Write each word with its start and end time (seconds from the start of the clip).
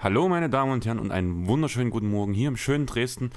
Hallo 0.00 0.28
meine 0.28 0.48
Damen 0.48 0.72
und 0.72 0.86
Herren 0.86 1.00
und 1.00 1.10
einen 1.10 1.46
wunderschönen 1.46 1.90
guten 1.90 2.08
Morgen 2.10 2.32
hier 2.32 2.48
im 2.48 2.56
schönen 2.56 2.86
Dresden 2.86 3.30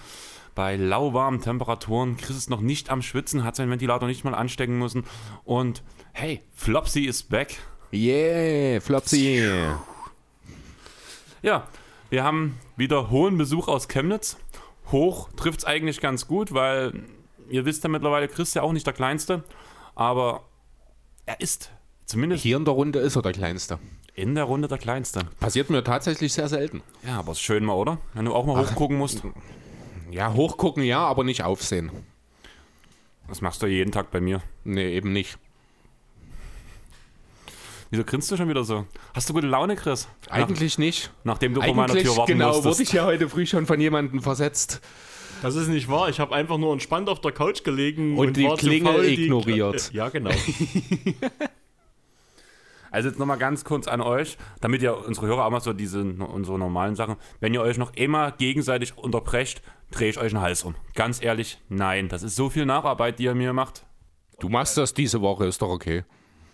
bei 0.56 0.78
lauwarmen 0.78 1.42
Temperaturen. 1.42 2.16
Chris 2.18 2.38
ist 2.38 2.50
noch 2.50 2.62
nicht 2.62 2.90
am 2.90 3.02
Schwitzen, 3.02 3.44
hat 3.44 3.56
seinen 3.56 3.72
Ventilator 3.72 4.08
nicht 4.08 4.24
mal 4.24 4.34
anstecken 4.34 4.78
müssen 4.80 5.04
und 5.44 5.84
hey, 6.14 6.42
Flopsy 6.54 7.02
ist 7.02 7.30
back. 7.30 7.58
Yeah, 7.92 8.80
Flopsy. 8.80 9.44
Ja, 11.42 11.68
wir 12.12 12.24
haben 12.24 12.60
wieder 12.78 13.10
hohen 13.10 13.38
Besuch 13.38 13.68
aus 13.68 13.88
Chemnitz. 13.88 14.38
Hoch 14.92 15.30
trifft 15.38 15.60
es 15.60 15.66
eigentlich 15.66 16.00
ganz 16.02 16.28
gut, 16.28 16.54
weil 16.54 16.94
ihr 17.50 17.66
wisst 17.66 17.84
ja 17.84 17.90
mittlerweile, 17.90 18.28
Chris 18.28 18.50
ist 18.50 18.54
ja 18.56 18.62
auch 18.62 18.74
nicht 18.74 18.86
der 18.86 18.94
Kleinste, 18.94 19.44
aber 19.96 20.44
er 21.26 21.40
ist 21.40 21.72
zumindest 22.06 22.44
Hier 22.44 22.58
in 22.58 22.66
der 22.66 22.74
Runde 22.74 23.00
ist 23.00 23.16
er 23.16 23.22
der 23.22 23.32
Kleinste. 23.32 23.80
in 24.14 24.36
der 24.36 24.44
Runde 24.44 24.68
der 24.68 24.78
Kleinste. 24.78 25.22
Passiert 25.40 25.70
mir 25.70 25.84
tatsächlich 25.84 26.34
sehr 26.34 26.50
selten. 26.50 26.84
Ja, 27.08 27.20
aber 27.20 27.32
ist 27.32 27.42
schön 27.42 27.64
mal, 27.64 27.74
oder? 27.74 27.98
Wenn 28.14 28.26
du 28.26 28.34
auch 28.36 28.46
mal 28.46 28.62
hochgucken 28.62 28.98
musst. 28.98 29.24
Ja, 30.12 30.34
hochgucken 30.34 30.84
ja, 30.84 31.00
aber 31.00 31.24
nicht 31.24 31.44
aufsehen. 31.44 31.90
Das 33.30 33.40
machst 33.40 33.62
du 33.62 33.68
jeden 33.68 33.94
Tag 33.94 34.12
bei 34.12 34.20
mir. 34.20 34.42
Nee, 34.66 34.94
eben 34.94 35.14
nicht. 35.14 35.38
Wieso 37.92 38.06
grinst 38.06 38.32
du 38.32 38.38
schon 38.38 38.48
wieder 38.48 38.64
so? 38.64 38.86
Hast 39.14 39.30
du 39.30 39.34
gute 39.34 39.48
Laune, 39.48 39.76
Chris? 39.76 40.08
Eigentlich 40.30 40.78
nicht. 40.78 41.12
Nach, 41.26 41.34
nachdem 41.34 41.54
du 41.54 41.62
vor 41.62 41.76
meiner 41.76 41.94
Tür 41.94 42.16
warten 42.16 42.32
genau, 42.32 42.48
musstest. 42.48 42.66
wurde 42.66 42.84
ich 42.84 42.94
ja 42.94 43.04
heute 43.04 43.28
früh 43.28 43.46
schon 43.46 43.66
von 43.66 43.82
jemandem 43.82 44.22
versetzt. 44.22 44.80
Das 45.42 45.56
ist 45.56 45.68
nicht 45.68 45.90
wahr. 45.90 46.08
Ich 46.08 46.22
habe 46.22 46.34
einfach 46.34 46.58
nur 46.58 46.72
entspannt 46.72 47.10
auf 47.10 47.20
der 47.20 47.34
Couch 47.34 47.66
gelegen 47.66 48.18
Und 48.18 48.38
die 48.38 48.46
war 48.46 48.58
zu 48.58 48.68
Klingel 48.68 48.94
faul, 48.94 49.06
ignoriert. 49.06 49.92
Ja, 49.94 50.10
genau. 50.10 50.32
Also 52.94 53.08
jetzt 53.08 53.20
nochmal 53.20 53.38
ganz 53.38 53.64
kurz 53.64 53.88
an 53.88 54.02
euch, 54.02 54.38
damit 54.60 54.82
ihr 54.82 55.08
unsere 55.08 55.26
Hörer 55.28 55.46
auch 55.46 55.50
mal 55.50 55.62
so 55.62 55.72
diese 55.72 56.02
unsere 56.02 56.60
normalen 56.60 56.96
Sachen, 56.96 57.16
wenn 57.40 57.54
ihr 57.54 57.62
euch 57.62 57.78
noch 57.78 57.94
immer 57.94 58.32
gegenseitig 58.32 58.98
unterbrecht, 58.98 59.62
drehe 59.92 60.10
ich 60.10 60.18
euch 60.18 60.34
den 60.34 60.42
Hals 60.42 60.64
um. 60.64 60.76
Ganz 60.94 61.24
ehrlich, 61.24 61.62
nein. 61.70 62.10
Das 62.10 62.22
ist 62.22 62.36
so 62.36 62.50
viel 62.50 62.66
Nacharbeit, 62.66 63.18
die 63.18 63.24
ihr 63.24 63.34
mir 63.34 63.54
macht. 63.54 63.86
Du 64.42 64.50
machst 64.50 64.78
das 64.78 64.94
diese 64.94 65.22
Woche, 65.22 65.46
ist 65.46 65.62
doch 65.62 65.70
okay. 65.70 66.04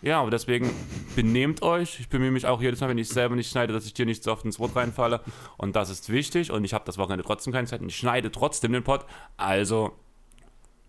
Ja, 0.02 0.22
aber 0.22 0.30
deswegen 0.30 0.70
benehmt 1.16 1.64
euch. 1.64 2.00
Ich 2.00 2.10
bemühe 2.10 2.32
mich 2.32 2.46
auch 2.46 2.62
jedes 2.62 2.80
Mal, 2.82 2.90
wenn 2.90 2.98
ich 2.98 3.10
selber 3.10 3.36
nicht 3.36 3.50
schneide, 3.50 3.74
dass 3.74 3.86
ich 3.86 3.94
dir 3.94 4.06
nicht 4.06 4.24
so 4.24 4.32
oft 4.32 4.46
ins 4.46 4.60
Wort 4.60 4.76
reinfalle. 4.76 5.22
Und 5.58 5.76
das 5.76 5.90
ist 5.90 6.10
wichtig. 6.10 6.52
Und 6.52 6.64
ich 6.64 6.74
habe 6.74 6.86
das 6.86 6.98
Wochenende 6.98 7.24
trotzdem 7.24 7.52
keine 7.52 7.68
Zeit. 7.68 7.82
Und 7.82 7.90
ich 7.90 7.98
schneide 7.98 8.32
trotzdem 8.32 8.74
den 8.74 8.84
Pod. 8.84 9.06
Also, 9.38 9.94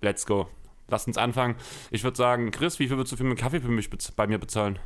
let's 0.02 0.26
go. 0.26 0.48
Lasst 0.88 1.06
uns 1.06 1.18
anfangen. 1.18 1.56
Ich 1.90 2.04
würde 2.04 2.16
sagen, 2.16 2.50
Chris, 2.50 2.78
wie 2.78 2.88
viel 2.88 2.96
würdest 2.96 3.12
du 3.12 3.16
für 3.16 3.24
einen 3.24 3.36
Kaffee 3.36 3.60
für 3.60 3.68
mich 3.68 3.90
bei 4.16 4.26
mir 4.26 4.38
bezahlen? 4.38 4.78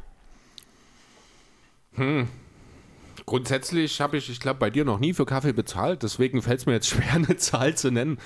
Grundsätzlich 3.26 4.00
habe 4.00 4.16
ich, 4.16 4.30
ich 4.30 4.40
glaube, 4.40 4.58
bei 4.58 4.70
dir 4.70 4.84
noch 4.84 4.98
nie 4.98 5.12
für 5.12 5.26
Kaffee 5.26 5.52
bezahlt, 5.52 6.02
deswegen 6.02 6.42
fällt 6.42 6.60
es 6.60 6.66
mir 6.66 6.72
jetzt 6.72 6.88
schwer, 6.88 7.12
eine 7.12 7.36
Zahl 7.36 7.76
zu 7.76 7.90
nennen. 7.90 8.18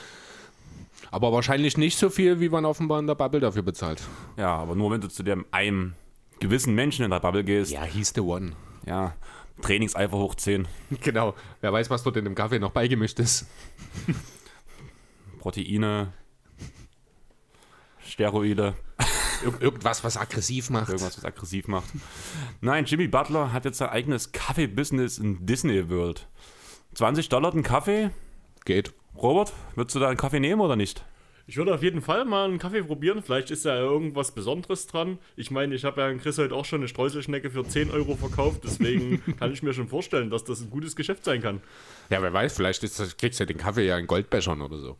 Aber 1.11 1.33
wahrscheinlich 1.33 1.77
nicht 1.77 1.99
so 1.99 2.11
viel, 2.11 2.41
wie 2.41 2.49
man 2.49 2.65
offenbar 2.65 2.99
in 2.99 3.07
der 3.07 3.15
Bubble 3.15 3.41
dafür 3.41 3.63
bezahlt. 3.63 4.03
Ja, 4.37 4.55
aber 4.57 4.75
nur 4.75 4.91
wenn 4.91 5.01
du 5.01 5.09
zu 5.09 5.23
dem 5.23 5.47
einem 5.51 5.95
gewissen 6.41 6.75
Menschen 6.75 7.05
in 7.05 7.11
der 7.11 7.21
Bubble 7.21 7.45
gehst. 7.45 7.73
Ja, 7.73 7.83
hieß 7.85 8.13
the 8.15 8.21
one. 8.21 8.53
Ja, 8.85 9.15
Trainingseifer 9.63 10.17
hoch 10.19 10.35
10, 10.35 10.69
Genau. 11.01 11.35
Wer 11.61 11.73
weiß, 11.73 11.89
was 11.91 12.03
dort 12.03 12.17
in 12.17 12.25
dem 12.25 12.35
Kaffee 12.35 12.59
noch 12.59 12.73
beigemischt 12.73 13.19
ist. 13.21 13.47
Proteine, 15.41 16.13
Steroide, 18.05 18.75
Ir 19.45 19.61
irgendwas, 19.61 20.03
was 20.03 20.17
aggressiv 20.17 20.71
macht. 20.71 20.89
irgendwas, 20.89 21.19
was 21.19 21.25
aggressiv 21.25 21.69
macht. 21.69 21.89
Nein, 22.61 22.85
Jimmy 22.87 23.07
Butler 23.07 23.53
hat 23.53 23.65
jetzt 23.65 23.79
sein 23.79 23.91
eigenes 23.91 24.33
Kaffee-Business 24.33 25.19
in 25.19 25.45
Disney 25.45 25.89
World. 25.91 26.27
20 26.95 27.29
Dollar 27.29 27.53
ein 27.55 27.63
Kaffee. 27.63 28.11
Geht. 28.65 28.93
Robert, 29.23 29.53
würdest 29.75 29.95
du 29.95 30.01
da 30.01 30.09
einen 30.09 30.17
Kaffee 30.17 30.41
nehmen 30.41 30.61
oder 30.61 30.77
nicht? 30.77 31.05
Ich 31.49 31.57
würde 31.57 31.73
auf 31.73 31.83
jeden 31.83 32.03
Fall 32.03 32.25
mal 32.25 32.47
einen 32.49 32.59
Kaffee 32.59 32.83
probieren. 32.83 33.23
Vielleicht 33.23 33.53
ist 33.53 33.65
ja 33.65 33.77
irgendwas 33.77 34.33
Besonderes 34.33 34.89
dran. 34.89 35.19
Ich 35.37 35.53
meine, 35.53 35.77
ich 35.77 35.85
habe 35.85 36.01
ja 36.01 36.09
an 36.09 36.19
Chris 36.21 36.39
heute 36.39 36.55
auch 36.57 36.65
schon 36.65 36.81
eine 36.81 36.89
Streuselschnecke 36.89 37.51
für 37.51 37.63
10 37.65 37.93
Euro 37.93 38.17
verkauft. 38.17 38.63
Deswegen 38.65 39.23
kann 39.39 39.53
ich 39.53 39.63
mir 39.63 39.73
schon 39.73 39.87
vorstellen, 39.87 40.29
dass 40.29 40.43
das 40.43 40.61
ein 40.61 40.71
gutes 40.71 40.97
Geschäft 40.97 41.25
sein 41.25 41.41
kann. 41.41 41.61
Ja, 42.11 42.21
wer 42.21 42.33
weiß, 42.33 42.57
vielleicht 42.57 42.83
ist 42.83 42.99
das, 42.99 43.17
kriegst 43.17 43.39
du 43.39 43.47
den 43.47 43.59
Kaffee 43.59 43.87
ja 43.87 43.97
in 43.97 44.09
Goldbechern 44.09 44.61
oder 44.61 44.79
so. 44.79 44.97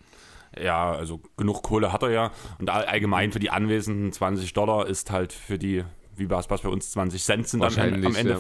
Ja, 0.57 0.93
also 0.93 1.21
genug 1.37 1.63
Kohle 1.65 1.93
hat 1.93 2.05
er 2.05 2.11
ja. 2.11 2.33
Und 2.61 2.71
all- 2.71 2.85
allgemein 2.85 3.33
für 3.33 3.41
die 3.41 3.51
Anwesenden 3.51 4.13
20 4.13 4.53
Dollar 4.53 4.87
ist 4.87 5.11
halt 5.11 5.33
für 5.33 5.59
die, 5.59 5.83
wie 6.15 6.31
war 6.31 6.39
es 6.39 6.47
bei 6.47 6.57
uns, 6.69 6.93
20 6.93 7.25
Cent 7.25 7.49
sind 7.49 7.61
dann 7.61 7.71
am, 7.73 7.77
Wahrscheinlich, 7.77 8.07
am 8.07 8.27
ja. 8.29 8.39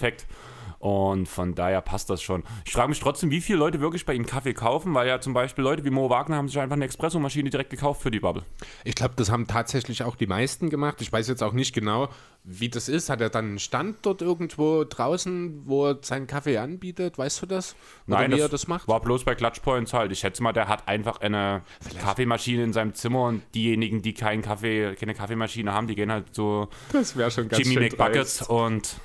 Und 0.79 1.29
von 1.29 1.55
daher 1.55 1.81
passt 1.81 2.11
das 2.11 2.23
schon. 2.23 2.43
Ich 2.65 2.73
frage 2.73 2.89
mich 2.89 3.01
trotzdem, 3.01 3.31
wie 3.31 3.41
viele 3.41 3.59
Leute 3.59 3.81
wirklich 3.81 4.05
bei 4.05 4.15
ihm 4.15 4.27
Kaffee 4.27 4.55
kaufen, 4.55 4.95
weil 4.95 5.09
ja 5.09 5.21
zum 5.21 5.33
Beispiel 5.33 5.65
Leute 5.65 5.85
wie 5.85 5.91
Mo 5.91 6.11
Wagner 6.11 6.37
haben 6.37 6.49
sich 6.49 6.59
einfach 6.59 6.77
eine 6.77 6.87
Espressomaschine 6.87 7.51
direkt 7.51 7.71
gekauft 7.71 8.03
für 8.03 8.11
die 8.11 8.21
Bubble. 8.21 8.45
Ich 8.85 8.95
glaube, 8.95 9.15
das 9.17 9.31
haben 9.31 9.47
tatsächlich 9.47 10.03
auch 10.03 10.17
die 10.17 10.27
meisten 10.27 10.71
gemacht. 10.71 11.01
Ich 11.01 11.13
weiß 11.13 11.29
jetzt 11.29 11.43
auch 11.43 11.53
nicht 11.53 11.75
genau, 11.75 12.09
wie 12.45 12.69
das 12.69 12.89
ist. 12.89 13.11
Hat 13.11 13.21
er 13.21 13.31
dann 13.31 13.47
einen 13.47 13.59
Stand 13.59 13.99
dort 14.03 14.23
irgendwo 14.23 14.85
draußen, 14.85 15.63
wo 15.67 15.87
er 15.87 15.99
seinen 16.03 16.27
Kaffee 16.27 16.59
anbietet? 16.59 17.19
Weißt 17.19 17.43
du 17.43 17.47
das? 17.47 17.77
Oder 18.07 18.31
wie 18.31 18.41
er 18.41 18.49
das 18.49 18.69
macht? 18.69 18.89
war 18.89 19.01
bloß 19.01 19.25
bei 19.25 19.35
Clutchpoints 19.35 19.93
halt. 19.93 20.13
Ich 20.13 20.21
schätze 20.21 20.43
mal, 20.43 20.53
der 20.53 20.69
hat 20.69 20.89
einfach 20.89 21.21
eine 21.21 21.63
Kaffeemaschine 22.01 22.65
in 22.65 22.73
seinem 22.73 22.95
Zimmer 22.95 23.25
und 23.25 23.43
diejenigen, 23.55 24.03
die 24.03 24.15
keinen 24.15 24.43
Kaffee, 24.43 24.95
keine 24.95 25.15
Kaffeemaschine 25.15 25.73
haben, 25.73 25.87
die 25.87 25.95
gehen 25.95 26.11
halt 26.11 26.35
so 26.35 26.69
Das 26.93 27.13
schon 27.13 27.49
ganz 27.49 27.67
Jimmy 27.67 27.87
McBuckets 27.87 28.43
und 28.43 28.97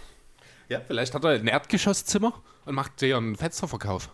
Ja, 0.71 0.79
vielleicht 0.79 1.13
hat 1.13 1.25
er 1.25 1.31
ein 1.31 1.47
Erdgeschosszimmer 1.47 2.31
und 2.63 2.75
macht 2.75 3.01
hier 3.01 3.17
einen 3.17 3.35
Fensterverkauf. 3.35 4.09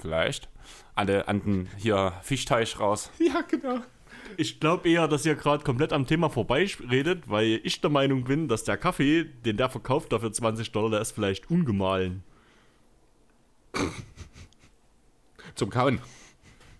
vielleicht 0.00 0.48
an, 0.96 1.06
der, 1.06 1.28
an 1.28 1.40
den 1.40 1.68
hier 1.76 2.14
Fischteich 2.22 2.80
raus. 2.80 3.12
Ja, 3.20 3.42
genau. 3.42 3.78
Ich 4.36 4.58
glaube 4.58 4.90
eher, 4.90 5.06
dass 5.06 5.24
ihr 5.24 5.36
gerade 5.36 5.62
komplett 5.62 5.92
am 5.92 6.04
Thema 6.04 6.30
vorbeiredet, 6.30 7.30
weil 7.30 7.60
ich 7.62 7.80
der 7.80 7.90
Meinung 7.90 8.24
bin, 8.24 8.48
dass 8.48 8.64
der 8.64 8.76
Kaffee, 8.76 9.22
den 9.22 9.56
der 9.56 9.68
verkauft, 9.68 10.12
dafür 10.12 10.32
20 10.32 10.72
Dollar, 10.72 10.90
der 10.90 11.00
ist 11.00 11.12
vielleicht 11.12 11.48
ungemahlen. 11.48 12.24
Zum 15.54 15.70
Kauen. 15.70 16.00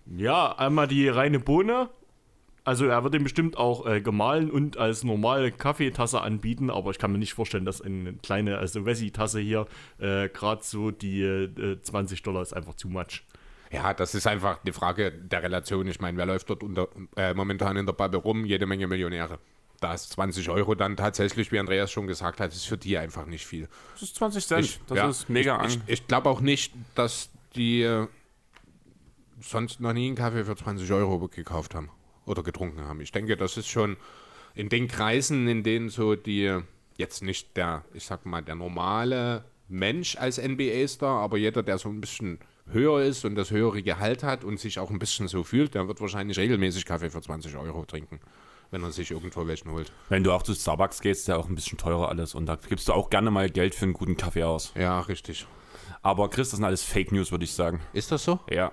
Ja, 0.07 0.57
einmal 0.57 0.89
die 0.89 1.07
reine 1.07 1.39
Bohne. 1.39 1.89
Also 2.69 2.85
er 2.85 3.03
wird 3.03 3.15
den 3.15 3.23
bestimmt 3.23 3.57
auch 3.57 3.87
äh, 3.87 3.99
gemahlen 3.99 4.51
und 4.51 4.77
als 4.77 5.03
normale 5.03 5.51
Kaffeetasse 5.51 6.21
anbieten, 6.21 6.69
aber 6.69 6.91
ich 6.91 6.99
kann 6.99 7.11
mir 7.11 7.17
nicht 7.17 7.33
vorstellen, 7.33 7.65
dass 7.65 7.81
eine 7.81 8.13
kleine, 8.13 8.59
also 8.59 8.85
Wessi-Tasse 8.85 9.39
hier 9.39 9.65
äh, 9.97 10.29
gerade 10.29 10.61
so 10.63 10.91
die 10.91 11.23
äh, 11.23 11.81
20 11.81 12.21
Dollar 12.21 12.43
ist 12.43 12.53
einfach 12.55 12.75
too 12.75 12.87
much. 12.87 13.23
Ja, 13.71 13.95
das 13.95 14.13
ist 14.13 14.27
einfach 14.27 14.59
eine 14.63 14.71
Frage 14.71 15.11
der 15.11 15.41
Relation. 15.41 15.87
Ich 15.87 15.99
meine, 15.99 16.15
wer 16.19 16.27
läuft 16.27 16.47
dort 16.51 16.61
unter, 16.61 16.89
äh, 17.15 17.33
momentan 17.33 17.75
in 17.75 17.87
der 17.87 17.93
Bubble 17.93 18.19
rum? 18.19 18.45
Jede 18.45 18.67
Menge 18.67 18.85
Millionäre. 18.85 19.39
Da 19.79 19.95
ist 19.95 20.11
20 20.11 20.47
Euro 20.51 20.75
dann 20.75 20.95
tatsächlich, 20.95 21.51
wie 21.51 21.57
Andreas 21.57 21.91
schon 21.91 22.05
gesagt 22.05 22.39
hat, 22.39 22.53
ist 22.53 22.65
für 22.67 22.77
die 22.77 22.99
einfach 22.99 23.25
nicht 23.25 23.47
viel. 23.47 23.67
Das 23.93 24.03
ist 24.03 24.15
20 24.17 24.45
Cent. 24.45 24.65
Ich- 24.65 24.79
das 24.85 24.95
ja, 24.95 25.09
ist 25.09 25.27
mega 25.27 25.55
Ich, 25.65 25.73
an. 25.73 25.81
ich, 25.87 25.93
ich 25.93 26.07
glaube 26.07 26.29
auch 26.29 26.41
nicht, 26.41 26.71
dass 26.93 27.31
die 27.55 27.81
äh, 27.81 28.05
sonst 29.41 29.79
noch 29.79 29.93
nie 29.93 30.05
einen 30.05 30.15
Kaffee 30.15 30.43
für 30.43 30.55
20 30.55 30.91
Euro 30.91 31.27
gekauft 31.27 31.73
haben 31.73 31.89
oder 32.29 32.43
getrunken 32.43 32.81
haben. 32.81 33.01
Ich 33.01 33.11
denke, 33.11 33.35
das 33.35 33.57
ist 33.57 33.67
schon 33.67 33.97
in 34.55 34.69
den 34.69 34.87
Kreisen, 34.87 35.47
in 35.47 35.63
denen 35.63 35.89
so 35.89 36.15
die, 36.15 36.57
jetzt 36.97 37.23
nicht 37.23 37.57
der, 37.57 37.83
ich 37.93 38.05
sag 38.05 38.25
mal, 38.25 38.41
der 38.41 38.55
normale 38.55 39.43
Mensch 39.67 40.15
als 40.17 40.37
NBA-Star, 40.37 41.21
aber 41.21 41.37
jeder, 41.37 41.63
der 41.63 41.77
so 41.77 41.89
ein 41.89 42.01
bisschen 42.01 42.39
höher 42.71 43.01
ist 43.01 43.25
und 43.25 43.35
das 43.35 43.51
höhere 43.51 43.81
Gehalt 43.81 44.23
hat 44.23 44.43
und 44.43 44.59
sich 44.59 44.79
auch 44.79 44.91
ein 44.91 44.99
bisschen 44.99 45.27
so 45.27 45.43
fühlt, 45.43 45.75
der 45.75 45.87
wird 45.87 46.01
wahrscheinlich 46.01 46.37
regelmäßig 46.37 46.85
Kaffee 46.85 47.09
für 47.09 47.21
20 47.21 47.57
Euro 47.57 47.83
trinken, 47.85 48.19
wenn 48.69 48.83
er 48.83 48.91
sich 48.91 49.09
irgendwo 49.09 49.47
welchen 49.47 49.71
holt. 49.71 49.91
Wenn 50.09 50.23
du 50.23 50.31
auch 50.31 50.43
zu 50.43 50.53
Starbucks 50.53 51.01
gehst, 51.01 51.21
ist 51.21 51.27
ja 51.27 51.37
auch 51.37 51.49
ein 51.49 51.55
bisschen 51.55 51.77
teurer 51.77 52.09
alles. 52.09 52.35
Und 52.35 52.45
da 52.45 52.55
gibst 52.55 52.87
du 52.87 52.93
auch 52.93 53.09
gerne 53.09 53.31
mal 53.31 53.49
Geld 53.49 53.73
für 53.73 53.85
einen 53.85 53.93
guten 53.93 54.17
Kaffee 54.17 54.43
aus. 54.43 54.71
Ja, 54.75 54.99
richtig. 55.01 55.47
Aber 56.01 56.29
Chris, 56.29 56.49
das 56.49 56.57
sind 56.57 56.65
alles 56.65 56.83
Fake 56.83 57.11
News, 57.11 57.31
würde 57.31 57.45
ich 57.45 57.53
sagen. 57.53 57.81
Ist 57.93 58.11
das 58.11 58.23
so? 58.23 58.39
Ja. 58.49 58.71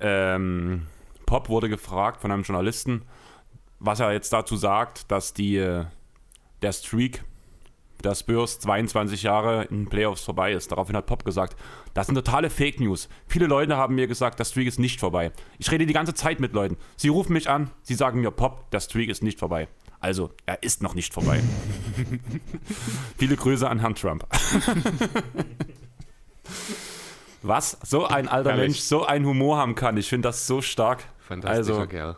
Ähm, 0.00 0.86
Pop 1.26 1.48
wurde 1.48 1.68
gefragt 1.68 2.20
von 2.20 2.30
einem 2.30 2.44
Journalisten, 2.44 3.02
was 3.78 4.00
er 4.00 4.12
jetzt 4.12 4.32
dazu 4.32 4.56
sagt, 4.56 5.10
dass 5.10 5.34
die, 5.34 5.56
äh, 5.56 5.84
der 6.62 6.72
Streak 6.72 7.24
der 8.04 8.14
Spurs 8.14 8.60
22 8.60 9.22
Jahre 9.22 9.64
in 9.64 9.84
den 9.84 9.88
Playoffs 9.88 10.22
vorbei 10.22 10.52
ist. 10.52 10.70
Daraufhin 10.70 10.96
hat 10.96 11.06
Pop 11.06 11.24
gesagt, 11.24 11.56
das 11.94 12.06
sind 12.06 12.14
totale 12.14 12.50
Fake 12.50 12.78
News. 12.78 13.08
Viele 13.26 13.46
Leute 13.46 13.76
haben 13.76 13.94
mir 13.94 14.06
gesagt, 14.06 14.38
der 14.38 14.44
Streak 14.44 14.68
ist 14.68 14.78
nicht 14.78 15.00
vorbei. 15.00 15.32
Ich 15.58 15.70
rede 15.70 15.86
die 15.86 15.92
ganze 15.92 16.14
Zeit 16.14 16.38
mit 16.40 16.52
Leuten. 16.52 16.76
Sie 16.96 17.08
rufen 17.08 17.32
mich 17.32 17.50
an, 17.50 17.70
sie 17.82 17.94
sagen 17.94 18.20
mir, 18.20 18.30
Pop, 18.30 18.70
der 18.70 18.80
Streak 18.80 19.08
ist 19.08 19.22
nicht 19.22 19.38
vorbei. 19.38 19.68
Also, 19.98 20.30
er 20.44 20.62
ist 20.62 20.82
noch 20.82 20.94
nicht 20.94 21.14
vorbei. 21.14 21.42
Viele 23.18 23.36
Grüße 23.36 23.68
an 23.68 23.80
Herrn 23.80 23.94
Trump. 23.94 24.26
Was 27.42 27.78
so 27.82 28.06
ein 28.06 28.28
alter 28.28 28.50
Herrlich. 28.50 28.66
Mensch 28.66 28.80
so 28.80 29.04
einen 29.04 29.24
Humor 29.24 29.56
haben 29.56 29.74
kann. 29.74 29.96
Ich 29.96 30.08
finde 30.08 30.28
das 30.28 30.46
so 30.46 30.60
stark. 30.60 31.04
Fantastischer 31.26 31.78
Also, 31.78 31.86
Kerl. 31.86 32.16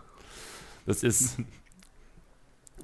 das 0.87 1.03
ist 1.03 1.39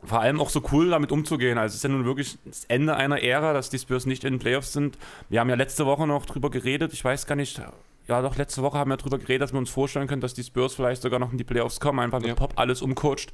vor 0.05 0.21
allem 0.21 0.41
auch 0.41 0.51
so 0.51 0.63
cool, 0.73 0.91
damit 0.91 1.13
umzugehen. 1.13 1.57
Also 1.59 1.73
es 1.73 1.77
ist 1.77 1.83
ja 1.85 1.89
nun 1.89 2.05
wirklich 2.05 2.37
das 2.45 2.65
Ende 2.67 2.97
einer 2.97 3.23
Ära, 3.23 3.53
dass 3.53 3.71
die 3.71 3.79
Spurs 3.79 4.07
nicht 4.07 4.25
in 4.25 4.35
den 4.35 4.39
Playoffs 4.39 4.73
sind. 4.73 4.99
Wir 5.29 5.41
haben 5.41 5.49
ja 5.49 5.55
letzte 5.57 5.87
Woche 5.87 6.07
noch 6.07 6.27
drüber 6.27 6.51
geredet. 6.51 6.93
Ich 6.93 7.05
weiß 7.05 7.27
gar 7.27 7.37
nicht. 7.37 7.61
Ja, 8.07 8.21
doch, 8.21 8.37
letzte 8.37 8.63
Woche 8.63 8.77
haben 8.79 8.91
wir 8.91 8.99
drüber 8.99 9.19
geredet, 9.19 9.43
dass 9.43 9.53
wir 9.55 9.59
uns 9.59 9.71
vorstellen 9.71 10.07
können, 10.09 10.21
dass 10.21 10.35
die 10.35 10.43
Spurs 10.43 10.75
vielleicht 10.75 11.01
sogar 11.01 11.19
noch 11.19 11.33
in 11.33 11.39
die 11.39 11.45
Playoffs 11.45 11.81
kommen, 11.81 12.01
einfach 12.01 12.19
mit 12.21 12.29
Ja. 12.29 12.35
Pop 12.35 12.53
alles 12.57 12.83
umcoacht. 12.83 13.33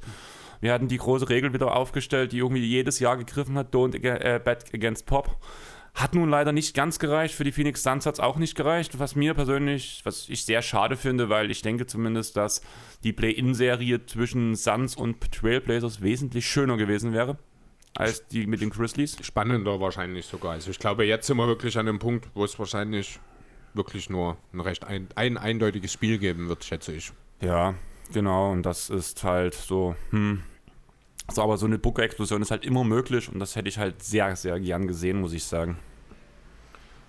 Wir 0.61 0.71
hatten 0.71 0.87
die 0.87 0.97
große 0.97 1.27
Regel 1.27 1.51
wieder 1.53 1.75
aufgestellt, 1.75 2.31
die 2.31 2.37
irgendwie 2.37 2.63
jedes 2.63 2.99
Jahr 2.99 3.17
gegriffen 3.17 3.57
hat, 3.57 3.73
don't 3.73 3.95
äh, 4.01 4.39
bet 4.39 4.73
against 4.73 5.07
Pop. 5.07 5.35
Hat 5.93 6.15
nun 6.15 6.29
leider 6.29 6.51
nicht 6.53 6.73
ganz 6.73 6.99
gereicht, 6.99 7.35
für 7.35 7.43
die 7.43 7.51
Phoenix 7.51 7.83
Suns 7.83 8.05
hat 8.05 8.15
es 8.15 8.19
auch 8.19 8.37
nicht 8.37 8.55
gereicht, 8.55 8.97
was 8.97 9.15
mir 9.15 9.33
persönlich, 9.33 10.01
was 10.05 10.29
ich 10.29 10.45
sehr 10.45 10.61
schade 10.61 10.95
finde, 10.95 11.29
weil 11.29 11.51
ich 11.51 11.61
denke 11.61 11.85
zumindest, 11.85 12.37
dass 12.37 12.61
die 13.03 13.11
Play-In-Serie 13.11 14.05
zwischen 14.05 14.55
Suns 14.55 14.95
und 14.95 15.19
Trailblazers 15.31 16.01
wesentlich 16.01 16.47
schöner 16.47 16.77
gewesen 16.77 17.11
wäre, 17.11 17.37
als 17.95 18.25
die 18.27 18.47
mit 18.47 18.61
den 18.61 18.69
Grizzlies. 18.69 19.17
Spannender 19.21 19.81
wahrscheinlich 19.81 20.25
sogar. 20.25 20.53
Also 20.53 20.71
ich 20.71 20.79
glaube, 20.79 21.05
jetzt 21.05 21.27
sind 21.27 21.37
wir 21.37 21.47
wirklich 21.47 21.77
an 21.77 21.87
dem 21.87 21.99
Punkt, 21.99 22.29
wo 22.35 22.45
es 22.45 22.57
wahrscheinlich 22.57 23.19
wirklich 23.73 24.09
nur 24.09 24.37
ein 24.53 24.61
recht 24.61 24.85
ein, 24.85 25.09
ein 25.15 25.37
eindeutiges 25.37 25.91
Spiel 25.91 26.19
geben 26.19 26.47
wird, 26.47 26.63
schätze 26.63 26.93
ich. 26.93 27.11
Ja, 27.41 27.75
genau, 28.13 28.51
und 28.51 28.63
das 28.63 28.89
ist 28.89 29.23
halt 29.23 29.55
so, 29.55 29.95
hm. 30.11 30.43
So, 31.33 31.41
aber 31.41 31.57
so 31.57 31.65
eine 31.65 31.77
Booker-Explosion 31.77 32.41
ist 32.41 32.51
halt 32.51 32.65
immer 32.65 32.83
möglich 32.83 33.29
und 33.29 33.39
das 33.39 33.55
hätte 33.55 33.69
ich 33.69 33.77
halt 33.77 34.03
sehr, 34.03 34.35
sehr 34.35 34.59
gern 34.59 34.87
gesehen, 34.87 35.21
muss 35.21 35.33
ich 35.33 35.43
sagen. 35.43 35.77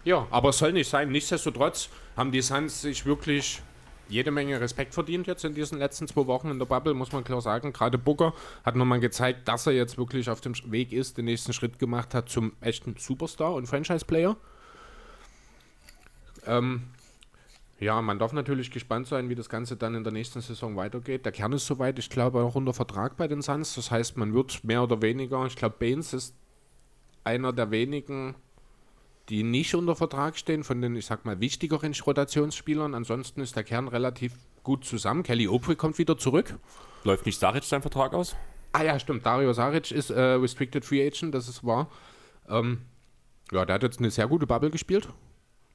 Ja, 0.04 0.26
aber 0.30 0.50
es 0.50 0.58
soll 0.58 0.72
nicht 0.72 0.88
sein. 0.88 1.10
Nichtsdestotrotz 1.10 1.88
haben 2.16 2.32
die 2.32 2.42
Suns 2.42 2.82
sich 2.82 3.06
wirklich 3.06 3.62
jede 4.08 4.30
Menge 4.30 4.60
Respekt 4.60 4.94
verdient 4.94 5.26
jetzt 5.26 5.44
in 5.44 5.54
diesen 5.54 5.78
letzten 5.78 6.06
zwei 6.06 6.26
Wochen 6.26 6.50
in 6.50 6.58
der 6.58 6.66
Bubble, 6.66 6.92
muss 6.92 7.12
man 7.12 7.24
klar 7.24 7.40
sagen. 7.40 7.72
Gerade 7.72 7.98
Booker 7.98 8.34
hat 8.64 8.76
nochmal 8.76 9.00
gezeigt, 9.00 9.48
dass 9.48 9.66
er 9.66 9.72
jetzt 9.72 9.96
wirklich 9.96 10.28
auf 10.28 10.40
dem 10.40 10.54
Weg 10.70 10.92
ist, 10.92 11.18
den 11.18 11.24
nächsten 11.24 11.52
Schritt 11.52 11.78
gemacht 11.78 12.14
hat 12.14 12.28
zum 12.28 12.52
echten 12.60 12.96
Superstar 12.98 13.54
und 13.54 13.66
Franchise-Player. 13.66 14.36
Ähm, 16.46 16.82
ja, 17.82 18.00
man 18.00 18.18
darf 18.18 18.32
natürlich 18.32 18.70
gespannt 18.70 19.06
sein, 19.06 19.28
wie 19.28 19.34
das 19.34 19.48
Ganze 19.48 19.76
dann 19.76 19.94
in 19.94 20.04
der 20.04 20.12
nächsten 20.12 20.40
Saison 20.40 20.76
weitergeht. 20.76 21.24
Der 21.24 21.32
Kern 21.32 21.52
ist 21.52 21.66
soweit, 21.66 21.98
ich 21.98 22.10
glaube, 22.10 22.42
auch 22.42 22.54
unter 22.54 22.72
Vertrag 22.72 23.16
bei 23.16 23.28
den 23.28 23.42
Suns. 23.42 23.74
Das 23.74 23.90
heißt, 23.90 24.16
man 24.16 24.34
wird 24.34 24.62
mehr 24.64 24.82
oder 24.82 25.02
weniger, 25.02 25.44
ich 25.46 25.56
glaube, 25.56 25.76
Baines 25.78 26.12
ist 26.12 26.36
einer 27.24 27.52
der 27.52 27.70
wenigen 27.70 28.34
die 29.28 29.42
nicht 29.42 29.74
unter 29.74 29.94
Vertrag 29.94 30.36
stehen, 30.36 30.64
von 30.64 30.80
den, 30.80 30.96
ich 30.96 31.06
sag 31.06 31.24
mal, 31.24 31.40
wichtigeren 31.40 31.94
Rotationsspielern. 31.94 32.94
Ansonsten 32.94 33.40
ist 33.40 33.56
der 33.56 33.64
Kern 33.64 33.88
relativ 33.88 34.34
gut 34.62 34.84
zusammen. 34.84 35.22
Kelly 35.22 35.48
Oubre 35.48 35.76
kommt 35.76 35.98
wieder 35.98 36.18
zurück. 36.18 36.58
Läuft 37.04 37.26
nicht 37.26 37.38
Saric 37.38 37.64
sein 37.64 37.82
Vertrag 37.82 38.14
aus? 38.14 38.36
Ah 38.72 38.82
ja, 38.82 38.98
stimmt. 38.98 39.24
Dario 39.26 39.52
Saric 39.52 39.90
ist 39.90 40.10
äh, 40.10 40.20
Restricted 40.20 40.84
Free 40.84 41.06
Agent, 41.06 41.34
das 41.34 41.48
ist 41.48 41.64
wahr. 41.64 41.88
Ähm, 42.48 42.82
ja, 43.52 43.64
der 43.64 43.74
hat 43.74 43.82
jetzt 43.82 43.98
eine 43.98 44.10
sehr 44.10 44.26
gute 44.28 44.46
Bubble 44.46 44.70
gespielt. 44.70 45.08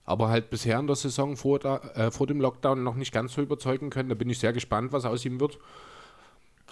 Aber 0.08 0.30
halt 0.30 0.50
bisher 0.50 0.80
in 0.80 0.88
der 0.88 0.96
Saison 0.96 1.36
vor, 1.36 1.60
der, 1.60 1.98
äh, 1.98 2.12
vor 2.12 2.28
dem 2.28 2.40
Lockdown 2.40 2.82
noch 2.82 2.96
nicht 2.96 3.12
ganz 3.12 3.34
so 3.34 3.42
überzeugen 3.42 3.90
können. 3.90 4.08
Da 4.08 4.16
bin 4.16 4.30
ich 4.30 4.40
sehr 4.40 4.54
gespannt, 4.54 4.94
was 4.94 5.04
aus 5.04 5.26
ihm 5.26 5.42
wird. 5.42 5.60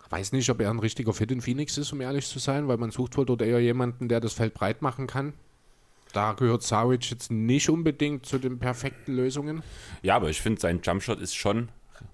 Weiß 0.10 0.32
nicht, 0.32 0.50
ob 0.50 0.62
er 0.62 0.70
ein 0.70 0.80
richtiger 0.80 1.12
Fit 1.12 1.32
in 1.32 1.42
Phoenix 1.42 1.78
ist, 1.78 1.92
um 1.92 2.00
ehrlich 2.00 2.28
zu 2.28 2.40
sein, 2.40 2.70
weil 2.70 2.78
man 2.78 2.92
sucht 2.92 3.18
wohl 3.18 3.26
dort 3.26 3.42
eher 3.42 3.60
jemanden, 3.60 4.08
der 4.08 4.22
das 4.22 4.34
Feld 4.34 4.54
breit 4.54 4.82
machen 4.82 5.06
kann. 5.06 5.34
Da 6.14 6.32
gehört 6.32 6.64
Saric 6.64 7.12
jetzt 7.12 7.30
nicht 7.30 7.70
unbedingt 7.70 8.26
zu 8.26 8.38
den 8.38 8.58
perfekten 8.58 9.14
Lösungen. 9.14 9.64
Ja, 10.02 10.16
aber 10.16 10.30
ich 10.30 10.42
finde, 10.42 10.62
sein 10.62 10.80
Jumpshot 10.82 11.20
ist 11.20 11.36
schon 11.36 11.68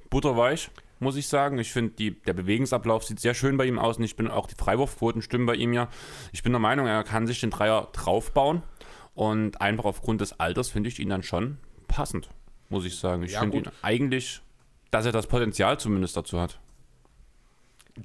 butterweich, 0.10 0.72
muss 1.00 1.18
ich 1.18 1.28
sagen. 1.28 1.60
Ich 1.60 1.72
finde, 1.72 2.14
der 2.26 2.34
Bewegungsablauf 2.34 3.04
sieht 3.04 3.20
sehr 3.20 3.36
schön 3.36 3.58
bei 3.58 3.66
ihm 3.66 3.78
aus 3.78 3.98
und 4.00 4.06
ich 4.06 4.16
bin 4.16 4.28
auch 4.28 4.48
die 4.48 4.56
Freiwurfquoten 4.56 5.22
stimmen 5.22 5.46
bei 5.46 5.54
ihm 5.54 5.72
ja. 5.72 5.88
Ich 6.32 6.42
bin 6.42 6.52
der 6.52 6.60
Meinung, 6.60 6.88
er 6.88 7.04
kann 7.04 7.28
sich 7.28 7.42
den 7.42 7.52
Dreier 7.52 7.90
draufbauen 7.94 8.64
und 9.22 9.62
einfach 9.62 9.86
aufgrund 9.86 10.20
des 10.22 10.40
Alters 10.40 10.70
finde 10.70 10.90
ich 10.90 10.98
ihn 10.98 11.10
dann 11.10 11.22
schon 11.22 11.60
passend, 11.88 12.32
muss 12.70 12.86
ich 12.86 12.98
sagen. 12.98 13.22
Ich 13.22 13.34
Ja, 13.34 13.42
finde 13.42 13.58
ihn 13.58 13.66
eigentlich, 13.84 14.42
dass 14.90 15.06
er 15.06 15.12
das 15.12 15.28
Potenzial 15.28 15.80
zumindest 15.80 16.18
dazu 16.18 16.42
hat. 16.42 16.60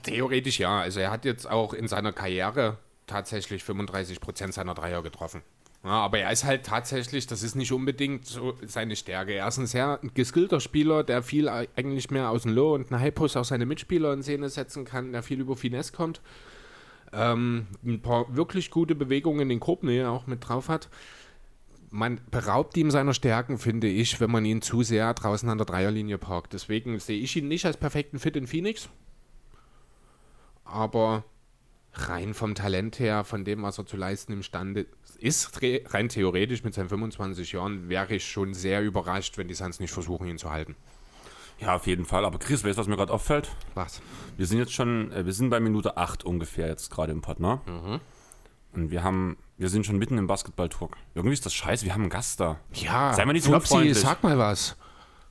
Theoretisch 0.03 0.59
ja. 0.59 0.79
Also 0.79 1.01
er 1.01 1.11
hat 1.11 1.25
jetzt 1.25 1.49
auch 1.49 1.73
in 1.73 1.89
seiner 1.89 2.13
Karriere 2.13 2.77
tatsächlich 3.07 3.63
35% 3.63 4.53
seiner 4.53 4.75
Dreier 4.75 5.03
getroffen. 5.03 5.41
Ja, 5.83 5.93
aber 5.93 6.19
er 6.19 6.31
ist 6.33 6.45
halt 6.45 6.67
tatsächlich, 6.67 7.27
das 7.27 7.43
ist 7.43 7.55
nicht 7.55 7.73
unbedingt 7.73 8.27
so 8.27 8.53
seine 8.67 8.95
Stärke. 8.95 9.33
Er 9.33 9.49
ist 9.49 9.57
ein 9.57 9.67
sehr 9.67 9.99
geskillter 10.13 10.61
Spieler, 10.61 11.03
der 11.03 11.23
viel 11.23 11.49
eigentlich 11.49 12.11
mehr 12.11 12.29
aus 12.29 12.43
dem 12.43 12.55
Low 12.55 12.75
und 12.75 12.93
einen 12.93 13.01
High-Post 13.01 13.39
auch 13.39 13.45
seine 13.47 13.65
Mitspieler 13.65 14.13
in 14.13 14.23
Szene 14.23 14.51
setzen 14.51 14.85
kann, 14.85 15.13
der 15.13 15.23
viel 15.23 15.41
über 15.41 15.57
Finesse 15.57 15.93
kommt. 15.93 16.21
Ähm, 17.13 17.67
ein 17.85 18.03
paar 18.03 18.35
wirklich 18.37 18.71
gute 18.71 18.95
Bewegungen 18.95 19.41
in 19.41 19.49
den 19.49 19.61
Korbnähe 19.61 20.09
auch 20.11 20.27
mit 20.27 20.47
drauf 20.49 20.69
hat. 20.69 20.89
Man 21.91 22.21
beraubt 22.31 22.77
ihm 22.77 22.91
seiner 22.91 23.15
Stärken, 23.15 23.59
finde 23.59 23.87
ich, 23.87 24.21
wenn 24.21 24.31
man 24.31 24.45
ihn 24.45 24.61
zu 24.61 24.83
sehr 24.83 25.15
draußen 25.15 25.49
an 25.49 25.59
der 25.59 25.67
Dreierlinie 25.67 26.19
parkt. 26.19 26.53
Deswegen 26.53 26.99
sehe 26.99 27.21
ich 27.21 27.37
ihn 27.37 27.49
nicht 27.49 27.65
als 27.65 27.77
perfekten 27.77 28.19
Fit 28.19 28.37
in 28.37 28.47
Phoenix 28.47 28.89
aber 30.67 31.25
rein 31.95 32.35
vom 32.35 32.55
Talent 32.55 32.99
her, 32.99 33.25
von 33.25 33.45
dem, 33.45 33.63
was 33.63 33.79
er 33.79 33.87
zu 33.87 33.97
leisten 33.97 34.33
imstande 34.33 34.87
ist, 35.19 35.63
re- 35.63 35.83
rein 35.87 36.09
theoretisch 36.09 36.63
mit 36.63 36.75
seinen 36.75 36.89
25 36.91 37.53
Jahren, 37.53 37.89
wäre 37.89 38.17
ich 38.17 38.29
schon 38.29 38.53
sehr 38.53 38.83
überrascht, 38.83 39.39
wenn 39.39 39.49
die 39.49 39.55
Suns 39.55 39.81
nicht 39.81 39.93
versuchen, 39.93 40.27
ihn 40.27 40.39
zu 40.39 40.51
halten. 40.51 40.77
Ja, 41.59 41.75
auf 41.77 41.87
jeden 41.87 42.05
Fall. 42.05 42.25
Aber 42.25 42.39
Chris, 42.39 42.65
weißt 42.65 42.77
du, 42.77 42.81
was 42.81 42.89
mir 42.89 42.97
gerade 42.97 43.13
auffällt? 43.13 43.51
Was? 43.75 44.03
Wir 44.37 44.47
sind 44.47 44.59
jetzt 44.59 44.73
schon, 44.73 45.11
äh, 45.13 45.25
wir 45.25 45.33
sind 45.33 45.49
bei 45.51 45.59
Minute 45.61 45.97
8 45.97 46.25
ungefähr 46.25 46.69
jetzt 46.69 46.91
gerade 46.91 47.13
im 47.13 47.23
Pod, 47.23 47.41
ne? 47.41 47.61
Und 48.75 48.91
wir 48.91 49.03
haben, 49.03 49.39
wir 49.57 49.71
sind 49.71 49.87
schon 49.87 49.97
mitten 49.97 50.19
im 50.19 50.27
Basketball-Talk. 50.27 50.97
Irgendwie 51.15 51.33
ist 51.33 51.47
das 51.47 51.55
scheiße, 51.55 51.87
wir 51.87 51.95
haben 51.95 52.03
einen 52.03 52.11
Gast 52.11 52.41
da. 52.41 52.59
Ja, 52.75 53.15
Sei 53.15 53.25
mal 53.25 53.33
nicht 53.33 53.45
so 53.45 53.55
unfreundlich. 53.55 53.99
sag 53.99 54.23
mal 54.23 54.37
was. 54.37 54.77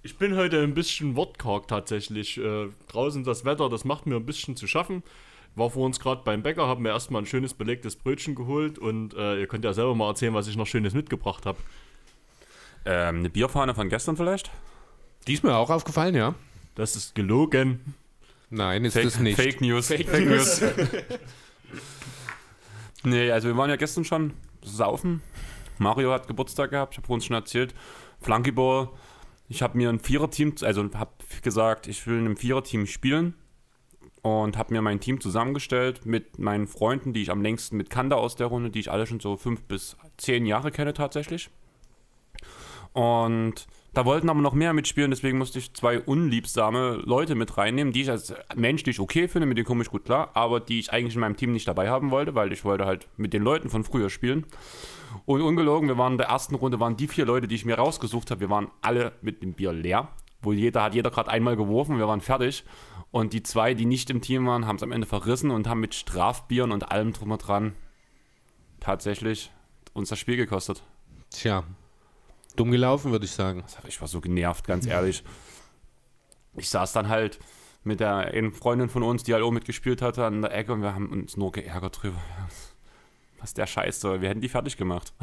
Ich 0.01 0.17
bin 0.17 0.35
heute 0.35 0.61
ein 0.61 0.73
bisschen 0.73 1.15
wortkarg 1.15 1.67
tatsächlich. 1.67 2.37
Äh, 2.39 2.69
draußen 2.87 3.23
das 3.23 3.45
Wetter, 3.45 3.69
das 3.69 3.85
macht 3.85 4.05
mir 4.07 4.15
ein 4.15 4.25
bisschen 4.25 4.55
zu 4.55 4.65
schaffen. 4.67 5.03
War 5.55 5.69
vor 5.69 5.85
uns 5.85 5.99
gerade 5.99 6.21
beim 6.23 6.43
Bäcker, 6.43 6.67
haben 6.67 6.81
mir 6.83 6.89
erstmal 6.89 7.21
ein 7.21 7.25
schönes 7.25 7.53
belegtes 7.53 7.95
Brötchen 7.95 8.35
geholt 8.35 8.77
und 8.77 9.13
äh, 9.13 9.39
ihr 9.39 9.47
könnt 9.47 9.63
ja 9.63 9.73
selber 9.73 9.95
mal 9.95 10.09
erzählen, 10.09 10.33
was 10.33 10.47
ich 10.47 10.57
noch 10.57 10.67
Schönes 10.67 10.93
mitgebracht 10.93 11.45
habe. 11.45 11.57
Ähm, 12.85 13.19
eine 13.19 13.29
Bierfahne 13.29 13.73
von 13.73 13.89
gestern 13.89 14.17
vielleicht? 14.17 14.51
Die 15.27 15.33
ist 15.33 15.43
mir 15.43 15.55
auch 15.55 15.69
aufgefallen, 15.69 16.15
ja? 16.15 16.35
Das 16.75 16.95
ist 16.95 17.15
gelogen. 17.15 17.95
Nein, 18.49 18.85
ist 18.85 18.95
es 18.95 19.19
nicht. 19.19 19.35
Fake 19.35 19.61
News. 19.61 19.87
Fake 19.87 20.25
News. 20.25 20.61
Nee, 23.05 23.29
also 23.31 23.47
wir 23.47 23.55
waren 23.55 23.69
ja 23.69 23.75
gestern 23.75 24.03
schon 24.03 24.33
saufen. 24.63 25.21
Mario 25.77 26.11
hat 26.11 26.27
Geburtstag 26.27 26.71
gehabt, 26.71 26.95
ich 26.95 26.97
habe 26.97 27.13
uns 27.13 27.25
schon 27.25 27.35
erzählt. 27.35 27.75
Flunkyball. 28.19 28.89
Ich 29.47 29.61
habe 29.61 29.77
mir 29.77 29.89
ein 29.89 29.99
Viererteam, 29.99 30.55
also 30.61 30.89
habe 30.95 31.11
gesagt, 31.43 31.87
ich 31.87 32.07
will 32.07 32.17
in 32.17 32.25
einem 32.25 32.37
Viererteam 32.37 32.87
spielen 32.87 33.35
und 34.23 34.57
habe 34.57 34.73
mir 34.73 34.81
mein 34.81 34.99
Team 34.99 35.21
zusammengestellt 35.21 36.07
mit 36.07 36.39
meinen 36.39 36.65
Freunden, 36.65 37.13
die 37.13 37.21
ich 37.21 37.29
am 37.29 37.43
längsten 37.43 37.77
mit 37.77 37.91
kannte 37.91 38.15
aus 38.15 38.35
der 38.35 38.47
Runde, 38.47 38.71
die 38.71 38.79
ich 38.79 38.91
alle 38.91 39.05
schon 39.05 39.19
so 39.19 39.37
fünf 39.37 39.61
bis 39.63 39.95
zehn 40.17 40.47
Jahre 40.47 40.71
kenne 40.71 40.93
tatsächlich. 40.93 41.51
Und 42.93 43.67
da 43.95 44.03
wollten 44.03 44.29
aber 44.29 44.41
noch 44.41 44.53
mehr 44.53 44.73
mitspielen, 44.73 45.09
deswegen 45.09 45.37
musste 45.37 45.57
ich 45.57 45.73
zwei 45.73 46.01
unliebsame 46.01 47.01
Leute 47.05 47.33
mit 47.33 47.57
reinnehmen, 47.57 47.93
die 47.93 48.01
ich 48.01 48.11
als 48.11 48.33
menschlich 48.53 48.99
okay 48.99 49.29
finde, 49.29 49.45
mit 49.45 49.57
denen 49.57 49.65
komme 49.65 49.83
ich 49.83 49.89
gut 49.89 50.03
klar, 50.03 50.31
aber 50.33 50.59
die 50.59 50.79
ich 50.79 50.91
eigentlich 50.91 51.15
in 51.15 51.21
meinem 51.21 51.37
Team 51.37 51.53
nicht 51.53 51.65
dabei 51.65 51.89
haben 51.89 52.11
wollte, 52.11 52.35
weil 52.35 52.51
ich 52.51 52.65
wollte 52.65 52.85
halt 52.85 53.07
mit 53.15 53.31
den 53.31 53.41
Leuten 53.41 53.69
von 53.69 53.85
früher 53.85 54.09
spielen. 54.09 54.45
Und 55.25 55.41
ungelogen, 55.41 55.87
wir 55.87 55.97
waren 55.97 56.13
in 56.13 56.17
der 56.17 56.27
ersten 56.27 56.55
Runde, 56.55 56.81
waren 56.81 56.97
die 56.97 57.07
vier 57.07 57.25
Leute, 57.25 57.47
die 57.47 57.55
ich 57.55 57.63
mir 57.63 57.75
rausgesucht 57.75 58.31
habe, 58.31 58.41
wir 58.41 58.49
waren 58.49 58.67
alle 58.81 59.13
mit 59.21 59.41
dem 59.41 59.53
Bier 59.53 59.71
leer. 59.71 60.09
Wohl 60.41 60.55
jeder 60.55 60.83
hat 60.83 60.93
jeder 60.93 61.09
gerade 61.09 61.31
einmal 61.31 61.55
geworfen, 61.55 61.97
wir 61.97 62.07
waren 62.07 62.19
fertig. 62.19 62.65
Und 63.11 63.31
die 63.31 63.43
zwei, 63.43 63.73
die 63.75 63.85
nicht 63.85 64.09
im 64.09 64.19
Team 64.19 64.45
waren, 64.45 64.67
haben 64.67 64.75
es 64.75 64.83
am 64.83 64.91
Ende 64.91 65.07
verrissen 65.07 65.51
und 65.51 65.69
haben 65.69 65.79
mit 65.79 65.95
Strafbieren 65.95 66.73
und 66.73 66.91
allem 66.91 67.13
drum 67.13 67.31
und 67.31 67.47
dran 67.47 67.75
tatsächlich 68.81 69.53
uns 69.93 70.09
das 70.09 70.19
Spiel 70.19 70.35
gekostet. 70.35 70.83
Tja, 71.29 71.63
dumm 72.55 72.71
gelaufen, 72.71 73.11
würde 73.11 73.25
ich 73.25 73.31
sagen. 73.31 73.63
Ich 73.87 73.99
war 74.01 74.07
so 74.07 74.21
genervt, 74.21 74.65
ganz 74.65 74.85
ehrlich. 74.85 75.23
Ich 76.55 76.69
saß 76.69 76.93
dann 76.93 77.09
halt 77.09 77.39
mit 77.83 77.99
der 77.99 78.15
einen 78.15 78.51
Freundin 78.51 78.89
von 78.89 79.03
uns, 79.03 79.23
die 79.23 79.33
halt 79.33 79.43
auch 79.43 79.51
mitgespielt 79.51 80.01
hatte, 80.01 80.25
an 80.25 80.41
der 80.41 80.53
Ecke 80.53 80.73
und 80.73 80.81
wir 80.81 80.95
haben 80.95 81.09
uns 81.09 81.37
nur 81.37 81.51
geärgert 81.51 82.01
drüber. 82.01 82.19
Was 83.39 83.53
der 83.53 83.67
Scheiß 83.67 83.99
soll. 83.99 84.21
Wir 84.21 84.29
hätten 84.29 84.41
die 84.41 84.49
fertig 84.49 84.77
gemacht. 84.77 85.13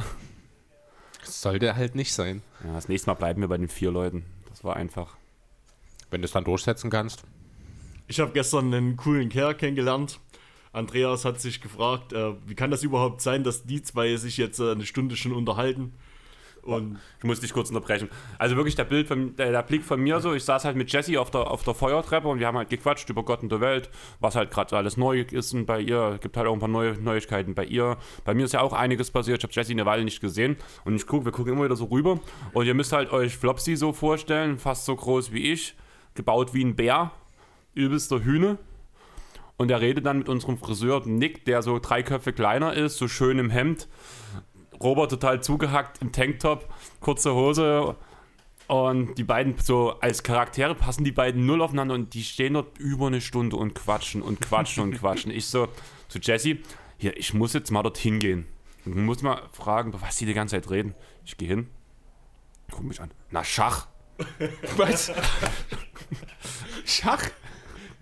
Sollte 1.22 1.74
halt 1.76 1.94
nicht 1.94 2.12
sein. 2.12 2.42
Ja, 2.64 2.74
das 2.74 2.88
nächste 2.88 3.10
Mal 3.10 3.14
bleiben 3.14 3.40
wir 3.40 3.48
bei 3.48 3.58
den 3.58 3.68
vier 3.68 3.90
Leuten. 3.90 4.24
Das 4.48 4.62
war 4.62 4.76
einfach. 4.76 5.16
Wenn 6.10 6.20
du 6.20 6.26
es 6.26 6.32
dann 6.32 6.44
durchsetzen 6.44 6.90
kannst. 6.90 7.24
Ich 8.06 8.20
habe 8.20 8.32
gestern 8.32 8.72
einen 8.72 8.96
coolen 8.96 9.28
Kerl 9.28 9.54
kennengelernt. 9.54 10.20
Andreas 10.72 11.24
hat 11.24 11.40
sich 11.40 11.60
gefragt, 11.60 12.12
äh, 12.12 12.34
wie 12.46 12.54
kann 12.54 12.70
das 12.70 12.82
überhaupt 12.82 13.20
sein, 13.20 13.44
dass 13.44 13.64
die 13.64 13.82
zwei 13.82 14.16
sich 14.16 14.36
jetzt 14.36 14.58
äh, 14.58 14.72
eine 14.72 14.86
Stunde 14.86 15.16
schon 15.16 15.32
unterhalten? 15.32 15.94
Und 16.62 16.98
Ich 17.18 17.24
muss 17.24 17.40
dich 17.40 17.52
kurz 17.52 17.70
unterbrechen. 17.70 18.08
Also 18.38 18.54
wirklich 18.56 18.76
der 18.76 18.84
Bild 18.84 19.08
von, 19.08 19.34
der, 19.34 19.50
der 19.50 19.62
Blick 19.62 19.84
von 19.84 20.00
mir 20.00 20.20
so, 20.20 20.32
ich 20.32 20.44
saß 20.44 20.64
halt 20.64 20.76
mit 20.76 20.92
Jessie 20.92 21.18
auf 21.18 21.30
der, 21.30 21.50
auf 21.50 21.64
der 21.64 21.74
Feuertreppe 21.74 22.28
und 22.28 22.38
wir 22.38 22.46
haben 22.46 22.56
halt 22.56 22.70
gequatscht 22.70 23.10
über 23.10 23.24
Gott 23.24 23.42
und 23.42 23.50
der 23.50 23.60
Welt, 23.60 23.90
was 24.20 24.36
halt 24.36 24.52
gerade 24.52 24.76
alles 24.76 24.96
neu 24.96 25.22
ist 25.22 25.52
und 25.54 25.66
bei 25.66 25.80
ihr 25.80 26.18
gibt 26.20 26.36
halt 26.36 26.46
auch 26.46 26.52
ein 26.52 26.60
paar 26.60 26.68
neue 26.68 26.92
Neuigkeiten 26.94 27.54
bei 27.54 27.64
ihr. 27.64 27.96
Bei 28.24 28.32
mir 28.32 28.44
ist 28.44 28.52
ja 28.52 28.60
auch 28.60 28.72
einiges 28.72 29.10
passiert. 29.10 29.38
Ich 29.38 29.44
habe 29.44 29.52
Jessie 29.52 29.72
eine 29.72 29.86
Weile 29.86 30.04
nicht 30.04 30.20
gesehen 30.20 30.56
und 30.84 30.94
ich 30.94 31.06
gucke, 31.06 31.24
wir 31.24 31.32
gucken 31.32 31.54
immer 31.54 31.64
wieder 31.64 31.76
so 31.76 31.86
rüber 31.86 32.20
und 32.52 32.66
ihr 32.66 32.74
müsst 32.74 32.92
halt 32.92 33.12
euch 33.12 33.36
Flopsy 33.36 33.74
so 33.74 33.92
vorstellen, 33.92 34.58
fast 34.58 34.84
so 34.84 34.94
groß 34.94 35.32
wie 35.32 35.52
ich, 35.52 35.74
gebaut 36.14 36.54
wie 36.54 36.64
ein 36.64 36.76
Bär, 36.76 37.10
übelster 37.74 38.22
Hühne. 38.22 38.58
Und 39.56 39.70
er 39.70 39.80
redet 39.80 40.06
dann 40.06 40.18
mit 40.18 40.28
unserem 40.28 40.58
Friseur 40.58 41.02
Nick, 41.06 41.44
der 41.44 41.62
so 41.62 41.78
drei 41.78 42.02
Köpfe 42.02 42.32
kleiner 42.32 42.72
ist, 42.74 42.96
so 42.96 43.06
schön 43.06 43.38
im 43.38 43.50
Hemd. 43.50 43.86
Robert 44.82 45.10
total 45.10 45.42
zugehackt 45.42 46.00
im 46.02 46.12
Tanktop, 46.12 46.68
kurze 47.00 47.34
Hose. 47.34 47.96
Und 48.68 49.16
die 49.18 49.24
beiden 49.24 49.56
so 49.58 49.98
als 50.00 50.22
Charaktere 50.22 50.74
passen 50.74 51.04
die 51.04 51.12
beiden 51.12 51.44
null 51.44 51.60
aufeinander 51.60 51.94
und 51.94 52.14
die 52.14 52.24
stehen 52.24 52.54
dort 52.54 52.78
über 52.78 53.08
eine 53.08 53.20
Stunde 53.20 53.56
und 53.56 53.74
quatschen 53.74 54.22
und 54.22 54.40
quatschen 54.40 54.82
und 54.82 54.94
quatschen. 54.94 55.30
Ich 55.30 55.46
so 55.46 55.68
zu 56.08 56.18
Jesse, 56.18 56.58
hier, 56.96 57.16
ich 57.16 57.34
muss 57.34 57.52
jetzt 57.52 57.70
mal 57.70 57.82
dorthin 57.82 58.18
gehen. 58.18 58.46
Ich 58.84 58.94
muss 58.94 59.22
mal 59.22 59.42
fragen, 59.52 59.92
was 60.00 60.16
sie 60.16 60.26
die 60.26 60.34
ganze 60.34 60.56
Zeit 60.56 60.70
reden. 60.70 60.94
Ich 61.24 61.36
gehe 61.36 61.48
hin, 61.48 61.68
guck 62.70 62.84
mich 62.84 63.00
an. 63.00 63.10
Na, 63.30 63.44
Schach. 63.44 63.88
Was? 64.76 65.12
Schach? 66.84 67.28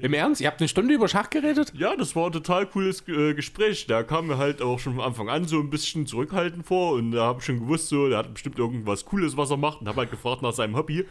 Im 0.03 0.15
Ernst? 0.15 0.41
Ihr 0.41 0.47
habt 0.47 0.61
eine 0.61 0.69
Stunde 0.69 0.95
über 0.95 1.09
Schach 1.09 1.31
geredet? 1.31 1.73
ja, 1.75 1.95
das 1.97 2.17
war 2.17 2.27
ein 2.27 2.33
total 2.33 2.67
cooles 2.67 3.07
äh, 3.09 3.35
Gespräch. 3.35 3.87
Da 3.87 4.03
kam 4.03 4.29
mir 4.29 4.39
halt 4.39 4.63
auch 4.63 4.79
schon 4.79 4.95
von 4.95 5.05
Anfang 5.05 5.29
an 5.29 5.47
so 5.47 5.61
ein 5.61 5.71
bisschen 5.71 6.07
zurückhaltend 6.07 6.67
vor 6.67 6.93
und 6.95 7.13
da 7.13 7.25
habe 7.25 7.41
ich 7.41 7.45
schon 7.45 7.61
gewusst, 7.61 7.89
so, 7.89 8.09
der 8.09 8.19
hat 8.19 8.33
bestimmt 8.33 8.59
irgendwas 8.59 9.05
Cooles, 9.05 9.37
was 9.37 9.51
er 9.51 9.57
macht 9.57 9.81
und 9.81 9.89
habe 9.89 9.99
halt 9.99 10.11
gefragt 10.11 10.43
nach 10.43 10.53
seinem 10.53 10.77
Hobby 10.77 11.07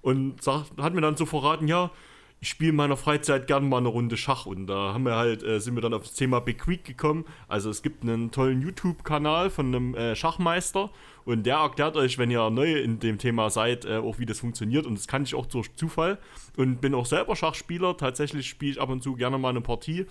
und 0.00 0.42
sagt, 0.42 0.72
hat 0.80 0.94
mir 0.94 1.00
dann 1.00 1.16
so 1.16 1.26
verraten, 1.26 1.68
ja, 1.68 1.90
ich 2.42 2.48
spiele 2.48 2.70
in 2.70 2.76
meiner 2.76 2.96
Freizeit 2.96 3.46
gern 3.46 3.68
mal 3.68 3.78
eine 3.78 3.88
Runde 3.88 4.16
Schach 4.16 4.46
und 4.46 4.66
da 4.66 4.92
haben 4.92 5.04
wir 5.04 5.14
halt, 5.14 5.44
äh, 5.44 5.60
sind 5.60 5.76
wir 5.76 5.80
dann 5.80 5.94
auf 5.94 6.02
das 6.02 6.14
Thema 6.14 6.40
Big 6.40 6.58
Creek 6.58 6.84
gekommen. 6.84 7.24
Also 7.46 7.70
es 7.70 7.82
gibt 7.82 8.02
einen 8.02 8.32
tollen 8.32 8.60
YouTube-Kanal 8.60 9.48
von 9.48 9.66
einem 9.66 9.94
äh, 9.94 10.16
Schachmeister 10.16 10.90
und 11.24 11.44
der 11.44 11.56
erklärt 11.56 11.96
euch, 11.96 12.18
wenn 12.18 12.30
ihr 12.30 12.50
neu 12.50 12.74
in 12.74 12.98
dem 12.98 13.18
Thema 13.18 13.50
seid, 13.50 13.84
äh, 13.84 13.98
auch 13.98 14.18
wie 14.18 14.26
das 14.26 14.40
funktioniert 14.40 14.86
und 14.86 14.98
das 14.98 15.06
kann 15.06 15.22
ich 15.22 15.34
auch 15.34 15.46
durch 15.46 15.74
Zufall 15.76 16.18
und 16.56 16.80
bin 16.80 16.94
auch 16.94 17.06
selber 17.06 17.36
Schachspieler. 17.36 17.96
Tatsächlich 17.96 18.48
spiele 18.48 18.72
ich 18.72 18.80
ab 18.80 18.88
und 18.88 19.02
zu 19.02 19.14
gerne 19.14 19.38
mal 19.38 19.50
eine 19.50 19.60
Partie 19.60 20.06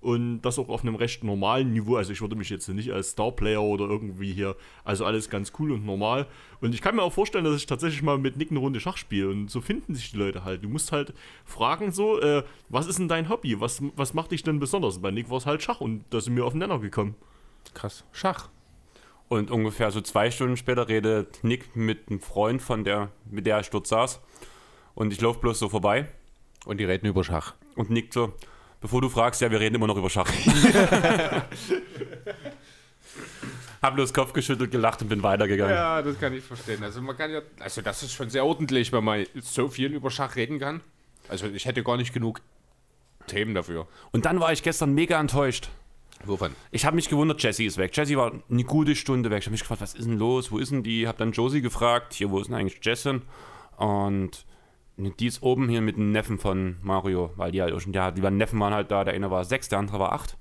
und 0.00 0.42
das 0.42 0.58
auch 0.58 0.68
auf 0.68 0.82
einem 0.82 0.94
recht 0.94 1.24
normalen 1.24 1.72
Niveau. 1.72 1.96
Also 1.96 2.12
ich 2.12 2.20
würde 2.20 2.36
mich 2.36 2.50
jetzt 2.50 2.68
nicht 2.68 2.92
als 2.92 3.12
Starplayer 3.12 3.62
oder 3.62 3.86
irgendwie 3.86 4.32
hier, 4.32 4.56
also 4.84 5.04
alles 5.04 5.30
ganz 5.30 5.52
cool 5.58 5.72
und 5.72 5.84
normal. 5.84 6.26
Und 6.60 6.74
ich 6.74 6.82
kann 6.82 6.96
mir 6.96 7.02
auch 7.02 7.12
vorstellen, 7.12 7.44
dass 7.44 7.56
ich 7.56 7.66
tatsächlich 7.66 8.02
mal 8.02 8.18
mit 8.18 8.36
Nick 8.36 8.50
eine 8.50 8.60
Runde 8.60 8.80
Schach 8.80 8.96
spiele 8.96 9.30
und 9.30 9.50
so 9.50 9.60
finden 9.60 9.94
sich 9.94 10.12
die 10.12 10.16
Leute 10.16 10.44
halt. 10.44 10.62
Du 10.62 10.68
musst 10.68 10.92
halt 10.92 11.12
fragen 11.44 11.92
so, 11.92 12.20
äh, 12.20 12.44
was 12.68 12.86
ist 12.86 12.98
denn 12.98 13.08
dein 13.08 13.28
Hobby? 13.28 13.60
Was, 13.60 13.82
was 13.96 14.14
macht 14.14 14.30
dich 14.30 14.42
denn 14.42 14.58
besonders? 14.58 15.00
Bei 15.00 15.10
Nick 15.10 15.30
war 15.30 15.38
es 15.38 15.46
halt 15.46 15.62
Schach 15.62 15.80
und 15.80 16.04
da 16.10 16.20
sind 16.20 16.36
wir 16.36 16.44
auf 16.44 16.52
den 16.52 16.60
Nenner 16.60 16.78
gekommen. 16.78 17.14
Krass. 17.74 18.04
Schach. 18.12 18.48
Und 19.28 19.50
ungefähr 19.50 19.90
so 19.90 20.00
zwei 20.00 20.30
Stunden 20.30 20.56
später 20.56 20.88
redet 20.88 21.42
Nick 21.42 21.74
mit 21.74 22.08
einem 22.08 22.20
Freund, 22.20 22.62
von 22.62 22.84
der, 22.84 23.10
mit 23.28 23.46
der 23.46 23.58
ich 23.60 23.70
dort 23.70 23.86
saß. 23.86 24.20
Und 24.94 25.12
ich 25.12 25.20
laufe 25.20 25.40
bloß 25.40 25.58
so 25.58 25.68
vorbei. 25.68 26.06
Und 26.64 26.78
die 26.78 26.84
reden 26.84 27.06
über 27.06 27.24
Schach. 27.24 27.54
Und 27.74 27.90
Nick 27.90 28.12
so, 28.12 28.32
bevor 28.80 29.00
du 29.00 29.08
fragst, 29.08 29.40
ja, 29.40 29.50
wir 29.50 29.58
reden 29.60 29.74
immer 29.76 29.88
noch 29.88 29.96
über 29.96 30.10
Schach. 30.10 30.30
Hab 33.82 33.94
bloß 33.94 34.12
Kopf 34.14 34.32
geschüttelt, 34.32 34.70
gelacht 34.70 35.02
und 35.02 35.08
bin 35.08 35.22
weitergegangen. 35.22 35.74
Ja, 35.74 36.02
das 36.02 36.18
kann 36.18 36.32
ich 36.32 36.42
verstehen. 36.42 36.82
Also 36.82 37.02
man 37.02 37.16
kann 37.16 37.30
ja, 37.30 37.42
also 37.60 37.82
das 37.82 38.02
ist 38.02 38.12
schon 38.12 38.30
sehr 38.30 38.44
ordentlich, 38.44 38.92
wenn 38.92 39.04
man 39.04 39.26
so 39.40 39.68
viel 39.68 39.92
über 39.92 40.10
Schach 40.10 40.34
reden 40.36 40.58
kann. 40.58 40.80
Also 41.28 41.46
ich 41.46 41.66
hätte 41.66 41.82
gar 41.82 41.96
nicht 41.96 42.12
genug 42.12 42.40
Themen 43.26 43.54
dafür. 43.54 43.86
Und 44.12 44.24
dann 44.24 44.40
war 44.40 44.52
ich 44.52 44.62
gestern 44.62 44.94
mega 44.94 45.20
enttäuscht. 45.20 45.68
Wovon? 46.24 46.52
Ich 46.70 46.84
habe 46.84 46.96
mich 46.96 47.08
gewundert, 47.08 47.42
Jessie 47.42 47.66
ist 47.66 47.76
weg. 47.76 47.96
Jessie 47.96 48.16
war 48.16 48.32
eine 48.50 48.64
gute 48.64 48.96
Stunde 48.96 49.30
weg. 49.30 49.40
Ich 49.40 49.46
habe 49.46 49.52
mich 49.52 49.60
gefragt, 49.60 49.80
was 49.80 49.94
ist 49.94 50.06
denn 50.06 50.18
los? 50.18 50.50
Wo 50.50 50.58
ist 50.58 50.72
denn 50.72 50.82
die? 50.82 51.06
Habe 51.06 51.18
dann 51.18 51.32
Josie 51.32 51.60
gefragt, 51.60 52.14
hier, 52.14 52.30
wo 52.30 52.40
ist 52.40 52.48
denn 52.48 52.56
eigentlich 52.56 52.78
Jessin? 52.82 53.22
Und 53.76 54.46
die 54.96 55.26
ist 55.26 55.42
oben 55.42 55.68
hier 55.68 55.82
mit 55.82 55.96
dem 55.96 56.10
Neffen 56.10 56.38
von 56.38 56.76
Mario, 56.82 57.30
weil 57.36 57.52
die 57.52 57.60
halt 57.60 57.74
auch 57.74 57.80
schon, 57.80 57.92
ja, 57.92 58.10
die 58.10 58.22
beiden 58.22 58.38
Neffen 58.38 58.58
waren 58.58 58.72
halt 58.72 58.90
da. 58.90 59.04
Der 59.04 59.14
eine 59.14 59.30
war 59.30 59.44
sechs, 59.44 59.68
der 59.68 59.78
andere 59.78 59.98
war 59.98 60.12
acht. 60.12 60.38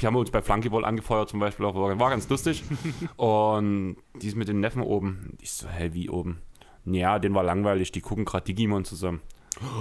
Die 0.00 0.06
haben 0.06 0.16
uns 0.16 0.30
bei 0.30 0.42
Flunkyball 0.42 0.84
angefeuert 0.84 1.28
zum 1.28 1.40
Beispiel, 1.40 1.66
auch, 1.66 1.74
war, 1.74 1.98
war 1.98 2.10
ganz 2.10 2.28
lustig. 2.28 2.64
Und 3.16 3.96
die 4.20 4.28
ist 4.28 4.36
mit 4.36 4.48
den 4.48 4.60
Neffen 4.60 4.82
oben. 4.82 5.36
Ich 5.40 5.52
so, 5.52 5.68
hä, 5.68 5.90
wie 5.92 6.08
oben? 6.08 6.40
Ja, 6.84 7.18
den 7.18 7.34
war 7.34 7.44
langweilig, 7.44 7.92
die 7.92 8.00
gucken 8.00 8.24
gerade 8.24 8.44
Digimon 8.44 8.84
zusammen. 8.84 9.20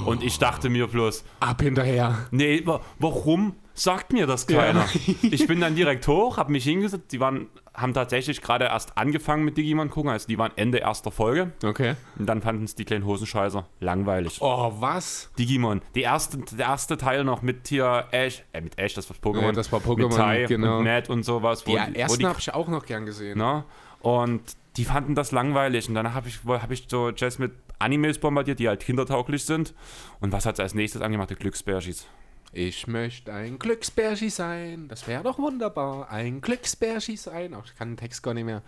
Und 0.05 0.23
ich 0.23 0.37
dachte 0.39 0.69
mir 0.69 0.87
bloß, 0.87 1.23
Ab 1.39 1.61
hinterher. 1.61 2.17
Nee, 2.31 2.61
wa- 2.65 2.81
warum 2.99 3.55
sagt 3.73 4.13
mir 4.13 4.27
das 4.27 4.45
keiner? 4.47 4.85
ich 5.21 5.47
bin 5.47 5.59
dann 5.59 5.75
direkt 5.75 6.07
hoch, 6.07 6.37
habe 6.37 6.51
mich 6.51 6.63
hingesetzt. 6.63 7.11
Die 7.11 7.19
waren, 7.19 7.47
haben 7.73 7.93
tatsächlich 7.93 8.41
gerade 8.41 8.65
erst 8.65 8.97
angefangen 8.97 9.43
mit 9.43 9.57
Digimon 9.57 9.89
gucken, 9.89 10.11
also 10.11 10.27
die 10.27 10.37
waren 10.37 10.51
Ende 10.57 10.77
erster 10.77 11.11
Folge. 11.11 11.53
Okay. 11.63 11.95
Und 12.19 12.27
dann 12.27 12.41
fanden 12.43 12.65
es 12.65 12.75
die 12.75 12.85
kleinen 12.85 13.03
Hosenscheißer 13.05 13.67
langweilig. 13.79 14.37
Oh, 14.41 14.73
was? 14.79 15.31
Digimon, 15.39 15.81
die 15.95 16.01
erste, 16.01 16.37
der 16.37 16.67
erste 16.67 16.97
Teil 16.97 17.23
noch 17.23 17.41
mit 17.41 17.67
hier 17.67 18.05
Ash, 18.11 18.43
äh, 18.53 18.61
mit 18.61 18.77
Ash, 18.77 18.93
das 18.93 19.09
war 19.09 19.17
Pokémon. 19.17 19.41
Ja, 19.41 19.51
das 19.53 19.71
war 19.71 19.79
Pokémon, 19.79 20.07
mit 20.09 20.15
Tai 20.17 20.45
genau. 20.47 20.77
und 20.77 20.83
Matt 20.83 21.09
und 21.09 21.23
sowas. 21.23 21.65
Wo 21.65 21.71
Die 21.75 21.93
die, 21.93 21.99
ersten 21.99 22.27
habe 22.27 22.39
ich 22.39 22.53
auch 22.53 22.67
noch 22.67 22.85
gern 22.85 23.05
gesehen. 23.07 23.39
ne? 23.39 23.63
Und 24.01 24.41
die 24.77 24.85
fanden 24.85 25.15
das 25.15 25.31
langweilig. 25.31 25.87
Und 25.89 25.95
dann 25.95 26.13
habe 26.13 26.27
ich, 26.29 26.39
hab 26.45 26.69
ich 26.71 26.85
so 26.87 27.09
Jess 27.09 27.39
mit 27.39 27.53
Animes 27.79 28.19
bombardiert, 28.19 28.59
die 28.59 28.67
halt 28.67 28.81
kindertauglich 28.81 29.43
sind. 29.45 29.73
Und 30.19 30.31
was 30.31 30.45
hat 30.45 30.55
sie 30.57 30.63
als 30.63 30.73
nächstes 30.73 31.01
angemacht? 31.01 31.29
Die 31.29 31.35
Glücksbärschis. 31.35 32.07
Ich 32.51 32.85
möchte 32.87 33.33
ein 33.33 33.57
Glücksbärschi 33.57 34.29
sein. 34.29 34.87
Das 34.87 35.07
wäre 35.07 35.23
doch 35.23 35.39
wunderbar. 35.39 36.09
Ein 36.11 36.39
Glücksbärschi 36.41 37.17
sein. 37.17 37.55
Ach, 37.55 37.65
ich 37.65 37.75
kann 37.75 37.91
den 37.91 37.97
Text 37.97 38.21
gar 38.21 38.33
nicht 38.35 38.45
mehr. 38.45 38.61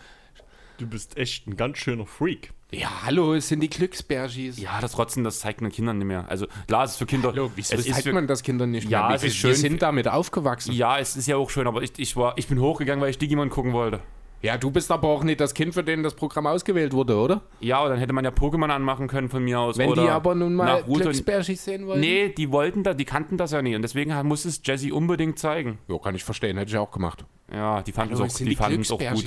Du 0.77 0.87
bist 0.87 1.15
echt 1.17 1.47
ein 1.47 1.55
ganz 1.55 1.77
schöner 1.77 2.05
Freak. 2.05 2.51
Ja, 2.71 2.89
hallo, 3.05 3.33
es 3.35 3.47
sind 3.47 3.61
die 3.61 3.69
Glücksbärschis. 3.69 4.57
Ja, 4.59 4.81
das 4.81 4.97
Rotzen, 4.97 5.23
das 5.23 5.39
zeigt 5.39 5.61
man 5.61 5.71
Kindern 5.71 5.99
nicht 5.99 6.07
mehr. 6.07 6.25
Also 6.27 6.47
klar, 6.67 6.83
es 6.83 6.91
ist 6.91 6.97
für 6.97 7.05
Kinder. 7.05 7.29
Hallo, 7.29 7.49
wieso 7.55 7.75
es 7.75 7.85
ist 7.85 7.93
zeigt 7.93 8.03
für, 8.07 8.11
man 8.13 8.27
das 8.27 8.43
Kindern 8.43 8.71
nicht 8.71 8.89
Ja, 8.89 9.07
mehr? 9.07 9.15
es 9.15 9.21
Wir- 9.21 9.29
ist 9.29 9.35
schön 9.37 9.49
Wir 9.51 9.55
sind 9.55 9.81
damit 9.83 10.07
aufgewachsen. 10.09 10.73
Ja, 10.73 10.97
es 10.99 11.15
ist 11.15 11.27
ja 11.27 11.37
auch 11.37 11.49
schön, 11.49 11.67
aber 11.67 11.81
ich, 11.81 11.93
ich, 11.97 12.17
war, 12.17 12.37
ich 12.37 12.47
bin 12.47 12.59
hochgegangen, 12.59 13.01
weil 13.01 13.11
ich 13.11 13.17
Digimon 13.19 13.49
gucken 13.49 13.71
wollte. 13.71 14.01
Ja, 14.41 14.57
du 14.57 14.69
bist 14.69 14.91
aber 14.91 15.07
auch 15.07 15.23
nicht 15.23 15.39
das 15.39 15.53
Kind, 15.53 15.73
für 15.73 15.83
den 15.83 16.03
das 16.03 16.13
Programm 16.13 16.45
ausgewählt 16.45 16.93
wurde, 16.93 17.15
oder? 17.17 17.41
Ja, 17.61 17.79
aber 17.79 17.89
dann 17.89 17.97
hätte 17.97 18.13
man 18.13 18.23
ja 18.25 18.31
Pokémon 18.31 18.69
anmachen 18.69 19.07
können 19.07 19.29
von 19.29 19.43
mir 19.43 19.59
aus. 19.59 19.77
Wenn 19.77 19.89
oder 19.89 20.03
die 20.03 20.09
aber 20.09 20.35
nun 20.35 20.53
mal. 20.53 20.83
Glücksbärschis 20.83 21.65
sehen 21.65 21.87
wollen. 21.87 21.99
Nee, 21.99 22.29
die 22.29 22.51
wollten 22.51 22.83
da, 22.83 22.93
die 22.93 23.05
kannten 23.05 23.37
das 23.37 23.51
ja 23.51 23.61
nie. 23.61 23.75
Und 23.75 23.81
deswegen 23.81 24.13
muss 24.27 24.45
es 24.45 24.61
Jesse 24.63 24.93
unbedingt 24.93 25.39
zeigen. 25.39 25.79
Ja, 25.87 25.97
kann 25.97 26.13
ich 26.15 26.23
verstehen, 26.23 26.57
hätte 26.57 26.69
ich 26.69 26.77
auch 26.77 26.91
gemacht. 26.91 27.25
Ja, 27.51 27.81
die 27.81 27.91
fanden 27.91 28.13
es 28.13 28.21
auch, 28.21 28.27
die 28.37 28.55
fanden 28.55 28.81
es 28.81 28.91
auch 28.91 28.99
gut. 28.99 29.25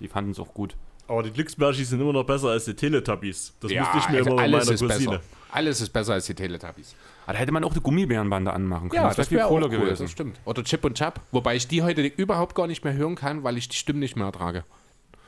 Die 0.00 0.08
fanden 0.08 0.30
es 0.30 0.38
auch 0.40 0.54
gut. 0.54 0.76
Aber 1.06 1.22
die 1.22 1.30
Glücksbärschis 1.30 1.90
sind 1.90 2.00
immer 2.00 2.14
noch 2.14 2.24
besser 2.24 2.48
als 2.48 2.64
die 2.64 2.74
Teletubbies. 2.74 3.52
Das 3.60 3.70
Ja, 3.70 3.82
musste 3.82 3.98
ich 3.98 4.08
mir 4.08 4.18
also 4.18 4.30
immer 4.30 4.36
bei 4.36 4.48
meiner 4.48 4.64
Cousine. 4.64 4.88
besser. 4.88 5.20
Alles 5.52 5.80
ist 5.82 5.90
besser 5.90 6.14
als 6.14 6.24
die 6.26 6.34
Teletubbies. 6.34 6.94
Aber 7.24 7.32
da 7.34 7.38
hätte 7.38 7.52
man 7.52 7.64
auch 7.64 7.72
die 7.72 7.80
Gummibärenbande 7.80 8.52
anmachen 8.52 8.88
können. 8.90 9.02
Ja, 9.02 9.08
das 9.08 9.16
das 9.16 9.30
wäre 9.30 9.40
wäre 9.40 9.48
viel 9.48 9.56
auch 9.56 9.60
cooler 9.68 9.72
cool, 9.78 9.84
gewesen. 9.86 10.02
das 10.04 10.10
stimmt. 10.10 10.40
Oder 10.44 10.62
Chip 10.64 10.84
und 10.84 10.94
Chap, 10.96 11.20
wobei 11.32 11.56
ich 11.56 11.66
die 11.68 11.82
heute 11.82 12.02
überhaupt 12.02 12.54
gar 12.54 12.66
nicht 12.66 12.84
mehr 12.84 12.92
hören 12.94 13.14
kann, 13.14 13.42
weil 13.44 13.56
ich 13.56 13.68
die 13.68 13.76
Stimmen 13.76 14.00
nicht 14.00 14.16
mehr 14.16 14.26
ertrage. 14.26 14.64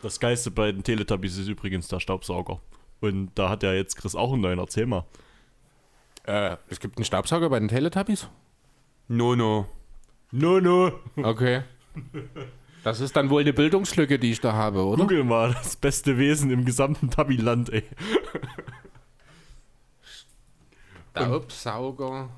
Das 0.03 0.21
Geilste 0.21 0.50
bei 0.50 0.73
den 0.73 0.83
Teletubbies 0.83 1.38
ist 1.38 1.49
übrigens 1.49 1.88
der 1.88 2.00
Staubsauger. 2.00 2.61
Und 3.00 3.31
da 3.35 3.49
hat 3.49 3.62
ja 3.62 3.73
jetzt 3.73 3.97
Chris 3.97 4.15
auch 4.15 4.33
einen 4.33 4.43
neuen. 4.43 4.59
Erzähl 4.59 4.87
mal. 4.87 5.05
Äh, 6.25 6.57
es 6.69 6.81
gibt 6.81 6.99
einen 6.99 7.05
Staubsauger 7.05 7.49
bei 7.49 7.59
den 7.59 7.69
Teletubbies? 7.69 8.29
No, 9.09 9.35
no. 9.35 9.67
No, 10.33 10.61
no. 10.61 10.93
Okay. 11.17 11.62
Das 12.85 13.00
ist 13.00 13.17
dann 13.17 13.31
wohl 13.31 13.41
eine 13.41 13.53
Bildungslücke, 13.53 14.19
die 14.19 14.33
ich 14.33 14.41
da 14.41 14.53
habe, 14.53 14.85
oder? 14.85 15.03
Google 15.03 15.25
mal, 15.25 15.55
das 15.55 15.76
beste 15.76 16.19
Wesen 16.19 16.50
im 16.50 16.65
gesamten 16.65 17.11
Tabi-Land, 17.11 17.73
ey. 17.73 17.85
Staubsauger 21.16 22.28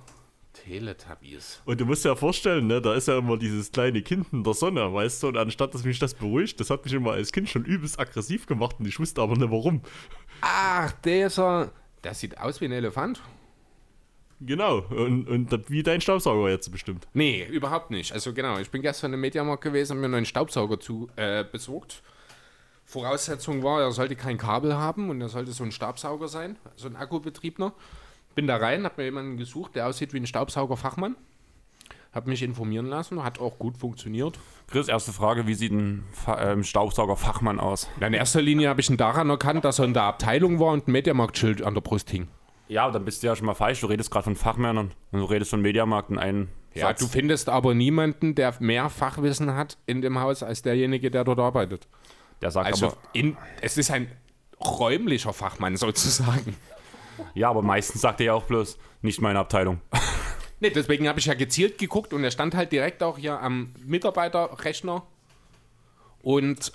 Teletubbies. 0.52 1.60
Und 1.64 1.80
du 1.80 1.84
musst 1.84 2.04
dir 2.04 2.10
ja 2.10 2.16
vorstellen, 2.16 2.66
ne, 2.66 2.80
da 2.80 2.94
ist 2.94 3.08
ja 3.08 3.18
immer 3.18 3.36
dieses 3.36 3.70
kleine 3.70 4.02
Kind 4.02 4.26
in 4.32 4.42
der 4.44 4.54
Sonne, 4.54 4.92
weißt 4.92 5.22
du, 5.22 5.28
und 5.28 5.36
anstatt 5.36 5.74
dass 5.74 5.84
mich 5.84 5.98
das 5.98 6.14
beruhigt, 6.14 6.58
das 6.60 6.70
hat 6.70 6.84
mich 6.84 6.94
immer 6.94 7.12
als 7.12 7.32
Kind 7.32 7.48
schon 7.48 7.64
übelst 7.64 7.98
aggressiv 7.98 8.46
gemacht 8.46 8.76
und 8.78 8.86
ich 8.86 8.98
wusste 8.98 9.22
aber 9.22 9.36
nicht 9.36 9.50
warum. 9.50 9.82
Ach, 10.40 10.92
dieser. 11.04 11.72
Der 12.04 12.14
sieht 12.14 12.38
aus 12.38 12.60
wie 12.60 12.66
ein 12.66 12.72
Elefant. 12.72 13.20
Genau, 14.40 14.78
und, 14.90 15.28
und 15.28 15.68
wie 15.68 15.82
dein 15.82 16.00
Staubsauger 16.00 16.48
jetzt 16.48 16.70
bestimmt. 16.70 17.08
Nee, 17.12 17.44
überhaupt 17.50 17.90
nicht. 17.90 18.12
Also 18.12 18.32
genau, 18.32 18.58
ich 18.58 18.70
bin 18.70 18.82
gestern 18.82 19.12
im 19.12 19.20
Mediamarkt 19.20 19.64
gewesen 19.64 19.94
und 19.94 19.98
mir 19.98 20.04
einen 20.04 20.12
neuen 20.12 20.26
Staubsauger 20.26 20.78
zu, 20.78 21.08
äh, 21.16 21.44
besorgt. 21.44 22.02
Voraussetzung 22.84 23.64
war, 23.64 23.82
er 23.82 23.90
sollte 23.90 24.14
kein 24.14 24.38
Kabel 24.38 24.76
haben 24.76 25.10
und 25.10 25.20
er 25.20 25.28
sollte 25.28 25.50
so 25.52 25.64
ein 25.64 25.72
Staubsauger 25.72 26.28
sein, 26.28 26.56
so 26.76 26.86
ein 26.86 26.94
Akkubetriebner. 26.94 27.72
Bin 28.38 28.46
da 28.46 28.56
rein, 28.58 28.84
hab 28.84 28.96
mir 28.98 29.02
jemanden 29.02 29.36
gesucht, 29.36 29.74
der 29.74 29.88
aussieht 29.88 30.12
wie 30.12 30.18
ein 30.20 30.26
Staubsaugerfachmann. 30.28 31.16
habe 32.12 32.30
mich 32.30 32.44
informieren 32.44 32.86
lassen, 32.86 33.24
hat 33.24 33.40
auch 33.40 33.58
gut 33.58 33.76
funktioniert. 33.76 34.38
Chris, 34.70 34.86
erste 34.86 35.12
Frage, 35.12 35.48
wie 35.48 35.54
sieht 35.54 35.72
ein 35.72 36.04
Fa 36.12 36.52
ähm, 36.52 36.62
Staubsaugerfachmann 36.62 37.58
aus? 37.58 37.88
In 38.00 38.14
erster 38.14 38.40
Linie 38.40 38.68
habe 38.68 38.80
ich 38.80 38.88
ihn 38.88 38.96
daran 38.96 39.28
erkannt, 39.28 39.64
dass 39.64 39.80
er 39.80 39.86
in 39.86 39.92
der 39.92 40.04
Abteilung 40.04 40.60
war 40.60 40.68
und 40.72 40.86
ein 40.86 40.92
Mediamarkt-Schild 40.92 41.62
an 41.62 41.74
der 41.74 41.80
Brust 41.80 42.10
hing. 42.10 42.28
Ja, 42.68 42.88
dann 42.92 43.04
bist 43.04 43.24
du 43.24 43.26
ja 43.26 43.34
schon 43.34 43.46
mal 43.46 43.54
falsch. 43.54 43.80
Du 43.80 43.88
redest 43.88 44.08
gerade 44.12 44.22
von 44.22 44.36
Fachmännern 44.36 44.92
und 45.10 45.18
du 45.18 45.24
redest 45.24 45.50
von 45.50 45.60
Mediamarkt 45.60 46.10
in 46.10 46.18
einen 46.18 46.48
Ja, 46.74 46.86
Satz. 46.86 47.00
du 47.00 47.08
findest 47.08 47.48
aber 47.48 47.74
niemanden, 47.74 48.36
der 48.36 48.54
mehr 48.60 48.88
Fachwissen 48.88 49.52
hat 49.56 49.78
in 49.86 50.00
dem 50.00 50.20
Haus 50.20 50.44
als 50.44 50.62
derjenige, 50.62 51.10
der 51.10 51.24
dort 51.24 51.40
arbeitet. 51.40 51.88
Der 52.40 52.52
sagt 52.52 52.66
Also 52.68 52.86
aber, 52.86 52.96
in, 53.14 53.36
es 53.62 53.76
ist 53.76 53.90
ein 53.90 54.08
räumlicher 54.64 55.32
Fachmann 55.32 55.76
sozusagen. 55.76 56.54
Ja, 57.34 57.50
aber 57.50 57.62
meistens 57.62 58.00
sagt 58.00 58.20
er 58.20 58.26
ja 58.26 58.34
auch 58.34 58.44
bloß, 58.44 58.78
nicht 59.02 59.20
meine 59.20 59.38
Abteilung. 59.38 59.80
Nee, 60.60 60.70
deswegen 60.70 61.06
habe 61.06 61.20
ich 61.20 61.26
ja 61.26 61.34
gezielt 61.34 61.78
geguckt 61.78 62.12
und 62.12 62.24
er 62.24 62.32
stand 62.32 62.56
halt 62.56 62.72
direkt 62.72 63.00
auch 63.04 63.16
hier 63.16 63.40
am 63.40 63.72
Mitarbeiterrechner 63.84 65.04
und 66.20 66.72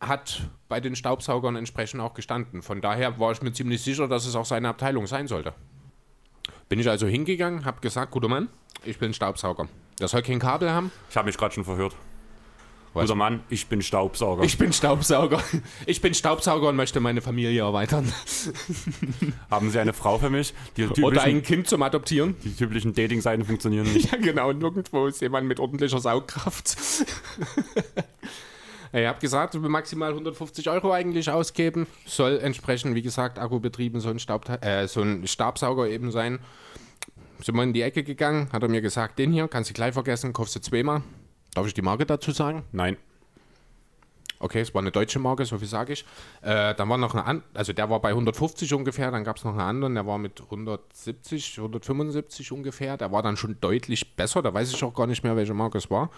hat 0.00 0.48
bei 0.70 0.80
den 0.80 0.96
Staubsaugern 0.96 1.56
entsprechend 1.56 2.00
auch 2.00 2.14
gestanden. 2.14 2.62
Von 2.62 2.80
daher 2.80 3.18
war 3.20 3.32
ich 3.32 3.42
mir 3.42 3.52
ziemlich 3.52 3.82
sicher, 3.82 4.08
dass 4.08 4.24
es 4.24 4.34
auch 4.36 4.46
seine 4.46 4.70
Abteilung 4.70 5.06
sein 5.06 5.26
sollte. 5.28 5.52
Bin 6.70 6.78
ich 6.78 6.88
also 6.88 7.06
hingegangen, 7.06 7.66
habe 7.66 7.80
gesagt, 7.80 8.10
guter 8.10 8.28
Mann, 8.28 8.48
ich 8.84 8.98
bin 8.98 9.12
Staubsauger. 9.12 9.68
Der 9.98 10.08
soll 10.08 10.22
kein 10.22 10.38
Kabel 10.38 10.70
haben. 10.70 10.90
Ich 11.10 11.16
habe 11.16 11.26
mich 11.26 11.36
gerade 11.36 11.52
schon 11.52 11.64
verhört. 11.64 11.94
Was? 12.92 13.02
Guter 13.04 13.14
Mann, 13.14 13.40
ich 13.48 13.68
bin 13.68 13.82
Staubsauger. 13.82 14.42
Ich 14.42 14.58
bin 14.58 14.72
Staubsauger. 14.72 15.42
Ich 15.86 16.00
bin 16.00 16.12
Staubsauger 16.12 16.68
und 16.68 16.76
möchte 16.76 16.98
meine 17.00 17.20
Familie 17.20 17.60
erweitern. 17.60 18.12
Haben 19.50 19.70
Sie 19.70 19.78
eine 19.78 19.92
Frau 19.92 20.18
für 20.18 20.30
mich? 20.30 20.54
Die 20.76 20.86
Oder 21.02 21.22
ein 21.22 21.42
Kind 21.42 21.68
zum 21.68 21.82
Adoptieren. 21.82 22.34
die 22.44 22.54
typischen 22.54 22.92
Dating-Seiten 22.92 23.44
funktionieren 23.44 23.92
nicht. 23.92 24.10
Ja, 24.12 24.18
genau. 24.18 24.52
Nirgendwo 24.52 25.06
ist 25.06 25.20
jemand 25.20 25.46
mit 25.46 25.60
ordentlicher 25.60 26.00
Saugkraft. 26.00 26.76
Ich 28.92 29.06
habe 29.06 29.20
gesagt, 29.20 29.54
maximal 29.54 30.10
150 30.10 30.68
Euro 30.68 30.92
eigentlich 30.92 31.30
ausgeben. 31.30 31.86
Soll 32.06 32.38
entsprechend, 32.42 32.94
wie 32.96 33.02
gesagt, 33.02 33.38
akkubetrieben 33.38 34.00
so 34.00 34.08
ein, 34.10 34.18
äh, 34.62 34.88
so 34.88 35.02
ein 35.02 35.26
Staubsauger 35.28 35.88
eben 35.88 36.10
sein. 36.10 36.40
Sind 37.40 37.54
wir 37.54 37.62
in 37.62 37.72
die 37.72 37.82
Ecke 37.82 38.02
gegangen, 38.02 38.48
hat 38.52 38.62
er 38.62 38.68
mir 38.68 38.80
gesagt, 38.80 39.18
den 39.18 39.32
hier 39.32 39.46
kannst 39.48 39.70
du 39.70 39.74
gleich 39.74 39.94
vergessen, 39.94 40.32
kaufst 40.32 40.56
du 40.56 40.60
zweimal. 40.60 41.02
Darf 41.54 41.66
ich 41.66 41.74
die 41.74 41.82
Marke 41.82 42.06
dazu 42.06 42.30
sagen? 42.30 42.64
Nein. 42.72 42.96
Okay, 44.42 44.60
es 44.60 44.72
war 44.72 44.80
eine 44.80 44.90
deutsche 44.90 45.18
Marke, 45.18 45.44
so 45.44 45.58
viel 45.58 45.68
sage 45.68 45.92
ich. 45.92 46.06
Äh, 46.40 46.74
dann 46.74 46.88
war 46.88 46.96
noch 46.96 47.14
eine 47.14 47.26
an 47.26 47.42
also 47.52 47.74
der 47.74 47.90
war 47.90 48.00
bei 48.00 48.08
150 48.08 48.72
ungefähr, 48.72 49.10
dann 49.10 49.22
gab 49.22 49.36
es 49.36 49.44
noch 49.44 49.52
einen 49.52 49.60
anderen, 49.60 49.94
der 49.94 50.06
war 50.06 50.16
mit 50.16 50.40
170, 50.40 51.58
175 51.58 52.50
ungefähr. 52.50 52.96
Der 52.96 53.12
war 53.12 53.22
dann 53.22 53.36
schon 53.36 53.58
deutlich 53.60 54.16
besser, 54.16 54.40
da 54.40 54.54
weiß 54.54 54.72
ich 54.72 54.82
auch 54.82 54.94
gar 54.94 55.06
nicht 55.06 55.24
mehr, 55.24 55.36
welche 55.36 55.52
Marke 55.52 55.76
es 55.76 55.90
war. 55.90 56.08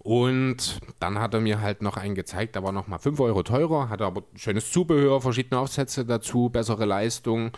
Und 0.00 0.80
dann 0.98 1.18
hat 1.18 1.32
er 1.32 1.40
mir 1.40 1.62
halt 1.62 1.80
noch 1.80 1.96
einen 1.96 2.14
gezeigt, 2.14 2.56
der 2.56 2.62
war 2.62 2.72
nochmal 2.72 2.98
5 2.98 3.18
Euro 3.20 3.42
teurer, 3.42 3.88
hatte 3.88 4.04
aber 4.04 4.24
schönes 4.34 4.70
Zubehör, 4.70 5.22
verschiedene 5.22 5.58
Aufsätze 5.58 6.04
dazu, 6.04 6.50
bessere 6.50 6.84
Leistung. 6.84 7.52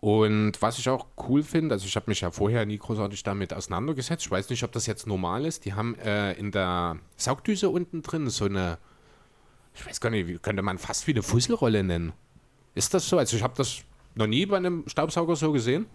Und 0.00 0.62
was 0.62 0.78
ich 0.78 0.88
auch 0.88 1.06
cool 1.28 1.42
finde, 1.42 1.74
also 1.74 1.86
ich 1.86 1.94
habe 1.94 2.06
mich 2.08 2.22
ja 2.22 2.30
vorher 2.30 2.64
nie 2.64 2.78
großartig 2.78 3.22
damit 3.22 3.52
auseinandergesetzt, 3.52 4.24
ich 4.24 4.30
weiß 4.30 4.48
nicht, 4.48 4.64
ob 4.64 4.72
das 4.72 4.86
jetzt 4.86 5.06
normal 5.06 5.44
ist, 5.44 5.66
die 5.66 5.74
haben 5.74 5.94
äh, 5.96 6.32
in 6.32 6.52
der 6.52 6.96
Saugdüse 7.16 7.68
unten 7.68 8.00
drin 8.00 8.30
so 8.30 8.46
eine, 8.46 8.78
ich 9.74 9.86
weiß 9.86 10.00
gar 10.00 10.08
nicht, 10.08 10.26
wie 10.26 10.38
könnte 10.38 10.62
man 10.62 10.78
fast 10.78 11.06
wie 11.06 11.12
eine 11.12 11.22
Fusselrolle 11.22 11.84
nennen. 11.84 12.14
Ist 12.74 12.94
das 12.94 13.08
so? 13.08 13.18
Also 13.18 13.36
ich 13.36 13.42
habe 13.42 13.54
das 13.56 13.82
noch 14.14 14.26
nie 14.26 14.46
bei 14.46 14.56
einem 14.56 14.84
Staubsauger 14.86 15.36
so 15.36 15.52
gesehen. 15.52 15.86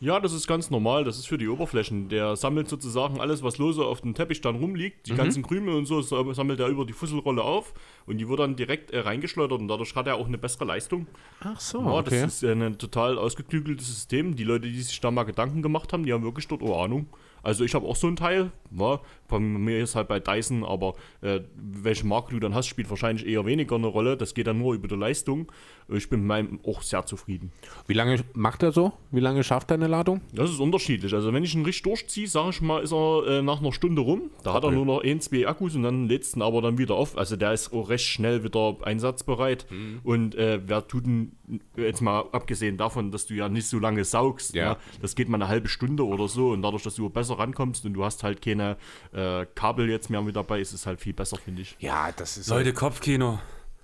Ja, 0.00 0.20
das 0.20 0.32
ist 0.32 0.46
ganz 0.46 0.70
normal. 0.70 1.04
Das 1.04 1.16
ist 1.18 1.26
für 1.26 1.38
die 1.38 1.48
Oberflächen. 1.48 2.08
Der 2.08 2.36
sammelt 2.36 2.68
sozusagen 2.68 3.20
alles, 3.20 3.42
was 3.42 3.58
lose 3.58 3.82
auf 3.84 4.00
dem 4.02 4.14
Teppich 4.14 4.40
dann 4.40 4.56
rumliegt. 4.56 5.06
Die 5.06 5.12
Mhm. 5.12 5.16
ganzen 5.16 5.42
Krümel 5.42 5.74
und 5.74 5.86
so 5.86 6.02
sa- 6.02 6.34
sammelt 6.34 6.60
er 6.60 6.68
über 6.68 6.84
die 6.84 6.92
Fusselrolle 6.92 7.42
auf 7.42 7.72
und 8.06 8.18
die 8.18 8.28
wird 8.28 8.40
dann 8.40 8.56
direkt 8.56 8.90
äh, 8.90 8.98
reingeschleudert 9.00 9.60
und 9.60 9.68
dadurch 9.68 9.94
hat 9.94 10.06
er 10.06 10.16
auch 10.16 10.26
eine 10.26 10.36
bessere 10.38 10.64
Leistung. 10.66 11.06
Ach 11.40 11.58
so, 11.60 11.80
Ja, 11.82 12.02
das 12.02 12.12
ist 12.14 12.44
ein 12.44 12.76
total 12.78 13.16
ausgeklügeltes 13.18 13.86
System. 13.86 14.36
Die 14.36 14.44
Leute, 14.44 14.68
die 14.68 14.80
sich 14.82 15.00
da 15.00 15.10
mal 15.10 15.24
Gedanken 15.24 15.62
gemacht 15.62 15.92
haben, 15.92 16.04
die 16.04 16.12
haben 16.12 16.24
wirklich 16.24 16.48
dort 16.48 16.62
auch 16.62 16.84
Ahnung. 16.84 17.06
Also 17.42 17.62
ich 17.64 17.74
habe 17.74 17.86
auch 17.86 17.96
so 17.96 18.06
ein 18.06 18.16
Teil. 18.16 18.52
Ja, 18.70 19.00
bei 19.28 19.38
mir 19.38 19.78
ist 19.82 19.94
halt 19.94 20.08
bei 20.08 20.20
Dyson, 20.20 20.64
aber 20.64 20.94
äh, 21.22 21.40
welche 21.56 22.06
Marke 22.06 22.32
du 22.32 22.40
dann 22.40 22.54
hast, 22.54 22.66
spielt 22.66 22.90
wahrscheinlich 22.90 23.26
eher 23.26 23.44
weniger 23.46 23.76
eine 23.76 23.86
Rolle. 23.86 24.16
Das 24.16 24.34
geht 24.34 24.46
dann 24.46 24.58
nur 24.58 24.74
über 24.74 24.88
die 24.88 24.94
Leistung. 24.96 25.50
Ich 25.88 26.08
bin 26.08 26.20
mit 26.20 26.28
meinem 26.28 26.60
auch 26.66 26.80
sehr 26.82 27.04
zufrieden. 27.04 27.52
Wie 27.86 27.92
lange 27.92 28.18
macht 28.32 28.62
er 28.62 28.72
so? 28.72 28.92
Wie 29.10 29.20
lange 29.20 29.44
schafft 29.44 29.70
er 29.70 29.74
eine 29.74 29.86
Ladung? 29.86 30.22
Das 30.32 30.50
ist 30.50 30.58
unterschiedlich. 30.58 31.12
Also 31.12 31.32
wenn 31.32 31.44
ich 31.44 31.54
ihn 31.54 31.64
richtig 31.64 31.82
durchziehe, 31.82 32.26
sage 32.26 32.50
ich 32.50 32.60
mal, 32.62 32.82
ist 32.82 32.92
er 32.92 33.26
äh, 33.26 33.42
nach 33.42 33.60
einer 33.60 33.72
Stunde 33.72 34.00
rum. 34.00 34.30
Da 34.42 34.54
hat 34.54 34.62
er 34.64 34.68
Okay. 34.68 34.76
nur 34.76 34.86
noch 34.86 35.02
ein, 35.04 35.20
zwei 35.20 35.46
Akkus 35.46 35.74
und 35.76 35.82
dann 35.82 36.08
lädt 36.08 36.22
es 36.22 36.34
ihn 36.36 36.40
aber 36.42 36.62
dann 36.62 36.78
wieder 36.78 36.94
auf. 36.94 37.18
Also 37.18 37.36
der 37.36 37.52
ist 37.52 37.72
auch 37.74 37.90
recht 37.90 38.06
schnell 38.06 38.42
wieder 38.44 38.76
einsatzbereit. 38.82 39.66
Mhm. 39.70 40.00
Und 40.04 40.34
äh, 40.36 40.60
wer 40.66 40.86
tut 40.88 41.06
ihn, 41.06 41.32
jetzt 41.76 42.00
mal 42.00 42.24
abgesehen 42.32 42.78
davon, 42.78 43.10
dass 43.10 43.26
du 43.26 43.34
ja 43.34 43.48
nicht 43.50 43.66
so 43.66 43.78
lange 43.78 44.04
saugst, 44.04 44.54
Ja. 44.54 44.64
ja. 44.64 44.76
das 45.02 45.14
geht 45.14 45.28
mal 45.28 45.36
eine 45.36 45.48
halbe 45.48 45.68
Stunde 45.68 46.06
oder 46.06 46.28
so 46.28 46.50
und 46.50 46.62
dadurch, 46.62 46.82
dass 46.82 46.94
du 46.94 47.08
besser 47.10 47.38
rankommst 47.38 47.84
und 47.84 47.92
du 47.92 48.04
hast 48.04 48.22
halt 48.22 48.40
keine 48.40 48.76
äh, 49.14 49.46
Kabel 49.54 49.88
jetzt 49.88 50.10
mehr 50.10 50.22
mit 50.22 50.36
dabei, 50.36 50.60
ist 50.60 50.72
es 50.72 50.86
halt 50.86 51.00
viel 51.00 51.12
besser, 51.12 51.36
finde 51.36 51.62
ich. 51.62 51.76
Ja, 51.78 52.10
das 52.12 52.36
ist. 52.36 52.48
Leute, 52.48 52.72
Kopfkino. 52.72 53.38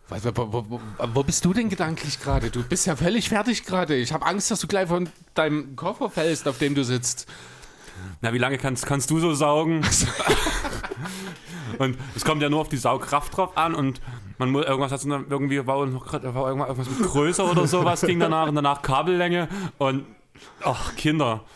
Was, 0.09 0.25
wo, 0.25 0.53
wo, 0.53 0.65
wo, 0.69 0.81
wo 1.15 1.23
bist 1.23 1.45
du 1.45 1.53
denn 1.53 1.69
gedanklich 1.69 2.21
gerade? 2.21 2.51
Du 2.51 2.65
bist 2.65 2.85
ja 2.87 2.97
völlig 2.97 3.29
fertig 3.29 3.65
gerade. 3.65 3.95
Ich 3.95 4.13
habe 4.13 4.27
Angst, 4.27 4.51
dass 4.51 4.59
du 4.61 4.67
gleich 4.67 4.89
von 4.89 5.09
deinem 5.35 5.77
Koffer 5.77 6.11
fällst, 6.11 6.49
auf 6.49 6.59
dem 6.59 6.75
du 6.75 6.83
sitzt. 6.83 7.29
Na, 8.21 8.33
wie 8.33 8.39
lange 8.39 8.59
kannst, 8.59 8.87
kannst 8.87 9.11
du 9.11 9.21
so 9.21 9.33
saugen? 9.35 9.83
und 11.79 11.97
es 12.17 12.25
kommt 12.25 12.43
ja 12.43 12.49
nur 12.49 12.61
auf 12.61 12.69
die 12.69 12.77
Saugkraft 12.77 13.37
drauf 13.37 13.57
an 13.57 13.75
und 13.75 14.01
man 14.39 14.51
muss 14.51 14.65
irgendwas 14.65 14.91
hat 14.91 15.05
irgendwie 15.05 15.65
war, 15.67 15.87
noch 15.87 16.13
war 16.13 16.49
irgendwas, 16.49 16.89
mit 16.91 17.09
größer 17.09 17.49
oder 17.49 17.67
sowas 17.67 18.01
ging 18.01 18.19
danach 18.19 18.49
und 18.49 18.55
danach 18.55 18.83
Kabellänge 18.83 19.49
und 19.79 20.07
ach 20.65 20.97
Kinder. 20.97 21.45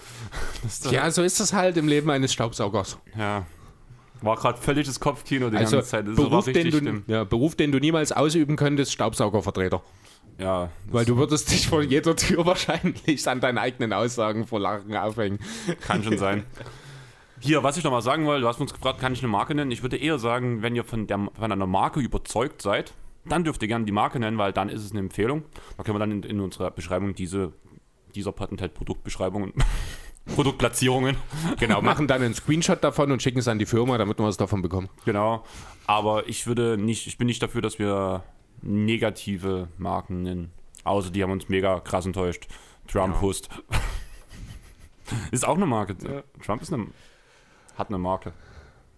Das, 0.63 0.81
ist, 0.81 0.91
Ja, 0.91 1.09
so 1.11 1.23
ist 1.23 1.39
es 1.39 1.53
halt 1.53 1.77
im 1.77 1.87
Leben 1.87 2.11
eines 2.11 2.33
Staubsaugers. 2.33 2.99
ja. 3.17 3.47
War 4.25 4.37
gerade 4.37 4.61
völliges 4.61 4.99
Kopfkino 5.01 5.51
die 5.51 5.57
Also 5.57 5.77
ganze 5.77 5.89
Zeit. 5.91 6.09
Das 6.09 6.17
Beruf, 6.17 6.45
den 6.47 6.71
du, 6.71 6.79
schlimm. 6.79 7.03
ja, 7.07 7.25
Beruf, 7.25 7.55
den 7.57 7.73
du 7.73 7.79
niemals 7.79 8.13
ausüben 8.13 8.57
könntest, 8.57 8.93
Staubsaugervertreter. 8.93 9.83
Ja, 10.39 10.71
Weil 10.91 11.05
du 11.05 11.17
würdest 11.17 11.51
dich 11.53 11.69
vor 11.69 11.83
jeder 11.83 12.17
Tür 12.17 12.45
wahrscheinlich 12.47 13.29
an 13.29 13.41
deinen 13.41 13.59
eigenen 13.59 13.93
Aussagen 13.93 14.47
vor 14.47 14.59
Lachen 14.61 14.97
aufhängen. 14.97 15.39
Kann 15.81 16.03
schon 16.03 16.19
sein. 16.19 16.45
Hier, 17.41 17.63
was 17.63 17.77
ich 17.77 17.85
noch 17.85 17.91
mal 17.91 18.01
sagen 18.01 18.25
wollte, 18.27 18.41
du 18.41 18.49
hast 18.49 18.61
uns 18.61 18.73
gefragt, 18.73 18.99
kann 19.01 19.13
ich 19.13 19.21
eine 19.21 19.29
Marke 19.29 19.55
nennen? 19.55 19.71
Ich 19.71 19.83
würde 19.83 19.97
eher 19.99 20.19
sagen, 20.19 20.63
wenn 20.63 20.75
ihr 20.75 20.83
von, 20.85 21.07
der, 21.07 21.29
von 21.39 21.53
einer 21.53 21.67
Marke 21.67 22.01
überzeugt 22.01 22.63
seid, 22.63 22.95
dann 23.27 23.45
dürft 23.45 23.61
ihr 23.63 23.69
gerne 23.69 23.85
die 23.85 23.93
Marke 23.93 24.19
nennen, 24.19 24.39
weil 24.39 24.53
dann 24.53 24.69
ist 24.71 24.83
es 24.83 24.91
eine 24.93 25.01
Empfehlung. 25.01 25.45
Da 25.77 25.83
können 25.83 25.95
wir 25.95 25.99
dann 26.01 26.11
in, 26.11 26.23
in 26.23 26.41
unserer 26.41 26.71
Beschreibung 26.71 27.15
diese, 27.15 27.53
dieser 28.15 28.33
Patented 28.33 28.73
Produktbeschreibungen, 28.75 29.53
Produktplatzierungen, 30.27 31.17
Genau, 31.59 31.83
machen 31.83 32.07
dann 32.07 32.23
einen 32.23 32.35
Screenshot 32.35 32.83
davon 32.83 33.13
und 33.13 33.23
schicken 33.23 33.39
es 33.39 33.49
an 33.49 33.59
die 33.59 33.67
Firma, 33.67 33.99
damit 33.99 34.19
wir 34.19 34.25
was 34.25 34.37
davon 34.37 34.63
bekommen. 34.63 34.89
genau. 35.05 35.45
Aber 35.87 36.27
ich 36.29 36.47
würde 36.47 36.79
nicht, 36.79 37.07
ich 37.07 37.19
bin 37.19 37.27
nicht 37.27 37.43
dafür, 37.43 37.61
dass 37.61 37.79
wir 37.79 38.23
negative 38.63 39.69
Marken 39.77 40.23
nennen. 40.23 40.51
Außer 40.85 41.11
die 41.11 41.23
haben 41.23 41.31
uns 41.31 41.51
mega 41.51 41.81
krass 41.81 42.07
enttäuscht. 42.07 42.47
Trump 42.89 43.15
Ja. 43.17 43.21
Hust. 43.21 43.51
ist 45.31 45.47
auch 45.47 45.57
eine 45.57 45.67
Marke. 45.67 46.25
Trump 46.43 46.63
ist 46.63 46.73
eine, 46.73 46.87
hat 47.77 47.89
eine 47.89 47.99
Marke. 47.99 48.33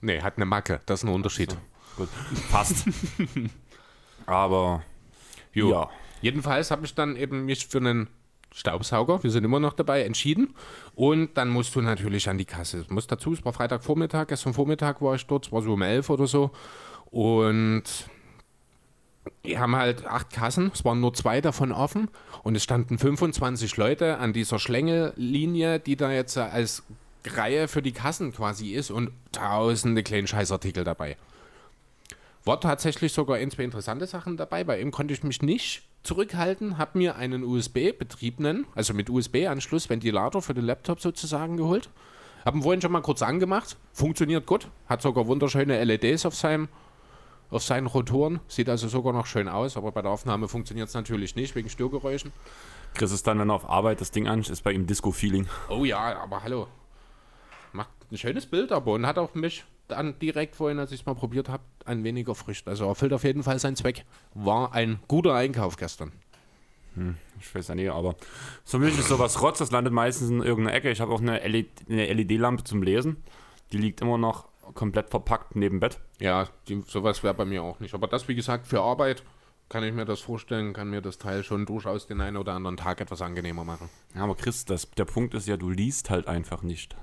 Nee, 0.00 0.20
hat 0.20 0.36
eine 0.36 0.46
Macke, 0.46 0.80
das 0.86 1.00
ist 1.00 1.08
ein 1.08 1.12
Unterschied. 1.14 1.56
Gut, 1.96 2.08
passt. 2.52 2.84
Aber 4.26 4.82
Jo. 5.52 5.70
ja, 5.70 5.90
Jedenfalls 6.20 6.70
habe 6.70 6.86
ich 6.86 6.94
dann 6.94 7.16
eben 7.16 7.44
mich 7.46 7.66
für 7.66 7.78
einen 7.78 8.08
Staubsauger, 8.56 9.22
wir 9.22 9.30
sind 9.30 9.44
immer 9.44 9.60
noch 9.60 9.74
dabei, 9.74 10.02
entschieden. 10.04 10.54
Und 10.94 11.36
dann 11.36 11.50
musst 11.50 11.74
du 11.74 11.82
natürlich 11.82 12.30
an 12.30 12.38
die 12.38 12.46
Kasse. 12.46 12.80
Ich 12.80 12.90
muss 12.90 13.06
dazu, 13.06 13.34
es 13.34 13.44
war 13.44 13.52
Freitagvormittag, 13.52 14.28
gestern 14.28 14.54
Vormittag 14.54 15.02
war 15.02 15.14
ich 15.14 15.26
dort, 15.26 15.46
es 15.46 15.52
war 15.52 15.60
so 15.60 15.74
um 15.74 15.82
11 15.82 16.08
oder 16.08 16.26
so. 16.26 16.50
Und 17.10 17.82
wir 19.42 19.60
haben 19.60 19.76
halt 19.76 20.06
acht 20.06 20.30
Kassen, 20.30 20.70
es 20.72 20.86
waren 20.86 21.00
nur 21.00 21.12
zwei 21.12 21.42
davon 21.42 21.70
offen. 21.70 22.08
Und 22.44 22.56
es 22.56 22.64
standen 22.64 22.96
25 22.96 23.76
Leute 23.76 24.16
an 24.16 24.32
dieser 24.32 24.58
Schlängellinie, 24.58 25.78
die 25.78 25.96
da 25.96 26.10
jetzt 26.10 26.38
als 26.38 26.82
Reihe 27.26 27.68
für 27.68 27.82
die 27.82 27.92
Kassen 27.92 28.32
quasi 28.32 28.72
ist 28.72 28.90
und 28.90 29.10
tausende 29.32 30.02
kleine 30.02 30.28
Scheißartikel 30.28 30.82
dabei. 30.82 31.18
War 32.46 32.58
tatsächlich 32.58 33.12
sogar 33.12 33.36
ein, 33.36 33.50
zwei 33.50 33.64
interessante 33.64 34.06
Sachen 34.06 34.38
dabei. 34.38 34.64
Bei 34.64 34.80
ihm 34.80 34.92
konnte 34.92 35.12
ich 35.12 35.22
mich 35.24 35.42
nicht 35.42 35.82
zurückhalten, 36.06 36.78
habe 36.78 36.98
mir 36.98 37.16
einen 37.16 37.44
USB-betriebenen, 37.44 38.66
also 38.74 38.94
mit 38.94 39.10
USB-Anschluss, 39.10 39.90
Ventilator 39.90 40.40
für 40.40 40.54
den 40.54 40.64
Laptop 40.64 41.00
sozusagen 41.00 41.56
geholt. 41.56 41.90
Habe 42.44 42.58
ihn 42.58 42.62
vorhin 42.62 42.80
schon 42.80 42.92
mal 42.92 43.02
kurz 43.02 43.22
angemacht. 43.22 43.76
Funktioniert 43.92 44.46
gut. 44.46 44.68
Hat 44.88 45.02
sogar 45.02 45.26
wunderschöne 45.26 45.82
LEDs 45.82 46.24
auf, 46.24 46.34
seinem, 46.34 46.68
auf 47.50 47.64
seinen 47.64 47.88
Rotoren. 47.88 48.38
Sieht 48.46 48.68
also 48.68 48.86
sogar 48.86 49.12
noch 49.12 49.26
schön 49.26 49.48
aus, 49.48 49.76
aber 49.76 49.90
bei 49.90 50.00
der 50.00 50.12
Aufnahme 50.12 50.46
funktioniert 50.46 50.88
es 50.88 50.94
natürlich 50.94 51.34
nicht, 51.34 51.56
wegen 51.56 51.68
Störgeräuschen. 51.68 52.32
Chris 52.94 53.10
ist 53.10 53.26
dann, 53.26 53.40
wenn 53.40 53.50
er 53.50 53.54
auf 53.54 53.68
Arbeit 53.68 54.00
das 54.00 54.12
Ding 54.12 54.28
an 54.28 54.40
ist 54.40 54.62
bei 54.62 54.72
ihm 54.72 54.86
Disco-Feeling. 54.86 55.48
Oh 55.68 55.84
ja, 55.84 56.22
aber 56.22 56.42
hallo. 56.44 56.68
macht 57.72 57.90
ein 58.10 58.16
schönes 58.16 58.46
Bild, 58.46 58.70
aber 58.70 58.92
und 58.92 59.06
hat 59.06 59.18
auch 59.18 59.34
mich 59.34 59.64
dann 59.88 60.18
direkt 60.18 60.56
vorhin, 60.56 60.78
als 60.78 60.92
ich 60.92 61.00
es 61.00 61.06
mal 61.06 61.14
probiert 61.14 61.48
habe, 61.48 61.62
ein 61.84 62.04
wenig 62.04 62.28
erfrischt. 62.28 62.68
Also 62.68 62.86
erfüllt 62.86 63.12
auf 63.12 63.24
jeden 63.24 63.42
Fall 63.42 63.58
seinen 63.58 63.76
Zweck. 63.76 64.04
War 64.34 64.72
ein 64.72 64.98
guter 65.08 65.34
Einkauf 65.34 65.76
gestern. 65.76 66.12
Ich 67.40 67.54
weiß 67.54 67.68
ja 67.68 67.74
nicht, 67.74 67.90
aber 67.90 68.16
so 68.64 68.80
wirklich 68.80 69.00
ist 69.00 69.08
sowas 69.08 69.42
Rotz, 69.42 69.58
das 69.58 69.70
landet 69.70 69.92
meistens 69.92 70.30
in 70.30 70.42
irgendeiner 70.42 70.76
Ecke. 70.76 70.90
Ich 70.90 71.00
habe 71.00 71.12
auch 71.12 71.20
eine 71.20 71.46
LED-Lampe 71.46 72.64
zum 72.64 72.82
Lesen. 72.82 73.22
Die 73.72 73.78
liegt 73.78 74.00
immer 74.00 74.16
noch 74.16 74.48
komplett 74.74 75.10
verpackt 75.10 75.56
neben 75.56 75.78
Bett. 75.78 75.98
Ja, 76.20 76.48
die, 76.68 76.82
sowas 76.86 77.22
wäre 77.22 77.34
bei 77.34 77.44
mir 77.44 77.62
auch 77.62 77.80
nicht. 77.80 77.94
Aber 77.94 78.06
das, 78.06 78.28
wie 78.28 78.34
gesagt, 78.34 78.66
für 78.66 78.80
Arbeit 78.80 79.22
kann 79.68 79.84
ich 79.84 79.92
mir 79.92 80.04
das 80.04 80.20
vorstellen, 80.20 80.72
kann 80.72 80.88
mir 80.88 81.02
das 81.02 81.18
Teil 81.18 81.42
schon 81.42 81.66
durchaus 81.66 82.06
den 82.06 82.20
einen 82.20 82.36
oder 82.36 82.54
anderen 82.54 82.76
Tag 82.76 83.00
etwas 83.00 83.20
angenehmer 83.20 83.64
machen. 83.64 83.90
Ja, 84.14 84.22
aber 84.22 84.34
Chris, 84.34 84.64
das, 84.64 84.90
der 84.92 85.04
Punkt 85.04 85.34
ist 85.34 85.46
ja, 85.46 85.56
du 85.56 85.68
liest 85.68 86.08
halt 86.08 86.28
einfach 86.28 86.62
nicht. 86.62 86.96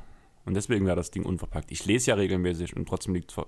Und 0.46 0.56
deswegen 0.56 0.86
wäre 0.86 0.96
das 0.96 1.12
Ding 1.12 1.26
unverpackt. 1.26 1.72
Ich 1.72 1.86
lese 1.86 2.12
ja 2.12 2.16
regelmäßig 2.16 2.76
und 2.76 2.88
trotzdem 2.88 3.14
liegt 3.14 3.32
es 3.32 3.36
ver 3.36 3.48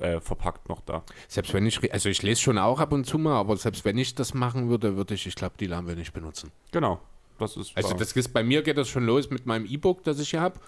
äh, 0.00 0.20
verpackt 0.20 0.68
noch 0.68 0.80
da. 0.80 1.04
Selbst 1.28 1.54
wenn 1.54 1.64
ich, 1.64 1.92
also 1.92 2.08
ich 2.08 2.22
lese 2.22 2.40
schon 2.40 2.58
auch 2.58 2.80
ab 2.80 2.92
und 2.92 3.04
zu 3.04 3.18
mal, 3.18 3.36
aber 3.36 3.56
selbst 3.56 3.84
wenn 3.84 3.98
ich 3.98 4.16
das 4.16 4.34
machen 4.34 4.68
würde, 4.68 4.96
würde 4.96 5.14
ich, 5.14 5.28
ich 5.28 5.36
glaube, 5.36 5.54
die 5.60 5.66
Lampe 5.66 5.94
nicht 5.94 6.12
benutzen. 6.12 6.50
Genau. 6.72 7.00
Das 7.38 7.56
ist 7.56 7.76
Also 7.76 7.94
das 7.94 8.12
ist, 8.12 8.32
bei 8.32 8.42
mir 8.42 8.62
geht 8.62 8.76
das 8.76 8.88
schon 8.88 9.06
los 9.06 9.30
mit 9.30 9.46
meinem 9.46 9.66
E-Book, 9.66 10.02
das 10.02 10.18
ich 10.18 10.30
hier 10.30 10.40
habe. 10.40 10.58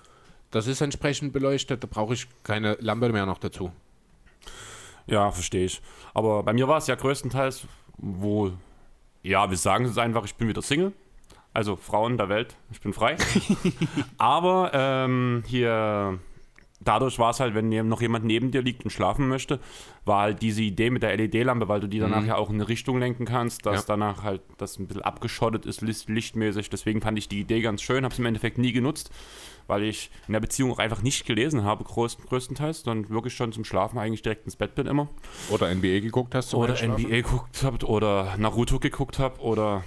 Das 0.52 0.66
ist 0.66 0.80
entsprechend 0.80 1.32
beleuchtet, 1.32 1.82
da 1.82 1.88
brauche 1.90 2.14
ich 2.14 2.28
keine 2.44 2.76
Lampe 2.80 3.08
mehr 3.08 3.26
noch 3.26 3.38
dazu. 3.38 3.72
Ja, 5.06 5.30
verstehe 5.32 5.64
ich. 5.64 5.82
Aber 6.14 6.42
bei 6.42 6.52
mir 6.52 6.68
war 6.68 6.78
es 6.78 6.86
ja 6.86 6.94
größtenteils, 6.94 7.66
wo, 7.98 8.52
ja, 9.22 9.50
wir 9.50 9.56
sagen 9.56 9.84
es 9.86 9.98
einfach, 9.98 10.24
ich 10.24 10.34
bin 10.34 10.48
wieder 10.48 10.62
Single. 10.62 10.92
Also 11.54 11.76
Frauen 11.76 12.16
der 12.16 12.28
Welt, 12.28 12.56
ich 12.70 12.80
bin 12.80 12.92
frei. 12.92 13.16
Aber 14.18 14.70
ähm, 14.74 15.42
hier, 15.46 16.18
dadurch 16.80 17.18
war 17.18 17.30
es 17.30 17.40
halt, 17.40 17.54
wenn 17.54 17.68
noch 17.88 18.00
jemand 18.00 18.24
neben 18.24 18.50
dir 18.50 18.62
liegt 18.62 18.84
und 18.84 18.90
schlafen 18.90 19.28
möchte, 19.28 19.60
war 20.04 20.22
halt 20.22 20.42
diese 20.42 20.62
Idee 20.62 20.90
mit 20.90 21.02
der 21.02 21.16
LED-Lampe, 21.16 21.68
weil 21.68 21.80
du 21.80 21.88
die 21.88 21.98
danach 21.98 22.24
ja 22.24 22.36
auch 22.36 22.48
in 22.48 22.56
eine 22.56 22.68
Richtung 22.68 22.98
lenken 22.98 23.24
kannst, 23.26 23.66
dass 23.66 23.80
Ja. 23.82 23.84
danach 23.88 24.22
halt 24.22 24.40
das 24.58 24.78
ein 24.78 24.86
bisschen 24.86 25.02
abgeschottet 25.02 25.66
ist, 25.66 25.82
licht- 25.82 26.08
lichtmäßig. 26.08 26.70
Deswegen 26.70 27.00
fand 27.00 27.18
ich 27.18 27.28
die 27.28 27.40
Idee 27.40 27.60
ganz 27.60 27.82
schön, 27.82 28.04
habe 28.04 28.12
es 28.12 28.18
im 28.18 28.26
Endeffekt 28.26 28.58
nie 28.58 28.72
genutzt, 28.72 29.10
weil 29.66 29.82
ich 29.84 30.10
in 30.26 30.32
der 30.32 30.40
Beziehung 30.40 30.72
auch 30.72 30.78
einfach 30.78 31.02
nicht 31.02 31.26
gelesen 31.26 31.64
habe, 31.64 31.84
groß, 31.84 32.18
größtenteils, 32.18 32.82
sondern 32.82 33.10
wirklich 33.10 33.34
schon 33.34 33.52
zum 33.52 33.64
Schlafen 33.64 33.98
eigentlich 33.98 34.22
direkt 34.22 34.46
ins 34.46 34.56
Bett 34.56 34.74
bin 34.74 34.86
immer. 34.86 35.08
Oder 35.50 35.72
NBA 35.72 36.00
geguckt 36.00 36.34
hast 36.34 36.54
Oder? 36.54 36.74
NBA 36.82 37.08
geguckt 37.08 37.62
habt 37.62 37.84
oder 37.84 38.36
Naruto 38.38 38.78
geguckt 38.80 39.18
habt 39.20 39.40
oder 39.40 39.84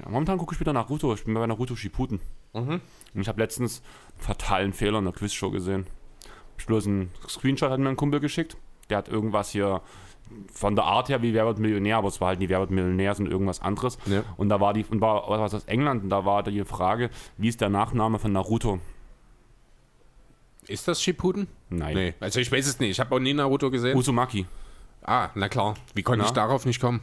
ja, 0.00 0.08
momentan 0.08 0.38
gucke 0.38 0.54
ich 0.54 0.60
wieder 0.60 0.72
Naruto. 0.72 1.12
Ich 1.14 1.24
bin 1.24 1.34
bei 1.34 1.46
Naruto 1.46 1.76
Shippuden. 1.76 2.20
Mhm. 2.54 2.80
Und 3.14 3.20
ich 3.20 3.28
habe 3.28 3.40
letztens 3.40 3.82
einen 4.14 4.22
fatalen 4.22 4.72
Fehler 4.72 4.98
in 4.98 5.04
der 5.04 5.14
Quizshow 5.14 5.50
gesehen. 5.50 5.86
Ich 6.58 6.66
bloß 6.66 6.86
einen 6.86 7.10
Screenshot 7.28 7.70
hat 7.70 7.80
mir 7.80 7.88
ein 7.88 7.96
Kumpel 7.96 8.20
geschickt. 8.20 8.56
Der 8.90 8.98
hat 8.98 9.08
irgendwas 9.08 9.50
hier 9.50 9.80
von 10.52 10.74
der 10.76 10.84
Art 10.84 11.08
her 11.08 11.22
wie 11.22 11.32
Wer 11.32 11.46
wird 11.46 11.58
Millionär, 11.58 11.96
aber 11.98 12.08
es 12.08 12.20
war 12.20 12.28
halt 12.28 12.38
nie 12.40 12.48
Wer 12.48 12.60
wird 12.60 12.70
Millionär, 12.70 13.14
sondern 13.14 13.32
irgendwas 13.32 13.62
anderes. 13.62 13.98
Ja. 14.06 14.24
Und 14.36 14.48
da 14.48 14.60
war 14.60 14.74
die, 14.74 14.84
und 14.84 15.00
war 15.00 15.28
was 15.28 15.54
aus 15.54 15.64
England 15.64 16.04
und 16.04 16.10
da 16.10 16.24
war 16.24 16.42
die 16.42 16.64
Frage, 16.64 17.10
wie 17.36 17.48
ist 17.48 17.60
der 17.60 17.70
Nachname 17.70 18.18
von 18.18 18.32
Naruto? 18.32 18.80
Ist 20.66 20.86
das 20.86 21.02
Shippuden? 21.02 21.48
Nein. 21.70 21.94
Nee, 21.94 22.14
also 22.20 22.40
ich 22.40 22.52
weiß 22.52 22.66
es 22.66 22.78
nicht. 22.78 22.90
Ich 22.90 23.00
habe 23.00 23.14
auch 23.14 23.20
nie 23.20 23.32
Naruto 23.32 23.70
gesehen. 23.70 23.96
Uzumaki. 23.96 24.46
ah, 25.02 25.30
na 25.34 25.48
klar. 25.48 25.74
Wie 25.94 26.02
konnte 26.02 26.22
Na? 26.22 26.26
ich 26.26 26.32
darauf 26.32 26.66
nicht 26.66 26.80
kommen? 26.80 27.00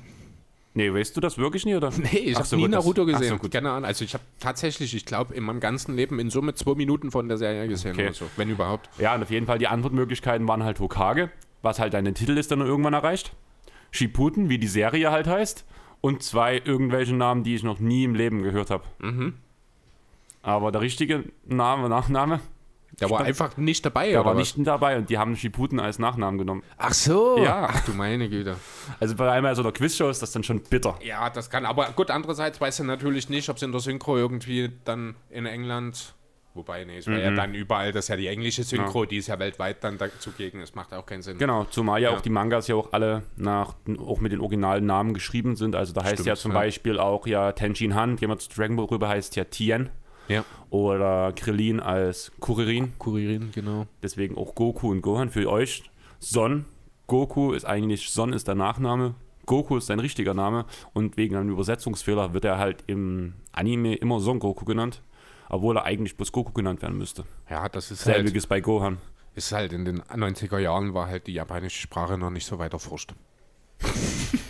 Nee, 0.77 0.93
weißt 0.93 1.15
du 1.15 1.21
das 1.21 1.37
wirklich 1.37 1.65
nicht, 1.65 1.75
oder? 1.75 1.89
Nee, 1.97 2.17
ich 2.19 2.35
habe 2.35 2.45
so, 2.45 2.55
nie 2.57 2.63
gut, 2.63 2.73
das- 2.73 2.83
Naruto 2.83 3.05
so, 3.05 3.11
gesehen. 3.17 3.39
gut. 3.39 3.51
Keine 3.51 3.71
Ahnung. 3.71 3.85
Also 3.85 4.03
ich 4.05 4.13
habe 4.13 4.23
tatsächlich, 4.39 4.93
ich 4.93 5.05
glaube, 5.05 5.33
in 5.33 5.43
meinem 5.43 5.59
ganzen 5.61 5.95
Leben 5.95 6.19
in 6.19 6.29
Summe 6.29 6.53
zwei 6.53 6.75
Minuten 6.75 7.11
von 7.11 7.27
der 7.29 7.37
Serie 7.37 7.67
gesehen 7.67 7.93
Okay. 7.93 8.05
oder 8.07 8.13
so. 8.13 8.25
Wenn 8.35 8.49
überhaupt. 8.49 8.89
Ja, 8.99 9.15
und 9.15 9.23
auf 9.23 9.31
jeden 9.31 9.45
Fall 9.47 9.57
die 9.57 9.67
Antwortmöglichkeiten 9.67 10.47
waren 10.47 10.63
halt 10.63 10.79
Hokage, 10.79 11.31
was 11.61 11.79
halt 11.79 11.93
deine 11.93 12.13
Titelliste 12.13 12.57
dann 12.57 12.67
irgendwann 12.67 12.93
erreicht. 12.93 13.33
Shippuden, 13.91 14.49
wie 14.49 14.57
die 14.59 14.67
Serie 14.67 15.11
halt 15.11 15.27
heißt. 15.27 15.65
Und 16.01 16.21
zwei 16.23 16.61
irgendwelche 16.63 17.15
Namen, 17.15 17.43
die 17.43 17.55
ich 17.55 17.63
noch 17.63 17.79
nie 17.79 18.03
im 18.03 18.13
Leben 18.13 18.43
gehört 18.43 18.69
habe. 18.69 18.83
Aber 20.41 20.71
der 20.71 20.81
richtige 20.81 21.23
Name, 21.45 21.89
Nachname, 21.89 22.41
Der 22.99 23.09
war 23.09 23.21
einfach 23.21 23.57
nicht 23.57 23.85
dabei, 23.85 24.11
der 24.11 24.23
war 24.23 24.35
was? 24.35 24.55
nicht 24.57 24.67
dabei 24.67 24.97
und 24.97 25.09
die 25.09 25.17
haben 25.17 25.35
Shippuden 25.35 25.79
als 25.79 25.99
Nachnamen 25.99 26.37
genommen. 26.37 26.63
Ach 26.77 26.93
so. 26.93 27.37
Ja. 27.43 27.67
Ach 27.69 27.85
du 27.85 27.93
meine 27.93 28.29
Güte. 28.29 28.55
Also 28.99 29.15
bei 29.15 29.29
einmal 29.31 29.55
so 29.55 29.61
einer 29.61 29.71
Quizshow 29.71 30.09
ist 30.09 30.21
das 30.21 30.31
dann 30.31 30.43
schon 30.43 30.61
bitter. 30.61 30.97
Ja, 31.03 31.29
das 31.29 31.49
kann. 31.49 31.65
Aber 31.65 31.87
gut, 31.95 32.09
andererseits 32.09 32.59
weiß 32.61 32.79
er 32.79 32.85
natürlich 32.85 33.29
nicht, 33.29 33.49
ob 33.49 33.57
es 33.57 33.63
in 33.63 33.71
der 33.71 33.81
Synchro 33.81 34.17
irgendwie 34.17 34.71
dann 34.85 35.15
in 35.29 35.45
England. 35.45 36.13
Wobei, 36.53 36.85
nee, 36.85 36.99
es 36.99 37.07
wäre 37.07 37.21
ja 37.21 37.31
dann 37.31 37.53
überall, 37.53 37.91
das 37.91 38.05
ist 38.05 38.09
ja 38.09 38.15
die 38.15 38.27
englische 38.27 38.63
Synchro, 38.63 39.03
die 39.03 39.17
ist 39.17 39.27
ja 39.27 39.37
weltweit 39.39 39.83
dann 39.83 39.97
dazugegen. 39.97 40.61
Das 40.61 40.73
macht 40.73 40.93
auch 40.93 41.05
keinen 41.05 41.21
Sinn. 41.21 41.37
Genau, 41.37 41.65
zumal 41.65 42.01
ja, 42.01 42.11
Ja. 42.11 42.15
auch 42.17 42.21
die 42.21 42.29
Mangas 42.29 42.69
ja 42.69 42.75
auch 42.75 42.93
alle 42.93 43.23
nach, 43.35 43.75
auch 43.99 44.21
mit 44.21 44.31
den 44.31 44.39
originalen 44.39 44.85
Namen 44.85 45.13
geschrieben 45.13 45.57
sind. 45.57 45.75
Also 45.75 45.91
da 45.91 46.03
heißt 46.03 46.13
Stimmt, 46.13 46.27
ja 46.27 46.35
zum 46.37 46.53
ja. 46.53 46.59
Beispiel 46.59 46.97
auch 46.97 47.27
ja 47.27 47.51
Tenshin 47.51 47.93
Han, 47.93 48.15
jemand 48.15 48.39
zu 48.39 48.47
Dragon 48.55 48.77
Ball 48.77 48.85
rüber 48.85 49.09
heißt 49.09 49.35
ja 49.35 49.43
Tien. 49.43 49.89
Ja. 50.27 50.43
Oder 50.69 51.33
Krillin 51.33 51.79
als 51.79 52.31
Kuririn. 52.39 52.93
Kuririn, 52.97 53.51
genau. 53.53 53.85
Deswegen 54.01 54.37
auch 54.37 54.55
Goku 54.55 54.91
und 54.91 55.01
Gohan 55.01 55.29
für 55.29 55.49
euch. 55.49 55.83
Son. 56.19 56.65
Goku 57.07 57.53
ist 57.53 57.65
eigentlich, 57.65 58.09
Son 58.09 58.33
ist 58.33 58.47
der 58.47 58.55
Nachname. 58.55 59.15
Goku 59.45 59.77
ist 59.77 59.85
sein 59.85 59.99
richtiger 59.99 60.33
Name. 60.33 60.65
Und 60.93 61.17
wegen 61.17 61.35
einem 61.35 61.51
Übersetzungsfehler 61.51 62.33
wird 62.33 62.45
er 62.45 62.57
halt 62.57 62.83
im 62.87 63.33
Anime 63.51 63.95
immer 63.95 64.19
Son 64.19 64.39
Goku 64.39 64.65
genannt. 64.65 65.01
Obwohl 65.49 65.77
er 65.77 65.85
eigentlich 65.85 66.17
bloß 66.17 66.31
Goku 66.31 66.51
genannt 66.53 66.81
werden 66.81 66.97
müsste. 66.97 67.23
Ja, 67.49 67.69
das 67.69 67.91
ist 67.91 68.05
halt, 68.05 68.15
Selbiges 68.15 68.47
bei 68.47 68.59
Gohan. 68.61 68.97
ist 69.35 69.51
halt 69.51 69.73
in 69.73 69.85
den 69.85 70.01
90er 70.01 70.57
Jahren 70.57 70.95
war 70.95 71.07
halt 71.07 71.27
die 71.27 71.33
japanische 71.33 71.79
Sprache 71.79 72.17
noch 72.17 72.31
nicht 72.31 72.47
so 72.47 72.57
weit 72.57 72.73
erforscht. 72.73 73.13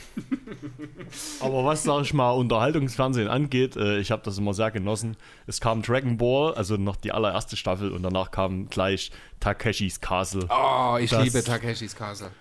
Aber 1.45 1.65
was, 1.65 1.83
sag 1.83 2.01
ich 2.01 2.13
mal, 2.13 2.31
Unterhaltungsfernsehen 2.31 3.27
angeht, 3.27 3.75
äh, 3.75 3.97
ich 3.99 4.11
habe 4.11 4.21
das 4.23 4.37
immer 4.37 4.53
sehr 4.53 4.71
genossen. 4.71 5.15
Es 5.47 5.61
kam 5.61 5.81
Dragon 5.81 6.17
Ball, 6.17 6.53
also 6.55 6.75
noch 6.77 6.95
die 6.95 7.11
allererste 7.11 7.55
Staffel, 7.55 7.91
und 7.91 8.03
danach 8.03 8.31
kam 8.31 8.67
gleich 8.69 9.11
Takeshis 9.39 10.01
Castle. 10.01 10.47
Oh, 10.49 10.97
ich 10.99 11.09
Das- 11.11 11.23
liebe 11.23 11.43
Takeshis 11.43 11.95
Castle. 11.95 12.31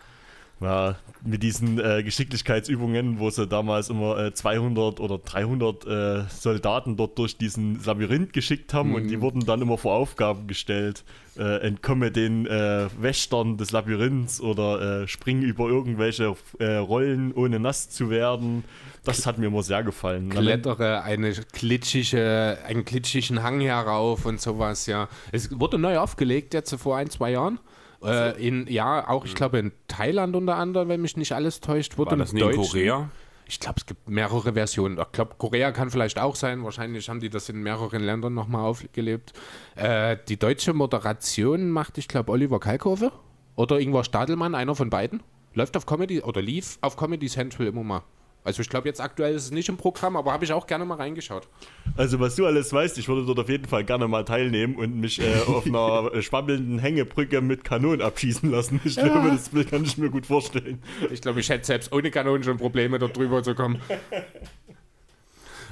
Ja, 0.61 0.97
mit 1.25 1.43
diesen 1.43 1.81
äh, 1.81 2.03
Geschicklichkeitsübungen, 2.03 3.19
wo 3.19 3.31
sie 3.31 3.47
damals 3.47 3.91
immer 3.91 4.19
äh, 4.19 4.35
200 4.35 5.01
oder 5.01 5.19
300 5.19 5.87
äh, 5.87 6.23
Soldaten 6.29 6.97
dort 6.97 7.19
durch 7.19 7.37
diesen 7.37 7.83
Labyrinth 7.85 8.33
geschickt 8.33 8.73
haben 8.73 8.95
und 8.95 9.09
die 9.09 9.21
wurden 9.21 9.45
dann 9.45 9.63
immer 9.63 9.79
vor 9.79 9.95
Aufgaben 9.95 10.47
gestellt. 10.47 11.05
Äh, 11.37 11.67
entkomme 11.67 12.13
den 12.13 12.47
äh, 12.47 12.87
Wächtern 13.01 13.57
des 13.57 13.73
Labyrinths 13.73 14.41
oder 14.41 15.03
äh, 15.03 15.09
spring 15.09 15.43
über 15.43 15.67
irgendwelche 15.67 16.37
äh, 16.61 16.77
Rollen, 16.77 17.33
ohne 17.35 17.59
nass 17.59 17.91
zu 17.91 18.09
werden. 18.09 18.63
Das 19.05 19.27
hat 19.27 19.39
mir 19.39 19.47
immer 19.47 19.63
sehr 19.63 19.83
gefallen. 19.83 20.31
Klettere 20.31 21.03
eine 21.03 21.33
glitschige, 21.53 22.59
einen 22.67 22.85
glitschigen 22.85 23.43
Hang 23.43 23.61
herauf 23.61 24.25
und 24.27 24.41
sowas, 24.41 24.87
ja. 24.87 25.09
Es 25.33 25.59
wurde 25.59 25.79
neu 25.79 25.99
aufgelegt 25.99 26.55
jetzt 26.55 26.75
vor 26.77 26.97
ein, 26.97 27.11
zwei 27.11 27.33
Jahren. 27.33 27.59
Äh, 28.05 28.47
in, 28.47 28.67
ja, 28.69 29.09
auch 29.09 29.25
ich 29.25 29.35
glaube 29.35 29.59
in 29.59 29.73
Thailand 29.89 30.37
unter 30.37 30.57
anderem, 30.57 30.89
wenn 30.89 31.01
mich 31.01 31.17
nicht 31.17 31.33
alles 31.33 31.61
täuscht, 31.61 31.99
wurde 31.99 32.13
War 32.13 32.19
das 32.19 32.33
nicht 32.33 32.45
in 32.45 32.57
Korea? 32.57 33.11
Ich 33.47 33.61
glaube, 33.61 33.77
es 33.79 33.87
gibt 33.87 34.09
mehrere 34.09 34.55
Versionen. 34.55 34.99
Ich 34.99 35.13
glaube, 35.13 35.35
Korea 35.37 35.71
kann 35.73 35.91
vielleicht 35.91 36.19
auch 36.19 36.35
sein. 36.35 36.65
Wahrscheinlich 36.65 37.09
haben 37.09 37.21
die 37.21 37.29
das 37.29 37.49
in 37.51 37.63
mehreren 37.63 38.03
Ländern 38.03 38.33
nochmal 38.33 38.65
aufgelebt. 38.65 39.35
Äh, 39.77 40.17
die 40.29 40.39
deutsche 40.39 40.73
Moderation 40.73 41.69
macht, 41.71 41.99
ich 41.99 42.09
glaube, 42.09 42.33
Oliver 42.33 42.59
Kalkofe 42.59 43.13
oder 43.55 43.79
Ingvar 43.81 44.05
Stadelmann, 44.05 44.55
einer 44.55 44.75
von 44.75 44.89
beiden. 44.89 45.23
Läuft 45.53 45.77
auf 45.77 45.87
Comedy 45.87 46.23
oder 46.23 46.41
lief 46.41 46.79
auf 46.81 46.97
Comedy 46.97 47.29
Central 47.29 47.67
immer 47.67 47.85
mal. 47.85 48.03
Also 48.45 48.61
ich 48.61 48.69
glaube, 48.69 48.87
jetzt 48.89 49.01
aktuell 49.01 49.35
ist 49.35 49.45
es 49.47 49.51
nicht 49.53 49.71
im 49.71 49.79
Programm, 49.79 50.17
aber 50.17 50.31
habe 50.33 50.45
ich 50.45 50.53
auch 50.53 50.67
gerne 50.67 50.85
mal 50.85 50.97
reingeschaut. 50.97 51.49
Also 51.97 52.21
was 52.21 52.37
du 52.37 52.45
alles 52.45 52.71
weißt, 52.75 52.99
ich 52.99 53.09
würde 53.09 53.25
dort 53.25 53.39
auf 53.41 53.49
jeden 53.49 53.65
Fall 53.67 53.85
gerne 53.85 54.07
mal 54.07 54.23
teilnehmen 54.27 54.77
und 54.77 55.01
mich 55.01 55.19
äh, 55.19 55.41
auf 55.47 55.65
einer 55.65 56.11
schwabbelnden 56.23 56.79
Hängebrücke 56.79 57.41
mit 57.41 57.65
Kanonen 57.65 58.03
abschießen 58.03 58.51
lassen. 58.51 58.83
Ich 58.85 58.97
glaube, 59.03 59.31
das 59.31 59.51
kann 59.71 59.85
ich 59.85 59.97
mir 59.97 60.11
gut 60.11 60.27
vorstellen. 60.27 60.83
Ich 61.11 61.23
glaube, 61.23 61.41
ich 61.41 61.49
hätte 61.49 61.65
selbst 61.65 61.91
ohne 61.91 62.11
Kanonen 62.11 62.43
schon 62.45 62.59
Probleme, 62.59 62.99
dort 62.99 63.17
drüber 63.17 63.43
zu 63.43 63.55
kommen. 63.55 63.81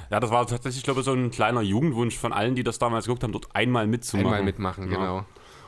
Ja, 0.09 0.19
das 0.19 0.31
war 0.31 0.45
tatsächlich, 0.47 0.83
glaube 0.83 0.99
ich, 1.01 1.05
so 1.05 1.13
ein 1.13 1.31
kleiner 1.31 1.61
Jugendwunsch 1.61 2.17
von 2.17 2.33
allen, 2.33 2.55
die 2.55 2.63
das 2.63 2.79
damals 2.79 3.05
geguckt 3.05 3.23
haben, 3.23 3.31
dort 3.33 3.55
einmal 3.55 3.87
mitzumachen. 3.87 4.27
Einmal 4.27 4.43
mitmachen, 4.43 4.91
Ja. 4.91 4.97
genau. 4.97 5.17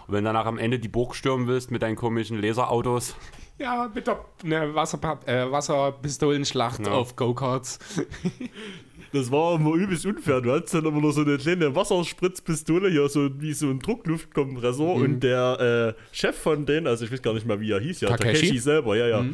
Und 0.08 0.14
wenn 0.14 0.24
danach 0.24 0.46
am 0.46 0.58
Ende 0.60 0.78
die 0.80 0.88
Burg 0.88 1.16
stürmen 1.16 1.48
willst 1.48 1.72
mit 1.72 1.82
deinen 1.82 1.96
komischen 1.96 2.40
Laserautos, 2.42 3.16
Ja, 3.58 3.90
mit 3.94 4.06
der 4.08 4.20
ne, 4.44 4.76
Wasserpa 4.76 5.20
äh, 5.26 5.50
Wasserpistolenschlacht 5.50 6.86
Ja. 6.86 6.94
auf 6.94 7.16
Go-Karts. 7.16 7.80
Das 9.14 9.32
war 9.32 9.56
immer 9.56 9.76
übelst 9.76 10.06
unfair. 10.06 10.42
Du 10.42 10.52
hattest 10.52 10.74
dann 10.74 10.84
immer 10.84 11.00
noch 11.00 11.12
so 11.12 11.22
eine 11.22 11.38
kleine 11.38 11.74
Wasserspritzpistole 11.74 12.90
hier, 12.90 13.08
so 13.08 13.30
wie 13.40 13.54
so 13.54 13.68
ein 13.68 13.80
Druckluftkompressor. 13.80 14.94
Und 14.96 15.22
der 15.22 15.96
äh, 15.98 16.02
Chef 16.14 16.36
von 16.38 16.66
denen, 16.66 16.86
also 16.86 17.06
ich 17.06 17.12
weiß 17.14 17.22
gar 17.22 17.34
nicht 17.34 17.48
mal, 17.48 17.62
wie 17.62 17.72
er 17.72 17.80
hieß, 17.80 18.02
ja, 18.02 18.10
Takeshi? 18.10 18.34
Takeshi, 18.42 18.60
selber, 18.60 18.98
ja, 18.98 19.08
ja. 19.08 19.26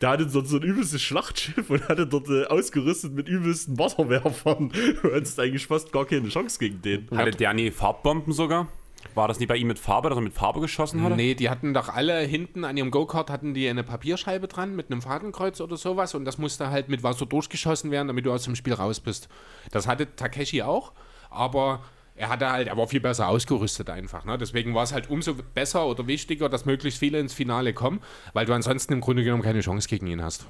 Der 0.00 0.08
hatte 0.08 0.26
dort 0.26 0.48
so 0.48 0.56
ein 0.56 0.64
übelstes 0.64 1.00
Schlachtschiff 1.02 1.70
und 1.70 1.88
hatte 1.88 2.04
dort 2.04 2.28
äh, 2.30 2.46
ausgerüstet 2.46 3.12
mit 3.12 3.28
übelsten 3.28 3.78
Wasserwerfern. 3.78 4.72
Du 5.02 5.14
hattest 5.14 5.38
eigentlich 5.38 5.68
fast 5.68 5.92
gar 5.92 6.04
keine 6.04 6.28
Chance 6.28 6.58
gegen 6.58 6.82
den. 6.82 7.08
hatte 7.12 7.30
der 7.30 7.54
nie 7.54 7.70
Farbbomben 7.70 8.32
sogar? 8.32 8.66
War 9.14 9.28
das 9.28 9.38
nicht 9.38 9.48
bei 9.48 9.56
ihm 9.56 9.68
mit 9.68 9.78
Farbe, 9.78 10.08
dass 10.08 10.18
er 10.18 10.22
mit 10.22 10.34
Farbe 10.34 10.60
geschossen 10.60 11.02
hatte? 11.02 11.16
Nee, 11.16 11.34
die 11.34 11.50
hatten 11.50 11.74
doch 11.74 11.88
alle 11.88 12.20
hinten 12.20 12.64
an 12.64 12.76
ihrem 12.76 12.90
Go-Kart 12.90 13.30
hatten 13.30 13.54
die 13.54 13.68
eine 13.68 13.82
Papierscheibe 13.82 14.48
dran 14.48 14.74
mit 14.74 14.90
einem 14.90 15.02
Fadenkreuz 15.02 15.60
oder 15.60 15.76
sowas 15.76 16.14
und 16.14 16.24
das 16.24 16.38
musste 16.38 16.70
halt 16.70 16.88
mit 16.88 17.02
Wasser 17.02 17.26
durchgeschossen 17.26 17.90
werden, 17.90 18.08
damit 18.08 18.26
du 18.26 18.32
aus 18.32 18.44
dem 18.44 18.56
Spiel 18.56 18.74
raus 18.74 19.00
bist. 19.00 19.28
Das 19.70 19.86
hatte 19.86 20.14
Takeshi 20.16 20.62
auch, 20.62 20.92
aber 21.30 21.82
er 22.14 22.28
hatte 22.28 22.50
halt, 22.50 22.68
er 22.68 22.76
war 22.76 22.86
viel 22.86 23.00
besser 23.00 23.28
ausgerüstet 23.28 23.90
einfach. 23.90 24.24
Ne? 24.24 24.38
Deswegen 24.38 24.74
war 24.74 24.82
es 24.82 24.92
halt 24.92 25.10
umso 25.10 25.34
besser 25.34 25.86
oder 25.86 26.06
wichtiger, 26.06 26.48
dass 26.48 26.66
möglichst 26.66 26.98
viele 26.98 27.18
ins 27.18 27.32
Finale 27.32 27.72
kommen, 27.72 28.00
weil 28.32 28.46
du 28.46 28.52
ansonsten 28.52 28.92
im 28.92 29.00
Grunde 29.00 29.24
genommen 29.24 29.42
keine 29.42 29.60
Chance 29.60 29.88
gegen 29.88 30.06
ihn 30.06 30.22
hast. 30.22 30.46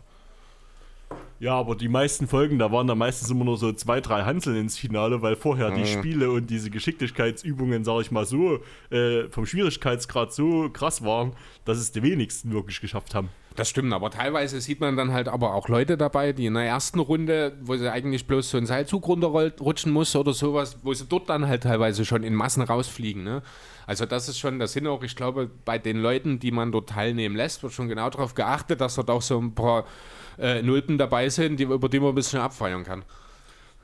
Ja, 1.43 1.57
aber 1.59 1.75
die 1.75 1.89
meisten 1.89 2.29
Folgen, 2.29 2.61
da 2.61 2.71
waren 2.71 2.87
da 2.87 2.95
meistens 2.95 3.29
immer 3.29 3.45
nur 3.45 3.57
so 3.57 3.73
zwei, 3.73 4.01
drei 4.01 4.23
Hanseln 4.23 4.57
ins 4.57 4.79
Finale, 4.79 5.23
weil 5.23 5.35
vorher 5.35 5.73
die 5.73 5.87
Spiele 5.87 6.31
und 6.31 6.49
diese 6.49 6.71
Geschicklichkeitsübungen, 6.71 7.83
sag 7.83 8.03
ich 8.03 8.13
mal 8.13 8.25
so, 8.25 8.61
äh, 8.91 9.29
vom 9.29 9.45
Schwierigkeitsgrad 9.45 10.33
so 10.33 10.71
krass 10.71 11.03
waren, 11.03 11.33
dass 11.65 11.79
es 11.79 11.91
die 11.91 12.05
wenigsten 12.05 12.53
wirklich 12.53 12.81
geschafft 12.81 13.17
haben. 13.17 13.29
Das 13.55 13.69
stimmt, 13.69 13.93
aber 13.93 14.11
teilweise 14.11 14.61
sieht 14.61 14.81
man 14.81 14.97
dann 14.97 15.12
halt 15.12 15.29
aber 15.29 15.55
auch 15.55 15.69
Leute 15.69 15.97
dabei, 15.97 16.33
die 16.33 16.47
in 16.47 16.55
der 16.55 16.65
ersten 16.65 17.01
Runde, 17.01 17.53
wo 17.61 17.77
sie 17.77 17.91
eigentlich 17.91 18.27
bloß 18.27 18.51
so 18.51 18.57
einen 18.57 18.67
Seilzug 18.67 19.07
runterrutschen 19.07 19.93
muss 19.93 20.17
oder 20.17 20.33
sowas, 20.33 20.79
wo 20.83 20.95
sie 20.95 21.05
dort 21.05 21.29
dann 21.29 21.47
halt 21.47 21.65
teilweise 21.65 22.05
schon 22.05 22.23
in 22.23 22.35
Massen 22.35 22.62
rausfliegen. 22.62 23.23
Ne? 23.23 23.43
Also 23.87 24.07
das 24.07 24.29
ist 24.29 24.38
schon 24.38 24.59
das 24.59 24.73
Sinn 24.73 24.87
auch, 24.87 25.03
ich 25.03 25.17
glaube, 25.17 25.51
bei 25.65 25.79
den 25.79 25.99
Leuten, 25.99 26.38
die 26.38 26.51
man 26.51 26.73
dort 26.73 26.88
teilnehmen 26.88 27.37
lässt, 27.37 27.62
wird 27.62 27.75
schon 27.75 27.88
genau 27.88 28.09
darauf 28.09 28.35
geachtet, 28.35 28.81
dass 28.81 28.95
dort 28.95 29.11
auch 29.11 29.23
so 29.23 29.38
ein 29.38 29.55
paar 29.55 29.85
äh, 30.38 30.62
Nulpen 30.62 30.97
dabei 30.97 31.29
sind, 31.29 31.61
die, 31.61 31.65
über 31.65 31.88
die 31.88 32.01
man 32.01 32.11
ein 32.11 32.15
bisschen 32.15 32.41
abfeiern 32.41 32.85
kann. 32.85 33.05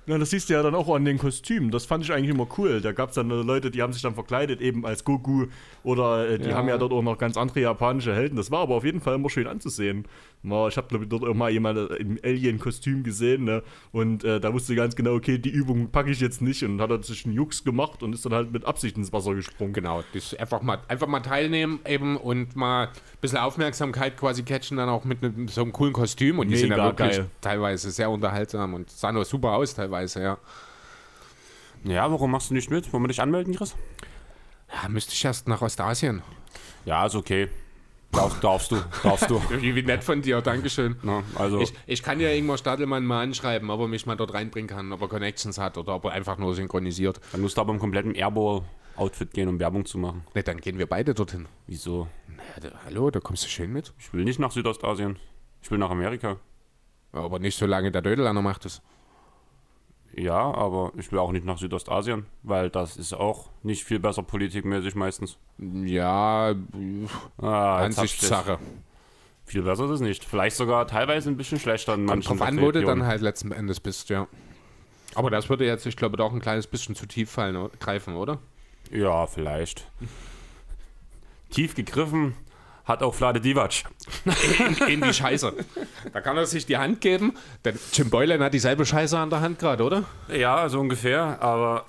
Ja, 0.08 0.16
das 0.16 0.30
siehst 0.30 0.48
du 0.48 0.54
ja 0.54 0.62
dann 0.62 0.74
auch 0.74 0.88
an 0.94 1.04
den 1.04 1.18
Kostümen. 1.18 1.70
Das 1.70 1.84
fand 1.84 2.02
ich 2.02 2.10
eigentlich 2.12 2.30
immer 2.30 2.46
cool. 2.56 2.80
Da 2.80 2.92
gab 2.92 3.10
es 3.10 3.16
dann 3.16 3.28
Leute, 3.28 3.70
die 3.70 3.82
haben 3.82 3.92
sich 3.92 4.00
dann 4.00 4.14
verkleidet, 4.14 4.62
eben 4.62 4.86
als 4.86 5.04
Goku. 5.04 5.48
Oder 5.84 6.26
äh, 6.30 6.38
die 6.38 6.48
Ja. 6.48 6.56
haben 6.56 6.66
ja 6.66 6.78
dort 6.78 6.92
auch 6.94 7.02
noch 7.02 7.18
ganz 7.18 7.36
andere 7.36 7.60
japanische 7.60 8.14
Helden. 8.14 8.36
Das 8.36 8.50
war 8.50 8.60
aber 8.60 8.74
auf 8.76 8.84
jeden 8.84 9.02
Fall 9.02 9.16
immer 9.16 9.28
schön 9.28 9.46
anzusehen. 9.46 10.06
Mal, 10.42 10.68
ich 10.68 10.76
habe, 10.76 10.86
glaube 10.88 11.04
ich, 11.04 11.10
dort 11.10 11.24
auch 11.24 11.34
mal 11.34 11.50
jemanden 11.50 11.88
im 11.96 12.18
Alien-Kostüm 12.22 13.02
gesehen. 13.02 13.44
Ne? 13.44 13.62
Und 13.92 14.22
äh, 14.24 14.40
da 14.40 14.52
wusste 14.52 14.74
ganz 14.74 14.94
genau, 14.94 15.14
okay, 15.14 15.38
die 15.38 15.50
Übung 15.50 15.90
packe 15.90 16.10
ich 16.10 16.20
jetzt 16.20 16.40
nicht. 16.40 16.62
Und 16.62 16.80
hat 16.80 16.90
er 16.90 17.02
sich 17.02 17.24
einen 17.24 17.34
Jux 17.34 17.64
gemacht 17.64 18.02
und 18.02 18.14
ist 18.14 18.24
dann 18.24 18.32
halt 18.32 18.52
mit 18.52 18.64
Absicht 18.64 18.96
ins 18.96 19.12
Wasser 19.12 19.34
gesprungen. 19.34 19.72
Genau, 19.72 20.04
das 20.12 20.34
einfach 20.34 20.62
mal, 20.62 20.78
einfach 20.88 21.08
mal 21.08 21.20
teilnehmen 21.20 21.80
eben 21.86 22.16
und 22.16 22.54
mal 22.54 22.86
ein 22.86 22.92
bisschen 23.20 23.38
Aufmerksamkeit 23.38 24.16
quasi 24.16 24.42
catchen, 24.44 24.76
dann 24.76 24.88
auch 24.88 25.04
mit 25.04 25.22
einem, 25.24 25.48
so 25.48 25.62
einem 25.62 25.72
coolen 25.72 25.92
Kostüm. 25.92 26.38
Und 26.38 26.48
die 26.48 26.56
sind 26.56 26.70
ja 26.70 26.76
Mega 26.76 26.86
wirklich 26.88 27.16
geil. 27.18 27.30
teilweise 27.40 27.90
sehr 27.90 28.10
unterhaltsam 28.10 28.74
und 28.74 28.90
sahen 28.90 29.16
auch 29.16 29.24
super 29.24 29.52
aus 29.52 29.74
teilweise, 29.74 30.22
ja. 30.22 30.38
Ja, 31.84 32.10
warum 32.10 32.30
machst 32.30 32.50
du 32.50 32.54
nicht 32.54 32.70
mit? 32.70 32.92
Wollen 32.92 33.04
wir 33.04 33.08
dich 33.08 33.22
anmelden, 33.22 33.54
Chris? 33.54 33.76
Ja, 34.72 34.88
müsste 34.88 35.12
ich 35.14 35.24
erst 35.24 35.48
nach 35.48 35.62
Ostasien. 35.62 36.22
Ja, 36.84 37.06
ist 37.06 37.14
okay. 37.14 37.48
Darf, 38.12 38.40
darfst 38.40 38.72
du, 38.72 38.76
darfst 39.02 39.28
du. 39.28 39.40
Wie, 39.60 39.82
nett 39.82 40.02
von 40.02 40.22
dir, 40.22 40.40
Dankeschön. 40.40 40.96
Na, 41.02 41.22
also, 41.34 41.60
Ich, 41.60 41.72
ich 41.86 42.02
kann 42.02 42.18
ja 42.20 42.30
Ingmar 42.30 42.56
Stadelmann 42.58 43.04
mal 43.04 43.22
anschreiben, 43.22 43.70
ob 43.70 43.80
er 43.80 43.88
mich 43.88 44.06
mal 44.06 44.16
dort 44.16 44.32
reinbringen 44.34 44.68
kann, 44.68 44.92
ob 44.92 45.02
er 45.02 45.08
Connections 45.08 45.58
hat 45.58 45.76
oder 45.76 45.94
ob 45.94 46.04
er 46.06 46.12
einfach 46.12 46.38
nur 46.38 46.54
synchronisiert. 46.54 47.20
dann 47.32 47.42
musst 47.42 47.56
du 47.58 47.60
aber 47.60 47.72
im 47.72 47.78
kompletten 47.78 48.14
Airbow-Outfit 48.14 49.32
gehen, 49.32 49.48
um 49.48 49.60
Werbung 49.60 49.84
zu 49.84 49.98
machen. 49.98 50.24
Ne, 50.34 50.42
dann 50.42 50.58
gehen 50.60 50.78
wir 50.78 50.86
beide 50.86 51.12
dorthin. 51.14 51.46
Wieso? 51.66 52.08
Ja, 52.56 52.68
da, 52.70 52.76
hallo, 52.86 53.10
da 53.10 53.20
kommst 53.20 53.44
du 53.44 53.48
schön 53.48 53.72
mit. 53.72 53.92
Ich 53.98 54.12
will 54.14 54.24
nicht 54.24 54.38
nach 54.40 54.52
Südostasien. 54.52 55.18
Ich 55.62 55.70
will 55.70 55.78
nach 55.78 55.90
Amerika. 55.90 56.36
Aber 57.12 57.38
nicht 57.38 57.58
so 57.58 57.66
lange 57.66 57.90
der 57.92 58.02
Dödel 58.02 58.26
einer 58.26 58.42
macht 58.42 58.64
es. 58.64 58.80
Ja, 60.18 60.52
aber 60.52 60.92
ich 60.96 61.12
will 61.12 61.20
auch 61.20 61.30
nicht 61.30 61.44
nach 61.44 61.58
Südostasien, 61.58 62.26
weil 62.42 62.70
das 62.70 62.96
ist 62.96 63.12
auch 63.12 63.50
nicht 63.62 63.84
viel 63.84 64.00
besser 64.00 64.24
politikmäßig 64.24 64.96
meistens. 64.96 65.38
Ja, 65.58 66.54
Ah, 67.40 67.76
Ansichtssache. 67.78 68.58
Viel 69.44 69.62
besser 69.62 69.84
ist 69.84 69.90
es 69.92 70.00
nicht. 70.00 70.24
Vielleicht 70.24 70.56
sogar 70.56 70.86
teilweise 70.88 71.30
ein 71.30 71.36
bisschen 71.36 71.60
schlechter 71.60 71.94
in 71.94 72.06
Kommt 72.06 72.26
manchen 72.26 72.38
drauf 72.38 72.48
an, 72.48 72.60
wo 72.60 72.72
du 72.72 72.82
dann 72.82 73.06
halt 73.06 73.22
letzten 73.22 73.52
Endes 73.52 73.78
bist, 73.78 74.08
ja. 74.08 74.26
Aber 75.14 75.30
das 75.30 75.48
würde 75.48 75.64
jetzt, 75.64 75.86
ich 75.86 75.96
glaube, 75.96 76.16
doch 76.16 76.32
ein 76.32 76.40
kleines 76.40 76.66
bisschen 76.66 76.94
zu 76.96 77.06
tief 77.06 77.30
fallen, 77.30 77.70
greifen, 77.78 78.16
oder? 78.16 78.38
Ja, 78.90 79.26
vielleicht. 79.26 79.90
Tief 81.50 81.74
gegriffen 81.74 82.34
hat 82.88 83.02
auch 83.02 83.14
Vlade 83.14 83.40
Divac. 83.40 83.84
In, 84.80 84.88
in 84.88 85.00
die 85.02 85.12
Scheiße. 85.14 85.52
Da 86.12 86.20
kann 86.20 86.36
er 86.36 86.46
sich 86.46 86.66
die 86.66 86.76
Hand 86.78 87.00
geben, 87.00 87.34
denn 87.64 87.78
Jim 87.92 88.10
Boylan 88.10 88.42
hat 88.42 88.54
dieselbe 88.54 88.84
Scheiße 88.86 89.16
an 89.18 89.30
der 89.30 89.40
Hand 89.42 89.58
gerade, 89.58 89.84
oder? 89.84 90.04
Ja, 90.34 90.68
so 90.68 90.80
ungefähr. 90.80 91.40
Aber 91.42 91.84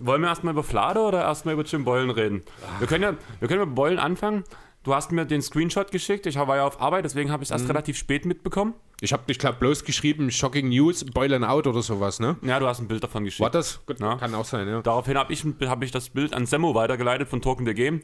wollen 0.00 0.22
wir 0.22 0.28
erstmal 0.28 0.54
über 0.54 0.62
Flade 0.64 1.00
oder 1.00 1.22
erstmal 1.22 1.54
über 1.54 1.64
Jim 1.64 1.84
Boylan 1.84 2.10
reden? 2.10 2.42
Wir 2.78 2.86
können 2.86 3.02
ja 3.02 3.14
wir 3.40 3.48
können 3.48 3.66
mit 3.66 3.74
Boylan 3.74 3.98
anfangen. 3.98 4.44
Du 4.84 4.94
hast 4.94 5.12
mir 5.12 5.24
den 5.24 5.40
Screenshot 5.40 5.90
geschickt. 5.90 6.26
Ich 6.26 6.36
war 6.36 6.56
ja 6.56 6.66
auf 6.66 6.78
Arbeit, 6.80 7.06
deswegen 7.06 7.32
habe 7.32 7.42
ich 7.42 7.46
es 7.48 7.52
erst 7.52 7.68
relativ 7.70 7.96
spät 7.96 8.26
mitbekommen. 8.26 8.74
Ich 9.00 9.14
habe, 9.14 9.22
ich 9.28 9.38
glaube, 9.38 9.56
bloß 9.58 9.84
geschrieben, 9.84 10.30
Shocking 10.30 10.68
News, 10.68 11.04
Boylan 11.06 11.42
out 11.42 11.66
oder 11.66 11.80
sowas, 11.82 12.20
ne? 12.20 12.36
Ja, 12.42 12.60
du 12.60 12.66
hast 12.66 12.80
ein 12.80 12.86
Bild 12.88 13.02
davon 13.02 13.24
geschickt. 13.24 13.40
War 13.40 13.50
das? 13.50 13.80
Gut, 13.86 13.98
Ja. 13.98 14.16
kann 14.16 14.34
auch 14.34 14.44
sein, 14.44 14.68
ja. 14.68 14.82
Daraufhin 14.82 15.16
habe 15.16 15.32
ich, 15.32 15.42
hab 15.62 15.82
ich 15.82 15.90
das 15.90 16.10
Bild 16.10 16.34
an 16.34 16.44
Semmo 16.44 16.74
weitergeleitet 16.74 17.28
von 17.28 17.40
Talking 17.40 17.66
the 17.66 17.72
Game. 17.72 18.02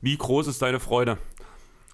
Wie 0.00 0.16
groß 0.16 0.46
ist 0.46 0.62
deine 0.62 0.80
Freude? 0.80 1.18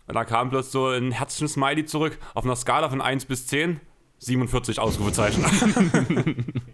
Und 0.09 0.14
da 0.14 0.25
kam 0.25 0.51
bloß 0.51 0.73
so 0.73 0.88
ein 0.88 1.12
herzchen 1.12 1.49
Smiley 1.49 1.85
zurück. 1.85 2.18
Auf 2.35 2.44
einer 2.44 2.57
Skala 2.57 2.88
von 2.88 3.01
1 3.01 3.27
bis 3.27 3.47
10, 3.47 3.81
47 4.18 4.79
Ausrufezeichen. 4.81 5.44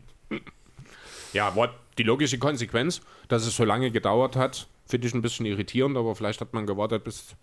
Ja, 1.35 1.53
die 1.99 2.05
logische 2.05 2.39
Konsequenz, 2.39 3.01
dass 3.27 3.45
es 3.45 3.57
so 3.57 3.65
lange 3.65 3.91
gedauert 3.91 4.37
hat, 4.37 4.69
finde 4.87 5.09
ich 5.09 5.15
ein 5.15 5.21
bisschen 5.21 5.47
irritierend, 5.47 5.97
aber 5.97 6.15
vielleicht 6.15 6.41
hat 6.41 6.55
man 6.55 6.65
gewartet, 6.65 7.03
bis 7.03 7.35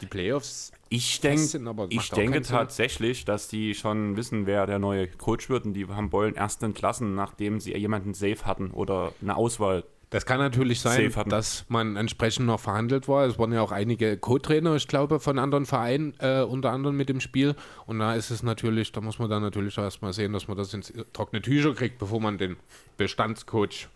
die 0.00 0.06
Playoffs. 0.06 0.72
Ich, 0.88 1.20
denk, 1.20 1.40
sind, 1.40 1.66
aber 1.66 1.86
ich 1.90 2.10
denke 2.10 2.44
Sinn. 2.44 2.56
tatsächlich, 2.56 3.24
dass 3.24 3.48
die 3.48 3.74
schon 3.74 4.16
wissen, 4.16 4.46
wer 4.46 4.66
der 4.66 4.78
neue 4.78 5.08
Coach 5.08 5.48
wird. 5.48 5.64
Und 5.64 5.74
die 5.74 5.88
haben 5.88 6.10
Beulen 6.10 6.34
erst 6.34 6.62
entlassen, 6.62 7.14
nachdem 7.14 7.58
sie 7.58 7.76
jemanden 7.76 8.14
safe 8.14 8.44
hatten 8.44 8.70
oder 8.70 9.12
eine 9.20 9.36
Auswahl. 9.36 9.84
Das 10.14 10.26
kann 10.26 10.38
natürlich 10.38 10.80
sein, 10.80 11.12
dass 11.26 11.64
man 11.66 11.96
entsprechend 11.96 12.46
noch 12.46 12.60
verhandelt 12.60 13.08
war. 13.08 13.26
Es 13.26 13.36
waren 13.36 13.52
ja 13.52 13.60
auch 13.62 13.72
einige 13.72 14.16
Co-Trainer, 14.16 14.76
ich 14.76 14.86
glaube, 14.86 15.18
von 15.18 15.40
anderen 15.40 15.66
Vereinen, 15.66 16.14
äh, 16.20 16.42
unter 16.42 16.70
anderem 16.70 16.96
mit 16.96 17.08
dem 17.08 17.18
Spiel. 17.18 17.56
Und 17.86 17.98
da 17.98 18.14
ist 18.14 18.30
es 18.30 18.44
natürlich, 18.44 18.92
da 18.92 19.00
muss 19.00 19.18
man 19.18 19.28
dann 19.28 19.42
natürlich 19.42 19.76
erstmal 19.76 20.12
sehen, 20.12 20.32
dass 20.32 20.46
man 20.46 20.56
das 20.56 20.72
ins 20.72 20.92
trockene 21.12 21.42
Tücher 21.42 21.74
kriegt, 21.74 21.98
bevor 21.98 22.20
man 22.20 22.38
den 22.38 22.54
Bestandscoach 22.96 23.88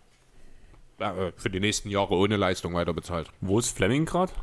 äh, 0.97 1.31
für 1.37 1.49
die 1.49 1.61
nächsten 1.61 1.87
Jahre 1.87 2.15
ohne 2.15 2.35
Leistung 2.35 2.73
weiter 2.73 2.91
bezahlt. 2.91 3.29
Wo 3.39 3.57
ist 3.57 3.69
Fleming 3.69 4.03
gerade? 4.03 4.33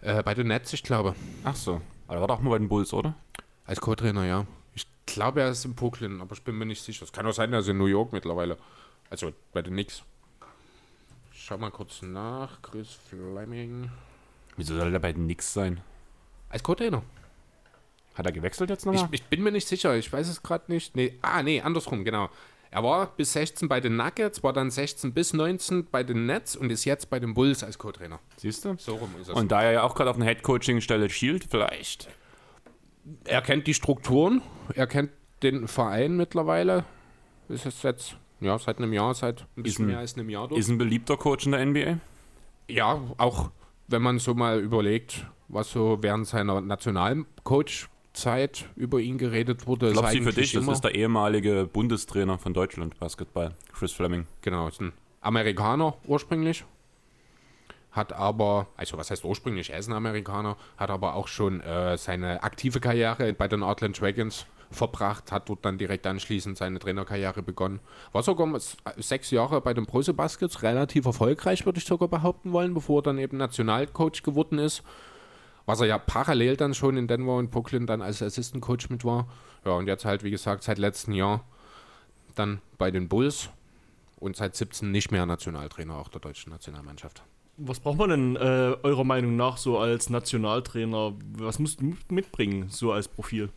Äh, 0.00 0.22
bei 0.22 0.32
den 0.32 0.46
Nets, 0.46 0.72
ich 0.72 0.82
glaube. 0.82 1.14
Ach 1.44 1.56
so. 1.56 1.82
Aber 2.06 2.16
er 2.16 2.20
war 2.22 2.28
doch 2.28 2.40
mal 2.40 2.52
bei 2.52 2.58
den 2.58 2.70
Bulls, 2.70 2.94
oder? 2.94 3.14
Als 3.66 3.82
Co-Trainer, 3.82 4.24
ja. 4.24 4.46
Ich 4.72 4.86
glaube, 5.04 5.42
er 5.42 5.50
ist 5.50 5.66
in 5.66 5.74
Brooklyn, 5.74 6.22
aber 6.22 6.32
ich 6.32 6.42
bin 6.42 6.56
mir 6.56 6.64
nicht 6.64 6.82
sicher. 6.82 7.04
Es 7.04 7.12
kann 7.12 7.26
auch 7.26 7.34
sein, 7.34 7.52
er 7.52 7.58
ist 7.58 7.68
in 7.68 7.76
New 7.76 7.84
York 7.84 8.14
mittlerweile. 8.14 8.56
Also 9.10 9.34
bei 9.52 9.60
den 9.60 9.74
Knicks. 9.74 10.04
Ich 11.48 11.50
Schau 11.50 11.56
mal 11.56 11.70
kurz 11.70 12.02
nach. 12.02 12.60
Chris 12.60 12.92
Fleming. 13.08 13.90
Wieso 14.58 14.76
soll 14.76 14.92
er 14.92 15.00
bei 15.00 15.14
den 15.14 15.24
Knicks 15.24 15.54
sein? 15.54 15.80
Als 16.50 16.62
Co-Trainer. 16.62 17.00
Hat 18.14 18.26
er 18.26 18.32
gewechselt 18.32 18.68
jetzt 18.68 18.82
Ich, 18.82 18.92
nochmal? 18.92 19.08
ich 19.12 19.24
bin 19.24 19.42
mir 19.42 19.50
nicht 19.50 19.66
sicher, 19.66 19.96
ich 19.96 20.12
weiß 20.12 20.28
es 20.28 20.42
gerade 20.42 20.70
nicht. 20.70 20.94
Nee, 20.94 21.18
ah, 21.22 21.42
nee, 21.42 21.62
andersrum, 21.62 22.04
genau. 22.04 22.28
Er 22.70 22.84
war 22.84 23.16
bis 23.16 23.32
16 23.32 23.66
bei 23.66 23.80
den 23.80 23.96
Nuggets, 23.96 24.42
war 24.42 24.52
dann 24.52 24.70
16 24.70 25.14
bis 25.14 25.32
19 25.32 25.86
bei 25.86 26.02
den 26.02 26.26
Nets 26.26 26.54
und 26.54 26.68
ist 26.68 26.84
jetzt 26.84 27.08
bei 27.08 27.18
den 27.18 27.32
Bulls 27.32 27.64
als 27.64 27.78
Co-Trainer. 27.78 28.20
Siehst 28.36 28.66
du? 28.66 28.76
So 28.76 28.96
rum 28.96 29.14
ist 29.18 29.28
es. 29.30 29.34
Und 29.34 29.50
da 29.50 29.62
er 29.62 29.72
ja 29.72 29.82
auch 29.84 29.94
gerade 29.94 30.10
auf 30.10 30.16
einer 30.16 30.26
Head-Coaching-Stelle 30.26 31.08
schielt, 31.08 31.46
vielleicht. 31.50 32.10
er 33.24 33.40
kennt 33.40 33.66
die 33.66 33.72
Strukturen, 33.72 34.42
er 34.74 34.86
kennt 34.86 35.12
den 35.42 35.66
Verein 35.66 36.14
mittlerweile. 36.18 36.84
Ist 37.48 37.64
es 37.64 37.82
jetzt, 37.82 38.16
ja, 38.40 38.58
seit 38.58 38.78
einem 38.78 38.92
Jahr, 38.92 39.14
seit 39.14 39.46
ein 39.56 39.62
bisschen 39.62 39.84
ein- 39.86 39.90
mehr 39.90 39.98
als 39.98 40.14
einem 40.14 40.30
Jahr 40.30 40.48
dort. 40.48 40.58
Ist 40.58 40.68
ein 40.68 40.78
beliebter 40.78 41.16
Coach 41.16 41.46
in 41.46 41.52
der 41.52 41.60
NBA? 41.60 41.98
Ja, 42.68 43.00
auch 43.18 43.50
wenn 43.88 44.02
man 44.02 44.18
so 44.18 44.34
mal 44.34 44.60
überlegt, 44.60 45.26
was 45.48 45.70
so 45.70 45.98
während 46.02 46.26
seiner 46.26 46.60
Nationalcoach-Zeit 46.60 48.66
über 48.76 49.00
ihn 49.00 49.18
geredet 49.18 49.66
wurde. 49.66 49.92
Glaubst 49.92 50.14
du 50.14 50.22
für 50.22 50.32
dich, 50.32 50.52
das 50.52 50.66
ist 50.66 50.84
der 50.84 50.94
ehemalige 50.94 51.68
Bundestrainer 51.72 52.38
von 52.38 52.52
Deutschland, 52.54 52.98
Basketball, 52.98 53.54
Chris 53.72 53.92
Fleming. 53.92 54.26
Genau, 54.42 54.68
ist 54.68 54.80
ein 54.80 54.92
Amerikaner 55.20 55.94
ursprünglich. 56.04 56.64
Hat 57.90 58.12
aber, 58.12 58.68
also 58.76 58.98
was 58.98 59.10
heißt 59.10 59.24
ursprünglich, 59.24 59.70
er 59.70 59.78
ist 59.78 59.88
ein 59.88 59.94
Amerikaner, 59.94 60.56
hat 60.76 60.90
aber 60.90 61.14
auch 61.14 61.26
schon 61.26 61.60
äh, 61.62 61.96
seine 61.96 62.42
aktive 62.42 62.80
Karriere 62.80 63.32
bei 63.32 63.48
den 63.48 63.62
Outland 63.62 63.98
Dragons 64.00 64.46
verbracht, 64.70 65.32
hat 65.32 65.48
dort 65.48 65.64
dann 65.64 65.78
direkt 65.78 66.06
anschließend 66.06 66.56
seine 66.58 66.78
Trainerkarriere 66.78 67.42
begonnen. 67.42 67.80
War 68.12 68.22
sogar 68.22 68.52
s- 68.54 68.76
sechs 68.96 69.30
Jahre 69.30 69.60
bei 69.60 69.72
den 69.74 69.86
Brose 69.86 70.12
Baskets, 70.14 70.62
relativ 70.62 71.06
erfolgreich, 71.06 71.64
würde 71.64 71.78
ich 71.78 71.84
sogar 71.86 72.08
behaupten 72.08 72.52
wollen, 72.52 72.74
bevor 72.74 72.98
er 73.00 73.02
dann 73.04 73.18
eben 73.18 73.36
Nationalcoach 73.38 74.22
geworden 74.22 74.58
ist. 74.58 74.82
Was 75.66 75.80
er 75.80 75.86
ja 75.86 75.98
parallel 75.98 76.56
dann 76.56 76.74
schon 76.74 76.96
in 76.96 77.08
Denver 77.08 77.36
und 77.36 77.50
Brooklyn 77.50 77.86
dann 77.86 78.00
als 78.02 78.22
Assistant 78.22 78.62
Coach 78.62 78.88
mit 78.90 79.04
war. 79.04 79.28
Ja, 79.64 79.72
und 79.72 79.86
jetzt 79.86 80.04
halt, 80.04 80.22
wie 80.22 80.30
gesagt, 80.30 80.62
seit 80.62 80.78
letztem 80.78 81.12
Jahr 81.14 81.44
dann 82.34 82.60
bei 82.78 82.90
den 82.90 83.08
Bulls 83.08 83.50
und 84.18 84.36
seit 84.36 84.56
17 84.56 84.90
nicht 84.90 85.10
mehr 85.10 85.26
Nationaltrainer 85.26 85.96
auch 85.96 86.08
der 86.08 86.20
deutschen 86.20 86.50
Nationalmannschaft. 86.52 87.22
Was 87.56 87.80
braucht 87.80 87.98
man 87.98 88.10
denn 88.10 88.36
äh, 88.36 88.76
eurer 88.82 89.04
Meinung 89.04 89.36
nach 89.36 89.56
so 89.56 89.78
als 89.78 90.10
Nationaltrainer? 90.10 91.14
Was 91.36 91.58
musst 91.58 91.80
du 91.80 91.96
mitbringen, 92.08 92.68
so 92.68 92.92
als 92.92 93.08
Profil? 93.08 93.50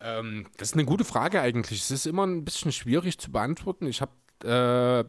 Ähm, 0.00 0.46
das 0.56 0.70
ist 0.70 0.74
eine 0.74 0.84
gute 0.84 1.04
Frage 1.04 1.40
eigentlich. 1.40 1.80
Es 1.80 1.90
ist 1.90 2.06
immer 2.06 2.26
ein 2.26 2.44
bisschen 2.44 2.72
schwierig 2.72 3.18
zu 3.18 3.30
beantworten. 3.30 3.86
Ich 3.86 4.00
habe 4.00 4.12
äh, 4.44 5.04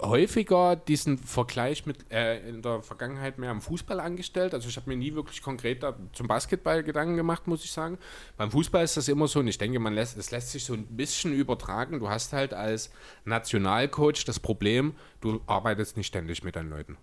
häufiger 0.00 0.76
diesen 0.76 1.18
Vergleich 1.18 1.86
mit 1.86 2.10
äh, 2.10 2.48
in 2.48 2.62
der 2.62 2.82
Vergangenheit 2.82 3.38
mehr 3.38 3.50
am 3.50 3.60
Fußball 3.60 4.00
angestellt. 4.00 4.54
Also 4.54 4.68
ich 4.68 4.76
habe 4.76 4.88
mir 4.90 4.96
nie 4.96 5.14
wirklich 5.14 5.42
konkret 5.42 5.84
zum 6.12 6.26
Basketball 6.26 6.82
Gedanken 6.82 7.16
gemacht, 7.16 7.46
muss 7.46 7.64
ich 7.64 7.72
sagen. 7.72 7.98
Beim 8.36 8.50
Fußball 8.50 8.84
ist 8.84 8.96
das 8.96 9.08
immer 9.08 9.28
so 9.28 9.40
und 9.40 9.48
ich 9.48 9.58
denke, 9.58 9.78
man 9.78 9.94
lässt, 9.94 10.16
es 10.16 10.30
lässt 10.30 10.52
sich 10.52 10.64
so 10.64 10.74
ein 10.74 10.86
bisschen 10.86 11.32
übertragen. 11.32 11.98
Du 11.98 12.08
hast 12.08 12.32
halt 12.32 12.54
als 12.54 12.90
Nationalcoach 13.24 14.24
das 14.24 14.40
Problem, 14.40 14.94
du 15.20 15.40
arbeitest 15.46 15.96
nicht 15.96 16.06
ständig 16.06 16.42
mit 16.42 16.56
deinen 16.56 16.70
Leuten. 16.70 16.96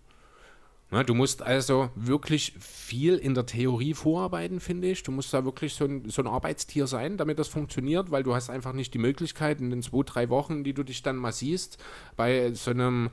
Ne, 0.93 1.03
du 1.03 1.15
musst 1.15 1.41
also 1.41 1.89
wirklich 1.95 2.53
viel 2.59 3.17
in 3.17 3.33
der 3.33 3.47
Theorie 3.47 3.95
vorarbeiten, 3.95 4.59
finde 4.59 4.91
ich. 4.91 5.01
Du 5.01 5.11
musst 5.11 5.33
da 5.33 5.43
wirklich 5.43 5.73
so 5.73 5.85
ein, 5.85 6.07
so 6.07 6.21
ein 6.21 6.27
Arbeitstier 6.27 6.85
sein, 6.85 7.17
damit 7.17 7.39
das 7.39 7.47
funktioniert, 7.47 8.11
weil 8.11 8.21
du 8.21 8.35
hast 8.35 8.51
einfach 8.51 8.73
nicht 8.73 8.93
die 8.93 8.99
Möglichkeit 8.99 9.59
in 9.59 9.71
den 9.71 9.81
zwei, 9.81 10.03
drei 10.05 10.29
Wochen, 10.29 10.63
die 10.63 10.75
du 10.75 10.83
dich 10.83 11.01
dann 11.01 11.15
mal 11.15 11.31
siehst, 11.31 11.79
bei 12.15 12.53
so 12.53 12.69
einem, 12.69 13.09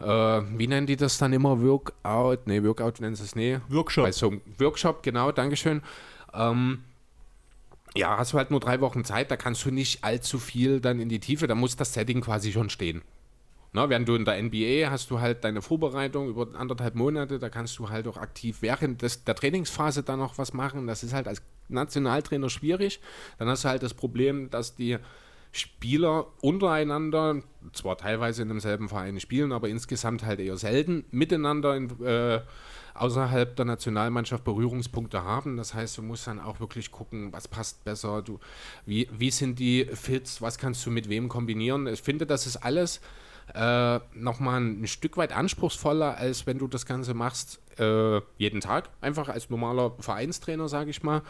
äh, 0.00 0.06
wie 0.06 0.68
nennen 0.68 0.86
die 0.86 0.96
das 0.96 1.18
dann 1.18 1.34
immer, 1.34 1.60
Workout, 1.60 2.46
nee, 2.46 2.62
Workout 2.62 2.98
nennen 3.02 3.14
sie 3.14 3.24
es 3.24 3.36
nee. 3.36 3.60
Workshop. 3.68 4.04
Bei 4.04 4.12
so 4.12 4.28
einem 4.28 4.40
Workshop, 4.56 5.02
genau, 5.02 5.30
Dankeschön. 5.30 5.82
Ähm, 6.32 6.82
ja, 7.94 8.16
hast 8.16 8.32
du 8.32 8.38
halt 8.38 8.50
nur 8.50 8.60
drei 8.60 8.80
Wochen 8.80 9.04
Zeit, 9.04 9.30
da 9.30 9.36
kannst 9.36 9.66
du 9.66 9.70
nicht 9.70 10.02
allzu 10.02 10.38
viel 10.38 10.80
dann 10.80 10.98
in 10.98 11.10
die 11.10 11.20
Tiefe, 11.20 11.46
da 11.46 11.54
muss 11.54 11.76
das 11.76 11.92
Setting 11.92 12.22
quasi 12.22 12.52
schon 12.52 12.70
stehen. 12.70 13.02
Na, 13.78 13.88
während 13.88 14.08
du 14.08 14.16
in 14.16 14.24
der 14.24 14.42
NBA 14.42 14.90
hast 14.90 15.08
du 15.08 15.20
halt 15.20 15.44
deine 15.44 15.62
Vorbereitung 15.62 16.28
über 16.28 16.48
anderthalb 16.58 16.96
Monate, 16.96 17.38
da 17.38 17.48
kannst 17.48 17.78
du 17.78 17.88
halt 17.88 18.08
auch 18.08 18.16
aktiv 18.16 18.56
während 18.60 19.02
des, 19.02 19.22
der 19.22 19.36
Trainingsphase 19.36 20.02
dann 20.02 20.18
noch 20.18 20.36
was 20.36 20.52
machen. 20.52 20.88
Das 20.88 21.04
ist 21.04 21.12
halt 21.12 21.28
als 21.28 21.42
Nationaltrainer 21.68 22.50
schwierig. 22.50 23.00
Dann 23.38 23.46
hast 23.46 23.62
du 23.62 23.68
halt 23.68 23.84
das 23.84 23.94
Problem, 23.94 24.50
dass 24.50 24.74
die 24.74 24.98
Spieler 25.52 26.26
untereinander, 26.42 27.40
zwar 27.72 27.96
teilweise 27.96 28.42
in 28.42 28.48
demselben 28.48 28.88
Verein 28.88 29.20
spielen, 29.20 29.52
aber 29.52 29.68
insgesamt 29.68 30.26
halt 30.26 30.40
eher 30.40 30.56
selten 30.56 31.04
miteinander 31.12 31.76
in, 31.76 32.04
äh, 32.04 32.40
außerhalb 32.94 33.54
der 33.54 33.64
Nationalmannschaft 33.64 34.42
Berührungspunkte 34.42 35.22
haben. 35.22 35.56
Das 35.56 35.72
heißt, 35.72 35.98
du 35.98 36.02
musst 36.02 36.26
dann 36.26 36.40
auch 36.40 36.58
wirklich 36.58 36.90
gucken, 36.90 37.32
was 37.32 37.46
passt 37.46 37.84
besser, 37.84 38.22
du, 38.22 38.40
wie, 38.86 39.08
wie 39.16 39.30
sind 39.30 39.60
die 39.60 39.84
Fits, 39.84 40.42
was 40.42 40.58
kannst 40.58 40.84
du 40.84 40.90
mit 40.90 41.08
wem 41.08 41.28
kombinieren. 41.28 41.86
Ich 41.86 42.02
finde, 42.02 42.26
das 42.26 42.44
ist 42.48 42.56
alles 42.56 43.00
äh, 43.54 44.00
nochmal 44.14 44.60
ein 44.60 44.86
Stück 44.86 45.16
weit 45.16 45.32
anspruchsvoller, 45.32 46.16
als 46.16 46.46
wenn 46.46 46.58
du 46.58 46.68
das 46.68 46.86
Ganze 46.86 47.14
machst 47.14 47.60
äh, 47.78 48.20
jeden 48.36 48.60
Tag, 48.60 48.90
einfach 49.00 49.28
als 49.28 49.50
normaler 49.50 49.92
Vereinstrainer, 49.98 50.68
sage 50.68 50.90
ich 50.90 51.02
mal, 51.02 51.22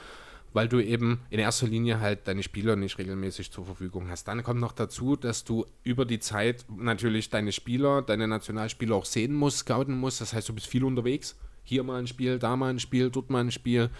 weil 0.52 0.68
du 0.68 0.80
eben 0.80 1.20
in 1.30 1.38
erster 1.38 1.66
Linie 1.66 2.00
halt 2.00 2.26
deine 2.26 2.42
Spieler 2.42 2.74
nicht 2.74 2.98
regelmäßig 2.98 3.52
zur 3.52 3.66
Verfügung 3.66 4.08
hast. 4.08 4.28
Dann 4.28 4.42
kommt 4.42 4.60
noch 4.60 4.72
dazu, 4.72 5.16
dass 5.16 5.44
du 5.44 5.66
über 5.82 6.04
die 6.04 6.20
Zeit 6.20 6.64
natürlich 6.74 7.30
deine 7.30 7.52
Spieler, 7.52 8.02
deine 8.02 8.26
Nationalspieler 8.26 8.96
auch 8.96 9.04
sehen 9.04 9.34
musst, 9.34 9.58
scouten 9.58 9.96
musst. 9.96 10.20
Das 10.20 10.32
heißt, 10.32 10.48
du 10.48 10.54
bist 10.54 10.66
viel 10.66 10.84
unterwegs. 10.84 11.36
Hier 11.64 11.82
mal 11.82 11.98
ein 11.98 12.06
Spiel, 12.06 12.38
da 12.38 12.56
mal 12.56 12.70
ein 12.70 12.80
Spiel, 12.80 13.10
dort 13.10 13.28
mal 13.28 13.40
ein 13.40 13.50
Spiel. 13.50 13.90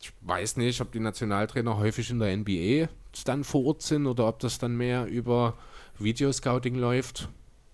Ich 0.00 0.12
weiß 0.20 0.56
nicht, 0.56 0.80
ob 0.80 0.92
die 0.92 1.00
Nationaltrainer 1.00 1.78
häufig 1.78 2.10
in 2.10 2.20
der 2.20 2.36
NBA 2.36 2.88
dann 3.24 3.42
vor 3.42 3.64
Ort 3.64 3.82
sind 3.82 4.06
oder 4.06 4.28
ob 4.28 4.38
das 4.38 4.58
dann 4.58 4.76
mehr 4.76 5.06
über 5.06 5.58
Videoscouting 5.98 6.74
läuft. 6.74 7.28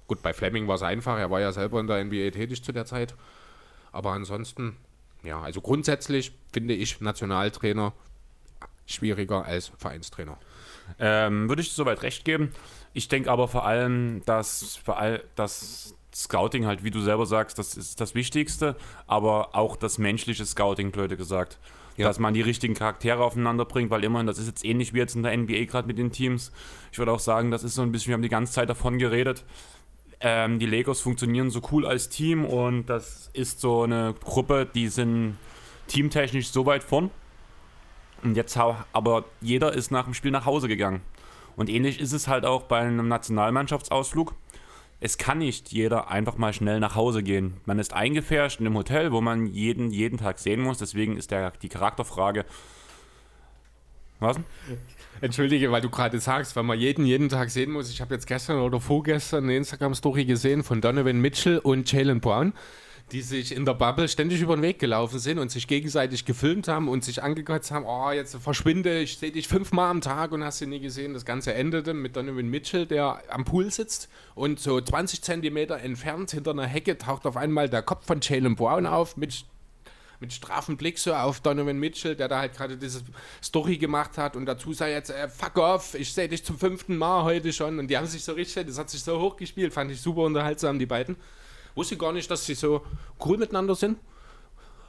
Gut, 0.06 0.22
bei 0.22 0.32
Fleming 0.32 0.68
war 0.68 0.74
es 0.74 0.82
einfach, 0.82 1.18
er 1.18 1.30
war 1.30 1.40
ja 1.40 1.52
selber 1.52 1.80
in 1.80 1.86
der 1.86 2.04
NBA 2.04 2.30
tätig 2.30 2.62
zu 2.62 2.72
der 2.72 2.84
Zeit. 2.84 3.14
Aber 3.92 4.12
ansonsten, 4.12 4.76
ja, 5.22 5.40
also 5.40 5.60
grundsätzlich 5.60 6.32
finde 6.52 6.74
ich 6.74 7.00
Nationaltrainer 7.00 7.92
schwieriger 8.86 9.44
als 9.44 9.72
Vereinstrainer. 9.78 10.38
Ähm, 10.98 11.48
würde 11.48 11.62
ich 11.62 11.72
soweit 11.72 12.02
recht 12.02 12.24
geben. 12.24 12.52
Ich 12.92 13.08
denke 13.08 13.30
aber 13.30 13.48
vor 13.48 13.64
allem, 13.64 14.22
dass 14.26 14.76
vor 14.76 14.98
all, 14.98 15.24
das 15.34 15.94
Scouting 16.14 16.66
halt, 16.66 16.84
wie 16.84 16.90
du 16.90 17.00
selber 17.00 17.26
sagst, 17.26 17.58
das 17.58 17.76
ist 17.76 18.00
das 18.00 18.14
Wichtigste, 18.14 18.76
aber 19.06 19.54
auch 19.54 19.76
das 19.76 19.98
menschliche 19.98 20.44
Scouting, 20.44 20.92
blöde 20.92 21.16
gesagt. 21.16 21.58
Ja. 21.96 22.08
Dass 22.08 22.18
man 22.18 22.34
die 22.34 22.40
richtigen 22.40 22.74
Charaktere 22.74 23.22
aufeinander 23.22 23.64
bringt, 23.64 23.90
weil 23.90 24.02
immerhin, 24.02 24.26
das 24.26 24.38
ist 24.38 24.48
jetzt 24.48 24.64
ähnlich 24.64 24.94
wie 24.94 24.98
jetzt 24.98 25.14
in 25.14 25.22
der 25.22 25.36
NBA 25.36 25.64
gerade 25.64 25.86
mit 25.86 25.96
den 25.96 26.10
Teams. 26.10 26.50
Ich 26.90 26.98
würde 26.98 27.12
auch 27.12 27.20
sagen, 27.20 27.52
das 27.52 27.62
ist 27.62 27.76
so 27.76 27.82
ein 27.82 27.92
bisschen, 27.92 28.08
wir 28.08 28.14
haben 28.14 28.22
die 28.22 28.28
ganze 28.28 28.52
Zeit 28.52 28.68
davon 28.68 28.98
geredet. 28.98 29.44
Ähm, 30.20 30.58
die 30.58 30.66
Lakers 30.66 31.00
funktionieren 31.00 31.50
so 31.50 31.60
cool 31.70 31.86
als 31.86 32.08
Team 32.08 32.44
und 32.44 32.86
das 32.86 33.30
ist 33.32 33.60
so 33.60 33.82
eine 33.82 34.14
Gruppe, 34.24 34.66
die 34.72 34.88
sind 34.88 35.36
teamtechnisch 35.86 36.48
so 36.48 36.66
weit 36.66 36.82
vorn. 36.82 37.10
Und 38.22 38.36
jetzt 38.36 38.56
aber 38.56 39.24
jeder 39.40 39.72
ist 39.74 39.90
nach 39.90 40.04
dem 40.04 40.14
Spiel 40.14 40.30
nach 40.30 40.46
Hause 40.46 40.66
gegangen. 40.66 41.02
Und 41.56 41.68
ähnlich 41.68 42.00
ist 42.00 42.12
es 42.12 42.26
halt 42.26 42.44
auch 42.44 42.62
bei 42.62 42.80
einem 42.80 43.06
Nationalmannschaftsausflug 43.06 44.34
es 45.04 45.18
kann 45.18 45.36
nicht 45.36 45.70
jeder 45.70 46.10
einfach 46.10 46.38
mal 46.38 46.54
schnell 46.54 46.80
nach 46.80 46.94
Hause 46.94 47.22
gehen. 47.22 47.58
Man 47.66 47.78
ist 47.78 47.92
eingefärscht 47.92 48.58
in 48.58 48.66
einem 48.66 48.78
Hotel, 48.78 49.12
wo 49.12 49.20
man 49.20 49.48
jeden, 49.48 49.90
jeden 49.90 50.16
Tag 50.16 50.38
sehen 50.38 50.62
muss. 50.62 50.78
Deswegen 50.78 51.18
ist 51.18 51.30
der, 51.30 51.50
die 51.50 51.68
Charakterfrage. 51.68 52.46
Was? 54.18 54.40
Entschuldige, 55.20 55.70
weil 55.70 55.82
du 55.82 55.90
gerade 55.90 56.18
sagst, 56.20 56.56
weil 56.56 56.62
man 56.62 56.78
jeden 56.78 57.04
jeden 57.04 57.28
Tag 57.28 57.50
sehen 57.50 57.70
muss. 57.70 57.90
Ich 57.90 58.00
habe 58.00 58.14
jetzt 58.14 58.26
gestern 58.26 58.60
oder 58.60 58.80
vorgestern 58.80 59.44
eine 59.44 59.58
Instagram-Story 59.58 60.24
gesehen 60.24 60.62
von 60.62 60.80
Donovan 60.80 61.20
Mitchell 61.20 61.58
und 61.58 61.92
Jalen 61.92 62.22
Brown 62.22 62.54
die 63.12 63.20
sich 63.20 63.54
in 63.54 63.64
der 63.64 63.74
Bubble 63.74 64.08
ständig 64.08 64.40
über 64.40 64.56
den 64.56 64.62
Weg 64.62 64.78
gelaufen 64.78 65.18
sind 65.18 65.38
und 65.38 65.50
sich 65.50 65.66
gegenseitig 65.66 66.24
gefilmt 66.24 66.68
haben 66.68 66.88
und 66.88 67.04
sich 67.04 67.22
angekotzt 67.22 67.70
haben, 67.70 67.84
oh, 67.84 68.10
jetzt 68.10 68.34
verschwinde, 68.36 69.00
ich 69.00 69.18
sehe 69.18 69.30
dich 69.30 69.46
fünfmal 69.46 69.90
am 69.90 70.00
Tag 70.00 70.32
und 70.32 70.42
hast 70.42 70.60
du 70.60 70.66
nie 70.66 70.80
gesehen. 70.80 71.12
Das 71.12 71.24
Ganze 71.24 71.54
endete 71.54 71.92
mit 71.92 72.16
Donovan 72.16 72.48
Mitchell, 72.48 72.86
der 72.86 73.22
am 73.28 73.44
Pool 73.44 73.70
sitzt 73.70 74.08
und 74.34 74.58
so 74.58 74.80
20 74.80 75.22
Zentimeter 75.22 75.78
entfernt 75.78 76.30
hinter 76.30 76.52
einer 76.52 76.66
Hecke 76.66 76.96
taucht 76.96 77.26
auf 77.26 77.36
einmal 77.36 77.68
der 77.68 77.82
Kopf 77.82 78.06
von 78.06 78.20
Jalen 78.22 78.56
Brown 78.56 78.86
auf 78.86 79.16
mit 79.16 79.44
mit 80.20 80.32
straffen 80.32 80.76
Blick 80.76 80.98
so 80.98 81.12
auf 81.12 81.40
Donovan 81.40 81.78
Mitchell, 81.78 82.16
der 82.16 82.28
da 82.28 82.38
halt 82.38 82.56
gerade 82.56 82.76
diese 82.78 83.02
Story 83.42 83.76
gemacht 83.76 84.16
hat 84.16 84.36
und 84.36 84.46
dazu 84.46 84.72
sei 84.72 84.92
jetzt, 84.92 85.10
äh, 85.10 85.28
fuck 85.28 85.58
off, 85.58 85.94
ich 85.94 86.12
sehe 86.12 86.28
dich 86.28 86.44
zum 86.44 86.58
fünften 86.58 86.96
Mal 86.96 87.24
heute 87.24 87.52
schon 87.52 87.78
und 87.78 87.88
die 87.88 87.96
haben 87.98 88.06
sich 88.06 88.24
so 88.24 88.32
richtig, 88.32 88.66
das 88.66 88.78
hat 88.78 88.88
sich 88.88 89.02
so 89.02 89.20
hochgespielt, 89.20 89.74
fand 89.74 89.90
ich 89.90 90.00
super 90.00 90.22
unterhaltsam, 90.22 90.78
die 90.78 90.86
beiden. 90.86 91.16
Wusste 91.74 91.96
gar 91.96 92.12
nicht, 92.12 92.30
dass 92.30 92.46
sie 92.46 92.54
so 92.54 92.82
cool 93.24 93.38
miteinander 93.38 93.74
sind. 93.74 93.98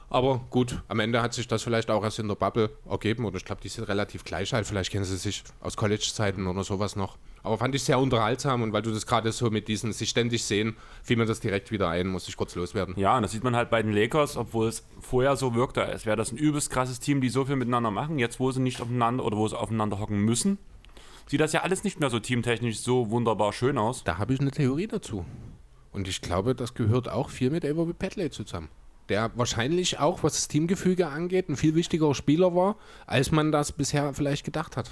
Aber 0.08 0.46
gut, 0.50 0.82
am 0.86 1.00
Ende 1.00 1.20
hat 1.20 1.34
sich 1.34 1.48
das 1.48 1.64
vielleicht 1.64 1.90
auch 1.90 2.04
erst 2.04 2.20
in 2.20 2.28
der 2.28 2.36
Bubble 2.36 2.70
ergeben. 2.88 3.24
Oder 3.24 3.38
ich 3.38 3.44
glaube, 3.44 3.60
die 3.60 3.68
sind 3.68 3.84
relativ 3.88 4.24
gleich 4.24 4.52
halt. 4.52 4.66
Vielleicht 4.66 4.92
kennen 4.92 5.04
sie 5.04 5.16
sich 5.16 5.42
aus 5.60 5.76
College-Zeiten 5.76 6.46
oder 6.46 6.62
sowas 6.62 6.94
noch. 6.94 7.18
Aber 7.42 7.58
fand 7.58 7.74
ich 7.74 7.84
sehr 7.84 7.98
unterhaltsam 7.98 8.62
und 8.62 8.72
weil 8.72 8.82
du 8.82 8.90
das 8.90 9.06
gerade 9.06 9.30
so 9.30 9.50
mit 9.50 9.68
diesen 9.68 9.92
sich 9.92 10.10
ständig 10.10 10.44
sehen, 10.44 10.76
fiel 11.02 11.16
mir 11.16 11.26
das 11.26 11.38
direkt 11.38 11.70
wieder 11.70 11.88
ein, 11.88 12.08
muss 12.08 12.28
ich 12.28 12.36
kurz 12.36 12.56
loswerden. 12.56 12.94
Ja, 12.98 13.16
und 13.16 13.22
das 13.22 13.32
sieht 13.32 13.44
man 13.44 13.54
halt 13.54 13.70
bei 13.70 13.82
den 13.82 13.92
Lakers, 13.92 14.36
obwohl 14.36 14.66
es 14.66 14.84
vorher 15.00 15.36
so 15.36 15.54
wirkte, 15.54 15.84
als 15.84 16.06
wäre 16.06 16.16
das 16.16 16.32
ein 16.32 16.38
übelst 16.38 16.70
krasses 16.70 16.98
Team, 16.98 17.20
die 17.20 17.28
so 17.28 17.44
viel 17.44 17.54
miteinander 17.54 17.92
machen. 17.92 18.18
Jetzt, 18.18 18.40
wo 18.40 18.50
sie 18.50 18.60
nicht 18.60 18.80
aufeinander 18.80 19.24
oder 19.24 19.36
wo 19.36 19.46
sie 19.46 19.56
aufeinander 19.56 20.00
hocken 20.00 20.18
müssen, 20.18 20.58
sieht 21.28 21.40
das 21.40 21.52
ja 21.52 21.62
alles 21.62 21.84
nicht 21.84 22.00
mehr 22.00 22.10
so 22.10 22.18
teamtechnisch 22.18 22.80
so 22.80 23.10
wunderbar 23.10 23.52
schön 23.52 23.78
aus. 23.78 24.02
Da 24.02 24.18
habe 24.18 24.34
ich 24.34 24.40
eine 24.40 24.50
Theorie 24.50 24.88
dazu. 24.88 25.24
Und 25.96 26.06
ich 26.08 26.20
glaube, 26.20 26.54
das 26.54 26.74
gehört 26.74 27.08
auch 27.08 27.30
viel 27.30 27.48
mit 27.48 27.64
Avery 27.64 27.94
Petley 27.94 28.30
zusammen. 28.30 28.68
Der 29.08 29.30
wahrscheinlich 29.34 29.98
auch, 29.98 30.22
was 30.22 30.34
das 30.34 30.46
Teamgefüge 30.46 31.06
angeht, 31.06 31.48
ein 31.48 31.56
viel 31.56 31.74
wichtigerer 31.74 32.14
Spieler 32.14 32.54
war, 32.54 32.76
als 33.06 33.32
man 33.32 33.50
das 33.50 33.72
bisher 33.72 34.12
vielleicht 34.12 34.44
gedacht 34.44 34.76
hat. 34.76 34.90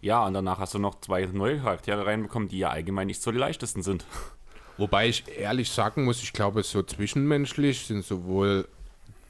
Ja, 0.00 0.26
und 0.26 0.34
danach 0.34 0.58
hast 0.58 0.74
du 0.74 0.80
noch 0.80 1.00
zwei 1.02 1.24
neue 1.26 1.58
Charaktere 1.58 2.04
reinbekommen, 2.04 2.48
die 2.48 2.58
ja 2.58 2.70
allgemein 2.70 3.06
nicht 3.06 3.22
so 3.22 3.30
die 3.30 3.38
leichtesten 3.38 3.84
sind. 3.84 4.04
Wobei 4.76 5.08
ich 5.08 5.22
ehrlich 5.38 5.70
sagen 5.70 6.04
muss, 6.04 6.20
ich 6.20 6.32
glaube, 6.32 6.64
so 6.64 6.82
zwischenmenschlich 6.82 7.86
sind 7.86 8.04
sowohl, 8.04 8.66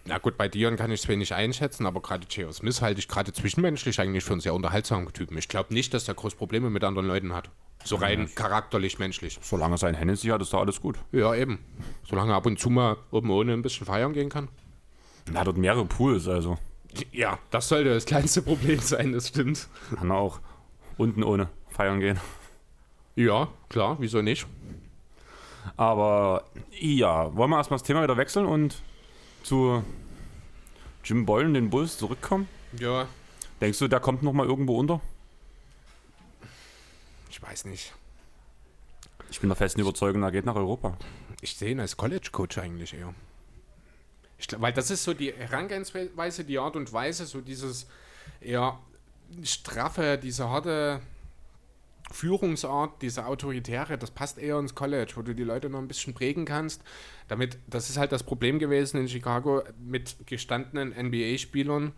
na 0.05 0.19
gut, 0.19 0.37
bei 0.37 0.49
Dion 0.49 0.77
kann 0.77 0.91
ich 0.91 1.03
es 1.03 1.09
wenig 1.09 1.35
einschätzen, 1.35 1.87
aber 1.87 2.01
gerade 2.01 2.27
J.O. 2.29 2.53
Smith 2.53 2.81
halte 2.81 3.01
ich 3.01 3.09
gerade 3.09 3.33
zwischenmenschlich 3.33 4.01
eigentlich 4.01 4.25
für 4.25 4.33
einen 4.33 4.41
sehr 4.41 4.55
unterhaltsamen 4.55 5.13
Typen. 5.13 5.37
Ich 5.37 5.49
glaube 5.49 5.75
nicht, 5.75 5.93
dass 5.93 6.09
er 6.09 6.15
groß 6.15 6.35
Probleme 6.35 6.71
mit 6.71 6.85
anderen 6.85 7.07
Leuten 7.07 7.35
hat. 7.35 7.51
So 7.85 7.97
rein 7.97 8.21
ja. 8.21 8.27
charakterlich, 8.35 8.99
menschlich. 8.99 9.39
Solange 9.43 9.79
sein 9.79 9.95
Hennessy 9.95 10.29
hat, 10.29 10.43
ist 10.43 10.53
da 10.53 10.59
alles 10.59 10.81
gut. 10.81 10.99
Ja, 11.13 11.35
eben. 11.35 11.59
Solange 12.09 12.33
er 12.33 12.37
ab 12.37 12.47
und 12.47 12.59
zu 12.59 12.71
mal 12.71 12.97
oben 13.11 13.31
ohne 13.31 13.53
ein 13.53 13.63
bisschen 13.63 13.87
feiern 13.87 14.13
gehen 14.13 14.29
kann. 14.29 14.49
Er 15.33 15.41
hat 15.41 15.47
dort 15.47 15.59
mehrere 15.59 15.85
Pools, 15.85 16.29
also. 16.29 16.59
Ja, 17.13 17.39
das 17.51 17.69
sollte 17.69 17.95
das 17.95 18.05
kleinste 18.05 18.43
Problem 18.43 18.81
sein, 18.81 19.13
das 19.13 19.29
stimmt. 19.29 19.69
Kann 19.95 20.11
er 20.11 20.17
auch 20.17 20.41
unten 20.99 21.23
ohne 21.23 21.49
feiern 21.69 22.01
gehen. 22.01 22.19
Ja, 23.17 23.49
klar, 23.69 23.97
wieso 24.01 24.23
nicht? 24.23 24.47
Aber 25.77 26.45
ja, 26.79 27.35
wollen 27.37 27.51
wir 27.51 27.59
erstmal 27.59 27.79
das 27.79 27.87
Thema 27.87 28.03
wieder 28.03 28.17
wechseln 28.17 28.47
und 28.47 28.83
zu 29.43 29.83
Jim 31.05 31.27
Boylan, 31.27 31.55
den 31.55 31.71
Bulls, 31.71 31.99
zurückkommen? 31.99 32.49
Ja. 32.79 33.09
Denkst 33.61 33.79
du, 33.79 33.89
der 33.89 34.01
kommt 34.01 34.23
nochmal 34.23 34.47
irgendwo 34.47 34.79
unter? 34.79 35.01
Ich 37.31 37.43
weiß 37.43 37.65
nicht. 37.67 37.93
Ich 39.31 39.41
bin 39.41 39.49
der 39.49 39.57
festen 39.57 39.81
Überzeugung, 39.81 40.23
er 40.23 40.33
geht 40.33 40.47
nach 40.47 40.57
Europa. 40.57 40.97
Ich 41.41 41.57
sehe 41.57 41.71
ihn 41.71 41.81
als 41.81 41.97
College-Coach 41.97 42.59
eigentlich 42.59 42.95
eher. 42.95 43.15
Glaub, 44.47 44.63
weil 44.63 44.73
das 44.73 44.91
ist 44.91 45.05
so 45.05 45.15
die 45.15 45.33
Herangehensweise, 45.33 46.45
die 46.45 46.59
Art 46.59 46.77
und 46.77 46.93
Weise, 46.93 47.27
so 47.27 47.41
dieses 47.41 47.87
eher 48.41 48.79
straffe, 49.43 50.19
diese 50.21 50.49
harte 50.49 51.01
Führungsart, 52.11 53.03
diese 53.03 53.27
autoritäre, 53.27 53.97
das 53.97 54.11
passt 54.11 54.39
eher 54.39 54.59
ins 54.59 54.75
College, 54.75 55.13
wo 55.15 55.23
du 55.23 55.35
die 55.35 55.45
Leute 55.45 55.71
noch 55.71 55.79
ein 55.79 55.89
bisschen 55.89 56.15
prägen 56.15 56.45
kannst. 56.45 56.83
Damit, 57.29 57.59
das 57.69 57.89
ist 57.89 57.97
halt 57.97 58.13
das 58.13 58.23
Problem 58.23 58.59
gewesen 58.59 59.01
in 59.01 59.09
Chicago 59.09 59.63
mit 59.79 60.17
gestandenen 60.27 60.91
NBA-Spielern. 60.91 61.93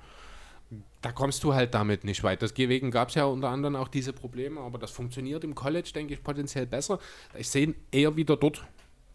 Da 1.00 1.12
kommst 1.12 1.44
du 1.44 1.54
halt 1.54 1.74
damit 1.74 2.04
nicht 2.04 2.22
weit. 2.22 2.42
Deswegen 2.42 2.90
gab 2.90 3.08
es 3.08 3.14
ja 3.14 3.24
unter 3.24 3.48
anderem 3.48 3.76
auch 3.76 3.88
diese 3.88 4.12
Probleme, 4.12 4.60
aber 4.60 4.78
das 4.78 4.90
funktioniert 4.90 5.44
im 5.44 5.54
College, 5.54 5.90
denke 5.94 6.14
ich, 6.14 6.22
potenziell 6.22 6.66
besser. 6.66 6.98
Ich 7.36 7.48
sehe 7.48 7.66
ihn 7.66 7.74
eher 7.90 8.16
wieder 8.16 8.36
dort. 8.36 8.64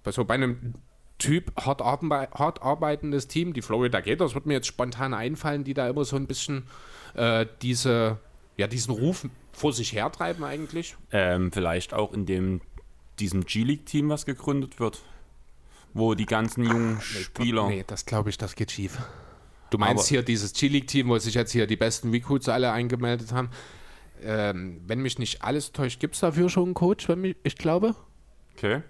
Bei 0.03 0.11
so 0.11 0.25
bei 0.25 0.35
einem 0.35 0.75
Typ 1.19 1.51
hart, 1.59 1.81
arbe 1.81 2.29
hart 2.31 2.61
arbeitendes 2.61 3.27
Team, 3.27 3.53
die 3.53 3.63
Florida 3.63 4.01
Gators, 4.01 4.35
wird 4.35 4.45
mir 4.45 4.53
jetzt 4.53 4.67
spontan 4.67 5.15
einfallen, 5.15 5.63
die 5.63 5.73
da 5.73 5.89
immer 5.89 6.05
so 6.05 6.15
ein 6.15 6.27
bisschen 6.27 6.67
äh, 7.15 7.47
diese, 7.63 8.19
ja, 8.55 8.67
diesen 8.67 8.93
Ruf 8.93 9.27
vor 9.57 9.73
sich 9.73 9.93
hertreiben 9.93 10.43
eigentlich. 10.43 10.95
Ähm, 11.11 11.51
vielleicht 11.51 11.93
auch 11.93 12.13
in 12.13 12.27
dem, 12.27 12.61
diesem 13.19 13.43
G-League-Team, 13.43 14.07
was 14.07 14.27
gegründet 14.27 14.79
wird, 14.79 15.01
wo 15.93 16.13
die 16.13 16.27
ganzen 16.27 16.63
jungen 16.63 17.01
Spieler. 17.01 17.67
Nee, 17.67 17.83
das 17.85 18.05
glaube 18.05 18.29
ich, 18.29 18.37
das 18.37 18.55
geht 18.55 18.71
schief. 18.71 18.99
Du 19.71 19.79
meinst 19.79 20.03
Aber 20.03 20.09
hier 20.09 20.21
dieses 20.21 20.53
G-League-Team, 20.53 21.09
wo 21.09 21.17
sich 21.17 21.33
jetzt 21.33 21.51
hier 21.51 21.65
die 21.65 21.75
besten 21.75 22.11
Recruits 22.11 22.47
alle 22.47 22.71
eingemeldet 22.71 23.31
haben. 23.31 23.49
Ähm, 24.21 24.81
wenn 24.85 25.01
mich 25.01 25.17
nicht 25.17 25.41
alles 25.41 25.71
täuscht, 25.71 25.99
gibt 25.99 26.13
es 26.13 26.21
dafür 26.21 26.49
schon 26.49 26.65
einen 26.65 26.73
Coach, 26.75 27.09
wenn 27.09 27.21
mich, 27.21 27.35
ich 27.43 27.57
glaube. 27.57 27.95
Okay 28.55 28.83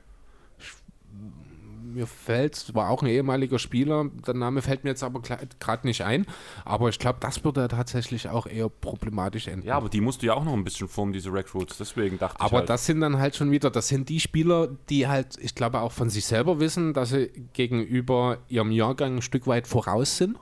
mir 1.94 2.08
fällt, 2.08 2.74
war 2.74 2.90
auch 2.90 3.02
ein 3.02 3.08
ehemaliger 3.08 3.60
Spieler, 3.60 4.06
der 4.26 4.34
Name 4.34 4.62
fällt 4.62 4.84
mir 4.84 4.92
jetzt 4.92 5.04
aber 5.04 5.22
gerade 5.22 5.88
nicht 5.88 6.04
ein, 6.04 6.26
aber 6.66 6.90
ich 6.90 7.00
glaube, 7.00 7.18
das 7.20 7.44
würde 7.44 7.68
tatsächlich 7.68 8.30
auch 8.30 8.48
eher 8.48 8.70
problematisch 8.70 9.48
enden. 9.48 9.68
Ja, 9.68 9.78
aber 9.78 9.90
die 9.90 10.02
musst 10.02 10.22
du 10.22 10.28
ja 10.28 10.34
auch 10.34 10.44
noch 10.44 10.54
ein 10.54 10.64
bisschen 10.64 10.88
formen, 10.88 11.14
diese 11.14 11.32
Recruits, 11.32 11.78
deswegen 11.78 12.18
dachte 12.18 12.40
aber 12.40 12.46
ich. 12.46 12.52
Aber 12.52 12.60
halt. 12.60 12.70
das 12.70 12.86
sind 12.86 13.02
dann 13.02 13.18
halt 13.18 13.36
schon 13.36 13.52
wieder, 13.52 13.70
das 13.70 13.88
sind 13.88 14.10
die 14.10 14.20
Spieler, 14.20 14.70
die 14.90 15.08
halt, 15.08 15.38
ich 15.40 15.56
glaube, 15.56 15.82
auch 15.82 15.92
von 15.92 16.10
sich 16.10 16.26
selber 16.26 16.60
wissen, 16.60 16.94
dass 16.94 17.10
sie 17.10 17.32
gegenüber 17.54 18.40
ihrem 18.48 18.72
Jahrgang 18.72 19.18
ein 19.18 19.22
Stück 19.22 19.48
weit 19.48 19.68
voraus 19.68 20.18
sind, 20.18 20.38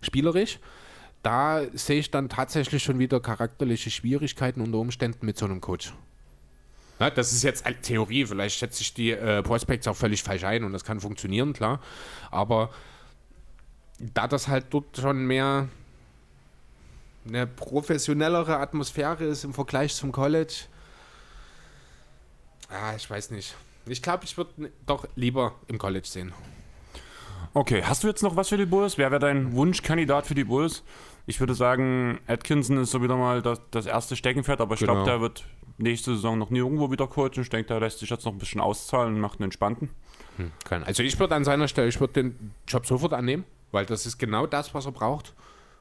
spielerisch 0.00 0.58
da 1.26 1.62
sehe 1.72 1.98
ich 1.98 2.12
dann 2.12 2.28
tatsächlich 2.28 2.84
schon 2.84 3.00
wieder 3.00 3.18
charakterliche 3.18 3.90
Schwierigkeiten 3.90 4.60
unter 4.60 4.78
Umständen 4.78 5.26
mit 5.26 5.36
so 5.36 5.44
einem 5.44 5.60
Coach. 5.60 5.92
Na, 6.98 7.10
das 7.10 7.32
ist 7.32 7.42
jetzt 7.42 7.64
Theorie, 7.82 8.24
vielleicht 8.24 8.58
schätze 8.58 8.82
ich 8.82 8.94
die 8.94 9.10
äh, 9.10 9.42
Prospects 9.42 9.86
auch 9.86 9.96
völlig 9.96 10.22
falsch 10.22 10.44
ein 10.44 10.64
und 10.64 10.72
das 10.72 10.84
kann 10.84 11.00
funktionieren, 11.00 11.52
klar. 11.52 11.80
Aber 12.30 12.70
da 13.98 14.28
das 14.28 14.48
halt 14.48 14.66
dort 14.70 14.96
schon 14.96 15.26
mehr 15.26 15.68
eine 17.26 17.46
professionellere 17.46 18.58
Atmosphäre 18.58 19.24
ist 19.24 19.44
im 19.44 19.52
Vergleich 19.52 19.94
zum 19.94 20.12
College, 20.12 20.54
ah, 22.70 22.94
ich 22.96 23.08
weiß 23.08 23.30
nicht. 23.30 23.54
Ich 23.86 24.02
glaube, 24.02 24.24
ich 24.24 24.36
würde 24.36 24.70
doch 24.86 25.06
lieber 25.14 25.54
im 25.68 25.78
College 25.78 26.06
sehen. 26.06 26.32
Okay, 27.54 27.82
hast 27.82 28.04
du 28.04 28.08
jetzt 28.08 28.22
noch 28.22 28.36
was 28.36 28.48
für 28.48 28.56
die 28.56 28.66
Bulls? 28.66 28.98
Wer 28.98 29.10
wäre 29.10 29.20
dein 29.20 29.52
Wunschkandidat 29.52 30.26
für 30.26 30.34
die 30.34 30.44
Bulls? 30.44 30.82
Ich 31.26 31.40
würde 31.40 31.54
sagen, 31.54 32.20
Atkinson 32.26 32.78
ist 32.78 32.90
so 32.90 33.02
wieder 33.02 33.16
mal 33.16 33.42
das, 33.42 33.60
das 33.70 33.86
erste 33.86 34.14
Steckenpferd, 34.14 34.60
aber 34.60 34.74
ich 34.74 34.80
genau. 34.80 34.92
glaube, 34.92 35.10
der 35.10 35.20
wird 35.20 35.44
nächste 35.78 36.14
Saison 36.14 36.38
noch 36.38 36.50
nirgendwo 36.50 36.90
wieder 36.90 37.06
coachen. 37.06 37.42
Ich 37.42 37.50
denke, 37.50 37.68
der 37.68 37.80
lässt 37.80 37.98
sich 37.98 38.10
jetzt 38.10 38.24
noch 38.24 38.32
ein 38.32 38.38
bisschen 38.38 38.60
auszahlen 38.60 39.14
und 39.14 39.20
macht 39.20 39.38
einen 39.38 39.44
entspannten. 39.44 39.90
Hm. 40.36 40.52
Also 40.84 41.02
ich 41.02 41.18
würde 41.18 41.34
an 41.34 41.44
seiner 41.44 41.68
Stelle, 41.68 41.88
ich 41.88 42.00
würde 42.00 42.14
den 42.14 42.52
Job 42.68 42.86
sofort 42.86 43.12
annehmen, 43.12 43.44
weil 43.72 43.86
das 43.86 44.06
ist 44.06 44.18
genau 44.18 44.46
das, 44.46 44.74
was 44.74 44.86
er 44.86 44.92
braucht. 44.92 45.34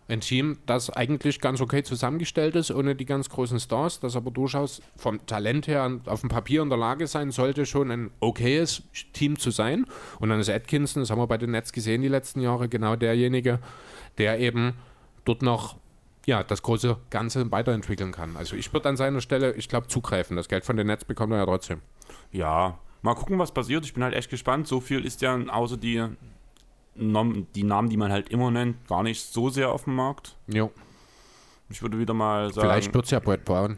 Ein 0.07 0.21
Team, 0.21 0.59
das 0.67 0.91
eigentlich 0.91 1.41
ganz 1.41 1.61
okay 1.61 1.81
zusammengestellt 1.81 2.55
ist, 2.55 2.69
ohne 2.69 2.95
die 2.95 3.05
ganz 3.05 3.27
großen 3.27 3.59
Stars, 3.59 3.99
das 3.99 4.15
aber 4.15 4.29
durchaus 4.29 4.83
vom 4.95 5.25
Talent 5.25 5.65
her 5.65 5.99
auf 6.05 6.21
dem 6.21 6.29
Papier 6.29 6.61
in 6.61 6.69
der 6.69 6.77
Lage 6.77 7.07
sein 7.07 7.31
sollte, 7.31 7.65
schon 7.65 7.89
ein 7.89 8.11
okayes 8.19 8.83
Team 9.13 9.39
zu 9.39 9.49
sein. 9.49 9.87
Und 10.19 10.29
dann 10.29 10.39
ist 10.39 10.49
Atkinson, 10.49 11.01
das 11.01 11.09
haben 11.09 11.17
wir 11.17 11.25
bei 11.25 11.39
den 11.39 11.51
Nets 11.51 11.73
gesehen 11.73 12.03
die 12.03 12.07
letzten 12.07 12.39
Jahre, 12.41 12.69
genau 12.69 12.95
derjenige, 12.95 13.59
der 14.19 14.39
eben 14.39 14.75
dort 15.23 15.41
noch 15.41 15.75
ja, 16.25 16.43
das 16.43 16.61
große 16.61 16.97
Ganze 17.09 17.51
weiterentwickeln 17.51 18.11
kann. 18.11 18.35
Also 18.35 18.55
ich 18.55 18.71
würde 18.73 18.89
an 18.89 18.97
seiner 18.97 19.21
Stelle, 19.21 19.53
ich 19.53 19.69
glaube, 19.69 19.87
zugreifen. 19.87 20.35
Das 20.35 20.47
Geld 20.47 20.65
von 20.65 20.75
den 20.77 20.87
Netz 20.87 21.03
bekommt 21.03 21.33
er 21.33 21.39
ja 21.39 21.45
trotzdem. 21.45 21.81
Ja, 22.31 22.79
mal 23.01 23.15
gucken, 23.15 23.37
was 23.39 23.51
passiert. 23.51 23.85
Ich 23.85 23.93
bin 23.93 24.03
halt 24.03 24.13
echt 24.13 24.29
gespannt. 24.29 24.67
So 24.67 24.81
viel 24.81 25.05
ist 25.05 25.21
ja 25.21 25.37
außer 25.47 25.77
die, 25.77 26.05
die 26.95 27.63
Namen, 27.63 27.89
die 27.89 27.97
man 27.97 28.11
halt 28.11 28.29
immer 28.29 28.51
nennt, 28.51 28.87
gar 28.87 29.03
nicht 29.03 29.21
so 29.21 29.49
sehr 29.49 29.71
auf 29.71 29.83
dem 29.83 29.95
Markt. 29.95 30.35
Jo. 30.47 30.71
Ich 31.69 31.81
würde 31.81 31.99
wieder 31.99 32.13
mal 32.13 32.53
sagen. 32.53 32.67
Vielleicht 32.67 32.93
wird 32.93 33.05
es 33.05 33.11
ja 33.11 33.19
Brett 33.19 33.45
Brown. 33.45 33.77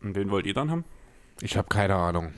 Und 0.00 0.14
wen 0.14 0.30
wollt 0.30 0.46
ihr 0.46 0.54
dann 0.54 0.70
haben? 0.70 0.84
Ich 1.40 1.56
habe 1.56 1.68
keine 1.68 1.94
Ahnung. 1.96 2.32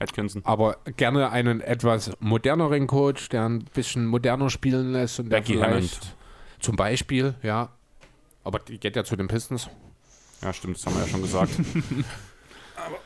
Atkinson. 0.00 0.42
Aber 0.44 0.78
gerne 0.96 1.30
einen 1.30 1.60
etwas 1.60 2.12
moderneren 2.20 2.86
Coach, 2.86 3.28
der 3.28 3.44
ein 3.44 3.64
bisschen 3.74 4.06
moderner 4.06 4.50
spielen 4.50 4.92
lässt 4.92 5.20
und 5.20 5.28
Becky 5.28 5.56
der 5.56 5.64
vielleicht 5.64 6.02
Hammond. 6.02 6.16
Zum 6.60 6.76
Beispiel, 6.76 7.34
ja. 7.42 7.70
Aber 8.44 8.58
die 8.58 8.78
geht 8.78 8.96
ja 8.96 9.04
zu 9.04 9.16
den 9.16 9.28
Pistons. 9.28 9.68
Ja, 10.42 10.52
stimmt, 10.52 10.76
das 10.76 10.86
haben 10.86 10.94
wir 10.94 11.02
ja 11.02 11.08
schon 11.08 11.22
gesagt. 11.22 11.52
Aber 12.76 12.98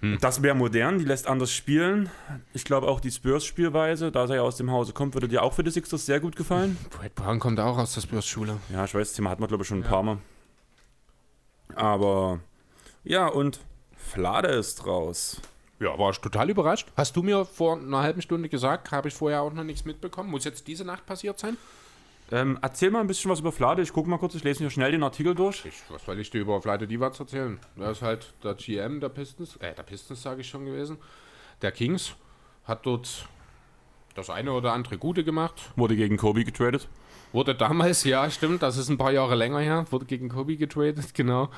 hm. 0.00 0.18
das 0.20 0.42
wäre 0.42 0.54
modern, 0.54 0.98
die 0.98 1.04
lässt 1.04 1.26
anders 1.26 1.52
spielen. 1.52 2.10
Ich 2.52 2.64
glaube 2.64 2.88
auch 2.88 3.00
die 3.00 3.10
Spurs-Spielweise, 3.10 4.12
da 4.12 4.26
er 4.26 4.36
ja 4.36 4.42
aus 4.42 4.56
dem 4.56 4.70
Hause 4.70 4.92
kommt, 4.92 5.14
würde 5.14 5.28
dir 5.28 5.42
auch 5.42 5.54
für 5.54 5.64
die 5.64 5.70
Sixers 5.70 6.04
sehr 6.06 6.20
gut 6.20 6.36
gefallen. 6.36 6.76
Brad 6.90 7.14
Brown 7.14 7.38
kommt 7.38 7.58
auch 7.60 7.78
aus 7.78 7.94
der 7.94 8.02
Spurs-Schule. 8.02 8.58
Ja, 8.70 8.84
ich 8.84 8.94
weiß, 8.94 9.08
das 9.08 9.16
Thema 9.16 9.30
hatten 9.30 9.42
wir, 9.42 9.48
glaube 9.48 9.62
ich, 9.62 9.68
schon 9.68 9.78
ein 9.78 9.84
ja. 9.84 9.88
paar 9.88 10.02
Mal. 10.02 10.18
Aber 11.74 12.40
ja, 13.04 13.26
und 13.26 13.60
Flade 13.96 14.48
ist 14.48 14.86
raus. 14.86 15.40
Ja, 15.80 15.98
war 15.98 16.10
ich 16.10 16.18
total 16.18 16.50
überrascht. 16.50 16.88
Hast 16.96 17.14
du 17.16 17.22
mir 17.22 17.44
vor 17.44 17.78
einer 17.78 18.02
halben 18.02 18.20
Stunde 18.20 18.48
gesagt, 18.48 18.90
habe 18.90 19.08
ich 19.08 19.14
vorher 19.14 19.42
auch 19.42 19.52
noch 19.52 19.64
nichts 19.64 19.84
mitbekommen. 19.84 20.30
Muss 20.30 20.44
jetzt 20.44 20.66
diese 20.66 20.84
Nacht 20.84 21.06
passiert 21.06 21.38
sein? 21.38 21.56
Ähm, 22.30 22.58
erzähl 22.60 22.90
mal 22.90 23.00
ein 23.00 23.06
bisschen 23.06 23.30
was 23.30 23.40
über 23.40 23.52
Flade. 23.52 23.80
Ich 23.80 23.92
gucke 23.92 24.08
mal 24.08 24.18
kurz, 24.18 24.34
ich 24.34 24.44
lese 24.44 24.62
mir 24.62 24.70
schnell 24.70 24.92
den 24.92 25.02
Artikel 25.02 25.34
durch. 25.34 25.64
Ich, 25.64 25.82
was 25.88 26.04
soll 26.04 26.18
ich 26.18 26.30
dir 26.30 26.40
über 26.40 26.60
Flade 26.60 26.86
Divac 26.86 27.18
erzählen? 27.18 27.58
Er 27.76 27.90
ist 27.90 28.02
halt 28.02 28.34
der 28.42 28.54
GM 28.54 29.00
der 29.00 29.08
Pistons, 29.08 29.56
äh, 29.56 29.74
der 29.74 29.82
Pistons 29.82 30.22
sage 30.22 30.42
ich 30.42 30.48
schon 30.48 30.66
gewesen. 30.66 30.98
Der 31.62 31.72
Kings 31.72 32.14
hat 32.64 32.84
dort 32.84 33.26
das 34.14 34.28
eine 34.28 34.52
oder 34.52 34.72
andere 34.72 34.98
Gute 34.98 35.24
gemacht. 35.24 35.72
Wurde 35.76 35.96
gegen 35.96 36.16
Kobe 36.18 36.44
getradet. 36.44 36.88
Wurde 37.32 37.54
damals, 37.54 38.04
ja, 38.04 38.30
stimmt, 38.30 38.62
das 38.62 38.76
ist 38.76 38.88
ein 38.88 38.98
paar 38.98 39.12
Jahre 39.12 39.34
länger 39.34 39.60
her. 39.60 39.86
Wurde 39.90 40.04
gegen 40.04 40.28
Kobe 40.28 40.56
getradet, 40.56 41.14
genau. 41.14 41.48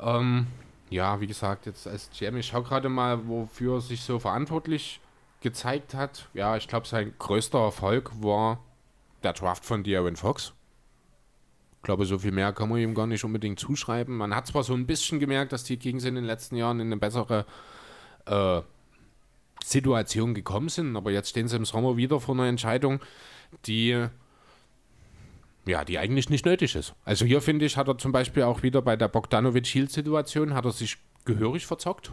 Ähm, 0.00 0.46
ja, 0.90 1.20
wie 1.20 1.26
gesagt, 1.26 1.66
jetzt 1.66 1.86
als 1.86 2.10
GM, 2.10 2.36
ich 2.38 2.46
schaue 2.46 2.62
gerade 2.62 2.88
mal, 2.88 3.28
wofür 3.28 3.76
er 3.76 3.80
sich 3.80 4.00
so 4.02 4.18
verantwortlich 4.18 5.00
gezeigt 5.40 5.94
hat. 5.94 6.28
Ja, 6.34 6.56
ich 6.56 6.66
glaube, 6.66 6.86
sein 6.86 7.14
größter 7.18 7.60
Erfolg 7.60 8.10
war 8.20 8.58
der 9.22 9.32
Draft 9.32 9.64
von 9.64 9.84
De'Aaron 9.84 10.16
Fox. 10.16 10.52
Ich 11.76 11.82
glaube, 11.82 12.06
so 12.06 12.18
viel 12.18 12.32
mehr 12.32 12.52
kann 12.52 12.68
man 12.68 12.78
ihm 12.78 12.94
gar 12.94 13.06
nicht 13.06 13.24
unbedingt 13.24 13.58
zuschreiben. 13.58 14.16
Man 14.16 14.34
hat 14.34 14.46
zwar 14.46 14.64
so 14.64 14.74
ein 14.74 14.86
bisschen 14.86 15.20
gemerkt, 15.20 15.52
dass 15.52 15.64
die 15.64 15.76
Kings 15.76 16.04
in 16.04 16.16
den 16.16 16.24
letzten 16.24 16.56
Jahren 16.56 16.80
in 16.80 16.88
eine 16.88 16.96
bessere 16.96 17.46
äh, 18.26 18.60
Situation 19.64 20.34
gekommen 20.34 20.68
sind, 20.68 20.96
aber 20.96 21.10
jetzt 21.10 21.30
stehen 21.30 21.48
sie 21.48 21.56
im 21.56 21.64
Sommer 21.64 21.96
wieder 21.96 22.20
vor 22.20 22.34
einer 22.34 22.46
Entscheidung, 22.46 23.00
die 23.66 24.08
ja, 25.68 25.84
die 25.84 25.98
eigentlich 25.98 26.30
nicht 26.30 26.46
nötig 26.46 26.74
ist. 26.74 26.94
Also 27.04 27.26
hier 27.26 27.42
finde 27.42 27.66
ich, 27.66 27.76
hat 27.76 27.88
er 27.88 27.98
zum 27.98 28.10
Beispiel 28.10 28.44
auch 28.44 28.62
wieder 28.62 28.80
bei 28.80 28.96
der 28.96 29.08
Bogdanovic-Hield-Situation, 29.08 30.54
hat 30.54 30.64
er 30.64 30.72
sich 30.72 30.96
gehörig 31.24 31.66
verzockt. 31.66 32.12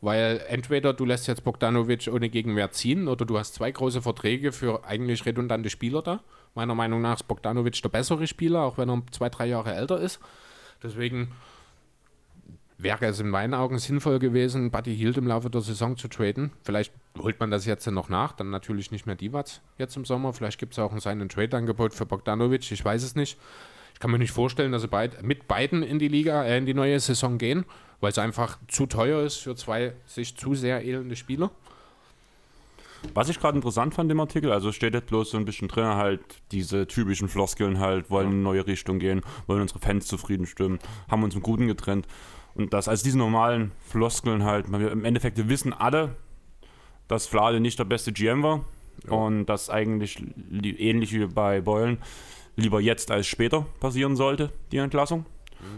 Weil 0.00 0.42
entweder 0.48 0.92
du 0.92 1.04
lässt 1.04 1.26
jetzt 1.28 1.44
Bogdanovic 1.44 2.08
ohne 2.12 2.28
Gegenwehr 2.28 2.70
ziehen 2.70 3.08
oder 3.08 3.24
du 3.24 3.38
hast 3.38 3.54
zwei 3.54 3.70
große 3.70 4.02
Verträge 4.02 4.52
für 4.52 4.84
eigentlich 4.84 5.24
redundante 5.24 5.70
Spieler 5.70 6.02
da. 6.02 6.20
Meiner 6.54 6.74
Meinung 6.74 7.00
nach 7.00 7.16
ist 7.16 7.28
Bogdanovic 7.28 7.80
der 7.80 7.88
bessere 7.88 8.26
Spieler, 8.26 8.62
auch 8.62 8.76
wenn 8.76 8.90
er 8.90 9.02
zwei, 9.10 9.30
drei 9.30 9.46
Jahre 9.46 9.74
älter 9.74 9.98
ist. 9.98 10.20
Deswegen 10.82 11.32
wäre 12.76 13.06
es 13.06 13.18
in 13.18 13.30
meinen 13.30 13.54
Augen 13.54 13.78
sinnvoll 13.78 14.18
gewesen, 14.18 14.70
Buddy 14.70 14.94
Hield 14.94 15.16
im 15.16 15.26
Laufe 15.26 15.50
der 15.50 15.62
Saison 15.62 15.96
zu 15.96 16.08
traden. 16.08 16.52
Vielleicht 16.62 16.92
holt 17.18 17.40
man 17.40 17.50
das 17.50 17.66
jetzt 17.66 17.86
noch 17.86 18.08
nach, 18.08 18.32
dann 18.32 18.50
natürlich 18.50 18.90
nicht 18.90 19.06
mehr 19.06 19.16
Divac 19.16 19.60
jetzt 19.78 19.96
im 19.96 20.04
Sommer. 20.04 20.32
Vielleicht 20.32 20.58
gibt 20.58 20.74
es 20.74 20.78
auch 20.78 20.92
ein 20.92 21.28
Trade-Angebot 21.28 21.94
für 21.94 22.06
Bogdanovic, 22.06 22.70
ich 22.70 22.84
weiß 22.84 23.02
es 23.02 23.14
nicht. 23.14 23.38
Ich 23.94 24.00
kann 24.00 24.10
mir 24.10 24.18
nicht 24.18 24.32
vorstellen, 24.32 24.72
dass 24.72 24.82
sie 24.82 24.88
beid, 24.88 25.22
mit 25.22 25.46
beiden 25.46 25.82
in 25.82 25.98
die 25.98 26.08
Liga, 26.08 26.44
äh, 26.44 26.58
in 26.58 26.66
die 26.66 26.74
neue 26.74 26.98
Saison 26.98 27.38
gehen 27.38 27.64
weil 28.00 28.10
es 28.10 28.18
einfach 28.18 28.58
zu 28.68 28.86
teuer 28.86 29.22
ist 29.22 29.36
für 29.36 29.54
zwei 29.56 29.94
sich 30.06 30.36
zu 30.36 30.54
sehr 30.54 30.84
elende 30.84 31.16
Spieler. 31.16 31.50
Was 33.12 33.28
ich 33.28 33.38
gerade 33.38 33.56
interessant 33.56 33.94
fand 33.94 34.10
im 34.10 34.20
Artikel, 34.20 34.50
also 34.50 34.72
steht 34.72 34.94
jetzt 34.94 35.08
bloß 35.08 35.30
so 35.30 35.36
ein 35.36 35.44
bisschen 35.44 35.68
drin, 35.68 35.84
halt 35.84 36.20
diese 36.52 36.86
typischen 36.86 37.28
Floskeln 37.28 37.78
halt, 37.78 38.10
wollen 38.10 38.28
in 38.28 38.32
eine 38.34 38.42
neue 38.42 38.66
Richtung 38.66 38.98
gehen, 38.98 39.20
wollen 39.46 39.60
unsere 39.60 39.78
Fans 39.78 40.06
zufrieden 40.06 40.46
stimmen, 40.46 40.78
haben 41.10 41.22
uns 41.22 41.34
im 41.34 41.42
Guten 41.42 41.66
getrennt. 41.66 42.06
Und 42.54 42.72
das 42.72 42.88
als 42.88 43.02
diese 43.02 43.18
normalen 43.18 43.72
Floskeln 43.86 44.44
halt. 44.44 44.66
Im 44.68 45.04
Endeffekt, 45.04 45.36
wir 45.36 45.48
wissen 45.48 45.72
alle, 45.72 46.14
dass 47.08 47.26
Flade 47.26 47.60
nicht 47.60 47.78
der 47.78 47.84
beste 47.84 48.12
GM 48.12 48.42
war. 48.42 48.64
Und 49.08 49.46
das 49.46 49.68
eigentlich 49.68 50.24
li- 50.50 50.76
ähnlich 50.78 51.12
wie 51.12 51.26
bei 51.26 51.60
Beulen 51.60 51.98
lieber 52.56 52.80
jetzt 52.80 53.10
als 53.10 53.26
später 53.26 53.66
passieren 53.80 54.16
sollte, 54.16 54.50
die 54.72 54.78
Entlassung. 54.78 55.26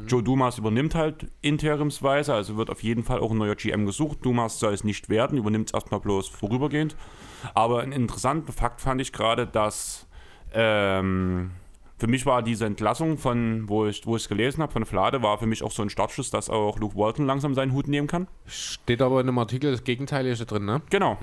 Joe 0.06 0.22
Dumas 0.22 0.58
übernimmt 0.58 0.94
halt 0.94 1.26
interimsweise, 1.42 2.32
also 2.34 2.56
wird 2.56 2.70
auf 2.70 2.82
jeden 2.82 3.02
Fall 3.04 3.20
auch 3.20 3.30
ein 3.30 3.38
neuer 3.38 3.56
GM 3.56 3.86
gesucht. 3.86 4.18
Dumas 4.22 4.58
soll 4.60 4.72
es 4.72 4.84
nicht 4.84 5.08
werden, 5.08 5.38
übernimmt 5.38 5.70
es 5.70 5.74
erstmal 5.74 6.00
bloß 6.00 6.28
vorübergehend. 6.28 6.96
Aber 7.54 7.80
ein 7.82 7.92
interessanter 7.92 8.52
Fakt 8.52 8.80
fand 8.80 9.00
ich 9.00 9.12
gerade, 9.12 9.46
dass 9.46 10.06
ähm, 10.52 11.50
für 11.98 12.06
mich 12.08 12.26
war 12.26 12.42
diese 12.42 12.66
Entlassung 12.66 13.16
von, 13.18 13.68
wo 13.68 13.86
ich 13.86 14.06
es 14.06 14.28
gelesen 14.28 14.62
habe, 14.62 14.72
von 14.72 14.84
Flade, 14.84 15.22
war 15.22 15.38
für 15.38 15.46
mich 15.46 15.62
auch 15.62 15.72
so 15.72 15.82
ein 15.82 15.90
Startschuss, 15.90 16.30
dass 16.30 16.50
auch 16.50 16.78
Luke 16.78 16.96
Walton 16.96 17.26
langsam 17.26 17.54
seinen 17.54 17.72
Hut 17.72 17.88
nehmen 17.88 18.06
kann. 18.06 18.28
Steht 18.46 19.00
aber 19.00 19.20
in 19.20 19.28
einem 19.28 19.38
Artikel 19.38 19.72
das 19.72 19.82
Gegenteilige 19.82 20.44
drin, 20.44 20.66
ne? 20.66 20.82
Genau. 20.90 21.18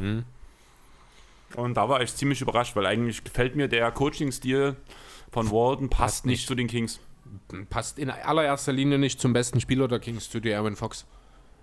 Und 1.55 1.78
da 1.78 1.89
war 1.89 2.01
ich 2.01 2.16
ziemlich 2.16 2.41
überrascht, 2.41 2.76
weil 2.76 2.88
eigentlich 2.88 3.24
gefällt 3.24 3.55
mir 3.55 3.68
der 3.68 3.91
Coaching-Stil 3.91 4.76
von 5.32 5.51
Walton, 5.51 5.89
passt, 5.89 5.99
Passt 6.01 6.26
nicht 6.26 6.39
nicht. 6.39 6.47
zu 6.47 6.55
den 6.55 6.68
Kings. 6.68 6.99
Passt 7.70 8.00
in 8.00 8.10
allererster 8.10 8.74
Linie 8.74 8.98
nicht 8.98 9.20
zum 9.20 9.34
besten 9.34 9.60
Spieler 9.60 9.88
der 9.88 10.00
Kings, 10.00 10.30
zu 10.30 10.40
Aaron 10.40 10.76
Fox. 10.76 11.06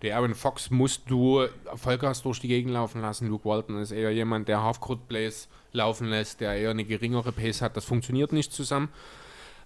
Der 0.03 0.16
Aaron 0.16 0.35
Fox 0.35 0.71
musst 0.71 1.11
du 1.11 1.47
Vollgas 1.75 2.23
durch 2.23 2.41
die 2.41 2.49
Gegend 2.49 2.73
laufen 2.73 3.03
lassen. 3.03 3.29
Luke 3.29 3.45
Walton 3.45 3.79
ist 3.79 3.91
eher 3.91 4.11
jemand, 4.11 4.49
der 4.49 4.62
Half-Court-Plays 4.62 5.49
laufen 5.73 6.09
lässt, 6.09 6.41
der 6.41 6.55
eher 6.55 6.71
eine 6.71 6.85
geringere 6.85 7.33
Pace 7.33 7.61
hat. 7.61 7.77
Das 7.77 7.85
funktioniert 7.85 8.33
nicht 8.33 8.53
zusammen. 8.53 8.89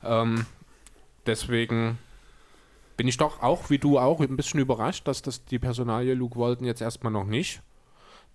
Ähm, 0.03 0.45
deswegen 1.27 1.99
bin 2.97 3.07
ich 3.07 3.17
doch 3.17 3.43
auch, 3.43 3.71
wie 3.71 3.79
du 3.79 3.99
auch, 3.99 4.21
ein 4.21 4.37
bisschen 4.37 4.61
überrascht, 4.61 5.07
dass 5.07 5.23
das 5.23 5.45
die 5.45 5.59
Personalie 5.59 6.15
Luke 6.15 6.39
Walton 6.39 6.67
jetzt 6.67 6.81
erstmal 6.81 7.13
noch 7.13 7.27
nicht 7.27 7.63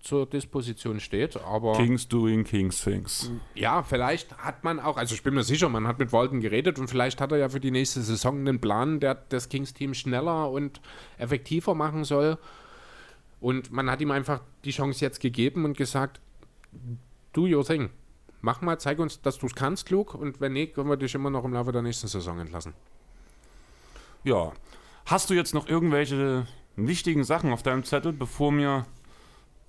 zur 0.00 0.26
Disposition 0.26 0.98
steht. 0.98 1.36
Aber 1.36 1.74
Kings 1.74 2.08
doing 2.08 2.44
Kings 2.44 2.82
things. 2.82 3.30
ja, 3.54 3.82
vielleicht 3.82 4.36
hat 4.38 4.64
man 4.64 4.80
auch, 4.80 4.96
also 4.96 5.14
ich 5.14 5.22
bin 5.22 5.34
mir 5.34 5.42
sicher, 5.42 5.68
man 5.68 5.86
hat 5.86 5.98
mit 5.98 6.12
Walton 6.12 6.40
geredet 6.40 6.78
und 6.78 6.88
vielleicht 6.88 7.20
hat 7.20 7.32
er 7.32 7.38
ja 7.38 7.48
für 7.48 7.60
die 7.60 7.70
nächste 7.70 8.00
Saison 8.02 8.38
einen 8.38 8.60
Plan, 8.60 9.00
der 9.00 9.14
das 9.14 9.48
Kings-Team 9.48 9.94
schneller 9.94 10.50
und 10.50 10.80
effektiver 11.18 11.74
machen 11.74 12.04
soll. 12.04 12.38
Und 13.40 13.70
man 13.72 13.90
hat 13.90 14.00
ihm 14.00 14.10
einfach 14.10 14.40
die 14.64 14.70
Chance 14.70 15.04
jetzt 15.04 15.20
gegeben 15.20 15.64
und 15.64 15.76
gesagt, 15.76 16.20
do 17.32 17.42
your 17.42 17.64
thing. 17.64 17.90
Mach 18.42 18.62
mal, 18.62 18.78
zeig 18.78 18.98
uns, 18.98 19.20
dass 19.20 19.38
du 19.38 19.46
es 19.46 19.54
kannst, 19.54 19.90
Luke. 19.90 20.16
Und 20.16 20.40
wenn 20.40 20.54
nicht, 20.54 20.74
können 20.74 20.88
wir 20.88 20.96
dich 20.96 21.14
immer 21.14 21.30
noch 21.30 21.44
im 21.44 21.52
Laufe 21.52 21.72
der 21.72 21.82
nächsten 21.82 22.08
Saison 22.08 22.38
entlassen. 22.38 22.74
Ja. 24.24 24.52
Hast 25.06 25.30
du 25.30 25.34
jetzt 25.34 25.54
noch 25.54 25.68
irgendwelche 25.68 26.46
wichtigen 26.76 27.24
Sachen 27.24 27.52
auf 27.52 27.62
deinem 27.62 27.84
Zettel, 27.84 28.12
bevor 28.12 28.56
wir 28.56 28.86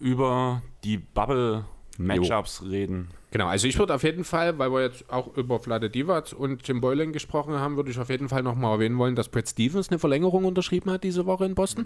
über 0.01 0.61
die 0.83 0.97
Bubble-Matchups 0.97 2.63
reden? 2.63 3.09
Genau, 3.31 3.47
also 3.47 3.65
ich 3.65 3.79
würde 3.79 3.95
auf 3.95 4.03
jeden 4.03 4.25
Fall, 4.25 4.59
weil 4.59 4.73
wir 4.73 4.81
jetzt 4.81 5.09
auch 5.09 5.37
über 5.37 5.57
Vlade 5.59 5.89
Divac 5.89 6.33
und 6.33 6.67
Jim 6.67 6.81
Boylan 6.81 7.13
gesprochen 7.13 7.53
haben, 7.53 7.77
würde 7.77 7.89
ich 7.89 7.97
auf 7.97 8.09
jeden 8.09 8.27
Fall 8.27 8.43
nochmal 8.43 8.73
erwähnen 8.73 8.97
wollen, 8.97 9.15
dass 9.15 9.29
Brad 9.29 9.47
Stevens 9.47 9.87
eine 9.87 9.99
Verlängerung 9.99 10.43
unterschrieben 10.43 10.91
hat 10.91 11.05
diese 11.05 11.25
Woche 11.25 11.45
in 11.45 11.55
Boston. 11.55 11.85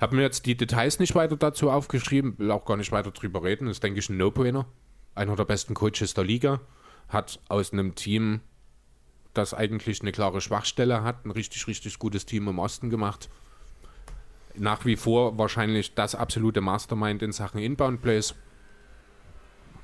Habe 0.00 0.16
mir 0.16 0.22
jetzt 0.22 0.46
die 0.46 0.56
Details 0.56 0.98
nicht 0.98 1.14
weiter 1.14 1.36
dazu 1.36 1.70
aufgeschrieben, 1.70 2.38
will 2.38 2.50
auch 2.50 2.64
gar 2.64 2.78
nicht 2.78 2.90
weiter 2.90 3.10
drüber 3.10 3.42
reden. 3.42 3.66
Ist, 3.68 3.82
denke 3.82 3.98
ich, 3.98 4.08
ein 4.08 4.16
No-Brainer. 4.16 4.64
Einer 5.14 5.36
der 5.36 5.44
besten 5.44 5.74
Coaches 5.74 6.14
der 6.14 6.24
Liga. 6.24 6.60
Hat 7.08 7.38
aus 7.50 7.74
einem 7.74 7.94
Team, 7.94 8.40
das 9.34 9.52
eigentlich 9.52 10.00
eine 10.00 10.12
klare 10.12 10.40
Schwachstelle 10.40 11.02
hat, 11.02 11.26
ein 11.26 11.32
richtig, 11.32 11.66
richtig 11.66 11.98
gutes 11.98 12.24
Team 12.24 12.48
im 12.48 12.58
Osten 12.58 12.88
gemacht. 12.88 13.28
Nach 14.54 14.84
wie 14.84 14.96
vor 14.96 15.38
wahrscheinlich 15.38 15.94
das 15.94 16.14
absolute 16.14 16.60
Mastermind 16.60 17.22
in 17.22 17.32
Sachen 17.32 17.60
Inbound 17.60 18.02
Plays. 18.02 18.34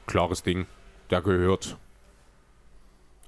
Klares 0.07 0.43
Ding. 0.43 0.67
Der 1.11 1.23
gehört 1.23 1.77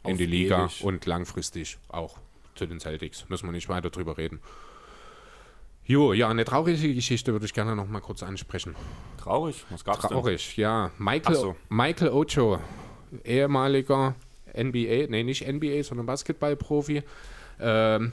in 0.05 0.13
Auf 0.13 0.19
die 0.19 0.27
Liga 0.27 0.65
ewig. 0.65 0.85
und 0.85 1.07
langfristig 1.07 1.79
auch 1.89 2.19
zu 2.55 2.67
den 2.67 2.81
Celtics. 2.81 3.29
Müssen 3.29 3.47
wir 3.47 3.53
nicht 3.53 3.69
weiter 3.69 3.91
drüber 3.91 4.19
reden. 4.19 4.41
Jo, 5.85 6.13
ja, 6.13 6.29
eine 6.29 6.45
traurige 6.45 6.95
Geschichte 6.95 7.33
würde 7.33 7.47
ich 7.47 7.55
gerne 7.55 7.75
noch 7.75 7.89
mal 7.89 8.01
kurz 8.01 8.23
ansprechen. 8.23 8.77
Traurig? 9.17 9.65
Was 9.71 9.85
gab's 9.85 10.03
denn? 10.03 10.11
Traurig, 10.11 10.57
ja. 10.57 10.91
Michael, 10.99 11.35
so. 11.35 11.57
Michael 11.69 12.11
Ocho, 12.11 12.61
ehemaliger 13.25 14.15
NBA, 14.57 15.07
nee, 15.09 15.23
nicht 15.25 15.47
NBA, 15.47 15.83
sondern 15.83 16.07
Basketballprofi. 16.07 17.03
Ähm, 17.59 18.13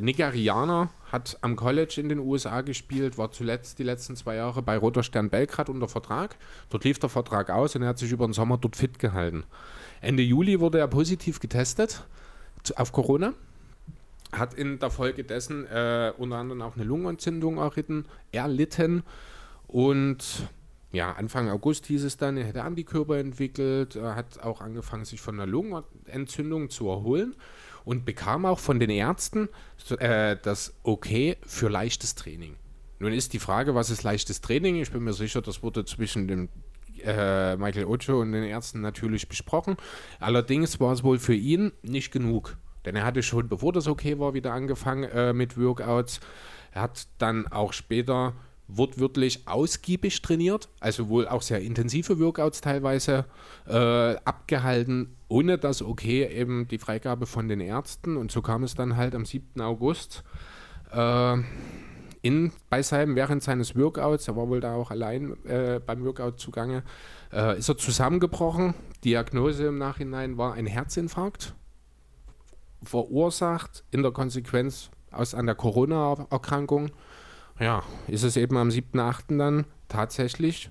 Nigerianer, 0.00 0.90
hat 1.10 1.38
am 1.40 1.56
College 1.56 2.00
in 2.00 2.08
den 2.08 2.18
USA 2.18 2.60
gespielt, 2.60 3.18
war 3.18 3.32
zuletzt 3.32 3.78
die 3.78 3.82
letzten 3.82 4.14
zwei 4.14 4.36
Jahre 4.36 4.62
bei 4.62 4.76
Roter 4.76 5.02
Stern 5.02 5.30
Belgrad 5.30 5.68
unter 5.68 5.88
Vertrag. 5.88 6.36
Dort 6.70 6.84
lief 6.84 6.98
der 6.98 7.08
Vertrag 7.08 7.50
aus 7.50 7.74
und 7.74 7.82
er 7.82 7.88
hat 7.88 7.98
sich 7.98 8.12
über 8.12 8.26
den 8.26 8.32
Sommer 8.32 8.58
dort 8.58 8.76
fit 8.76 8.98
gehalten. 8.98 9.44
Ende 10.00 10.22
Juli 10.22 10.60
wurde 10.60 10.78
er 10.78 10.88
positiv 10.88 11.40
getestet 11.40 12.04
auf 12.76 12.92
Corona 12.92 13.32
hat 14.32 14.54
in 14.54 14.78
der 14.78 14.90
Folge 14.90 15.24
dessen 15.24 15.66
äh, 15.66 16.12
unter 16.18 16.36
anderem 16.36 16.62
auch 16.62 16.76
eine 16.76 16.84
Lungenentzündung 16.84 17.58
erlitten, 17.58 18.04
erlitten 18.32 19.02
und 19.66 20.48
ja, 20.90 21.12
Anfang 21.12 21.50
August 21.50 21.86
hieß 21.86 22.04
es 22.04 22.16
dann, 22.16 22.36
er 22.36 22.44
hätte 22.44 22.62
Antikörper 22.62 23.18
entwickelt, 23.18 23.96
er 23.96 24.14
hat 24.14 24.40
auch 24.42 24.60
angefangen, 24.60 25.04
sich 25.04 25.20
von 25.20 25.34
einer 25.34 25.46
Lungenentzündung 25.46 26.70
zu 26.70 26.88
erholen 26.88 27.34
und 27.88 28.04
bekam 28.04 28.44
auch 28.44 28.58
von 28.58 28.78
den 28.78 28.90
Ärzten 28.90 29.48
äh, 29.98 30.36
das 30.42 30.74
Okay 30.82 31.38
für 31.46 31.70
leichtes 31.70 32.14
Training. 32.14 32.56
Nun 32.98 33.14
ist 33.14 33.32
die 33.32 33.38
Frage, 33.38 33.74
was 33.74 33.88
ist 33.88 34.02
leichtes 34.02 34.42
Training? 34.42 34.76
Ich 34.76 34.90
bin 34.90 35.04
mir 35.04 35.14
sicher, 35.14 35.40
das 35.40 35.62
wurde 35.62 35.86
zwischen 35.86 36.28
dem 36.28 36.50
äh, 37.02 37.56
Michael 37.56 37.86
Ocho 37.86 38.20
und 38.20 38.32
den 38.32 38.44
Ärzten 38.44 38.82
natürlich 38.82 39.26
besprochen. 39.26 39.78
Allerdings 40.20 40.78
war 40.80 40.92
es 40.92 41.02
wohl 41.02 41.18
für 41.18 41.34
ihn 41.34 41.72
nicht 41.80 42.10
genug. 42.12 42.58
Denn 42.84 42.94
er 42.94 43.06
hatte 43.06 43.22
schon, 43.22 43.48
bevor 43.48 43.72
das 43.72 43.86
okay 43.86 44.18
war, 44.18 44.34
wieder 44.34 44.52
angefangen 44.52 45.04
äh, 45.04 45.32
mit 45.32 45.56
Workouts. 45.58 46.20
Er 46.72 46.82
hat 46.82 47.08
dann 47.16 47.46
auch 47.46 47.72
später 47.72 48.34
wortwörtlich 48.68 49.48
ausgiebig 49.48 50.20
trainiert, 50.22 50.68
also 50.78 51.08
wohl 51.08 51.26
auch 51.26 51.42
sehr 51.42 51.60
intensive 51.60 52.20
Workouts 52.20 52.60
teilweise 52.60 53.24
äh, 53.66 54.14
abgehalten, 54.24 55.16
ohne 55.28 55.58
das 55.58 55.82
okay 55.82 56.26
eben 56.26 56.68
die 56.68 56.78
Freigabe 56.78 57.26
von 57.26 57.48
den 57.48 57.60
Ärzten. 57.60 58.16
Und 58.16 58.30
so 58.30 58.42
kam 58.42 58.62
es 58.62 58.74
dann 58.74 58.96
halt 58.96 59.14
am 59.14 59.24
7. 59.24 59.60
August 59.62 60.22
äh, 60.92 61.36
in, 62.22 62.52
bei 62.68 62.82
seinem, 62.82 63.16
während 63.16 63.42
seines 63.42 63.76
Workouts, 63.76 64.28
er 64.28 64.36
war 64.36 64.48
wohl 64.48 64.60
da 64.60 64.74
auch 64.74 64.90
allein 64.90 65.36
äh, 65.46 65.80
beim 65.84 66.04
Workout 66.04 66.38
zugange, 66.38 66.82
äh, 67.32 67.58
ist 67.58 67.68
er 67.68 67.78
zusammengebrochen. 67.78 68.74
Diagnose 69.04 69.66
im 69.66 69.78
Nachhinein 69.78 70.36
war 70.36 70.54
ein 70.54 70.66
Herzinfarkt, 70.66 71.54
verursacht 72.82 73.84
in 73.90 74.02
der 74.02 74.12
Konsequenz 74.12 74.90
aus 75.10 75.34
einer 75.34 75.54
Corona-Erkrankung. 75.54 76.90
Ja, 77.60 77.82
ist 78.06 78.22
es 78.22 78.36
eben 78.36 78.56
am 78.56 78.68
7.8. 78.68 79.36
dann 79.36 79.66
tatsächlich 79.88 80.70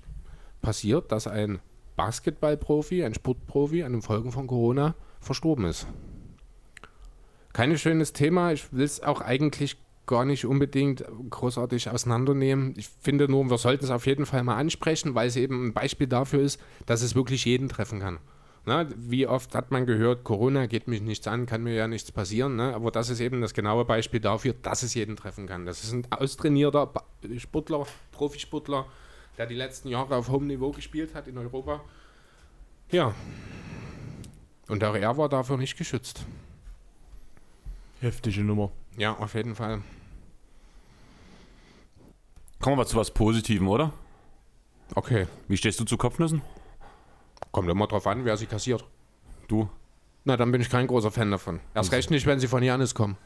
passiert, 0.62 1.12
dass 1.12 1.26
ein 1.26 1.60
Basketballprofi, 1.96 3.04
ein 3.04 3.14
Sportprofi 3.14 3.82
an 3.82 3.92
den 3.92 4.02
Folgen 4.02 4.32
von 4.32 4.46
Corona 4.46 4.94
verstorben 5.20 5.66
ist. 5.66 5.86
Kein 7.52 7.76
schönes 7.76 8.12
Thema. 8.12 8.52
Ich 8.52 8.72
will 8.72 8.84
es 8.84 9.02
auch 9.02 9.20
eigentlich 9.20 9.76
gar 10.06 10.24
nicht 10.24 10.46
unbedingt 10.46 11.04
großartig 11.30 11.90
auseinandernehmen. 11.90 12.74
Ich 12.76 12.88
finde 12.88 13.28
nur, 13.28 13.50
wir 13.50 13.58
sollten 13.58 13.84
es 13.84 13.90
auf 13.90 14.06
jeden 14.06 14.26
Fall 14.26 14.42
mal 14.42 14.56
ansprechen, 14.56 15.14
weil 15.14 15.28
es 15.28 15.36
eben 15.36 15.66
ein 15.66 15.72
Beispiel 15.74 16.06
dafür 16.06 16.40
ist, 16.40 16.60
dass 16.86 17.02
es 17.02 17.14
wirklich 17.14 17.44
jeden 17.44 17.68
treffen 17.68 18.00
kann. 18.00 18.18
Na, 18.68 18.86
wie 18.96 19.26
oft 19.26 19.54
hat 19.54 19.70
man 19.70 19.86
gehört, 19.86 20.24
Corona 20.24 20.66
geht 20.66 20.88
mich 20.88 21.00
nichts 21.00 21.26
an, 21.26 21.46
kann 21.46 21.62
mir 21.62 21.72
ja 21.72 21.88
nichts 21.88 22.12
passieren. 22.12 22.56
Ne? 22.56 22.74
Aber 22.74 22.90
das 22.90 23.08
ist 23.08 23.18
eben 23.18 23.40
das 23.40 23.54
genaue 23.54 23.86
Beispiel 23.86 24.20
dafür, 24.20 24.52
dass 24.60 24.82
es 24.82 24.92
jeden 24.92 25.16
treffen 25.16 25.46
kann. 25.46 25.64
Das 25.64 25.82
ist 25.84 25.92
ein 25.94 26.06
austrainierter 26.12 26.92
Sportler, 27.38 27.86
Profisportler, 28.12 28.84
der 29.38 29.46
die 29.46 29.54
letzten 29.54 29.88
Jahre 29.88 30.16
auf 30.16 30.28
hohem 30.28 30.48
Niveau 30.48 30.70
gespielt 30.70 31.14
hat 31.14 31.28
in 31.28 31.38
Europa. 31.38 31.80
Ja. 32.90 33.14
Und 34.68 34.84
auch 34.84 34.94
er 34.94 35.16
war 35.16 35.30
dafür 35.30 35.56
nicht 35.56 35.78
geschützt. 35.78 36.26
Heftige 38.02 38.42
Nummer. 38.42 38.70
Ja, 38.98 39.16
auf 39.16 39.32
jeden 39.32 39.54
Fall. 39.54 39.80
Kommen 42.60 42.76
wir 42.76 42.84
zu 42.84 42.98
was 42.98 43.12
Positivem, 43.12 43.66
oder? 43.66 43.94
Okay. 44.94 45.26
Wie 45.46 45.56
stehst 45.56 45.80
du 45.80 45.86
zu 45.86 45.96
Kopfnüssen? 45.96 46.42
Kommt 47.52 47.68
immer 47.68 47.86
drauf 47.86 48.06
an, 48.06 48.24
wer 48.24 48.36
sie 48.36 48.46
kassiert. 48.46 48.84
Du? 49.48 49.68
Na, 50.24 50.36
dann 50.36 50.52
bin 50.52 50.60
ich 50.60 50.68
kein 50.70 50.86
großer 50.86 51.10
Fan 51.10 51.30
davon. 51.30 51.60
Erst 51.74 51.92
recht 51.92 52.10
nicht, 52.10 52.26
wenn 52.26 52.38
sie 52.40 52.48
von 52.48 52.62
Janis 52.62 52.94
kommen. 52.94 53.16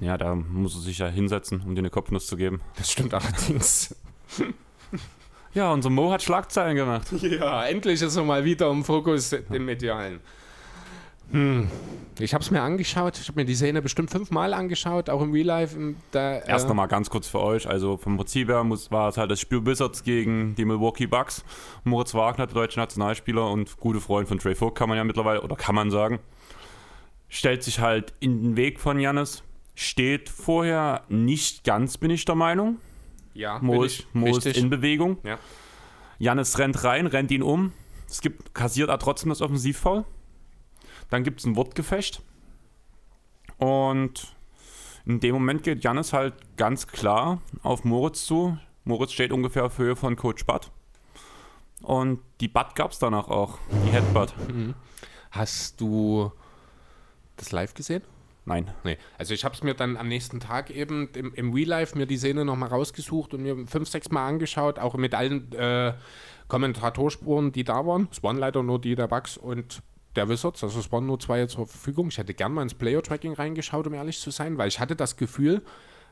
Ja, 0.00 0.16
da 0.18 0.34
muss 0.34 0.74
er 0.74 0.80
sich 0.80 0.98
ja 0.98 1.06
hinsetzen, 1.08 1.60
um 1.62 1.74
dir 1.74 1.80
eine 1.80 1.90
Kopfnuss 1.90 2.26
zu 2.26 2.36
geben. 2.36 2.60
Das 2.76 2.90
stimmt 2.90 3.14
allerdings. 3.14 3.94
Ja, 5.52 5.72
unser 5.72 5.90
Mo 5.90 6.12
hat 6.12 6.22
Schlagzeilen 6.22 6.76
gemacht. 6.76 7.08
ja, 7.22 7.64
endlich 7.66 8.00
ist 8.00 8.14
er 8.14 8.22
mal 8.22 8.44
wieder 8.44 8.70
im 8.70 8.84
Fokus 8.84 9.32
im 9.32 9.64
Medialen. 9.64 10.20
Ich 11.32 12.34
habe 12.34 12.42
es 12.42 12.50
mir 12.50 12.60
angeschaut. 12.60 13.18
Ich 13.18 13.28
habe 13.28 13.40
mir 13.40 13.44
die 13.46 13.54
Szene 13.54 13.80
bestimmt 13.80 14.10
fünfmal 14.10 14.52
angeschaut, 14.52 15.08
auch 15.08 15.22
im 15.22 15.32
Real 15.32 15.46
Life. 15.46 15.94
Da, 16.10 16.34
äh, 16.34 16.48
Erst 16.48 16.68
nochmal 16.68 16.88
ganz 16.88 17.08
kurz 17.08 17.28
für 17.28 17.40
euch. 17.40 17.66
Also 17.68 17.96
vom 17.96 18.16
Prinzip 18.16 18.48
her 18.48 18.62
muss, 18.62 18.90
war 18.90 19.08
es 19.08 19.16
halt 19.16 19.30
das 19.30 19.40
Spiel 19.40 19.64
Wizards 19.64 20.02
gegen 20.02 20.54
die 20.54 20.64
Milwaukee 20.64 21.06
Bucks. 21.06 21.44
Moritz 21.84 22.14
Wagner, 22.14 22.46
der 22.46 22.54
deutsche 22.54 22.78
Nationalspieler 22.78 23.48
und 23.50 23.78
gute 23.78 24.00
Freund 24.00 24.28
von 24.28 24.38
Trey 24.38 24.54
Vogt, 24.54 24.76
kann 24.76 24.88
man 24.88 24.98
ja 24.98 25.04
mittlerweile, 25.04 25.40
oder 25.42 25.56
kann 25.56 25.74
man 25.74 25.90
sagen, 25.90 26.18
stellt 27.28 27.62
sich 27.62 27.80
halt 27.80 28.12
in 28.20 28.42
den 28.42 28.56
Weg 28.56 28.80
von 28.80 28.98
Jannis. 29.00 29.42
Steht 29.74 30.28
vorher 30.28 31.04
nicht 31.08 31.64
ganz, 31.64 31.96
bin 31.96 32.10
ich 32.10 32.24
der 32.26 32.34
Meinung. 32.34 32.78
ja, 33.32 33.58
Mo 33.62 33.84
ist, 33.84 34.04
in 34.46 34.68
Bewegung. 34.68 35.18
Ja. 35.22 35.38
Jannis 36.18 36.58
rennt 36.58 36.84
rein, 36.84 37.06
rennt 37.06 37.30
ihn 37.30 37.42
um. 37.42 37.72
Es 38.06 38.20
gibt, 38.20 38.52
kassiert 38.52 38.90
er 38.90 38.98
trotzdem 38.98 39.30
das 39.30 39.40
Offensivfoul. 39.40 40.04
Dann 41.10 41.24
gibt 41.24 41.40
es 41.40 41.46
ein 41.46 41.56
Wortgefecht. 41.56 42.22
Und 43.58 44.34
in 45.04 45.20
dem 45.20 45.34
Moment 45.34 45.62
geht 45.62 45.84
Jannis 45.84 46.12
halt 46.12 46.34
ganz 46.56 46.86
klar 46.86 47.40
auf 47.62 47.84
Moritz 47.84 48.24
zu. 48.24 48.56
Moritz 48.84 49.12
steht 49.12 49.32
ungefähr 49.32 49.66
auf 49.66 49.78
Höhe 49.78 49.96
von 49.96 50.16
Coach 50.16 50.46
Butt. 50.46 50.70
Und 51.82 52.20
die 52.40 52.48
Butt 52.48 52.74
gab 52.74 52.92
es 52.92 52.98
danach 52.98 53.28
auch. 53.28 53.58
Die 53.84 53.90
Headbutt. 53.90 54.34
Hast 55.30 55.80
du 55.80 56.32
das 57.36 57.52
live 57.52 57.74
gesehen? 57.74 58.02
Nein. 58.44 58.70
Nee. 58.84 58.98
Also 59.18 59.34
ich 59.34 59.44
habe 59.44 59.54
es 59.54 59.62
mir 59.62 59.74
dann 59.74 59.96
am 59.96 60.08
nächsten 60.08 60.40
Tag 60.40 60.70
eben 60.70 61.08
im, 61.14 61.32
im 61.34 61.52
Real 61.52 61.68
Life 61.68 61.96
mir 61.96 62.06
die 62.06 62.16
Szene 62.16 62.44
nochmal 62.44 62.70
rausgesucht 62.70 63.34
und 63.34 63.42
mir 63.42 63.66
fünf, 63.66 63.88
sechs 63.88 64.10
Mal 64.10 64.26
angeschaut, 64.26 64.78
auch 64.78 64.94
mit 64.94 65.14
allen 65.14 65.52
äh, 65.52 65.94
Kommentatorspuren, 66.48 67.52
die 67.52 67.64
da 67.64 67.86
waren. 67.86 68.08
Es 68.10 68.22
waren 68.22 68.38
leider 68.38 68.62
nur 68.62 68.80
die 68.80 68.94
der 68.94 69.08
Bugs 69.08 69.36
und 69.36 69.82
der 70.16 70.28
Wizards, 70.28 70.62
also 70.64 70.80
es 70.80 70.90
waren 70.90 71.06
nur 71.06 71.20
zwei 71.20 71.46
zur 71.46 71.66
Verfügung. 71.66 72.08
Ich 72.08 72.18
hätte 72.18 72.34
gern 72.34 72.52
mal 72.52 72.62
ins 72.62 72.74
Player-Tracking 72.74 73.34
reingeschaut, 73.34 73.86
um 73.86 73.94
ehrlich 73.94 74.18
zu 74.18 74.30
sein, 74.30 74.58
weil 74.58 74.68
ich 74.68 74.80
hatte 74.80 74.96
das 74.96 75.16
Gefühl, 75.16 75.62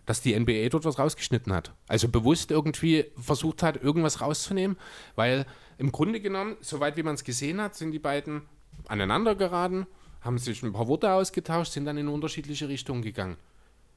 dass 0.07 0.23
die 0.23 0.39
NBA 0.39 0.69
dort 0.71 0.85
was 0.85 0.99
rausgeschnitten 0.99 1.53
hat. 1.53 1.73
Also 1.87 2.09
bewusst 2.09 2.51
irgendwie 2.51 3.07
versucht 3.17 3.63
hat, 3.63 3.83
irgendwas 3.83 4.21
rauszunehmen, 4.21 4.79
weil 5.17 5.45
im 5.77 5.93
Grunde 5.93 6.21
genommen, 6.21 6.57
soweit 6.61 6.97
wie 6.97 7.03
man 7.03 7.15
es 7.15 7.25
gesehen 7.25 7.61
hat, 7.61 7.75
sind 7.75 7.93
die 7.93 7.99
beiden 7.99 8.43
aneinander 8.87 9.35
geraten, 9.35 9.87
haben 10.21 10.39
sich 10.39 10.63
ein 10.63 10.73
paar 10.73 10.89
Worte 10.89 11.13
ausgetauscht, 11.13 11.73
sind 11.73 11.85
dann 11.85 11.99
in 11.99 12.09
unterschiedliche 12.09 12.69
Richtungen 12.69 13.03
gegangen. 13.03 13.37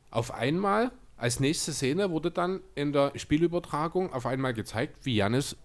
Auf 0.10 0.34
einmal, 0.34 0.92
als 1.16 1.40
nächste 1.40 1.72
Szene, 1.72 2.12
wurde 2.12 2.32
dann 2.32 2.60
in 2.76 2.92
der 2.92 3.14
Spielübertragung 3.16 4.12
auf 4.12 4.26
einmal 4.26 4.54
gezeigt, 4.54 5.06
wie 5.06 5.16
Janis 5.16 5.56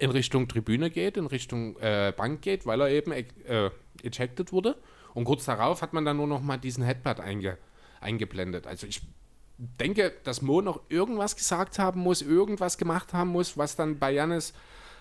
in 0.00 0.10
Richtung 0.10 0.48
Tribüne 0.48 0.90
geht, 0.90 1.16
in 1.16 1.26
Richtung 1.26 1.76
äh, 1.78 2.12
Bank 2.16 2.42
geht, 2.42 2.64
weil 2.64 2.80
er 2.80 2.88
eben 2.88 3.12
äh, 3.12 3.70
ejected 4.02 4.52
wurde. 4.52 4.76
Und 5.12 5.24
kurz 5.24 5.44
darauf 5.44 5.82
hat 5.82 5.92
man 5.92 6.04
dann 6.04 6.16
nur 6.16 6.26
noch 6.26 6.40
mal 6.40 6.56
diesen 6.56 6.82
Headbutt 6.82 7.20
einge, 7.20 7.58
eingeblendet. 8.00 8.66
Also 8.66 8.86
ich 8.86 9.02
denke, 9.58 10.12
dass 10.24 10.40
Mo 10.40 10.62
noch 10.62 10.80
irgendwas 10.88 11.36
gesagt 11.36 11.78
haben 11.78 12.00
muss, 12.00 12.22
irgendwas 12.22 12.78
gemacht 12.78 13.12
haben 13.12 13.30
muss, 13.30 13.58
was 13.58 13.76
dann 13.76 13.98
bei 13.98 14.12
Janis 14.12 14.54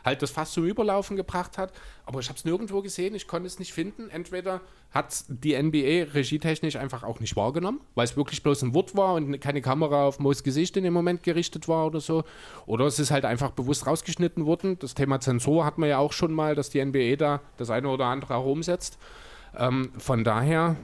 halt 0.04 0.22
das 0.22 0.32
fast 0.32 0.54
zum 0.54 0.66
Überlaufen 0.66 1.16
gebracht 1.18 1.58
hat. 1.58 1.74
Aber 2.06 2.20
ich 2.20 2.30
habe 2.30 2.38
es 2.38 2.46
nirgendwo 2.46 2.82
gesehen, 2.82 3.16
ich 3.16 3.28
konnte 3.28 3.48
es 3.48 3.60
nicht 3.60 3.74
finden. 3.74 4.10
Entweder 4.10 4.62
hat 4.92 5.24
die 5.28 5.62
NBA 5.62 6.12
regietechnisch 6.14 6.76
einfach 6.76 7.04
auch 7.04 7.20
nicht 7.20 7.36
wahrgenommen, 7.36 7.82
weil 7.96 8.06
es 8.06 8.18
wirklich 8.18 8.42
bloß 8.42 8.64
ein 8.64 8.74
Wort 8.74 8.96
war 8.96 9.14
und 9.14 9.40
keine 9.40 9.62
Kamera 9.62 10.06
auf 10.06 10.20
Mo's 10.20 10.44
Gesicht 10.44 10.78
in 10.78 10.84
dem 10.84 10.94
Moment 10.94 11.24
gerichtet 11.24 11.68
war 11.68 11.86
oder 11.86 12.00
so. 12.00 12.24
Oder 12.66 12.86
es 12.86 12.98
ist 13.00 13.12
halt 13.12 13.26
einfach 13.26 13.52
bewusst 13.52 13.86
rausgeschnitten 13.86 14.46
worden. 14.46 14.80
Das 14.80 14.96
Thema 14.96 15.20
Zensur 15.20 15.66
hat 15.66 15.78
man 15.78 15.90
ja 15.90 16.00
auch 16.00 16.14
schon 16.14 16.34
mal, 16.34 16.56
dass 16.56 16.70
die 16.70 16.84
NBA 16.84 17.18
da 17.18 17.42
das 17.58 17.70
eine 17.70 17.90
oder 17.90 18.06
andere 18.06 18.36
auch 18.36 18.46
umsetzt. 18.46 18.98
Ähm, 19.58 19.92
von 19.98 20.24
daher, 20.24 20.76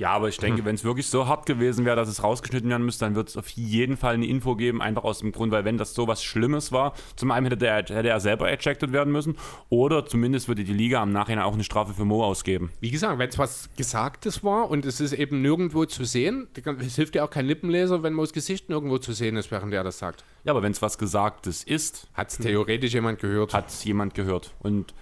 Ja, 0.00 0.12
aber 0.12 0.30
ich 0.30 0.38
denke, 0.38 0.64
wenn 0.64 0.76
es 0.76 0.82
wirklich 0.82 1.08
so 1.08 1.28
hart 1.28 1.44
gewesen 1.44 1.84
wäre, 1.84 1.94
dass 1.94 2.08
es 2.08 2.22
rausgeschnitten 2.22 2.70
werden 2.70 2.86
müsste, 2.86 3.04
dann 3.04 3.14
wird 3.14 3.28
es 3.28 3.36
auf 3.36 3.50
jeden 3.50 3.98
Fall 3.98 4.14
eine 4.14 4.24
Info 4.24 4.56
geben, 4.56 4.80
einfach 4.80 5.04
aus 5.04 5.18
dem 5.18 5.30
Grund, 5.30 5.52
weil 5.52 5.66
wenn 5.66 5.76
das 5.76 5.92
so 5.92 6.08
was 6.08 6.24
Schlimmes 6.24 6.72
war, 6.72 6.94
zum 7.16 7.30
einen 7.30 7.44
hätte, 7.44 7.58
der, 7.58 7.74
hätte 7.74 8.08
er 8.08 8.18
selber 8.18 8.50
ejected 8.50 8.92
werden 8.92 9.12
müssen 9.12 9.36
oder 9.68 10.06
zumindest 10.06 10.48
würde 10.48 10.64
die 10.64 10.72
Liga 10.72 11.02
am 11.02 11.12
Nachhinein 11.12 11.44
auch 11.44 11.52
eine 11.52 11.64
Strafe 11.64 11.92
für 11.92 12.06
Mo 12.06 12.24
ausgeben. 12.24 12.70
wie 12.80 12.90
gesagt, 12.90 13.18
wenn 13.18 13.28
es 13.28 13.38
was 13.38 13.68
Gesagtes 13.76 14.42
war 14.42 14.70
und 14.70 14.86
es 14.86 15.02
ist 15.02 15.12
eben 15.12 15.42
nirgendwo 15.42 15.84
zu 15.84 16.06
sehen, 16.06 16.48
es 16.78 16.96
hilft 16.96 17.14
ja 17.14 17.22
auch 17.22 17.30
kein 17.30 17.44
Lippenleser, 17.44 18.02
wenn 18.02 18.14
Mo's 18.14 18.32
Gesicht 18.32 18.70
nirgendwo 18.70 18.96
zu 18.96 19.12
sehen 19.12 19.36
ist, 19.36 19.50
während 19.50 19.74
er 19.74 19.84
das 19.84 19.98
sagt. 19.98 20.24
Ja, 20.44 20.52
aber 20.52 20.62
wenn 20.62 20.72
es 20.72 20.80
was 20.80 20.96
Gesagtes 20.96 21.62
ist, 21.62 22.08
Hat 22.14 22.30
es 22.30 22.38
theoretisch 22.38 22.94
jemand 22.94 23.20
gehört? 23.20 23.52
hat 23.52 23.68
es 23.68 23.84
jemand 23.84 24.14
gehört. 24.14 24.54
Und 24.60 24.94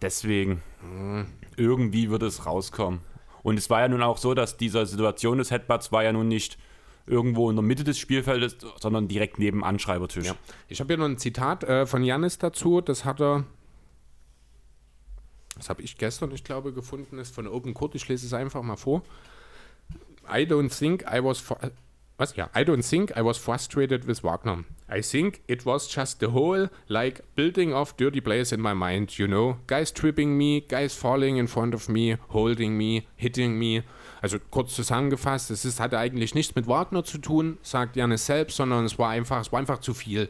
deswegen, 0.00 0.62
irgendwie 1.58 2.08
wird 2.08 2.22
es 2.22 2.46
rauskommen. 2.46 3.00
Und 3.48 3.58
es 3.58 3.70
war 3.70 3.80
ja 3.80 3.88
nun 3.88 4.02
auch 4.02 4.18
so, 4.18 4.34
dass 4.34 4.58
diese 4.58 4.84
Situation 4.84 5.38
des 5.38 5.50
Headbutts 5.50 5.90
war 5.90 6.04
ja 6.04 6.12
nun 6.12 6.28
nicht 6.28 6.58
irgendwo 7.06 7.48
in 7.48 7.56
der 7.56 7.62
Mitte 7.62 7.82
des 7.82 7.98
Spielfeldes, 7.98 8.58
sondern 8.78 9.08
direkt 9.08 9.38
neben 9.38 9.64
Anschreibertisch. 9.64 10.26
Ja. 10.26 10.36
Ich 10.68 10.80
habe 10.80 10.88
hier 10.88 10.98
noch 10.98 11.06
ein 11.06 11.16
Zitat 11.16 11.64
äh, 11.64 11.86
von 11.86 12.04
Janis 12.04 12.36
dazu. 12.36 12.82
Das 12.82 13.06
hat 13.06 13.22
er. 13.22 13.44
Das 15.56 15.70
habe 15.70 15.80
ich 15.80 15.96
gestern, 15.96 16.30
ich 16.32 16.44
glaube, 16.44 16.74
gefunden, 16.74 17.18
ist 17.18 17.34
von 17.34 17.48
Open 17.48 17.72
Court. 17.72 17.94
Ich 17.94 18.06
lese 18.06 18.26
es 18.26 18.34
einfach 18.34 18.62
mal 18.62 18.76
vor. 18.76 19.02
I 20.30 20.42
don't 20.44 20.68
think 20.68 21.04
I 21.10 21.24
was. 21.24 21.42
Was? 22.18 22.34
Ja, 22.34 22.50
I 22.52 22.64
don't 22.64 22.82
think 22.82 23.16
I 23.16 23.22
was 23.22 23.38
frustrated 23.38 24.08
with 24.08 24.24
Wagner. 24.24 24.64
I 24.90 25.02
think 25.02 25.40
it 25.46 25.64
was 25.64 25.88
just 25.88 26.18
the 26.18 26.32
whole, 26.32 26.68
like, 26.88 27.22
building 27.36 27.72
of 27.72 27.96
dirty 27.96 28.20
plays 28.20 28.50
in 28.50 28.60
my 28.60 28.74
mind, 28.74 29.16
you 29.18 29.28
know? 29.28 29.58
Guys 29.68 29.92
tripping 29.92 30.36
me, 30.36 30.62
guys 30.68 30.94
falling 30.94 31.36
in 31.36 31.46
front 31.46 31.74
of 31.74 31.88
me, 31.88 32.16
holding 32.30 32.76
me, 32.76 33.06
hitting 33.14 33.56
me. 33.56 33.84
Also 34.20 34.38
kurz 34.50 34.74
zusammengefasst, 34.74 35.52
es 35.52 35.64
ist, 35.64 35.78
hatte 35.78 35.96
eigentlich 35.96 36.34
nichts 36.34 36.56
mit 36.56 36.66
Wagner 36.66 37.04
zu 37.04 37.18
tun, 37.18 37.58
sagt 37.62 37.94
Janis 37.94 38.26
selbst, 38.26 38.56
sondern 38.56 38.84
es 38.84 38.98
war 38.98 39.10
einfach, 39.10 39.40
es 39.40 39.52
war 39.52 39.60
einfach 39.60 39.78
zu 39.78 39.94
viel. 39.94 40.28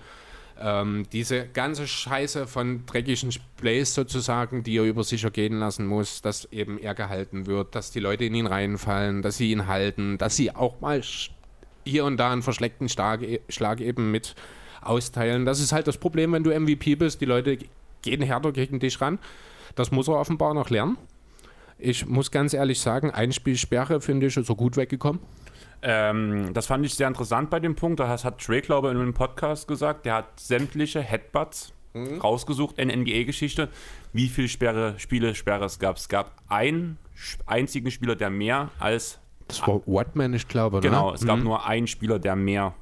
Ähm, 0.61 1.07
diese 1.11 1.47
ganze 1.47 1.87
Scheiße 1.87 2.47
von 2.47 2.85
dreckigen 2.85 3.33
Plays 3.57 3.95
sozusagen, 3.95 4.63
die 4.63 4.77
er 4.77 4.85
über 4.85 5.05
sich 5.05 5.25
ergehen 5.25 5.59
lassen 5.59 5.87
muss, 5.87 6.21
dass 6.21 6.53
eben 6.53 6.79
er 6.79 6.95
gehalten 6.95 7.47
wird, 7.47 7.75
dass 7.75 7.93
die 7.93 8.01
Leute 8.01 8.27
in 8.27 8.35
ihn 8.35 8.47
reinfallen, 8.47 9.23
dass 9.23 9.39
sie 9.39 9.53
ihn 9.53 9.69
halten, 9.69 10.19
dass 10.19 10.37
sie 10.37 10.55
auch 10.55 10.81
mal 10.81 11.03
hier 11.89 12.05
und 12.05 12.17
da 12.17 12.31
einen 12.31 12.43
verschleckten 12.43 12.89
Schlag, 12.89 13.21
Schlag 13.49 13.81
eben 13.81 14.11
mit 14.11 14.35
austeilen. 14.81 15.45
Das 15.45 15.61
ist 15.61 15.73
halt 15.73 15.87
das 15.87 15.99
Problem, 15.99 16.33
wenn 16.33 16.45
du 16.45 16.59
MVP 16.59 16.95
bist. 16.95 17.21
Die 17.21 17.27
Leute 17.27 17.59
gehen 18.03 18.23
härter 18.23 18.53
gegen 18.53 18.81
dich 18.81 19.01
ran. 19.01 19.19
Das 19.75 19.91
muss 19.91 20.09
er 20.09 20.15
offenbar 20.15 20.55
noch 20.55 20.71
lernen. 20.71 20.97
Ich 21.79 22.07
muss 22.07 22.31
ganz 22.31 22.55
ehrlich 22.55 22.81
sagen, 22.81 23.11
Einspielsperre 23.11 24.01
finde 24.01 24.27
ich 24.27 24.37
ist 24.37 24.49
er 24.49 24.57
gut 24.57 24.77
weggekommen. 24.77 25.21
Ähm, 25.81 26.53
das 26.55 26.67
fand 26.67 26.85
ich 26.85 26.95
sehr 26.95 27.07
interessant 27.07 27.51
bei 27.51 27.61
dem 27.61 27.77
Punkt. 27.77 28.01
Das 28.01 28.25
hat 28.25 28.41
Trey, 28.41 28.61
glaube 28.61 28.89
ich, 28.89 28.95
in 28.95 29.01
einem 29.01 29.15
Podcast 29.15 29.69
gesagt. 29.69 30.07
Der 30.07 30.15
hat 30.15 30.41
sämtliche 30.41 31.01
Headbutts 31.01 31.73
rausgesucht 32.23 32.79
in 32.79 32.89
NBA-Geschichte. 32.89 33.69
Wie 34.13 34.29
viele 34.29 34.49
Sperre, 34.49 34.95
Spiele 34.99 35.35
Sperre 35.35 35.65
es 35.65 35.79
gab. 35.79 35.97
Es 35.97 36.09
gab 36.09 36.37
einen 36.49 36.99
einzigen 37.47 37.91
Spieler, 37.91 38.17
der 38.17 38.31
mehr 38.31 38.71
als. 38.79 39.21
Das 39.49 39.67
war 39.67 39.81
Watman, 39.87 40.35
ich 40.35 40.47
glaube. 40.47 40.81
Genau, 40.81 41.09
ne? 41.11 41.15
es 41.15 41.27
gab 41.27 41.41
nur 41.41 41.67
einen 41.67 41.87
Spieler, 41.87 42.19
der 42.19 42.37
mehr 42.37 42.75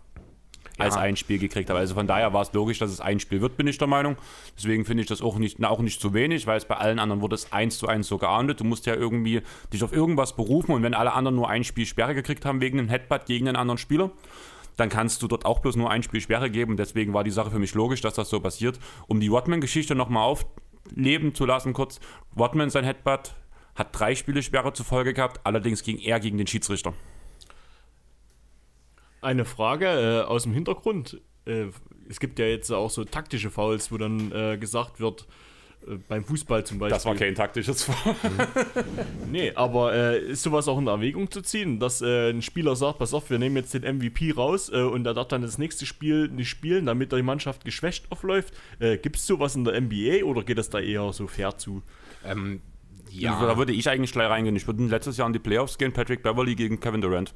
als 0.78 0.94
Ja. 0.94 1.00
ein 1.00 1.16
Spiel 1.16 1.38
gekriegt 1.38 1.70
hat. 1.70 1.76
Also 1.76 1.94
von 1.94 2.06
daher 2.06 2.32
war 2.34 2.42
es 2.42 2.52
logisch, 2.52 2.78
dass 2.78 2.90
es 2.90 3.00
ein 3.00 3.18
Spiel 3.18 3.40
wird, 3.40 3.56
bin 3.56 3.66
ich 3.66 3.78
der 3.78 3.88
Meinung. 3.88 4.16
Deswegen 4.56 4.84
finde 4.84 5.02
ich 5.02 5.08
das 5.08 5.22
auch 5.22 5.38
nicht, 5.38 5.64
auch 5.64 5.80
nicht 5.80 6.00
zu 6.00 6.12
wenig, 6.12 6.46
weil 6.46 6.58
es 6.58 6.66
bei 6.66 6.76
allen 6.76 6.98
anderen 6.98 7.22
wurde 7.22 7.34
es 7.34 7.50
eins 7.52 7.78
zu 7.78 7.86
eins 7.88 8.08
so 8.08 8.18
geahndet. 8.18 8.60
Du 8.60 8.64
musst 8.64 8.84
ja 8.84 8.94
irgendwie 8.94 9.40
dich 9.72 9.82
auf 9.82 9.92
irgendwas 9.92 10.36
berufen 10.36 10.72
und 10.72 10.82
wenn 10.82 10.92
alle 10.92 11.14
anderen 11.14 11.36
nur 11.36 11.48
ein 11.48 11.64
Spiel 11.64 11.86
Sperre 11.86 12.14
gekriegt 12.14 12.44
haben 12.44 12.60
wegen 12.60 12.78
einem 12.78 12.88
Headbutt 12.88 13.24
gegen 13.26 13.48
einen 13.48 13.56
anderen 13.56 13.78
Spieler, 13.78 14.10
dann 14.76 14.90
kannst 14.90 15.22
du 15.22 15.28
dort 15.28 15.46
auch 15.46 15.60
bloß 15.60 15.76
nur 15.76 15.90
ein 15.90 16.02
Spiel 16.02 16.20
Sperre 16.20 16.50
geben. 16.50 16.76
Deswegen 16.76 17.14
war 17.14 17.24
die 17.24 17.30
Sache 17.30 17.50
für 17.50 17.58
mich 17.58 17.74
logisch, 17.74 18.02
dass 18.02 18.12
das 18.14 18.28
so 18.28 18.40
passiert. 18.40 18.78
Um 19.06 19.20
die 19.20 19.32
Watman-Geschichte 19.32 19.94
nochmal 19.94 20.24
aufleben 20.24 21.34
zu 21.34 21.46
lassen, 21.46 21.72
kurz. 21.72 22.00
Watman, 22.34 22.68
sein 22.68 22.84
Headbutt, 22.84 23.34
hat 23.76 23.98
drei 23.98 24.14
Spiele 24.14 24.42
Sperre 24.42 24.72
zur 24.72 24.86
Folge 24.86 25.14
gehabt, 25.14 25.40
allerdings 25.44 25.82
ging 25.82 25.98
er 25.98 26.18
gegen 26.18 26.38
den 26.38 26.46
Schiedsrichter. 26.46 26.94
Eine 29.20 29.44
Frage 29.44 29.86
äh, 29.86 30.22
aus 30.22 30.44
dem 30.44 30.52
Hintergrund. 30.52 31.20
Äh, 31.44 31.66
es 32.08 32.20
gibt 32.20 32.38
ja 32.38 32.46
jetzt 32.46 32.70
auch 32.70 32.90
so 32.90 33.04
taktische 33.04 33.50
Fouls, 33.50 33.92
wo 33.92 33.98
dann 33.98 34.32
äh, 34.32 34.56
gesagt 34.58 35.00
wird, 35.00 35.26
äh, 35.86 35.96
beim 36.08 36.24
Fußball 36.24 36.64
zum 36.64 36.78
Beispiel. 36.78 36.96
Das 36.96 37.04
war 37.04 37.14
kein 37.14 37.34
taktisches 37.34 37.84
Foul. 37.84 38.14
Nee, 39.30 39.52
aber 39.54 39.92
äh, 39.92 40.20
ist 40.20 40.42
sowas 40.42 40.68
auch 40.68 40.78
in 40.78 40.86
Erwägung 40.86 41.30
zu 41.30 41.42
ziehen, 41.42 41.80
dass 41.80 42.00
äh, 42.00 42.30
ein 42.30 42.42
Spieler 42.42 42.76
sagt, 42.76 42.98
pass 42.98 43.12
auf, 43.12 43.28
wir 43.28 43.38
nehmen 43.38 43.56
jetzt 43.56 43.74
den 43.74 43.82
MVP 43.82 44.32
raus 44.32 44.70
äh, 44.72 44.80
und 44.80 45.04
er 45.06 45.14
darf 45.14 45.28
dann 45.28 45.42
das 45.42 45.58
nächste 45.58 45.84
Spiel 45.84 46.28
nicht 46.28 46.48
spielen, 46.48 46.86
damit 46.86 47.12
die 47.12 47.22
Mannschaft 47.22 47.64
geschwächt 47.64 48.10
aufläuft. 48.10 48.54
Äh, 48.78 48.98
Gibt 48.98 49.16
es 49.16 49.26
sowas 49.26 49.56
in 49.56 49.64
der 49.64 49.80
NBA 49.80 50.24
oder 50.24 50.44
geht 50.44 50.58
das 50.58 50.70
da 50.70 50.78
eher 50.78 51.12
so 51.12 51.26
fair 51.26 51.58
zu? 51.58 51.82
Ähm, 52.24 52.60
Ja. 53.20 53.40
Da 53.40 53.56
würde 53.56 53.72
ich 53.72 53.88
eigentlich 53.88 54.12
gleich 54.12 54.28
reingehen. 54.28 54.56
Ich 54.56 54.66
würde 54.66 54.84
letztes 54.84 55.16
Jahr 55.16 55.26
in 55.26 55.32
die 55.32 55.38
Playoffs 55.38 55.78
gehen, 55.78 55.92
Patrick 55.92 56.22
Beverly 56.22 56.54
gegen 56.54 56.80
Kevin 56.80 57.00
Durant. 57.00 57.34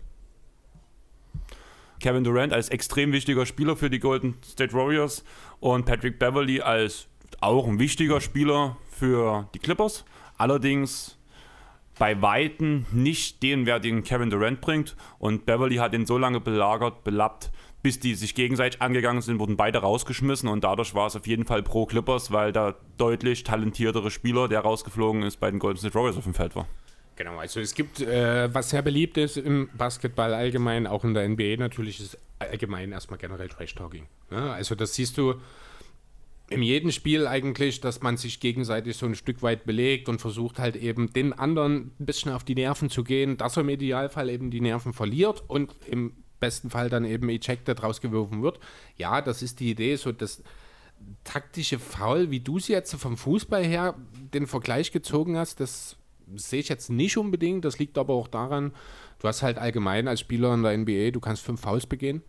Kevin 2.01 2.25
Durant 2.25 2.53
als 2.53 2.71
extrem 2.71 3.13
wichtiger 3.13 3.45
Spieler 3.45 3.77
für 3.77 3.91
die 3.91 3.99
Golden 3.99 4.37
State 4.43 4.73
Warriors 4.73 5.23
und 5.61 5.85
Patrick 5.85 6.19
Beverly 6.19 6.61
als 6.61 7.09
auch 7.41 7.67
ein 7.67 7.79
wichtiger 7.79 8.21
Spieler 8.21 8.77
für 8.91 9.49
die 9.55 9.59
Clippers. 9.59 10.05
Allerdings 10.39 11.19
bei 11.99 12.21
Weitem 12.23 12.87
nicht 12.93 13.43
den 13.43 13.67
Wert, 13.67 13.85
den 13.85 14.03
Kevin 14.03 14.31
Durant 14.31 14.63
bringt. 14.63 14.97
Und 15.19 15.45
Beverly 15.45 15.77
hat 15.77 15.93
ihn 15.93 16.07
so 16.07 16.17
lange 16.17 16.41
belagert, 16.41 17.05
belappt, 17.05 17.51
bis 17.83 17.99
die 17.99 18.15
sich 18.15 18.35
gegenseitig 18.35 18.83
angegangen 18.83 19.23
sind, 19.23 19.39
wurden 19.39 19.57
beide 19.57 19.79
rausgeschmissen 19.79 20.49
und 20.49 20.65
dadurch 20.65 20.95
war 20.95 21.07
es 21.07 21.17
auf 21.17 21.27
jeden 21.27 21.45
Fall 21.45 21.63
pro 21.63 21.87
Clippers, 21.87 22.31
weil 22.31 22.53
da 22.53 22.77
deutlich 22.99 23.45
talentiertere 23.45 24.11
Spieler, 24.11 24.49
der 24.49 24.61
rausgeflogen 24.61 25.23
ist, 25.23 25.39
bei 25.39 25.51
den 25.51 25.59
Golden 25.59 25.79
State 25.79 25.95
Warriors 25.95 26.17
auf 26.17 26.25
dem 26.25 26.35
Feld 26.35 26.55
war. 26.57 26.67
Genau, 27.17 27.39
also 27.39 27.61
es 27.61 27.75
gibt, 27.75 28.01
äh, 28.01 28.53
was 28.55 28.71
sehr 28.71 28.83
beliebt 28.83 29.19
ist 29.19 29.37
im 29.37 29.69
Basketball 29.77 30.33
allgemein, 30.33 30.87
auch 30.87 31.05
in 31.05 31.15
der 31.15 31.29
NBA 31.29 31.57
natürlich, 31.59 32.01
ist 32.01 32.19
allgemein 32.39 32.93
erstmal 32.93 33.19
generell 33.19 33.49
Trash-Talking. 33.49 34.07
Ja, 34.31 34.53
also 34.53 34.75
das 34.75 34.95
siehst 34.95 35.19
du 35.19 35.35
in 36.49 36.63
jedem 36.63 36.91
Spiel 36.91 37.27
eigentlich, 37.27 37.81
dass 37.81 38.03
man 38.03 38.17
sich 38.17 38.41
gegenseitig 38.41 38.97
so 38.97 39.07
ein 39.07 39.15
Stück 39.15 39.43
weit 39.43 39.65
belegt 39.65 40.09
und 40.09 40.21
versucht 40.21 40.59
halt 40.59 40.77
eben 40.77 41.13
den 41.13 41.33
anderen 41.33 41.93
ein 42.01 42.07
bisschen 42.07 42.33
auf 42.33 42.43
die 42.43 42.57
Nerven 42.57 42.91
zu 42.91 43.05
gehen, 43.05 43.37
dass 43.37 43.57
er 43.57 43.63
im 43.63 43.69
Idealfall 43.69 44.29
eben 44.29 44.51
die 44.51 44.61
Nerven 44.61 44.93
verliert 44.93 45.45
und 45.47 45.75
im 45.87 46.20
besten 46.41 46.71
Fall 46.71 46.89
dann 46.89 47.05
eben 47.05 47.29
ejected 47.29 47.83
rausgeworfen 47.83 48.43
wird. 48.43 48.59
Ja, 48.97 49.21
das 49.21 49.43
ist 49.43 49.61
die 49.61 49.71
Idee, 49.71 49.97
so 49.97 50.13
das 50.13 50.43
taktische 51.25 51.79
Foul, 51.79 52.31
wie 52.31 52.41
du 52.41 52.59
es 52.59 52.69
jetzt 52.69 52.95
vom 52.95 53.17
Fußball 53.17 53.65
her 53.65 53.95
den 54.35 54.47
Vergleich 54.47 54.93
gezogen 54.93 55.37
hast, 55.37 55.61
das 55.61 55.97
sehe 56.35 56.61
ich 56.61 56.69
jetzt 56.69 56.91
nicht 56.91 57.17
unbedingt. 57.17 57.65
Das 57.65 57.79
liegt 57.79 57.99
aber 57.99 58.15
auch 58.15 58.29
daran, 58.29 58.73
du 59.19 59.29
hast 59.29 59.43
halt 59.43 59.59
allgemein 59.59 60.09
als 60.09 60.21
Spieler 60.21 60.55
in 60.55 60.63
der 60.63 60.77
NBA, 60.77 61.11
du 61.11 61.21
kannst 61.21 61.43
fünf 61.43 61.61
Fouls 61.61 61.87
begehen. 61.87 62.23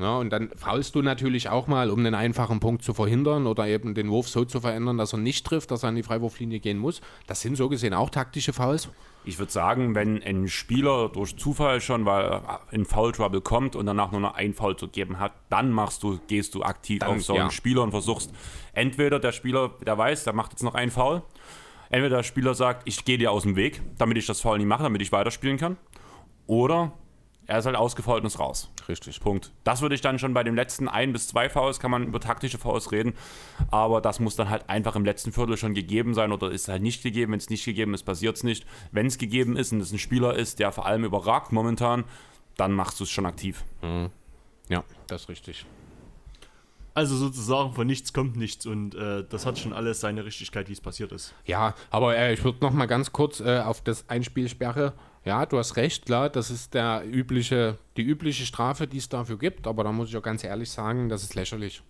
Ja, 0.00 0.16
und 0.16 0.30
dann 0.30 0.48
faulst 0.56 0.94
du 0.94 1.02
natürlich 1.02 1.50
auch 1.50 1.66
mal, 1.66 1.90
um 1.90 1.98
einen 1.98 2.14
einfachen 2.14 2.58
Punkt 2.58 2.82
zu 2.82 2.94
verhindern 2.94 3.46
oder 3.46 3.66
eben 3.66 3.92
den 3.92 4.08
Wurf 4.08 4.28
so 4.28 4.46
zu 4.46 4.60
verändern, 4.60 4.96
dass 4.96 5.12
er 5.12 5.18
nicht 5.18 5.44
trifft, 5.46 5.70
dass 5.70 5.82
er 5.82 5.90
an 5.90 5.96
die 5.96 6.02
Freiwurflinie 6.02 6.58
gehen 6.58 6.78
muss. 6.78 7.02
Das 7.26 7.42
sind 7.42 7.56
so 7.56 7.68
gesehen 7.68 7.92
auch 7.92 8.08
taktische 8.08 8.54
Fouls. 8.54 8.88
Ich 9.26 9.38
würde 9.38 9.52
sagen, 9.52 9.94
wenn 9.94 10.22
ein 10.22 10.48
Spieler 10.48 11.10
durch 11.10 11.36
Zufall 11.36 11.82
schon 11.82 12.06
weil 12.06 12.40
in 12.70 12.86
Foul 12.86 13.12
Trouble 13.12 13.42
kommt 13.42 13.76
und 13.76 13.84
danach 13.84 14.10
nur 14.10 14.22
noch 14.22 14.34
ein 14.34 14.54
Foul 14.54 14.74
zu 14.74 14.88
geben 14.88 15.18
hat, 15.18 15.32
dann 15.50 15.70
machst 15.70 16.02
du, 16.02 16.18
gehst 16.26 16.54
du 16.54 16.62
aktiv 16.62 17.00
Dann, 17.00 17.16
auf 17.16 17.22
so 17.22 17.34
einen 17.34 17.42
ja. 17.42 17.50
Spieler 17.50 17.82
und 17.82 17.90
versuchst 17.90 18.32
entweder 18.72 19.20
der 19.20 19.32
Spieler, 19.32 19.72
der 19.84 19.98
weiß, 19.98 20.24
der 20.24 20.32
macht 20.32 20.52
jetzt 20.52 20.62
noch 20.62 20.74
einen 20.74 20.90
Foul, 20.90 21.22
entweder 21.90 22.16
der 22.16 22.22
Spieler 22.22 22.54
sagt, 22.54 22.88
ich 22.88 23.04
gehe 23.04 23.18
dir 23.18 23.32
aus 23.32 23.42
dem 23.42 23.56
Weg, 23.56 23.82
damit 23.98 24.16
ich 24.16 24.24
das 24.24 24.40
Foul 24.40 24.56
nicht 24.56 24.66
mache, 24.66 24.84
damit 24.84 25.02
ich 25.02 25.12
weiterspielen 25.12 25.58
kann, 25.58 25.76
oder 26.46 26.92
er 27.46 27.58
ist 27.58 27.66
halt 27.66 27.76
ausgefault 27.76 28.22
und 28.22 28.28
ist 28.28 28.38
raus. 28.38 28.70
Richtig. 28.90 29.20
Punkt. 29.20 29.52
Das 29.62 29.82
würde 29.82 29.94
ich 29.94 30.00
dann 30.00 30.18
schon 30.18 30.34
bei 30.34 30.42
den 30.42 30.56
letzten 30.56 30.88
ein 30.88 31.12
bis 31.12 31.28
zwei 31.28 31.48
Fouls, 31.48 31.78
kann 31.78 31.92
man 31.92 32.08
über 32.08 32.18
taktische 32.18 32.58
Fouls 32.58 32.90
reden, 32.90 33.14
aber 33.70 34.00
das 34.00 34.18
muss 34.18 34.34
dann 34.34 34.50
halt 34.50 34.68
einfach 34.68 34.96
im 34.96 35.04
letzten 35.04 35.30
Viertel 35.32 35.56
schon 35.56 35.74
gegeben 35.74 36.12
sein 36.12 36.32
oder 36.32 36.50
ist 36.50 36.66
halt 36.68 36.82
nicht 36.82 37.02
gegeben. 37.02 37.32
Wenn 37.32 37.38
es 37.38 37.50
nicht 37.50 37.64
gegeben 37.64 37.94
ist, 37.94 38.02
passiert 38.02 38.36
es 38.36 38.42
nicht. 38.42 38.66
Wenn 38.90 39.06
es 39.06 39.16
gegeben 39.16 39.56
ist 39.56 39.72
und 39.72 39.80
es 39.80 39.92
ein 39.92 39.98
Spieler 39.98 40.34
ist, 40.34 40.58
der 40.58 40.72
vor 40.72 40.86
allem 40.86 41.04
überragt 41.04 41.52
momentan, 41.52 42.04
dann 42.56 42.72
machst 42.72 42.98
du 42.98 43.04
es 43.04 43.10
schon 43.10 43.26
aktiv. 43.26 43.64
Ja, 44.68 44.82
das 45.06 45.22
ist 45.22 45.28
richtig. 45.28 45.66
Also 46.92 47.16
sozusagen 47.16 47.72
von 47.72 47.86
nichts 47.86 48.12
kommt 48.12 48.36
nichts 48.36 48.66
und 48.66 48.96
äh, 48.96 49.24
das 49.28 49.46
hat 49.46 49.58
schon 49.58 49.72
alles 49.72 50.00
seine 50.00 50.24
Richtigkeit, 50.24 50.68
wie 50.68 50.72
es 50.72 50.80
passiert 50.80 51.12
ist. 51.12 51.32
Ja, 51.46 51.74
aber 51.90 52.16
äh, 52.16 52.34
ich 52.34 52.42
würde 52.42 52.58
noch 52.60 52.72
mal 52.72 52.86
ganz 52.86 53.12
kurz 53.12 53.38
äh, 53.38 53.60
auf 53.60 53.80
das 53.82 54.08
Einspielsperre. 54.08 54.92
Ja, 55.24 55.44
du 55.44 55.58
hast 55.58 55.76
recht, 55.76 56.06
klar, 56.06 56.30
das 56.30 56.50
ist 56.50 56.72
der 56.72 57.04
übliche, 57.06 57.76
die 57.96 58.02
übliche 58.02 58.46
Strafe, 58.46 58.86
die 58.86 58.96
es 58.96 59.08
dafür 59.08 59.38
gibt, 59.38 59.66
aber 59.66 59.84
da 59.84 59.92
muss 59.92 60.08
ich 60.08 60.16
auch 60.16 60.22
ganz 60.22 60.44
ehrlich 60.44 60.70
sagen, 60.70 61.08
das 61.08 61.22
ist 61.22 61.34
lächerlich. 61.34 61.82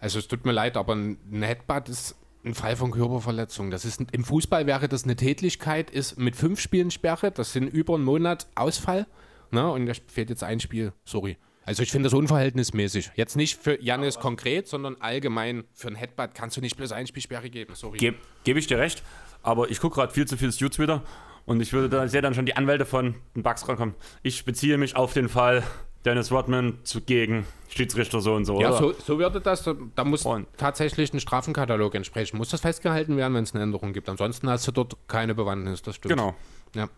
Also 0.00 0.18
es 0.18 0.28
tut 0.28 0.46
mir 0.46 0.52
leid, 0.52 0.76
aber 0.76 0.94
ein 0.94 1.18
Headbutt 1.42 1.88
ist 1.88 2.16
ein 2.44 2.54
Fall 2.54 2.76
von 2.76 2.92
Körperverletzung. 2.92 3.70
Das 3.70 3.84
ist 3.84 4.00
im 4.12 4.24
Fußball 4.24 4.66
wäre 4.66 4.88
das 4.88 5.04
eine 5.04 5.16
Tätlichkeit, 5.16 5.90
ist 5.90 6.18
mit 6.18 6.36
fünf 6.36 6.60
Spielen 6.60 6.90
Sperre, 6.90 7.30
das 7.30 7.52
sind 7.52 7.68
über 7.68 7.96
einen 7.96 8.04
Monat 8.04 8.46
Ausfall. 8.54 9.06
Ne? 9.50 9.70
Und 9.70 9.86
da 9.86 9.92
fehlt 10.06 10.30
jetzt 10.30 10.44
ein 10.44 10.60
Spiel, 10.60 10.92
sorry. 11.04 11.36
Also 11.64 11.82
ich 11.82 11.90
finde 11.90 12.06
das 12.06 12.14
unverhältnismäßig. 12.14 13.10
Jetzt 13.14 13.36
nicht 13.36 13.60
für 13.60 13.82
Janis 13.82 14.18
konkret, 14.18 14.68
sondern 14.68 14.96
allgemein 15.00 15.64
für 15.74 15.88
ein 15.88 15.96
Headbutt 15.96 16.30
kannst 16.32 16.56
du 16.56 16.62
nicht 16.62 16.78
bloß 16.78 16.92
ein 16.92 17.06
Spielsperre 17.06 17.50
geben, 17.50 17.74
sorry. 17.74 17.98
Gebe 17.98 18.16
geb 18.44 18.56
ich 18.56 18.68
dir 18.68 18.78
recht, 18.78 19.02
aber 19.42 19.70
ich 19.70 19.78
gucke 19.78 19.96
gerade 19.96 20.12
viel 20.14 20.26
zu 20.26 20.38
viel 20.38 20.50
Suits 20.50 20.78
wieder 20.78 21.02
und 21.48 21.60
ich 21.60 21.72
würde 21.72 21.88
da, 21.88 22.06
sehe 22.08 22.20
dann 22.20 22.34
schon 22.34 22.46
die 22.46 22.56
Anwälte 22.56 22.84
von 22.84 23.14
den 23.34 23.42
Bugs 23.42 23.66
rankommen. 23.66 23.94
Ich 24.22 24.44
beziehe 24.44 24.76
mich 24.76 24.96
auf 24.96 25.14
den 25.14 25.28
Fall 25.28 25.62
Dennis 26.04 26.30
Rodman 26.30 26.78
zu, 26.84 27.00
gegen 27.00 27.46
Schiedsrichter 27.68 28.20
so 28.20 28.34
und 28.34 28.44
so. 28.44 28.60
Ja, 28.60 28.68
oder? 28.68 28.78
so, 28.78 28.92
so 28.92 29.18
würde 29.18 29.40
das, 29.40 29.68
da 29.94 30.04
muss 30.04 30.24
Und- 30.24 30.46
tatsächlich 30.56 31.12
ein 31.12 31.20
Strafenkatalog 31.20 31.94
entsprechen. 31.94 32.36
Muss 32.36 32.50
das 32.50 32.60
festgehalten 32.60 33.16
werden, 33.16 33.34
wenn 33.34 33.44
es 33.44 33.54
eine 33.54 33.62
Änderung 33.62 33.92
gibt. 33.94 34.08
Ansonsten 34.08 34.48
hast 34.48 34.66
du 34.68 34.72
dort 34.72 34.96
keine 35.08 35.34
Bewandtnis, 35.34 35.82
das 35.82 35.96
stimmt. 35.96 36.14
Genau. 36.14 36.34
Ja. 36.74 36.88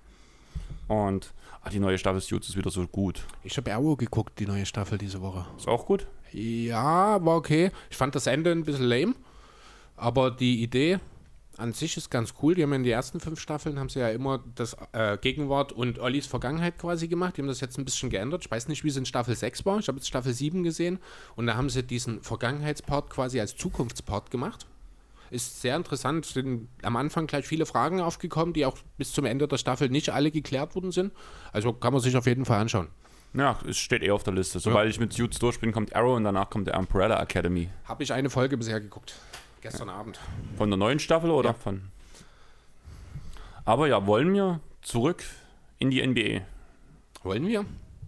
Und 0.88 1.32
ah, 1.62 1.70
die 1.70 1.78
neue 1.78 1.96
Staffel 1.98 2.20
Suits 2.20 2.48
ist 2.48 2.56
wieder 2.56 2.70
so 2.70 2.86
gut. 2.88 3.22
Ich 3.44 3.56
habe 3.56 3.72
Arrow 3.72 3.96
geguckt, 3.96 4.38
die 4.40 4.46
neue 4.46 4.66
Staffel 4.66 4.98
diese 4.98 5.20
Woche. 5.20 5.46
Ist 5.56 5.68
auch 5.68 5.86
gut. 5.86 6.06
Ja, 6.32 7.24
war 7.24 7.36
okay. 7.36 7.70
Ich 7.88 7.96
fand 7.96 8.14
das 8.16 8.26
Ende 8.26 8.50
ein 8.50 8.64
bisschen 8.64 8.86
lame, 8.86 9.14
aber 9.96 10.30
die 10.32 10.62
Idee 10.62 10.98
an 11.60 11.72
sich 11.72 11.96
ist 11.96 12.10
ganz 12.10 12.34
cool. 12.42 12.54
Die 12.54 12.62
haben 12.62 12.72
in 12.72 12.82
den 12.82 12.92
ersten 12.92 13.20
fünf 13.20 13.40
Staffeln 13.40 13.78
haben 13.78 13.88
sie 13.88 14.00
ja 14.00 14.08
immer 14.08 14.42
das 14.54 14.76
äh, 14.92 15.18
Gegenwart 15.18 15.72
und 15.72 15.98
Ollis 15.98 16.26
Vergangenheit 16.26 16.78
quasi 16.78 17.06
gemacht. 17.06 17.36
Die 17.36 17.42
haben 17.42 17.48
das 17.48 17.60
jetzt 17.60 17.78
ein 17.78 17.84
bisschen 17.84 18.10
geändert. 18.10 18.44
Ich 18.44 18.50
weiß 18.50 18.68
nicht, 18.68 18.82
wie 18.82 18.88
es 18.88 18.96
in 18.96 19.06
Staffel 19.06 19.36
6 19.36 19.64
war. 19.66 19.78
Ich 19.78 19.88
habe 19.88 19.98
jetzt 19.98 20.08
Staffel 20.08 20.32
7 20.32 20.62
gesehen 20.62 20.98
und 21.36 21.46
da 21.46 21.56
haben 21.56 21.68
sie 21.68 21.82
diesen 21.82 22.22
Vergangenheitspart 22.22 23.10
quasi 23.10 23.40
als 23.40 23.56
Zukunftspart 23.56 24.30
gemacht. 24.30 24.66
Ist 25.30 25.60
sehr 25.60 25.76
interessant. 25.76 26.26
Sind 26.26 26.68
am 26.82 26.96
Anfang 26.96 27.26
gleich 27.26 27.46
viele 27.46 27.66
Fragen 27.66 28.00
aufgekommen, 28.00 28.52
die 28.52 28.66
auch 28.66 28.78
bis 28.98 29.12
zum 29.12 29.24
Ende 29.26 29.46
der 29.46 29.58
Staffel 29.58 29.88
nicht 29.88 30.10
alle 30.10 30.30
geklärt 30.30 30.74
worden 30.74 30.90
sind. 30.90 31.12
Also 31.52 31.72
kann 31.72 31.92
man 31.92 32.02
sich 32.02 32.16
auf 32.16 32.26
jeden 32.26 32.44
Fall 32.44 32.60
anschauen. 32.60 32.88
Ja, 33.32 33.58
es 33.68 33.78
steht 33.78 34.02
eh 34.02 34.10
auf 34.10 34.24
der 34.24 34.34
Liste. 34.34 34.58
Sobald 34.58 34.90
ich 34.90 34.98
mit 34.98 35.12
Suits 35.12 35.38
durch 35.38 35.60
bin, 35.60 35.70
kommt 35.70 35.94
Arrow 35.94 36.16
und 36.16 36.24
danach 36.24 36.50
kommt 36.50 36.66
der 36.66 36.76
Umbrella 36.76 37.22
Academy. 37.22 37.68
Habe 37.84 38.02
ich 38.02 38.12
eine 38.12 38.28
Folge 38.28 38.56
bisher 38.56 38.80
geguckt. 38.80 39.14
Gestern 39.60 39.88
Abend. 39.88 40.18
Von 40.56 40.70
der 40.70 40.76
neuen 40.78 40.98
Staffel 40.98 41.30
oder 41.30 41.50
Ja. 41.50 41.54
von. 41.54 41.82
Aber 43.64 43.86
ja, 43.88 44.06
wollen 44.06 44.32
wir 44.32 44.60
zurück 44.82 45.22
in 45.78 45.90
die 45.90 46.00
NBA? 46.06 46.42
Wollen 47.22 47.46
wir? 47.46 47.64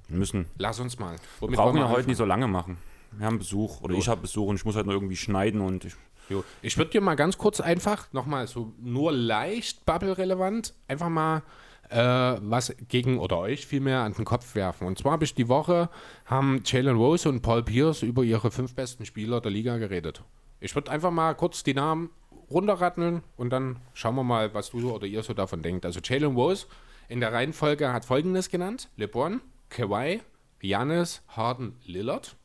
Wir 0.08 0.18
müssen. 0.18 0.46
Lass 0.58 0.80
uns 0.80 0.98
mal. 0.98 1.12
Wir 1.12 1.18
Womit 1.40 1.56
brauchen 1.56 1.76
ja 1.76 1.84
wir 1.84 1.90
heute 1.90 2.08
nicht 2.08 2.16
so 2.16 2.24
lange 2.24 2.48
machen. 2.48 2.78
Wir 3.12 3.26
haben 3.26 3.38
Besuch 3.38 3.80
oder 3.82 3.94
Jo. 3.94 4.00
ich 4.00 4.08
habe 4.08 4.22
Besuch 4.22 4.46
und 4.48 4.56
ich 4.56 4.64
muss 4.64 4.76
halt 4.76 4.86
noch 4.86 4.94
irgendwie 4.94 5.16
schneiden 5.16 5.60
und 5.60 5.84
ich, 5.84 5.94
Jo. 6.30 6.44
Ich 6.62 6.78
würde 6.78 6.90
dir 6.92 7.00
mal 7.00 7.14
ganz 7.16 7.36
kurz 7.36 7.60
einfach, 7.60 8.10
nochmal 8.12 8.46
so 8.46 8.72
nur 8.80 9.12
leicht 9.12 9.84
Bubble-relevant, 9.84 10.72
einfach 10.88 11.08
mal 11.10 11.42
äh, 11.90 11.98
was 11.98 12.74
gegen 12.88 13.18
oder 13.18 13.38
euch 13.38 13.66
vielmehr 13.66 14.00
an 14.00 14.14
den 14.14 14.24
Kopf 14.24 14.54
werfen. 14.54 14.86
Und 14.86 14.98
zwar 14.98 15.12
habe 15.12 15.24
ich 15.24 15.34
die 15.34 15.48
Woche, 15.48 15.90
haben 16.24 16.62
Jalen 16.64 16.96
Rose 16.96 17.28
und 17.28 17.42
Paul 17.42 17.62
Pierce 17.62 18.02
über 18.02 18.22
ihre 18.22 18.50
fünf 18.50 18.74
besten 18.74 19.04
Spieler 19.04 19.40
der 19.42 19.50
Liga 19.50 19.76
geredet. 19.76 20.22
Ich 20.62 20.76
würde 20.76 20.92
einfach 20.92 21.10
mal 21.10 21.34
kurz 21.34 21.64
die 21.64 21.74
Namen 21.74 22.10
runterratteln 22.48 23.22
und 23.36 23.50
dann 23.50 23.80
schauen 23.94 24.14
wir 24.14 24.22
mal, 24.22 24.54
was 24.54 24.70
du 24.70 24.92
oder 24.92 25.06
ihr 25.06 25.24
so 25.24 25.34
davon 25.34 25.60
denkt. 25.60 25.84
Also 25.84 25.98
Jalen 26.02 26.36
Rose 26.36 26.66
in 27.08 27.18
der 27.18 27.32
Reihenfolge 27.32 27.92
hat 27.92 28.04
folgendes 28.04 28.48
genannt: 28.48 28.88
LeBron, 28.96 29.40
Kawhi, 29.70 30.20
Giannis, 30.60 31.22
Harden, 31.26 31.76
Lillard. 31.84 32.36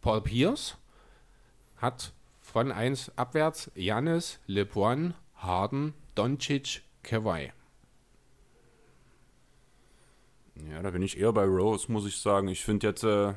Paul 0.00 0.22
Pierce 0.22 0.78
hat 1.76 2.12
von 2.40 2.72
1 2.72 3.12
abwärts 3.16 3.70
Janis, 3.74 4.40
LeBron, 4.46 5.12
Harden, 5.34 5.92
Doncic, 6.14 6.82
Kawhi. 7.02 7.52
ja, 10.70 10.82
da 10.82 10.90
bin 10.90 11.02
ich 11.02 11.18
eher 11.18 11.32
bei 11.32 11.44
Rose, 11.44 11.90
muss 11.92 12.06
ich 12.06 12.16
sagen. 12.16 12.48
Ich 12.48 12.64
finde 12.64 12.86
jetzt 12.86 13.04
äh, 13.04 13.34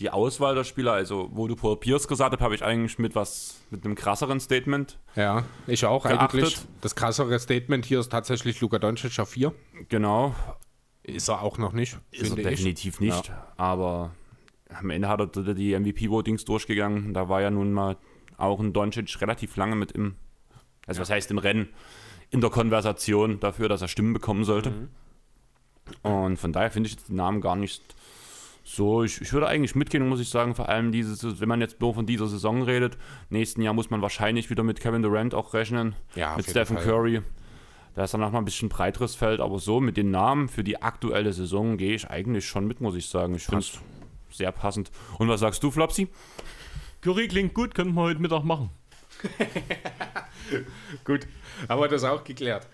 die 0.00 0.10
Auswahl 0.10 0.54
der 0.54 0.64
Spieler, 0.64 0.92
also 0.92 1.28
wo 1.32 1.46
du 1.46 1.54
Paul 1.54 1.76
Pierce 1.76 2.08
gesagt 2.08 2.32
hast, 2.34 2.40
habe 2.40 2.54
ich 2.54 2.64
eigentlich 2.64 2.98
mit 2.98 3.14
was, 3.14 3.60
mit 3.70 3.84
einem 3.84 3.94
krasseren 3.94 4.40
Statement. 4.40 4.98
Ja, 5.14 5.44
ich 5.66 5.84
auch 5.84 6.02
Geachtet. 6.04 6.42
eigentlich. 6.42 6.58
Das 6.80 6.94
krassere 6.96 7.38
Statement 7.38 7.84
hier 7.84 8.00
ist 8.00 8.10
tatsächlich 8.10 8.60
Luka 8.60 8.78
Doncic 8.78 9.18
auf 9.20 9.28
4. 9.30 9.54
Genau, 9.88 10.34
Ist 11.02 11.28
er 11.28 11.42
auch 11.42 11.58
noch 11.58 11.72
nicht, 11.72 11.98
ist 12.10 12.22
er 12.22 12.26
finde 12.36 12.42
ich. 12.42 12.48
definitiv 12.48 13.00
nicht. 13.00 13.32
Aber 13.56 14.12
am 14.70 14.90
Ende 14.90 15.08
hat 15.08 15.20
er 15.36 15.54
die 15.54 15.78
MVP-Votings 15.78 16.44
durchgegangen. 16.44 17.12
Da 17.14 17.28
war 17.28 17.42
ja 17.42 17.50
nun 17.50 17.72
mal 17.72 17.96
auch 18.38 18.58
ein 18.60 18.72
Doncic 18.72 19.20
relativ 19.20 19.56
lange 19.56 19.76
mit 19.76 19.92
im, 19.92 20.16
also 20.86 21.00
was 21.00 21.10
heißt 21.10 21.30
im 21.30 21.38
Rennen, 21.38 21.68
in 22.30 22.40
der 22.40 22.50
Konversation 22.50 23.38
dafür, 23.40 23.68
dass 23.68 23.82
er 23.82 23.88
Stimmen 23.88 24.14
bekommen 24.14 24.44
sollte. 24.44 24.70
Mhm. 24.70 24.88
Und 26.02 26.36
von 26.38 26.52
daher 26.52 26.70
finde 26.70 26.88
ich 26.88 26.94
jetzt 26.94 27.08
den 27.08 27.16
Namen 27.16 27.40
gar 27.40 27.56
nicht 27.56 27.82
so. 28.64 29.02
Ich, 29.02 29.20
ich 29.20 29.32
würde 29.32 29.46
eigentlich 29.48 29.74
mitgehen, 29.74 30.08
muss 30.08 30.20
ich 30.20 30.28
sagen, 30.28 30.54
vor 30.54 30.68
allem 30.68 30.92
dieses, 30.92 31.40
wenn 31.40 31.48
man 31.48 31.60
jetzt 31.60 31.80
nur 31.80 31.94
von 31.94 32.06
dieser 32.06 32.26
Saison 32.26 32.62
redet. 32.62 32.96
Nächsten 33.30 33.62
Jahr 33.62 33.74
muss 33.74 33.90
man 33.90 34.02
wahrscheinlich 34.02 34.50
wieder 34.50 34.62
mit 34.62 34.80
Kevin 34.80 35.02
Durant 35.02 35.34
auch 35.34 35.54
rechnen, 35.54 35.94
Ja, 36.14 36.36
mit 36.36 36.48
Stephen 36.48 36.76
Fall. 36.76 36.84
Curry. 36.84 37.22
Da 37.94 38.04
ist 38.04 38.14
dann 38.14 38.22
noch 38.22 38.32
mal 38.32 38.38
ein 38.38 38.44
bisschen 38.46 38.68
breiteres 38.70 39.14
Feld, 39.14 39.40
aber 39.40 39.58
so 39.58 39.78
mit 39.80 39.96
den 39.96 40.10
Namen 40.10 40.48
für 40.48 40.64
die 40.64 40.80
aktuelle 40.80 41.32
Saison 41.32 41.76
gehe 41.76 41.94
ich 41.94 42.08
eigentlich 42.08 42.46
schon 42.46 42.66
mit, 42.66 42.80
muss 42.80 42.94
ich 42.94 43.06
sagen. 43.06 43.34
Ich 43.34 43.44
finde 43.44 43.58
es 43.58 43.78
sehr 44.30 44.50
passend. 44.50 44.90
Und 45.18 45.28
was 45.28 45.40
sagst 45.40 45.62
du, 45.62 45.70
Flopsy? 45.70 46.08
Curry 47.02 47.28
klingt 47.28 47.52
gut, 47.52 47.74
könnten 47.74 47.94
wir 47.94 48.02
heute 48.02 48.20
Mittag 48.20 48.44
machen. 48.44 48.70
Gut, 51.04 51.26
haben 51.68 51.80
wir 51.80 51.88
das 51.88 52.02
auch 52.04 52.24
geklärt. 52.24 52.66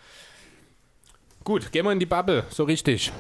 Gut, 1.45 1.73
gehen 1.73 1.85
wir 1.85 1.93
in 1.93 1.99
die 2.01 2.07
Bubble, 2.07 2.45
so 2.49 2.65
richtig. 2.65 3.13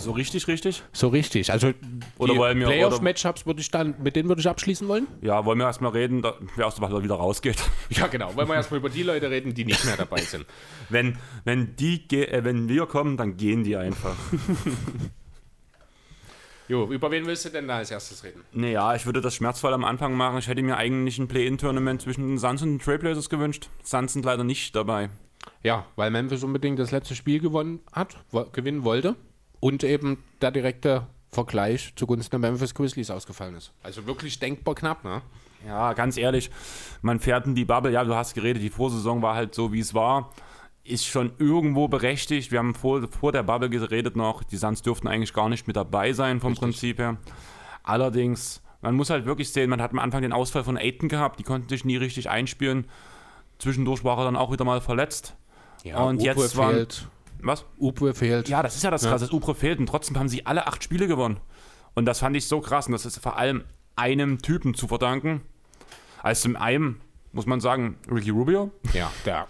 So 0.00 0.12
richtig, 0.12 0.48
richtig? 0.48 0.82
So 0.92 1.08
richtig. 1.08 1.52
Also 1.52 1.72
Oder 2.18 2.32
die 2.32 2.38
wollen 2.38 2.58
wir- 2.58 2.66
Playoff-Matchups 2.66 3.46
würde 3.46 3.60
ich 3.60 3.70
dann, 3.70 3.94
mit 4.02 4.16
denen 4.16 4.28
würde 4.28 4.40
ich 4.40 4.48
abschließen 4.48 4.86
wollen? 4.88 5.06
Ja, 5.22 5.44
wollen 5.44 5.58
wir 5.58 5.66
erstmal 5.66 5.92
reden, 5.92 6.22
da- 6.22 6.34
wer 6.56 6.66
aus 6.66 6.74
der 6.74 6.82
Bubble 6.82 7.02
wieder 7.02 7.16
rausgeht. 7.16 7.56
Ja, 7.90 8.06
genau. 8.06 8.34
Wollen 8.36 8.48
wir 8.48 8.54
erstmal 8.54 8.78
über 8.80 8.88
die 8.88 9.02
Leute 9.02 9.30
reden, 9.30 9.52
die 9.54 9.64
nicht 9.64 9.84
mehr 9.84 9.96
dabei 9.96 10.20
sind. 10.22 10.46
Wenn, 10.88 11.18
wenn, 11.44 11.76
die, 11.76 12.02
äh, 12.10 12.42
wenn 12.44 12.68
wir 12.68 12.86
kommen, 12.86 13.16
dann 13.16 13.36
gehen 13.36 13.62
die 13.64 13.76
einfach. 13.76 14.16
Jo, 16.68 16.86
über 16.88 17.10
wen 17.10 17.26
willst 17.26 17.44
du 17.44 17.48
denn 17.48 17.66
da 17.66 17.78
als 17.78 17.90
erstes 17.90 18.22
reden? 18.22 18.44
Naja, 18.52 18.94
ich 18.94 19.04
würde 19.04 19.20
das 19.20 19.34
schmerzvoll 19.34 19.74
am 19.74 19.84
Anfang 19.84 20.14
machen. 20.14 20.38
Ich 20.38 20.46
hätte 20.46 20.62
mir 20.62 20.76
eigentlich 20.76 21.18
ein 21.18 21.26
Play-In-Tournament 21.26 22.00
zwischen 22.02 22.28
den 22.28 22.38
Suns 22.38 22.62
und 22.62 22.68
den 22.74 22.78
Trailblazers 22.78 23.28
gewünscht. 23.28 23.68
Suns 23.82 24.12
sind 24.12 24.24
leider 24.24 24.44
nicht 24.44 24.76
dabei. 24.76 25.10
Ja, 25.64 25.86
weil 25.96 26.12
Memphis 26.12 26.44
unbedingt 26.44 26.78
das 26.78 26.92
letzte 26.92 27.16
Spiel 27.16 27.40
gewonnen 27.40 27.80
hat, 27.92 28.16
gewinnen 28.52 28.84
wollte 28.84 29.16
und 29.60 29.84
eben 29.84 30.22
der 30.40 30.50
direkte 30.50 31.06
Vergleich 31.30 31.92
zugunsten 31.96 32.40
der 32.40 32.50
Memphis 32.50 32.74
Grizzlies 32.74 33.10
ausgefallen 33.10 33.54
ist. 33.54 33.72
Also 33.82 34.06
wirklich 34.06 34.38
denkbar 34.38 34.74
knapp, 34.74 35.04
ne? 35.04 35.22
Ja, 35.66 35.92
ganz 35.92 36.16
ehrlich, 36.16 36.50
man 37.02 37.20
fährt 37.20 37.46
in 37.46 37.54
die 37.54 37.66
Bubble. 37.66 37.92
Ja, 37.92 38.02
du 38.02 38.14
hast 38.14 38.34
geredet, 38.34 38.62
die 38.62 38.70
Vorsaison 38.70 39.20
war 39.22 39.34
halt 39.34 39.54
so, 39.54 39.72
wie 39.72 39.80
es 39.80 39.92
war. 39.94 40.30
Ist 40.82 41.06
schon 41.06 41.32
irgendwo 41.38 41.86
berechtigt. 41.86 42.50
Wir 42.50 42.58
haben 42.58 42.74
vor, 42.74 43.06
vor 43.08 43.30
der 43.30 43.42
Bubble 43.42 43.68
geredet 43.68 44.16
noch, 44.16 44.42
die 44.42 44.56
Suns 44.56 44.80
dürften 44.82 45.06
eigentlich 45.06 45.34
gar 45.34 45.48
nicht 45.50 45.66
mit 45.66 45.76
dabei 45.76 46.14
sein 46.14 46.40
vom 46.40 46.54
Prinzip 46.54 46.98
her. 46.98 47.18
Allerdings, 47.82 48.62
man 48.80 48.94
muss 48.94 49.10
halt 49.10 49.26
wirklich 49.26 49.52
sehen, 49.52 49.70
man 49.70 49.80
hat 49.82 49.92
am 49.92 49.98
Anfang 49.98 50.22
den 50.22 50.32
Ausfall 50.32 50.64
von 50.64 50.76
Aiton 50.78 51.08
gehabt, 51.08 51.38
die 51.38 51.42
konnten 51.44 51.68
sich 51.68 51.84
nie 51.84 51.96
richtig 51.96 52.28
einspielen. 52.30 52.86
Zwischendurch 53.58 54.02
war 54.04 54.18
er 54.18 54.24
dann 54.24 54.36
auch 54.36 54.50
wieder 54.52 54.64
mal 54.64 54.80
verletzt. 54.80 55.36
Und 55.84 56.22
jetzt 56.22 56.56
waren- 56.56 56.74
fehlt. 56.74 57.08
Was? 57.42 57.64
Upwe 57.78 58.14
fehlt. 58.14 58.48
Ja, 58.48 58.62
das 58.62 58.76
ist 58.76 58.82
ja 58.84 58.90
das 58.90 59.02
Ja. 59.02 59.10
Krasse. 59.10 59.26
Das 59.26 59.32
Upro 59.32 59.54
fehlt 59.54 59.78
und 59.78 59.86
trotzdem 59.86 60.18
haben 60.18 60.28
sie 60.28 60.46
alle 60.46 60.66
acht 60.66 60.82
Spiele 60.84 61.06
gewonnen. 61.06 61.38
Und 61.94 62.04
das 62.06 62.20
fand 62.20 62.36
ich 62.36 62.46
so 62.46 62.60
krass. 62.60 62.86
Und 62.86 62.92
das 62.92 63.06
ist 63.06 63.18
vor 63.18 63.36
allem 63.36 63.64
einem 63.96 64.40
Typen 64.42 64.74
zu 64.74 64.88
verdanken. 64.88 65.42
Als 66.22 66.42
zum 66.42 66.56
einen, 66.56 67.00
muss 67.32 67.46
man 67.46 67.60
sagen, 67.60 67.96
Ricky 68.10 68.30
Rubio. 68.30 68.70
Ja, 68.92 69.10
der 69.24 69.46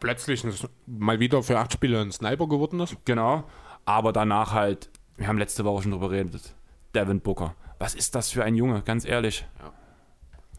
plötzlich 0.00 0.44
mal 0.86 1.20
wieder 1.20 1.42
für 1.42 1.58
acht 1.58 1.72
Spiele 1.72 2.00
ein 2.00 2.10
Sniper 2.12 2.48
geworden 2.48 2.80
ist. 2.80 2.96
Genau. 3.04 3.44
Aber 3.84 4.12
danach 4.12 4.52
halt, 4.52 4.90
wir 5.16 5.28
haben 5.28 5.38
letzte 5.38 5.64
Woche 5.64 5.82
schon 5.82 5.92
drüber 5.92 6.08
geredet, 6.08 6.54
Devin 6.94 7.20
Booker. 7.20 7.54
Was 7.78 7.94
ist 7.94 8.14
das 8.14 8.30
für 8.30 8.44
ein 8.44 8.54
Junge, 8.54 8.82
ganz 8.82 9.04
ehrlich. 9.04 9.46
Ja. 9.60 9.72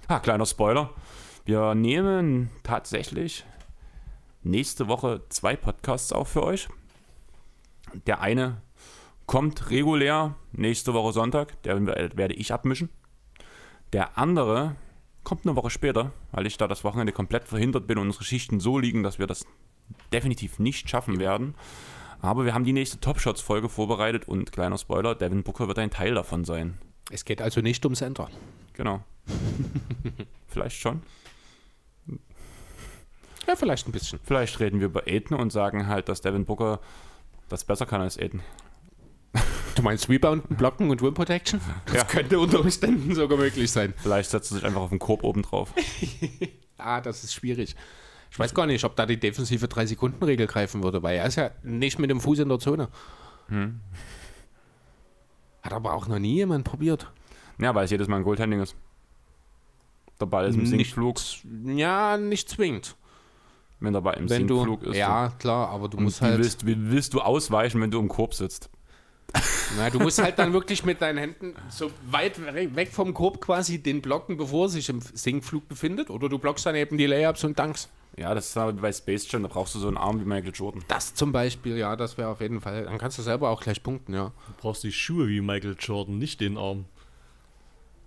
Ah, 0.08 0.20
kleiner 0.20 0.46
Spoiler. 0.46 0.90
Wir 1.46 1.76
nehmen 1.76 2.50
tatsächlich 2.64 3.46
nächste 4.44 4.88
Woche 4.88 5.22
zwei 5.30 5.56
Podcasts 5.56 6.12
auf 6.12 6.30
für 6.30 6.44
euch. 6.44 6.68
Der 8.08 8.22
eine 8.22 8.62
kommt 9.26 9.70
regulär 9.70 10.36
nächste 10.52 10.94
Woche 10.94 11.14
Sonntag, 11.14 11.62
der 11.64 11.86
werde 11.86 12.34
ich 12.34 12.54
abmischen. 12.54 12.90
Der 13.94 14.18
andere 14.18 14.76
kommt 15.24 15.46
eine 15.46 15.56
Woche 15.56 15.70
später, 15.70 16.12
weil 16.32 16.46
ich 16.46 16.58
da 16.58 16.68
das 16.68 16.84
Wochenende 16.84 17.14
komplett 17.14 17.48
verhindert 17.48 17.88
bin 17.88 17.98
und 17.98 18.08
unsere 18.08 18.24
Schichten 18.24 18.60
so 18.60 18.78
liegen, 18.78 19.04
dass 19.04 19.20
wir 19.20 19.28
das 19.28 19.46
definitiv 20.12 20.60
nicht 20.60 20.90
schaffen 20.90 21.20
werden. 21.20 21.56
Aber 22.22 22.46
wir 22.46 22.54
haben 22.54 22.66
die 22.66 22.74
nächste 22.74 23.00
Top 23.00 23.20
Shots 23.20 23.42
Folge 23.42 23.70
vorbereitet 23.70 24.28
und 24.28 24.52
kleiner 24.52 24.78
Spoiler, 24.78 25.16
Devin 25.16 25.44
Booker 25.44 25.68
wird 25.68 25.80
ein 25.80 25.92
Teil 25.92 26.16
davon 26.16 26.46
sein. 26.46 26.78
Es 27.12 27.26
geht 27.26 27.42
also 27.42 27.62
nicht 27.62 27.84
ums 27.86 28.00
Center. 28.00 28.30
Genau. 28.74 29.04
Vielleicht 30.48 30.80
schon. 30.80 31.02
Ja, 33.48 33.56
vielleicht 33.56 33.88
ein 33.88 33.92
bisschen. 33.92 34.20
Vielleicht 34.24 34.60
reden 34.60 34.80
wir 34.80 34.88
über 34.88 35.04
Aiden 35.08 35.36
und 35.38 35.52
sagen 35.52 35.88
halt, 35.88 36.08
dass 36.10 36.22
Devin 36.22 36.46
Booker 36.46 36.80
das 37.50 37.64
besser 37.66 37.86
kann 37.86 38.02
als 38.02 38.18
Aiden. 38.18 38.42
Du 39.76 39.82
meinst 39.82 40.08
Rebound, 40.08 40.58
Blocken 40.58 40.90
und 40.92 41.02
Rim 41.02 41.14
Protection? 41.16 41.60
Das 41.86 41.96
Ja. 41.96 42.04
könnte 42.04 42.40
unter 42.40 42.60
Umständen 42.62 43.16
sogar 43.16 43.38
möglich 43.38 43.72
sein. 43.72 43.94
Vielleicht 43.98 44.30
setzt 44.30 44.52
er 44.52 44.56
sich 44.56 44.66
einfach 44.66 44.82
auf 44.82 44.90
den 44.92 45.00
Korb 45.00 45.24
oben 45.24 45.42
drauf. 45.42 45.74
Ah, 46.78 47.00
das 47.00 47.24
ist 47.24 47.34
schwierig. 47.34 47.78
Ich 48.30 48.38
weiß 48.38 48.54
gar 48.54 48.66
nicht, 48.66 48.84
ob 48.84 48.96
da 48.98 49.06
die 49.06 49.18
defensive 49.18 49.68
3-Sekunden-Regel 49.68 50.48
greifen 50.48 50.84
würde, 50.84 51.02
weil 51.02 51.16
er 51.18 51.28
ist 51.28 51.36
ja 51.36 51.52
nicht 51.64 51.98
mit 51.98 52.10
dem 52.10 52.20
Fuß 52.20 52.40
in 52.40 52.50
der 52.50 52.60
Zone. 52.60 52.90
Hat 55.62 55.72
aber 55.72 55.94
auch 55.94 56.08
noch 56.08 56.20
nie 56.20 56.34
jemand 56.36 56.66
probiert. 56.66 57.10
Ja, 57.60 57.74
weil 57.74 57.86
es 57.86 57.92
jedes 57.92 58.08
Mal 58.10 58.18
ein 58.18 58.24
Goaltending 58.24 58.60
ist. 58.62 58.76
Der 60.20 60.26
Ball 60.26 60.48
ist 60.48 60.56
im 60.56 60.62
Nicht- 60.64 60.72
Sinkflug, 60.72 61.18
Ja, 61.66 62.18
nicht 62.18 62.50
zwingend. 62.50 62.96
Wenn 63.84 63.94
der 63.94 64.02
Ball 64.02 64.16
im 64.18 64.30
Wenn 64.30 64.48
du, 64.48 64.56
Sinkflug 64.56 64.84
ist. 64.84 64.98
ja, 64.98 65.32
klar, 65.40 65.70
aber 65.70 65.90
du 65.90 65.98
musst 66.00 66.22
wie, 66.22 66.26
halt, 66.26 66.40
willst, 66.40 66.66
wie 66.66 66.76
willst 66.92 67.14
du 67.14 67.22
ausweichen, 67.22 67.82
wenn 67.82 67.92
du 67.92 68.00
im 68.00 68.08
Korb 68.08 68.34
sitzt? 68.34 68.70
na, 69.78 69.90
du 69.90 70.00
musst 70.00 70.22
halt 70.22 70.38
dann 70.38 70.54
wirklich 70.54 70.86
mit 70.86 71.02
deinen 71.02 71.18
Händen 71.18 71.56
so 71.70 71.90
weit 72.12 72.40
we- 72.40 72.76
weg 72.76 72.92
vom 72.92 73.14
Korb 73.14 73.42
quasi 73.42 73.80
den 73.82 74.02
blocken, 74.02 74.38
bevor 74.38 74.66
er 74.66 74.70
sich 74.70 74.90
im 74.90 75.02
Sinkflug 75.02 75.68
befindet. 75.68 76.10
Oder 76.10 76.30
du 76.30 76.38
blockst 76.38 76.66
dann 76.66 76.76
eben 76.76 76.98
die 76.98 77.08
Layups 77.08 77.44
und 77.44 77.58
Dunks. 77.58 77.90
Ja, 78.16 78.36
das 78.36 78.50
ist 78.50 78.58
aber 78.58 78.74
bei 78.74 78.92
Space 78.92 79.32
Jam, 79.32 79.42
da 79.42 79.48
brauchst 79.50 79.74
du 79.74 79.80
so 79.80 79.88
einen 79.88 79.98
Arm 79.98 80.20
wie 80.22 80.26
Michael 80.26 80.52
Jordan. 80.54 80.84
Das 80.88 81.16
zum 81.16 81.32
Beispiel, 81.32 81.78
ja, 81.78 81.96
das 81.96 82.16
wäre 82.20 82.30
auf 82.30 82.42
jeden 82.42 82.62
Fall. 82.62 82.84
Dann 82.84 83.00
kannst 83.00 83.18
du 83.18 83.24
selber 83.24 83.50
auch 83.50 83.60
gleich 83.62 83.82
punkten, 83.82 84.14
ja. 84.14 84.26
Du 84.26 84.54
brauchst 84.62 84.84
die 84.84 84.92
Schuhe 84.92 85.28
wie 85.28 85.42
Michael 85.42 85.76
Jordan, 85.80 86.20
nicht 86.20 86.40
den 86.40 86.56
Arm. 86.58 86.86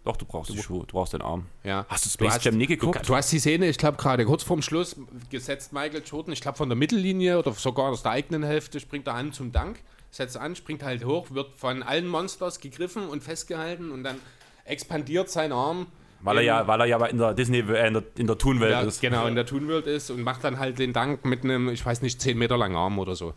Doch, 0.07 0.17
du 0.17 0.25
brauchst 0.25 0.51
die 0.53 0.59
Schuhe, 0.63 0.87
du 0.87 0.93
brauchst 0.95 1.13
den 1.13 1.21
Arm. 1.21 1.47
ja. 1.65 1.85
Hast 1.89 2.07
du 2.07 2.11
Space 2.11 2.43
Jam 2.43 2.57
nie 2.57 2.67
Du, 2.67 2.77
geguckt? 2.77 3.07
du 3.09 3.15
hast 3.15 3.31
die 3.33 3.39
Szene, 3.41 3.69
ich 3.69 3.77
glaube, 3.77 3.99
gerade 3.99 4.25
kurz 4.25 4.43
vorm 4.45 4.63
Schluss 4.63 4.97
gesetzt 5.31 5.73
Michael 5.73 6.03
Jordan, 6.07 6.33
ich 6.33 6.41
glaube, 6.41 6.57
von 6.57 6.69
der 6.69 6.77
Mittellinie 6.77 7.39
oder 7.39 7.53
sogar 7.53 7.87
aus 7.91 8.03
der 8.05 8.13
eigenen 8.13 8.43
Hälfte 8.45 8.79
springt 8.81 9.07
er 9.09 9.15
an 9.15 9.33
zum 9.33 9.51
Dank, 9.53 9.81
setzt 10.13 10.37
an, 10.37 10.55
springt 10.57 10.83
halt 10.85 11.05
hoch, 11.05 11.27
wird 11.33 11.55
von 11.57 11.83
allen 11.83 12.07
Monsters 12.07 12.61
gegriffen 12.61 13.09
und 13.09 13.23
festgehalten 13.23 13.91
und 13.91 14.05
dann 14.05 14.17
expandiert 14.65 15.29
sein 15.29 15.53
Arm. 15.53 15.87
Weil 16.21 16.39
er 16.39 16.43
ja, 16.45 16.67
weil 16.67 16.81
er 16.81 16.87
ja 16.87 17.05
in 17.07 17.19
der 17.19 17.35
Disney, 17.35 17.59
äh, 17.59 17.89
in 17.89 17.95
der, 17.95 18.03
in 18.17 18.27
der 18.27 18.39
Toon-Welt 18.39 18.71
ja, 18.73 18.81
ist. 18.83 19.01
genau, 19.01 19.27
in 19.27 19.35
der 19.35 19.45
Toonworld 19.45 19.87
ist 19.87 20.11
und 20.11 20.23
macht 20.23 20.45
dann 20.45 20.59
halt 20.59 20.79
den 20.79 20.93
Dank 20.93 21.25
mit 21.25 21.45
einem, 21.45 21.69
ich 21.69 21.85
weiß 21.85 22.01
nicht, 22.03 22.21
10 22.23 22.39
Meter 22.39 22.57
langen 22.57 22.75
Arm 22.77 22.99
oder 22.99 23.15
so. 23.17 23.35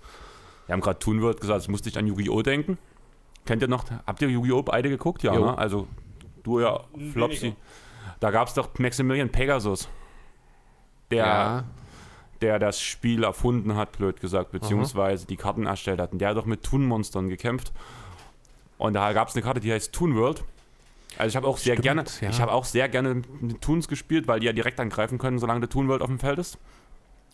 Wir 0.68 0.74
haben 0.74 0.82
gerade 0.82 0.98
Toon 1.00 1.22
World 1.22 1.42
gesagt, 1.42 1.62
ich 1.64 1.68
musste 1.68 1.90
ich 1.90 1.98
an 1.98 2.08
Yu-Gi-Oh! 2.08 2.42
denken. 2.42 2.78
Kennt 3.46 3.62
ihr 3.64 3.68
noch, 3.68 3.86
habt 4.06 4.22
ihr 4.22 4.30
Yu-Gi-Oh! 4.30 4.62
beide 4.64 4.90
geguckt? 4.90 5.24
Ja, 5.24 5.34
ne? 5.38 5.58
Also 5.58 5.88
du 6.50 6.60
ja, 6.60 6.84
Flopsy. 7.14 7.56
Da 8.20 8.32
gab 8.32 8.48
es 8.48 8.54
doch 8.54 8.78
Maximilian 8.78 9.30
Pegasus. 9.30 9.88
Der, 11.12 11.26
Ja, 11.26 11.64
der 12.42 12.60
das 12.60 12.82
Spiel 12.82 13.24
erfunden 13.24 13.76
hat, 13.76 13.92
blöd 13.94 14.22
gesagt, 14.22 14.52
beziehungsweise 14.52 15.26
die 15.28 15.36
Karten 15.38 15.66
erstellt 15.66 16.00
hat. 16.00 16.12
Und 16.14 16.20
der 16.20 16.30
hat 16.30 16.38
doch 16.38 16.46
mit 16.46 16.64
Toon-Monstern 16.64 17.30
gekämpft. 17.30 17.74
Und 18.78 18.94
da 18.94 19.12
gab 19.14 19.28
es 19.28 19.36
eine 19.36 19.44
Karte, 19.44 19.60
die 19.60 19.72
heißt 19.72 19.92
Toon 19.94 20.16
World. 20.16 20.44
Also 21.18 21.30
ich 21.30 21.36
habe 21.36 21.48
auch 21.48 21.58
sehr 21.58 21.74
Stimmt, 21.74 21.84
gerne, 21.84 22.06
ja. 22.22 22.30
ich 22.30 22.40
habe 22.40 22.52
auch 22.52 22.66
sehr 22.66 22.88
gerne 22.88 23.24
mit 23.42 23.62
Toons 23.62 23.88
gespielt, 23.88 24.28
weil 24.28 24.40
die 24.40 24.46
ja 24.46 24.54
direkt 24.54 24.80
angreifen 24.80 25.18
können, 25.18 25.40
solange 25.40 25.60
der 25.60 25.70
Toon 25.70 25.88
World 25.90 26.02
auf 26.02 26.08
dem 26.08 26.20
Feld 26.20 26.40
ist. 26.40 26.58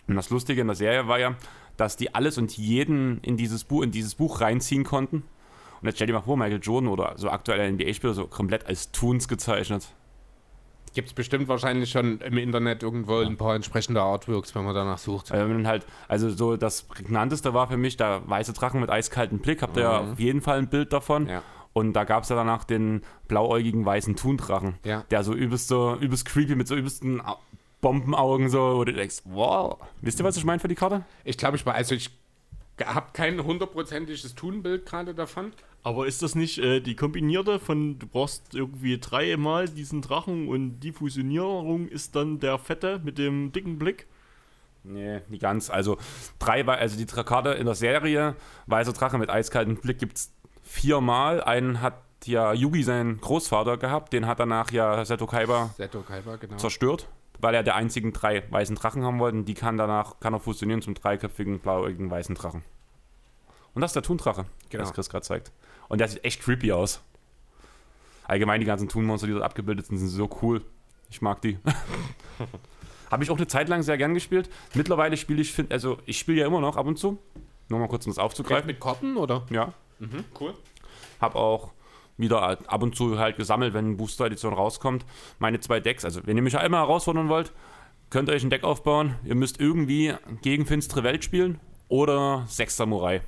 Und 0.08 0.16
das 0.16 0.30
Lustige 0.30 0.62
in 0.62 0.68
der 0.68 0.76
Serie 0.76 1.08
war 1.08 1.20
ja, 1.20 1.36
dass 1.78 1.98
die 1.98 2.16
alles 2.16 2.38
und 2.38 2.58
jeden 2.58 3.20
in 3.22 3.38
dieses 3.38 3.64
Buch, 3.64 3.84
in 3.84 3.92
dieses 3.92 4.16
Buch 4.16 4.42
reinziehen 4.42 4.86
konnten. 4.86 5.24
Und 5.82 5.88
jetzt 5.88 5.96
stell 5.96 6.08
dir 6.08 6.14
mal 6.14 6.22
vor, 6.22 6.38
Michael 6.38 6.60
Jordan 6.62 6.90
oder 6.90 7.14
so 7.18 7.30
aktuelle 7.30 7.70
NBA-Spieler 7.72 8.14
so 8.14 8.28
komplett 8.28 8.66
als 8.68 8.92
Toons 8.92 9.28
gezeichnet. 9.28 9.88
gibt 10.94 11.10
es 11.10 11.14
bestimmt 11.14 11.48
wahrscheinlich 11.50 11.92
schon 11.92 12.20
im 12.22 12.38
Internet 12.38 12.82
irgendwo 12.82 13.18
ein 13.20 13.36
paar 13.36 13.54
entsprechende 13.56 14.02
Artworks, 14.02 14.56
wenn 14.56 14.64
man 14.64 14.74
danach 14.74 14.98
sucht. 14.98 15.30
Also, 15.32 15.68
halt, 15.68 15.86
also 16.08 16.30
so 16.30 16.56
das 16.56 16.84
prägnanteste 16.84 17.54
war 17.54 17.68
für 17.68 17.76
mich 17.76 17.98
der 17.98 18.22
weiße 18.30 18.54
Drachen 18.54 18.80
mit 18.80 18.90
eiskaltem 18.90 19.40
Blick. 19.40 19.62
Habt 19.62 19.76
ihr 19.76 19.84
ja 19.84 20.00
auf 20.12 20.20
jeden 20.20 20.40
Fall 20.42 20.58
ein 20.58 20.70
Bild 20.70 20.94
davon. 20.94 21.24
Mhm. 21.24 21.30
Ja. 21.30 21.44
Und 21.74 21.92
da 21.94 22.06
gab 22.06 22.24
es 22.24 22.30
ja 22.30 22.38
danach 22.38 22.64
den 22.64 23.02
blauäugigen 23.28 23.84
weißen 23.86 24.16
Thundrachen, 24.16 24.76
Ja. 24.86 25.04
der 25.12 25.26
so 25.26 25.34
übelst 25.34 25.68
so 25.68 25.98
übelst 26.00 26.26
creepy 26.26 26.56
mit 26.56 26.70
so 26.70 26.76
übelsten 26.76 27.20
Au- 27.20 27.40
Bombenaugen 27.82 28.50
so, 28.50 28.78
wo 28.78 28.86
du 28.86 28.94
denkst, 28.94 29.18
wow. 29.26 29.78
Wisst 30.02 30.20
ihr, 30.20 30.24
was 30.24 30.38
ich 30.38 30.46
meine 30.46 30.60
für 30.62 30.70
die 30.70 30.76
Karte? 30.76 31.04
Ich 31.26 31.38
glaube, 31.38 31.58
ich 31.58 31.66
war, 31.66 31.76
also 31.76 31.94
ich 31.94 32.10
habe 32.84 33.08
kein 33.14 33.44
hundertprozentiges 33.44 34.36
Tunbild 34.36 34.86
gerade 34.86 35.14
davon. 35.14 35.54
Aber 35.84 36.08
ist 36.08 36.24
das 36.24 36.34
nicht 36.34 36.58
äh, 36.58 36.80
die 36.82 36.96
kombinierte 36.96 37.60
von, 37.60 38.00
du 38.00 38.08
brauchst 38.08 38.56
irgendwie 38.56 39.00
dreimal 39.00 39.70
diesen 39.70 40.02
Drachen 40.02 40.48
und 40.48 40.80
die 40.80 40.92
Fusionierung 40.92 41.88
ist 41.88 42.16
dann 42.16 42.40
der 42.40 42.58
fette 42.58 43.00
mit 43.04 43.18
dem 43.18 43.52
dicken 43.52 43.78
Blick? 43.78 44.08
Nee, 44.84 45.22
nicht 45.30 45.42
ganz. 45.42 45.70
Also 45.70 45.98
drei, 46.40 46.66
also 46.66 46.98
die 46.98 47.06
Karte 47.06 47.52
in 47.52 47.66
der 47.66 47.76
Serie, 47.76 48.36
weißer 48.68 48.94
Drache 48.94 49.18
mit 49.18 49.30
eiskaltem 49.30 49.78
Blick 49.78 50.00
gibt 50.00 50.18
es 50.18 50.32
viermal. 50.64 51.44
Einen 51.44 51.82
hat 51.82 52.02
ja 52.26 52.54
Yugi, 52.54 52.84
sein 52.84 53.20
Großvater, 53.20 53.78
gehabt, 53.78 54.14
den 54.14 54.26
hat 54.26 54.40
danach 54.40 54.72
ja 54.72 55.06
Seto 55.06 55.28
Kaiba 55.28 55.72
Seto 55.78 56.02
Kaiba, 56.02 56.38
genau. 56.38 56.58
zerstört, 56.58 57.08
weil 57.46 57.54
er 57.54 57.62
der 57.62 57.76
einzigen 57.76 58.12
drei 58.12 58.42
weißen 58.52 58.76
Drachen 58.76 59.04
haben 59.04 59.20
wollte. 59.20 59.38
Und 59.38 59.46
die 59.46 59.54
kann 59.54 59.78
danach 59.78 60.20
kann 60.20 60.34
er 60.34 60.40
fusionieren 60.40 60.82
zum 60.82 60.96
dreiköpfigen 60.96 61.60
blauäugigen 61.60 62.10
weißen 62.10 62.34
Drachen. 62.34 62.64
Und 63.76 63.82
das 63.84 63.92
ist 63.92 63.96
der 63.96 64.02
Thundrache, 64.02 64.46
Genau. 64.72 64.84
das 64.84 64.94
Chris 64.94 65.10
gerade 65.10 65.24
zeigt. 65.24 65.52
Und 65.88 66.00
der 66.02 66.08
sieht 66.08 66.24
echt 66.26 66.42
creepy 66.42 66.72
aus. 66.72 67.02
Allgemein 68.24 68.62
die 68.62 68.66
ganzen 68.66 68.90
Thunmonster, 68.90 69.28
die 69.28 69.34
dort 69.34 69.46
abgebildet 69.46 69.86
sind, 69.86 70.00
sind 70.00 70.08
so 70.08 70.28
cool. 70.42 70.64
Ich 71.12 71.22
mag 71.22 71.40
die. 71.44 71.60
Habe 73.12 73.24
ich 73.24 73.30
auch 73.30 73.38
eine 73.38 73.46
Zeit 73.46 73.70
lang 73.70 73.84
sehr 73.84 74.00
gern 74.00 74.16
gespielt. 74.16 74.50
Mittlerweile 74.74 75.16
spiele 75.16 75.40
ich, 75.44 75.72
also 75.72 76.00
ich 76.08 76.18
spiele 76.18 76.40
ja 76.42 76.48
immer 76.48 76.62
noch 76.62 76.78
ab 76.78 76.88
und 76.88 76.98
zu. 76.98 77.20
Nur 77.70 77.80
mal 77.80 77.88
kurz 77.88 78.08
um 78.08 78.12
das 78.12 78.18
aufzugreifen. 78.18 78.66
Mit 78.66 78.80
Karten 78.80 79.18
oder? 79.18 79.46
Ja. 79.52 79.72
Cool. 80.40 80.56
Habe 81.22 81.36
auch 81.36 81.70
wieder 82.18 82.42
ab 82.42 82.84
und 82.84 82.96
zu 82.96 83.20
halt 83.20 83.38
gesammelt, 83.38 83.74
wenn 83.74 83.86
eine 83.86 83.96
Booster-Edition 83.96 84.54
rauskommt. 84.54 85.06
Meine 85.40 85.60
zwei 85.60 85.80
Decks, 85.80 86.06
also 86.06 86.22
wenn 86.26 86.38
ihr 86.38 86.44
mich 86.44 86.58
einmal 86.58 86.82
herausfordern 86.82 87.30
wollt, 87.30 87.52
könnt 88.10 88.30
ihr 88.30 88.34
euch 88.34 88.44
ein 88.44 88.50
Deck 88.50 88.64
aufbauen. 88.64 89.16
Ihr 89.24 89.36
müsst 89.36 89.60
irgendwie 89.60 90.14
gegen 90.42 90.66
Finstere 90.66 91.04
Welt 91.04 91.24
spielen 91.24 91.60
oder 91.88 92.46
Sechs 92.48 92.78
Samurai. 92.78 93.22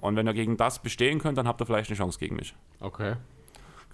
Und 0.00 0.16
wenn 0.16 0.26
ihr 0.26 0.34
gegen 0.34 0.56
das 0.56 0.80
bestehen 0.80 1.18
könnt, 1.18 1.38
dann 1.38 1.46
habt 1.46 1.60
ihr 1.60 1.66
vielleicht 1.66 1.90
eine 1.90 1.96
Chance 1.96 2.18
gegen 2.18 2.36
mich. 2.36 2.54
Okay. 2.80 3.14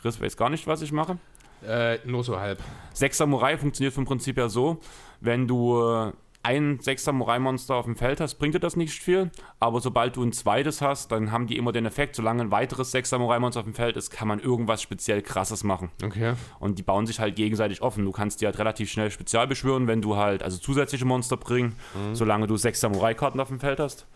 Chris 0.01 0.21
weiß 0.21 0.37
gar 0.37 0.49
nicht, 0.51 0.67
was 0.67 0.83
ich 0.83 0.93
mache. 0.93 1.19
Äh, 1.67 1.99
nur 2.05 2.23
so 2.25 2.39
halb. 2.39 2.63
Sechs 2.93 3.19
Samurai 3.19 3.59
funktioniert 3.59 3.93
vom 3.93 4.05
Prinzip 4.05 4.37
her 4.37 4.49
so, 4.49 4.79
wenn 5.21 5.49
du 5.49 5.81
äh, 5.81 6.13
ein 6.43 6.79
Sechs 6.81 7.05
Samurai-Monster 7.05 7.75
auf 7.75 7.85
dem 7.85 7.97
Feld 7.97 8.21
hast, 8.21 8.37
bringt 8.37 8.55
dir 8.55 8.61
das 8.61 8.77
nicht 8.77 9.03
viel. 9.03 9.31
Aber 9.61 9.81
sobald 9.81 10.17
du 10.17 10.23
ein 10.23 10.33
zweites 10.33 10.81
hast, 10.81 11.13
dann 11.13 11.33
haben 11.33 11.47
die 11.47 11.57
immer 11.57 11.73
den 11.73 11.87
Effekt, 11.87 12.17
solange 12.17 12.43
ein 12.43 12.51
weiteres 12.51 12.91
Sechs 12.91 13.11
Samurai-Monster 13.11 13.61
auf 13.61 13.67
dem 13.67 13.75
Feld 13.75 13.97
ist, 13.97 14.11
kann 14.11 14.29
man 14.29 14.41
irgendwas 14.41 14.81
speziell 14.83 15.23
krasses 15.23 15.65
machen. 15.65 15.91
Okay. 16.03 16.35
Und 16.61 16.79
die 16.79 16.83
bauen 16.83 17.07
sich 17.07 17.21
halt 17.21 17.37
gegenseitig 17.37 17.83
offen. 17.83 18.05
Du 18.05 18.13
kannst 18.13 18.41
die 18.41 18.47
halt 18.47 18.59
relativ 18.59 18.91
schnell 18.91 19.11
spezial 19.11 19.47
beschwören, 19.47 19.87
wenn 19.87 20.01
du 20.01 20.17
halt 20.17 20.43
also 20.43 20.59
zusätzliche 20.59 21.05
Monster 21.05 21.37
bringen, 21.37 21.77
solange 22.13 22.47
du 22.47 22.57
sechs 22.57 22.81
Samurai-Karten 22.81 23.41
auf 23.41 23.49
dem 23.49 23.61
Feld 23.61 23.81
hast. 23.81 24.07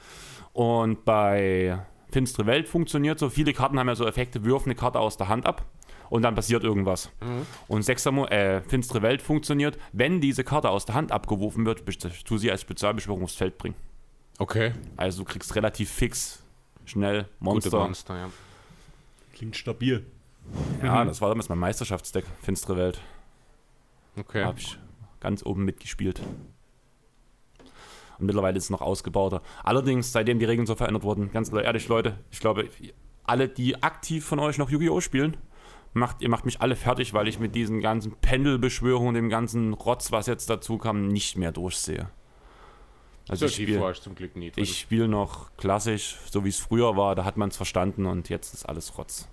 Und 0.52 1.04
bei 1.04 1.78
Finstere 2.10 2.46
Welt 2.46 2.68
funktioniert 2.68 3.18
so, 3.18 3.30
viele 3.30 3.54
Karten 3.54 3.78
haben 3.78 3.88
ja 3.88 3.94
so 3.94 4.06
Effekte, 4.06 4.44
wirf 4.44 4.66
eine 4.66 4.74
Karte 4.74 5.00
aus 5.00 5.16
der 5.16 5.28
Hand 5.28 5.46
ab 5.46 5.64
und 6.12 6.20
dann 6.20 6.34
passiert 6.34 6.62
irgendwas. 6.62 7.10
Und 7.68 7.84
sechs 7.84 8.02
Samu 8.02 8.26
äh, 8.26 8.60
Finstere 8.60 9.00
Welt 9.00 9.22
funktioniert, 9.22 9.78
wenn 9.94 10.20
diese 10.20 10.44
Karte 10.44 10.68
aus 10.68 10.84
der 10.84 10.94
Hand 10.94 11.10
abgeworfen 11.10 11.64
wird, 11.64 11.84
tu 12.26 12.36
sie 12.36 12.50
als 12.50 12.60
Spezialbeschwörung 12.60 13.24
aufs 13.24 13.34
Feld 13.34 13.56
bringen. 13.56 13.74
Okay. 14.38 14.72
Also 14.98 15.24
du 15.24 15.30
kriegst 15.30 15.54
relativ 15.54 15.90
fix, 15.90 16.44
schnell 16.84 17.22
Gute 17.22 17.30
Monster. 17.40 17.78
Monster, 17.78 18.16
ja. 18.18 18.30
Klingt 19.32 19.56
stabil. 19.56 20.04
Ja, 20.82 21.02
das 21.06 21.22
war 21.22 21.30
damals 21.30 21.48
mein 21.48 21.58
Meisterschaftsdeck, 21.58 22.26
Finstere 22.42 22.76
Welt. 22.76 23.00
Okay. 24.18 24.44
Habe 24.44 24.58
ich 24.58 24.78
ganz 25.18 25.42
oben 25.46 25.64
mitgespielt. 25.64 26.20
Und 28.18 28.26
mittlerweile 28.26 28.58
ist 28.58 28.64
es 28.64 28.70
noch 28.70 28.82
ausgebauter. 28.82 29.40
Allerdings, 29.64 30.12
seitdem 30.12 30.38
die 30.38 30.44
Regeln 30.44 30.66
so 30.66 30.74
verändert 30.74 31.04
wurden, 31.04 31.32
ganz 31.32 31.50
ehrlich, 31.50 31.88
Leute, 31.88 32.18
ich 32.30 32.40
glaube, 32.40 32.68
alle, 33.24 33.48
die 33.48 33.82
aktiv 33.82 34.26
von 34.26 34.40
euch 34.40 34.58
noch 34.58 34.68
Yu-Gi-Oh! 34.68 35.00
spielen, 35.00 35.38
macht, 35.92 36.22
ihr 36.22 36.28
macht 36.28 36.44
mich 36.44 36.60
alle 36.60 36.76
fertig, 36.76 37.14
weil 37.14 37.28
ich 37.28 37.38
mit 37.38 37.54
diesen 37.54 37.80
ganzen 37.80 38.12
Pendelbeschwörungen, 38.12 39.14
dem 39.14 39.28
ganzen 39.28 39.74
Rotz, 39.74 40.12
was 40.12 40.26
jetzt 40.26 40.48
dazu 40.48 40.78
kam, 40.78 41.08
nicht 41.08 41.36
mehr 41.36 41.52
durchsehe. 41.52 42.08
Also 43.28 43.46
ich 43.46 43.52
so 43.52 43.56
tief 43.56 43.68
spiele 43.68 43.90
ich 43.90 44.00
zum 44.00 44.14
Glück 44.14 44.36
nie. 44.36 44.52
ich 44.56 44.78
spiel 44.78 45.06
noch 45.06 45.56
klassisch, 45.56 46.18
so 46.30 46.44
wie 46.44 46.48
es 46.48 46.58
früher 46.58 46.96
war, 46.96 47.14
da 47.14 47.24
hat 47.24 47.36
man 47.36 47.50
es 47.50 47.56
verstanden 47.56 48.06
und 48.06 48.28
jetzt 48.28 48.52
ist 48.52 48.68
alles 48.68 48.98
Rotz. 48.98 49.28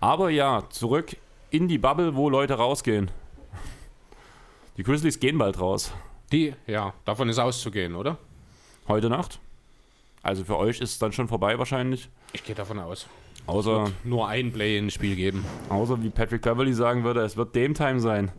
Aber 0.00 0.30
ja, 0.30 0.64
zurück 0.70 1.16
in 1.50 1.68
die 1.68 1.78
Bubble, 1.78 2.14
wo 2.14 2.30
Leute 2.30 2.54
rausgehen. 2.54 3.10
Die 4.76 4.82
Grizzlies 4.82 5.20
gehen 5.20 5.38
bald 5.38 5.60
raus. 5.60 5.92
Die, 6.32 6.54
ja, 6.66 6.94
davon 7.04 7.28
ist 7.28 7.38
auszugehen, 7.38 7.94
oder? 7.94 8.18
Heute 8.88 9.08
Nacht. 9.08 9.40
Also 10.22 10.44
für 10.44 10.56
euch 10.56 10.80
ist 10.80 10.92
es 10.92 10.98
dann 10.98 11.12
schon 11.12 11.28
vorbei 11.28 11.58
wahrscheinlich. 11.58 12.08
Ich 12.32 12.44
gehe 12.44 12.54
davon 12.54 12.78
aus. 12.78 13.06
Außer, 13.46 13.90
Nur 14.04 14.28
ein 14.28 14.52
Play-in-Spiel 14.52 15.14
geben. 15.16 15.44
außer 15.68 16.02
wie 16.02 16.10
Patrick 16.10 16.42
Beverly 16.42 16.72
sagen 16.72 17.04
würde, 17.04 17.20
es 17.22 17.36
wird 17.36 17.54
Dame 17.54 17.74
Time 17.74 18.00
sein. 18.00 18.32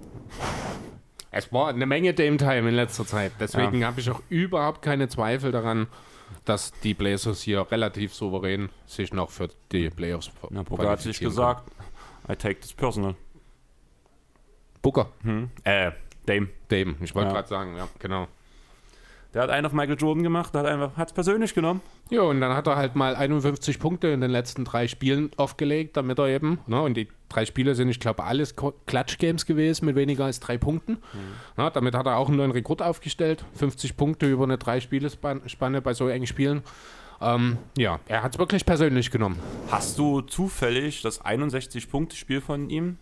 Es 1.32 1.52
war 1.54 1.70
eine 1.70 1.86
Menge 1.86 2.14
Dame 2.14 2.38
Time 2.38 2.70
in 2.70 2.76
letzter 2.76 3.06
Zeit. 3.06 3.32
Deswegen 3.40 3.86
habe 3.86 4.00
ich 4.00 4.10
auch 4.10 4.22
überhaupt 4.30 4.82
keine 4.82 5.08
Zweifel 5.08 5.52
daran, 5.52 5.88
dass 6.46 6.72
die 6.84 6.94
Blazers 6.94 7.42
hier 7.42 7.66
relativ 7.72 8.14
souverän 8.14 8.70
sich 8.86 9.14
noch 9.14 9.30
für 9.30 9.50
die 9.72 9.90
Playoffs 9.90 10.32
Ja, 10.50 10.64
Booker 10.64 10.90
hat 10.90 11.02
sich 11.02 11.20
gesagt, 11.20 11.70
I 12.30 12.36
take 12.36 12.60
this 12.60 12.74
personal. 12.74 13.16
Booker. 14.82 15.10
Äh, 15.64 15.92
Dame. 16.26 16.50
Dame. 16.70 16.96
Ich 17.02 17.14
wollte 17.16 17.30
Ja. 17.30 17.34
gerade 17.36 17.48
sagen, 17.48 17.78
ja, 17.78 17.88
genau. 18.00 18.28
Der 19.34 19.42
hat 19.44 19.50
einen 19.50 19.66
auf 19.66 19.74
Michael 19.74 19.98
Jordan 20.00 20.24
gemacht, 20.24 20.54
der 20.56 20.62
hat 20.62 20.68
einfach, 20.68 20.96
hat's 20.98 21.12
persönlich 21.14 21.54
genommen. 21.54 21.82
Ja, 22.10 22.22
und 22.22 22.40
dann 22.42 22.54
hat 22.56 22.66
er 22.68 22.76
halt 22.78 22.96
mal 22.96 23.16
51 23.16 23.78
Punkte 23.80 24.08
in 24.08 24.22
den 24.22 24.32
letzten 24.32 24.64
drei 24.66 24.88
Spielen 24.88 25.32
aufgelegt, 25.36 25.98
damit 25.98 26.18
er 26.18 26.28
eben, 26.28 26.60
ne, 26.66 26.82
und 26.82 26.96
die 26.96 27.08
drei 27.30 27.46
Spiele 27.46 27.76
sind, 27.76 27.90
ich 27.90 28.00
glaube, 28.00 28.24
alles 28.24 28.56
Klatsch-Games 28.86 29.46
gewesen 29.46 29.86
mit 29.86 29.96
weniger 29.98 30.26
als 30.26 30.40
drei 30.40 30.58
Punkten. 30.58 30.98
Na, 31.58 31.70
damit 31.70 31.94
hat 31.94 32.06
er 32.06 32.16
auch 32.18 32.30
einen 32.30 32.38
neuen 32.38 32.52
Rekord 32.52 32.82
aufgestellt. 32.82 33.44
50 33.56 33.98
Punkte 33.98 34.28
über 34.32 34.46
eine 34.46 34.58
Drei-Spiele-Spanne 34.58 35.82
bei 35.82 35.94
so 35.94 36.08
engen 36.08 36.26
Spielen. 36.28 36.64
Ähm, 37.20 37.58
ja, 37.78 38.00
er 38.08 38.24
hat 38.24 38.36
es 38.36 38.40
wirklich 38.40 38.66
persönlich 38.66 39.12
genommen. 39.12 39.40
Hast 39.70 40.00
du 40.00 40.22
zufällig 40.22 41.02
das 41.02 41.20
61-Punkte-Spiel 41.26 42.42
von 42.42 42.70
ihm, 42.70 42.98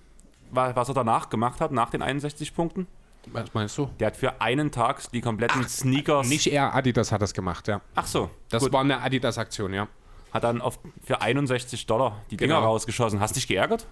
wa- 0.51 0.71
was 0.76 0.88
er 0.88 0.95
danach 0.95 1.30
gemacht 1.30 1.61
hat, 1.61 1.71
nach 1.71 1.89
den 1.91 2.01
61 2.01 2.55
Punkten? 2.55 2.88
Was 3.32 3.53
meinst 3.53 3.78
du? 3.78 3.89
Der 3.99 4.07
hat 4.07 4.17
für 4.17 4.41
einen 4.41 4.71
Tag 4.71 5.01
die 5.11 5.21
kompletten 5.21 5.67
Sneakers. 5.67 6.28
Nicht 6.28 6.47
er, 6.47 6.73
Adidas 6.76 7.11
hat 7.11 7.21
das 7.21 7.34
gemacht, 7.34 7.67
ja. 7.67 7.82
Ach 7.95 8.05
so. 8.07 8.30
Das 8.49 8.63
gut. 8.63 8.73
war 8.73 8.82
eine 8.82 9.01
Adidas-Aktion, 9.01 9.73
ja. 9.73 9.88
Hat 10.34 10.43
dann 10.43 10.61
auf, 10.61 10.80
für 11.03 11.21
61 11.21 11.86
Dollar 11.88 12.21
die 12.32 12.38
Dinger 12.38 12.55
Genau. 12.55 12.67
rausgeschossen. 12.67 13.19
Hast 13.19 13.36
dich 13.36 13.47
geärgert? 13.47 13.86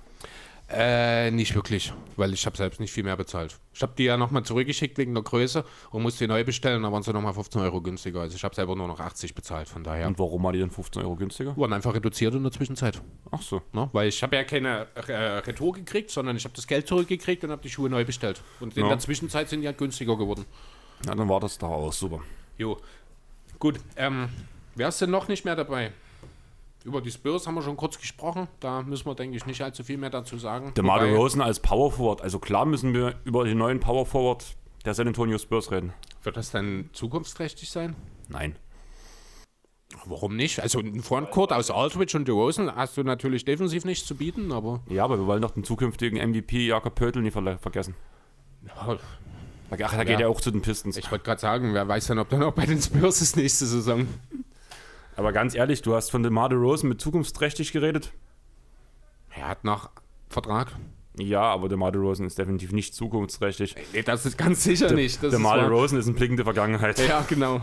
Äh, 0.70 1.30
nicht 1.30 1.54
wirklich, 1.56 1.94
weil 2.16 2.34
ich 2.34 2.46
habe 2.46 2.58
selbst 2.58 2.80
nicht 2.80 2.92
viel 2.92 3.04
mehr 3.04 3.18
bezahlt. 3.18 3.60
Ich 3.74 3.82
habe 3.84 3.94
die 3.98 4.06
ja 4.06 4.18
nochmal 4.18 4.44
zurückgeschickt 4.44 4.98
wegen 4.98 5.14
der 5.14 5.22
Größe 5.22 5.66
und 5.92 6.02
musste 6.02 6.24
die 6.24 6.28
neu 6.28 6.44
bestellen, 6.44 6.82
da 6.82 6.92
waren 6.92 7.04
sie 7.04 7.14
nochmal 7.14 7.34
15 7.34 7.62
Euro 7.62 7.82
günstiger. 7.82 8.22
Also 8.22 8.36
ich 8.36 8.44
habe 8.44 8.56
selber 8.56 8.76
nur 8.76 8.88
noch 8.88 9.00
80 9.00 9.36
bezahlt, 9.36 9.68
von 9.68 9.84
daher. 9.84 10.08
Und 10.08 10.18
warum 10.18 10.42
war 10.44 10.54
die 10.54 10.60
dann 10.60 10.72
15 10.72 11.04
Euro 11.04 11.16
günstiger? 11.16 11.56
Wurden 11.58 11.74
einfach 11.74 11.94
reduziert 11.94 12.34
in 12.34 12.44
der 12.44 12.52
Zwischenzeit. 12.52 13.02
Ach 13.30 13.42
so. 13.42 13.62
Ne? 13.74 13.90
Weil 13.92 14.08
ich 14.08 14.24
habe 14.24 14.36
ja 14.36 14.44
keine 14.46 14.88
äh, 14.96 15.14
Retour 15.14 15.74
gekriegt, 15.74 16.10
sondern 16.10 16.38
ich 16.38 16.46
habe 16.46 16.56
das 16.56 16.66
Geld 16.66 16.88
zurückgekriegt 16.88 17.44
und 17.44 17.52
habe 17.52 17.62
die 17.62 17.70
Schuhe 17.70 17.90
neu 17.90 18.06
bestellt. 18.06 18.42
Und 18.60 18.76
in 18.76 18.84
Ja. 18.84 18.90
der 18.90 19.00
Zwischenzeit 19.00 19.50
sind 19.50 19.62
die 19.62 19.68
halt 19.68 19.78
günstiger 19.78 20.18
geworden. 20.18 20.46
Ja, 21.06 21.14
dann 21.14 21.28
war 21.30 21.40
das 21.42 21.58
doch 21.58 21.70
auch 21.70 21.94
super. 21.94 22.22
Jo. 22.58 22.78
Gut, 23.60 23.80
ähm, 23.98 24.30
wer 24.76 24.88
ist 24.88 25.02
denn 25.02 25.12
noch 25.12 25.28
nicht 25.28 25.46
mehr 25.46 25.56
dabei? 25.56 25.92
Über 26.84 27.02
die 27.02 27.12
Spurs 27.12 27.48
haben 27.48 27.56
wir 27.56 27.62
schon 27.62 27.78
kurz 27.78 27.98
gesprochen. 27.98 28.48
Da 28.60 28.82
müssen 28.82 29.06
wir, 29.06 29.16
denke 29.16 29.38
ich, 29.38 29.46
nicht 29.46 29.62
allzu 29.62 29.84
viel 29.84 29.98
mehr 29.98 30.10
dazu 30.10 30.38
sagen. 30.38 30.74
Der 30.76 30.84
Mario 30.84 31.16
Rosen 31.16 31.42
als 31.42 31.60
Power 31.62 31.92
Forward. 31.92 32.22
Also 32.22 32.40
klar 32.40 32.66
müssen 32.66 32.94
wir 32.94 33.16
über 33.24 33.46
den 33.46 33.58
neuen 33.58 33.80
Power 33.80 34.06
Forward 34.06 34.44
der 34.84 34.94
San 34.94 35.08
Antonio 35.08 35.38
Spurs 35.38 35.72
reden. 35.72 35.94
Wird 36.24 36.36
das 36.36 36.52
dann 36.52 36.90
zukunftsträchtig 36.92 37.70
sein? 37.70 37.96
Nein. 38.28 38.58
Warum 40.06 40.36
nicht? 40.36 40.60
Also 40.60 40.80
ein 40.80 41.02
Frontcourt 41.04 41.54
aus 41.54 41.70
Aldridge 41.72 42.18
und 42.18 42.28
DeRozan 42.28 42.76
hast 42.76 42.98
du 42.98 43.04
natürlich 43.04 43.46
defensiv 43.46 43.86
nichts 43.86 44.06
zu 44.06 44.16
bieten, 44.16 44.52
aber 44.52 44.82
Ja, 44.90 45.06
aber 45.06 45.18
wir 45.20 45.28
wollen 45.28 45.42
doch 45.42 45.52
den 45.52 45.64
zukünftigen 45.64 46.18
MVP 46.18 46.66
Jakob 46.68 47.00
nicht 47.00 47.36
verle- 47.36 47.60
vergessen. 47.60 47.96
ja, 48.66 48.98
Ach, 49.86 49.96
da 49.96 50.04
geht 50.04 50.20
Ja. 50.20 50.26
er 50.26 50.30
auch 50.30 50.42
zu 50.42 50.52
den 50.52 50.62
Pistons. 50.62 50.98
ich 50.98 51.10
wollte 51.12 51.24
gerade 51.26 51.40
sagen, 51.42 51.74
wer 51.74 51.88
weiß 51.88 52.08
dann, 52.08 52.20
ob 52.20 52.30
dann 52.30 52.44
auch 52.44 52.54
bei 52.54 52.66
den 52.66 52.82
Spurs 52.82 53.22
ist 53.22 53.38
nächste 53.38 53.66
Saison. 53.66 54.08
Aber 55.16 55.32
ganz 55.32 55.56
ehrlich, 55.56 55.82
du 55.82 55.96
hast 55.96 56.10
von 56.10 56.24
DeMar 56.24 56.50
DeRozan 56.50 56.90
mit 56.90 57.02
zukunftsträchtig 57.02 57.72
geredet. 57.72 58.14
Er 59.36 59.48
hat 59.48 59.64
noch 59.64 59.90
Vertrag. 60.30 60.72
Ja, 61.18 61.42
aber 61.42 61.70
DeMar 61.70 61.92
DeRozan 61.92 62.26
ist 62.26 62.38
definitiv 62.38 62.72
nicht 62.72 62.96
zukunftsträchtig. 62.96 63.76
Nee, 63.94 64.02
das 64.02 64.26
ist 64.26 64.38
ganz 64.38 64.64
sicher 64.64 64.92
nicht. 64.92 65.22
Das 65.22 65.32
DeMar 65.32 65.58
ist. 65.58 65.64
DeRozan 65.64 66.00
ist 66.00 66.08
eine 66.08 66.16
blinkende 66.16 66.44
Vergangenheit. 66.44 67.00
Ja, 67.08 67.24
genau. 67.28 67.62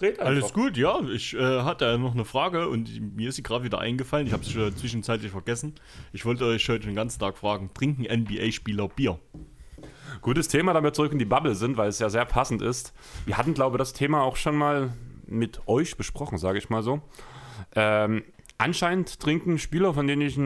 Red 0.00 0.20
Alles 0.20 0.52
gut, 0.52 0.76
ja. 0.76 1.00
Ich 1.08 1.34
äh, 1.34 1.62
hatte 1.62 1.96
noch 1.98 2.12
eine 2.12 2.26
Frage 2.26 2.68
und 2.68 3.16
mir 3.16 3.30
ist 3.30 3.36
sie 3.36 3.42
gerade 3.42 3.64
wieder 3.64 3.78
eingefallen. 3.78 4.26
Ich 4.26 4.32
habe 4.34 4.44
schon 4.44 4.76
zwischenzeitlich 4.76 5.32
vergessen. 5.32 5.74
Ich 6.12 6.26
wollte 6.26 6.44
euch 6.44 6.68
heute 6.68 6.86
den 6.86 6.94
ganzen 6.94 7.18
Tag 7.18 7.38
fragen: 7.38 7.70
Trinken 7.72 8.02
NBA-Spieler 8.02 8.88
Bier? 8.88 9.18
Gutes 10.20 10.48
Thema, 10.48 10.72
da 10.72 10.82
wir 10.82 10.92
zurück 10.92 11.12
in 11.12 11.18
die 11.18 11.24
Bubble 11.24 11.54
sind, 11.54 11.76
weil 11.76 11.88
es 11.88 11.98
ja 11.98 12.08
sehr 12.08 12.24
passend 12.24 12.62
ist. 12.62 12.92
Wir 13.24 13.36
hatten, 13.38 13.54
glaube 13.54 13.76
ich, 13.76 13.78
das 13.78 13.92
Thema 13.92 14.22
auch 14.22 14.36
schon 14.36 14.56
mal 14.56 14.92
mit 15.26 15.60
euch 15.66 15.96
besprochen, 15.96 16.38
sage 16.38 16.58
ich 16.58 16.70
mal 16.70 16.82
so. 16.82 17.00
Ähm, 17.74 18.22
anscheinend 18.58 19.20
trinken 19.20 19.58
Spieler, 19.58 19.92
von 19.94 20.06
denen 20.06 20.22
ich 20.22 20.38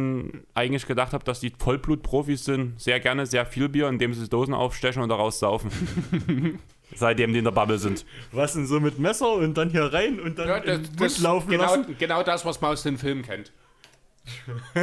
eigentlich 0.54 0.86
gedacht 0.86 1.12
habe, 1.12 1.24
dass 1.24 1.40
die 1.40 1.52
Vollblutprofis 1.56 2.44
sind, 2.44 2.80
sehr 2.80 3.00
gerne 3.00 3.26
sehr 3.26 3.46
viel 3.46 3.68
Bier, 3.68 3.88
indem 3.88 4.14
sie 4.14 4.28
Dosen 4.28 4.54
aufstechen 4.54 5.02
und 5.02 5.08
daraus 5.08 5.38
saufen. 5.38 5.70
Seitdem 6.94 7.32
die 7.32 7.38
in 7.38 7.44
der 7.44 7.52
Bubble 7.52 7.78
sind. 7.78 8.04
Was 8.32 8.54
denn 8.54 8.66
so 8.66 8.80
mit 8.80 8.98
Messer 8.98 9.32
und 9.34 9.54
dann 9.56 9.70
hier 9.70 9.92
rein 9.92 10.18
und 10.18 10.38
dann 10.38 10.48
Ja, 10.48 10.56
in 10.56 10.66
das, 10.66 10.76
den 10.82 10.88
Mund 10.88 11.00
das 11.00 11.18
laufen 11.20 11.50
genau, 11.50 11.62
lassen? 11.76 11.96
genau 11.98 12.22
das, 12.24 12.44
was 12.44 12.60
man 12.60 12.72
aus 12.72 12.82
den 12.82 12.98
Filmen 12.98 13.22
kennt. 13.22 13.52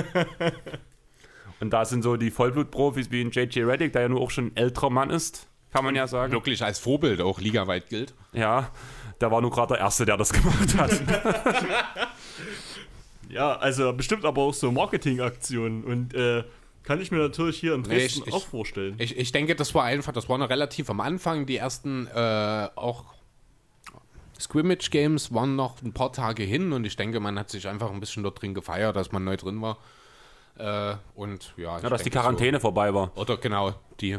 Und 1.59 1.71
da 1.71 1.85
sind 1.85 2.03
so 2.03 2.17
die 2.17 2.29
Vollblutprofis 2.31 3.09
wie 3.11 3.21
ein 3.21 3.31
JJ 3.31 3.61
Reddick, 3.63 3.93
der 3.93 4.03
ja 4.03 4.09
nur 4.09 4.21
auch 4.21 4.29
schon 4.31 4.47
ein 4.47 4.55
älterer 4.55 4.89
Mann 4.89 5.09
ist, 5.09 5.47
kann 5.71 5.83
man 5.83 5.95
ja 5.95 6.07
sagen. 6.07 6.31
Wirklich 6.31 6.63
als 6.63 6.79
Vorbild 6.79 7.19
auch 7.21 7.39
ligaweit 7.39 7.89
gilt. 7.89 8.13
Ja, 8.33 8.71
der 9.21 9.31
war 9.31 9.41
nur 9.41 9.51
gerade 9.51 9.73
der 9.73 9.79
Erste, 9.79 10.05
der 10.05 10.17
das 10.17 10.31
gemacht 10.33 10.77
hat. 10.77 11.01
Ja, 13.29 13.55
also 13.57 13.91
bestimmt 13.93 14.23
aber 14.25 14.41
auch 14.43 14.53
so 14.53 14.71
Marketingaktionen. 14.71 15.83
Und 15.83 16.13
äh, 16.13 16.43
Kann 16.83 17.01
ich 17.01 17.11
mir 17.11 17.17
natürlich 17.17 17.59
hier 17.59 17.73
in 17.73 17.81
Nee, 17.81 17.87
Dresden 17.89 18.21
ich- 18.21 18.27
ich- 18.27 18.33
auch 18.33 18.45
vorstellen. 18.47 18.95
Ich, 18.99 19.17
ich 19.17 19.31
denke, 19.31 19.55
das 19.55 19.75
war 19.75 19.83
einfach, 19.83 20.13
das 20.13 20.29
war 20.29 20.37
noch 20.37 20.49
relativ 20.49 20.89
am 20.89 21.01
Anfang. 21.01 21.45
Die 21.45 21.57
ersten 21.57 22.07
äh, 22.07 22.69
auch 22.75 23.03
Scrimmage 24.39 24.89
Games 24.91 25.33
waren 25.33 25.55
noch 25.55 25.81
ein 25.81 25.93
paar 25.93 26.13
Tage 26.13 26.43
hin 26.43 26.71
und 26.71 26.85
ich 26.85 26.95
denke, 26.95 27.19
man 27.19 27.37
hat 27.39 27.49
sich 27.49 27.67
einfach 27.67 27.91
ein 27.91 27.99
bisschen 27.99 28.23
dort 28.23 28.41
drin 28.41 28.53
gefeiert, 28.53 28.95
dass 28.95 29.11
man 29.11 29.23
neu 29.23 29.35
drin 29.35 29.61
war. 29.61 29.77
Äh, 30.57 30.95
und 31.15 31.53
ja, 31.57 31.79
Ja, 31.79 31.89
dass 31.89 32.03
die 32.03 32.09
Quarantäne 32.09 32.59
vorbei 32.59 32.93
war. 32.93 33.11
So, 33.15 33.21
oder 33.21 33.37
genau, 33.37 33.73
die 33.99 34.17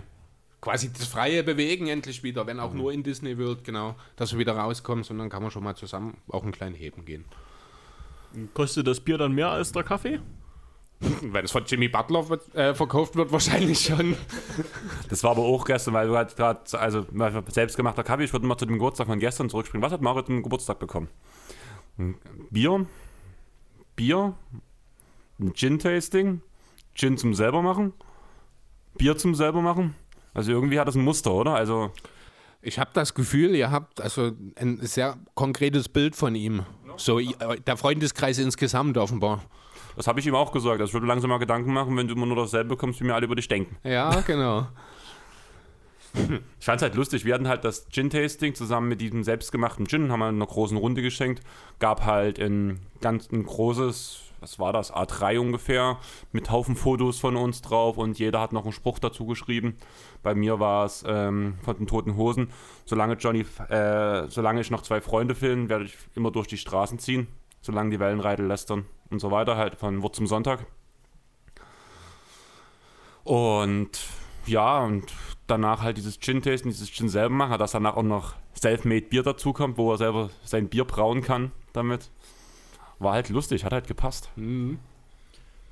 quasi 0.61 0.93
das 0.93 1.07
freie 1.07 1.43
Bewegen 1.45 1.87
endlich 1.89 2.23
wieder, 2.23 2.47
wenn 2.47 2.57
Mhm. 2.59 2.63
auch 2.63 2.73
nur 2.75 2.93
in 2.93 3.03
Disney 3.03 3.39
World, 3.39 3.65
genau, 3.65 3.95
dass 4.17 4.31
du 4.31 4.39
wieder 4.39 4.57
rauskommst 4.57 5.11
und 5.11 5.19
dann 5.19 5.31
kann 5.31 5.43
man 5.43 5.51
schon 5.51 5.63
mal 5.65 5.75
zusammen 5.77 6.17
auch 6.29 6.43
einen 6.43 6.53
kleinen 6.53 6.75
Heben 6.75 7.05
gehen. 7.05 7.25
Kostet 8.55 8.87
das 8.87 9.01
Bier 9.01 9.19
dann 9.19 9.33
mehr 9.33 9.51
als 9.51 9.73
der 9.73 9.83
Kaffee? 9.85 10.21
Wenn 11.23 11.45
es 11.45 11.53
von 11.53 11.65
Jimmy 11.65 11.89
Butler 11.89 12.29
wird, 12.29 12.55
äh, 12.57 12.75
verkauft 12.75 13.15
wird, 13.17 13.31
wahrscheinlich 13.33 13.81
schon. 13.81 14.17
Das 15.09 15.23
war 15.25 15.31
aber 15.31 15.43
auch 15.43 15.65
gestern, 15.65 15.95
weil 15.95 16.09
du 16.09 16.17
halt 16.17 16.37
gerade, 16.37 16.61
also 16.79 17.07
selbstgemachter 17.49 18.03
Kaffee, 18.05 18.25
ich 18.25 18.33
würde 18.33 18.47
mal 18.47 18.59
zu 18.59 18.67
dem 18.67 18.75
Geburtstag 18.75 19.07
von 19.07 19.19
gestern 19.21 19.49
zurückspringen. 19.49 19.83
Was 19.85 19.93
hat 19.93 20.03
Mario 20.03 20.23
zum 20.23 20.43
Geburtstag 20.43 20.79
bekommen? 20.81 21.09
Bier, 22.51 22.85
Bier, 23.97 24.35
ein 25.41 25.55
Gin-Tasting, 25.55 26.43
Gin 26.95 27.17
zum 27.17 27.35
selber 27.35 27.63
machen, 27.63 27.93
Bier 28.97 29.17
zum 29.17 29.35
selber 29.35 29.61
machen. 29.63 29.95
Also 30.35 30.53
irgendwie 30.53 30.79
hat 30.81 30.89
das 30.89 30.95
ein 30.97 31.05
Muster, 31.05 31.33
oder? 31.33 31.55
Also 31.55 31.93
Ich 32.61 32.79
habe 32.79 32.91
das 32.93 33.15
Gefühl, 33.15 33.55
ihr 33.55 33.71
habt 33.71 34.01
also 34.01 34.33
ein 34.57 34.79
sehr 34.83 35.17
konkretes 35.35 35.89
Bild 35.89 36.17
von 36.17 36.35
ihm. 36.35 36.65
So 36.97 37.21
äh, 37.21 37.61
der 37.67 37.77
Freundeskreis 37.77 38.39
insgesamt 38.39 38.99
offenbar. 38.99 39.43
das 39.97 40.09
habe 40.09 40.19
ich 40.19 40.27
ihm 40.27 40.35
auch 40.35 40.51
gesagt. 40.51 40.81
Also 40.81 40.91
ich 40.91 40.95
würde 40.95 41.07
langsam 41.07 41.31
mal 41.31 41.39
Gedanken 41.39 41.73
machen, 41.73 41.97
wenn 41.97 42.09
du 42.09 42.15
immer 42.15 42.27
nur 42.27 42.37
dasselbe 42.37 42.71
bekommst, 42.71 43.01
wie 43.01 43.05
mir 43.05 43.15
alle 43.15 43.27
über 43.27 43.37
dich 43.37 43.47
denken. 43.49 43.77
Ja, 43.85 44.21
genau. 44.23 44.67
Ich 46.59 46.65
fand 46.65 46.79
es 46.79 46.83
halt 46.83 46.95
lustig. 46.95 47.25
Wir 47.25 47.35
hatten 47.35 47.47
halt 47.49 47.65
das 47.65 47.87
Gin-Tasting 47.91 48.55
zusammen 48.55 48.89
mit 48.89 49.01
diesem 49.01 49.23
selbstgemachten 49.23 49.87
Gin, 49.87 50.11
haben 50.11 50.21
wir 50.21 50.29
in 50.29 50.37
einer 50.37 50.47
großen 50.47 50.77
Runde 50.77 51.03
geschenkt. 51.03 51.43
Gab 51.79 52.05
halt 52.05 52.41
ein 52.41 52.81
ganz 53.01 53.31
ein 53.31 53.45
großes, 53.45 54.21
was 54.41 54.59
war 54.59 54.73
das, 54.73 54.93
A3 54.93 55.39
ungefähr, 55.39 55.99
mit 56.33 56.51
Haufen 56.51 56.77
Fotos 56.77 57.19
von 57.19 57.37
uns 57.37 57.63
drauf 57.63 57.99
und 57.99 58.19
jeder 58.19 58.41
hat 58.41 58.53
noch 58.53 58.65
einen 58.65 58.73
Spruch 58.73 58.99
dazu 58.99 59.27
geschrieben. 59.27 59.77
Bei 60.23 60.35
mir 60.35 60.61
war 60.61 60.85
es 60.85 61.05
ähm, 61.07 61.59
von 61.63 61.77
den 61.77 61.87
Toten 61.87 62.17
Hosen. 62.17 62.51
Solange 62.85 63.15
Johnny, 63.15 63.45
äh, 63.69 64.29
solange 64.29 64.61
ich 64.61 64.71
noch 64.71 64.83
zwei 64.83 65.01
Freunde 65.01 65.35
filme, 65.35 65.69
werde 65.69 65.85
ich 65.85 65.97
immer 66.15 66.31
durch 66.31 66.47
die 66.47 66.59
Straßen 66.59 66.99
ziehen. 66.99 67.29
Solange 67.61 67.91
die 67.91 68.01
Wellenreiter 68.01 68.45
lästern 68.45 68.87
und 69.11 69.19
so 69.19 69.31
weiter, 69.31 69.57
halt 69.57 69.75
von 69.75 70.03
Wort 70.03 70.15
zum 70.15 70.27
Sonntag. 70.27 70.67
Und 73.25 73.91
ja, 74.47 74.79
und 74.79 75.13
danach 75.47 75.83
halt 75.83 75.97
dieses 75.97 76.19
Gin-Tasting, 76.19 76.71
dieses 76.71 76.91
Gin 76.91 77.09
selber 77.09 77.35
machen, 77.35 77.59
dass 77.59 77.73
danach 77.73 77.97
auch 77.97 78.03
noch 78.03 78.35
Selfmade 78.55 79.03
Bier 79.03 79.23
dazukommt, 79.23 79.77
wo 79.77 79.93
er 79.93 79.99
selber 79.99 80.31
sein 80.45 80.69
Bier 80.69 80.85
brauen 80.85 81.23
kann 81.23 81.53
damit. 81.73 82.11
War 82.99 83.13
halt 83.15 83.29
lustig, 83.29 83.65
hat 83.65 83.73
halt 83.73 83.87
gepasst. 83.87 84.29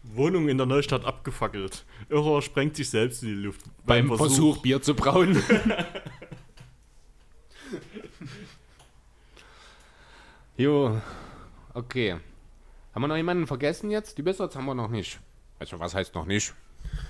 Wohnung 0.02 0.48
in 0.48 0.56
der 0.56 0.66
Neustadt 0.66 1.04
abgefackelt. 1.04 1.84
Irrer 2.08 2.40
sprengt 2.42 2.76
sich 2.76 2.88
selbst 2.90 3.22
in 3.22 3.28
die 3.30 3.34
Luft. 3.34 3.62
Beim 3.84 4.14
Versuch, 4.16 4.58
Bier 4.58 4.80
zu 4.80 4.94
brauen. 4.94 5.42
jo, 10.56 11.00
okay. 11.74 12.16
Haben 12.94 13.02
wir 13.02 13.08
noch 13.08 13.16
jemanden 13.16 13.46
vergessen 13.46 13.90
jetzt? 13.90 14.16
Die 14.18 14.24
Wizards 14.24 14.54
haben 14.56 14.66
wir 14.66 14.74
noch 14.74 14.88
nicht. 14.88 15.18
Also 15.58 15.80
was 15.80 15.94
heißt 15.94 16.14
noch 16.14 16.26
nicht? 16.26 16.54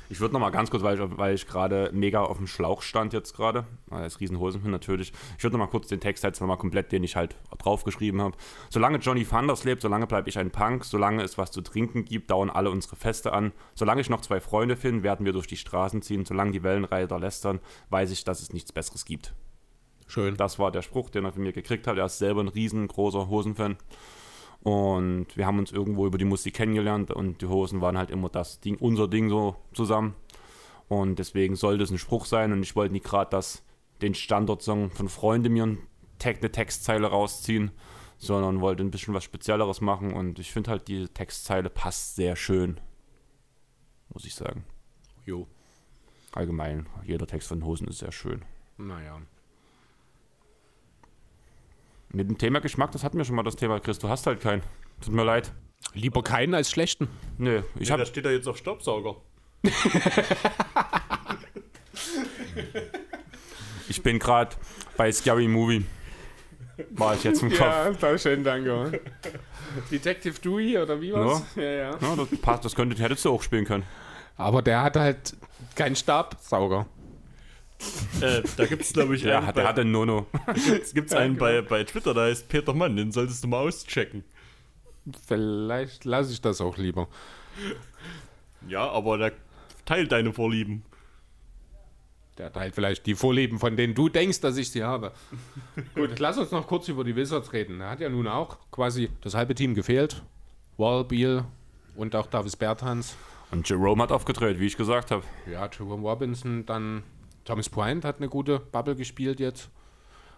Ich 0.09 0.21
würde 0.21 0.35
noch 0.35 0.41
mal 0.41 0.51
ganz 0.51 0.71
kurz, 0.71 0.83
weil 0.83 0.99
ich, 0.99 1.19
weil 1.19 1.35
ich 1.35 1.47
gerade 1.47 1.91
mega 1.93 2.23
auf 2.23 2.37
dem 2.37 2.47
Schlauch 2.47 2.83
stand 2.83 3.13
jetzt 3.13 3.35
gerade, 3.35 3.65
als 3.91 4.21
Riesenhosenfan 4.21 4.71
natürlich, 4.71 5.13
ich 5.37 5.43
würde 5.43 5.57
noch 5.57 5.65
mal 5.65 5.71
kurz 5.71 5.89
den 5.89 6.01
Text 6.01 6.23
jetzt 6.23 6.41
noch 6.41 6.47
mal 6.47 6.57
komplett, 6.57 6.93
den 6.93 7.03
ich 7.03 7.17
halt 7.17 7.37
draufgeschrieben 7.59 8.21
habe. 8.21 8.37
Solange 8.71 8.99
Johnny 8.99 9.25
Thunders 9.25 9.65
lebt, 9.65 9.83
solange 9.83 10.07
bleibe 10.07 10.29
ich 10.29 10.39
ein 10.39 10.51
Punk, 10.51 10.85
solange 10.85 11.23
es 11.23 11.39
was 11.39 11.51
zu 11.51 11.61
trinken 11.61 12.05
gibt, 12.05 12.31
dauern 12.31 12.51
alle 12.51 12.71
unsere 12.71 12.97
Feste 12.97 13.33
an. 13.33 13.53
Solange 13.75 14.01
ich 14.01 14.11
noch 14.11 14.21
zwei 14.21 14.41
Freunde 14.41 14.77
finde, 14.77 15.03
werden 15.03 15.27
wir 15.27 15.33
durch 15.33 15.47
die 15.47 15.57
Straßen 15.57 16.03
ziehen. 16.03 16.25
Solange 16.25 16.53
die 16.53 16.63
Wellenreiter 16.63 17.19
lästern, 17.19 17.61
weiß 17.91 18.11
ich, 18.11 18.25
dass 18.25 18.43
es 18.43 18.53
nichts 18.53 18.73
Besseres 18.73 19.05
gibt. 19.05 19.35
Schön. 20.07 20.37
Das 20.37 20.59
war 20.59 20.71
der 20.71 20.83
Spruch, 20.83 21.11
den 21.11 21.25
er 21.25 21.33
von 21.33 21.43
mir 21.43 21.53
gekriegt 21.53 21.87
hat. 21.87 21.99
Er 21.99 22.07
ist 22.07 22.19
selber 22.19 22.41
ein 22.41 22.49
riesengroßer 22.49 23.29
Hosenfan. 23.29 23.77
Und 24.67 25.29
wir 25.37 25.47
haben 25.47 25.61
uns 25.61 25.71
irgendwo 25.71 26.09
über 26.09 26.19
die 26.19 26.25
Musik 26.25 26.55
kennengelernt 26.55 27.13
und 27.13 27.41
die 27.41 27.47
Hosen 27.47 27.81
waren 27.81 27.97
halt 27.97 28.11
immer 28.11 28.29
das 28.29 28.59
Ding, 28.59 28.77
unser 28.79 29.07
Ding 29.07 29.29
so 29.29 29.55
zusammen. 29.73 30.17
Und 30.89 31.21
deswegen 31.21 31.55
sollte 31.55 31.85
es 31.85 31.93
ein 31.93 31.99
Spruch 31.99 32.27
sein. 32.27 32.53
Und 32.53 32.65
ich 32.65 32.75
wollte 32.75 32.93
nicht 32.93 33.05
gerade 33.05 33.31
das, 33.31 33.63
den 34.03 34.17
Standardsong 34.17 34.91
von 34.91 35.09
Freunden 35.09 35.53
mir 35.53 35.63
eine 35.63 35.79
Textzeile 36.51 37.07
rausziehen, 37.07 37.71
sondern 38.19 38.61
wollte 38.61 38.83
ein 38.83 38.91
bisschen 38.91 39.15
was 39.15 39.23
Spezielleres 39.23 39.81
machen. 39.81 40.13
Und 40.13 40.41
ich 40.41 40.51
finde 40.51 40.73
halt, 40.73 40.89
die 40.89 41.07
Textzeile 41.07 41.71
passt 41.71 42.17
sehr 42.17 42.35
schön. 42.35 42.81
Muss 44.13 44.25
ich 44.25 44.35
sagen. 44.35 44.65
Jo. 45.25 45.47
Allgemein, 46.33 46.89
jeder 47.05 47.29
Text 47.29 47.47
von 47.47 47.65
Hosen 47.65 47.87
ist 47.87 47.99
sehr 47.99 48.11
schön. 48.11 48.45
Naja. 48.79 49.21
Mit 52.13 52.29
dem 52.29 52.39
Thema 52.39 52.61
Geschmack, 52.61 52.93
das 52.93 53.05
hatten 53.05 53.19
wir 53.19 53.25
schon 53.25 53.37
mal 53.37 53.43
das 53.43 53.57
Thema, 53.57 53.81
Chris. 53.81 53.99
Du 53.99 54.09
hast 54.09 54.27
halt 54.27 54.41
keinen. 54.41 54.63
Tut 55.01 55.13
mir 55.15 55.25
leid. 55.25 55.53
Lieber 55.93 56.23
keinen 56.23 56.55
als 56.55 56.71
schlechten. 56.71 57.09
Nö, 57.39 57.63
ich 57.79 57.89
Ja, 57.89 57.93
habe 57.95 58.03
da 58.03 58.07
steht 58.07 58.25
da 58.25 58.31
jetzt 58.31 58.49
auf 58.49 58.57
Staubsauger. 58.57 59.17
Ich 63.89 64.03
bin 64.03 64.19
gerade 64.19 64.57
bei 64.97 65.13
Scary 65.13 65.49
Movie. 65.49 65.85
War 66.91 67.15
ich 67.15 67.25
jetzt 67.25 67.43
im 67.43 67.51
Kopf. 67.51 67.99
da 68.01 68.19
schön, 68.19 68.45
danke. 68.45 69.01
Detective 69.91 70.41
Dewey 70.41 70.77
oder 70.79 71.01
wie 71.01 71.13
war's? 71.13 71.43
Ja, 71.55 71.63
ja. 71.63 71.91
Ja, 72.01 72.17
das 72.17 72.29
passt, 72.43 72.65
das 72.65 72.75
könnte, 72.75 73.01
hättest 73.01 73.25
du 73.25 73.31
auch 73.33 73.43
spielen 73.43 73.65
können. 73.65 73.85
Aber 74.37 74.61
der 74.61 74.83
hat 74.83 74.97
halt 74.97 75.37
keinen 75.75 75.97
Stabsauger. 75.97 76.87
Äh, 78.21 78.43
da 78.57 78.67
gibt 78.67 78.83
es, 78.83 78.93
glaube 78.93 79.15
ich, 79.17 79.23
Ja, 79.23 79.39
einen 79.39 79.47
hat, 79.47 79.57
der 79.57 79.69
hatte 79.69 79.83
einen 79.83 79.93
Nono. 79.93 80.27
gibt's 80.95 81.13
einen 81.13 81.37
bei, 81.37 81.61
bei 81.63 81.85
Twitter, 81.85 82.15
da 82.15 82.23
heißt 82.23 82.49
Peter 82.49 82.73
Mann, 82.73 82.97
den 82.97 83.13
solltest 83.13 83.45
du 83.45 83.49
mal 83.49 83.67
auschecken. 83.67 84.25
Vielleicht 85.27 86.05
lasse 86.05 86.33
ich 86.33 86.41
das 86.41 86.61
auch 86.61 86.77
lieber. 86.79 87.09
Ja, 88.69 88.89
aber 88.91 89.19
der 89.19 89.33
teilt 89.85 90.13
deine 90.13 90.33
Vorlieben. 90.33 90.83
Der 92.39 92.53
halt 92.53 92.75
vielleicht 92.75 93.07
die 93.07 93.15
Vorlieben, 93.15 93.59
von 93.59 93.77
denen 93.77 93.95
du 93.95 94.09
denkst, 94.09 94.41
dass 94.41 94.57
ich 94.57 94.71
sie 94.71 94.85
habe. 94.85 95.13
Gut, 95.95 96.19
lass 96.19 96.37
uns 96.37 96.51
noch 96.51 96.67
kurz 96.67 96.89
über 96.89 97.03
die 97.03 97.17
Wizards 97.17 97.53
reden. 97.53 97.79
Da 97.79 97.91
hat 97.91 98.01
ja 98.01 98.11
nun 98.11 98.27
auch 98.27 98.59
quasi 98.71 99.09
das 99.23 99.35
halbe 99.35 99.55
Team 99.55 99.75
gefehlt. 99.75 100.23
Wall, 100.77 101.05
Beal 101.05 101.45
und 101.95 102.15
auch 102.15 102.27
Davis 102.27 102.57
Bertans. 102.57 103.17
Und 103.51 103.69
Jerome 103.69 104.03
hat 104.03 104.13
aufgedreht, 104.13 104.59
wie 104.59 104.67
ich 104.67 104.77
gesagt 104.77 105.11
habe. 105.11 105.23
Ja, 105.51 105.69
Jerome 105.73 106.07
Robinson, 106.07 106.67
dann 106.67 107.05
Thomas 107.47 107.69
Bryant 107.71 108.05
hat 108.05 108.19
eine 108.19 108.29
gute 108.29 108.59
Bubble 108.59 108.97
gespielt 108.97 109.41
jetzt. 109.41 109.71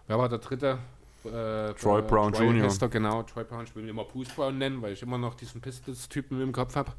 Wer 0.07 0.17
war 0.17 0.29
der 0.29 0.37
dritte? 0.39 0.77
Äh, 1.25 1.73
Troy 1.73 2.01
der- 2.01 2.07
Brown 2.07 2.31
Troy 2.31 2.45
Jr.. 2.47 2.63
Hester, 2.63 2.87
genau, 2.87 3.23
Troy 3.23 3.43
Brown. 3.43 3.65
Ich 3.65 3.75
will 3.75 3.83
ihn 3.83 3.89
immer 3.89 4.05
Poose 4.05 4.31
Brown 4.33 4.57
nennen, 4.57 4.81
weil 4.81 4.93
ich 4.93 5.01
immer 5.01 5.17
noch 5.17 5.35
diesen 5.35 5.59
Pistols-Typen 5.59 6.39
im 6.41 6.53
Kopf 6.53 6.75
habe. 6.75 6.93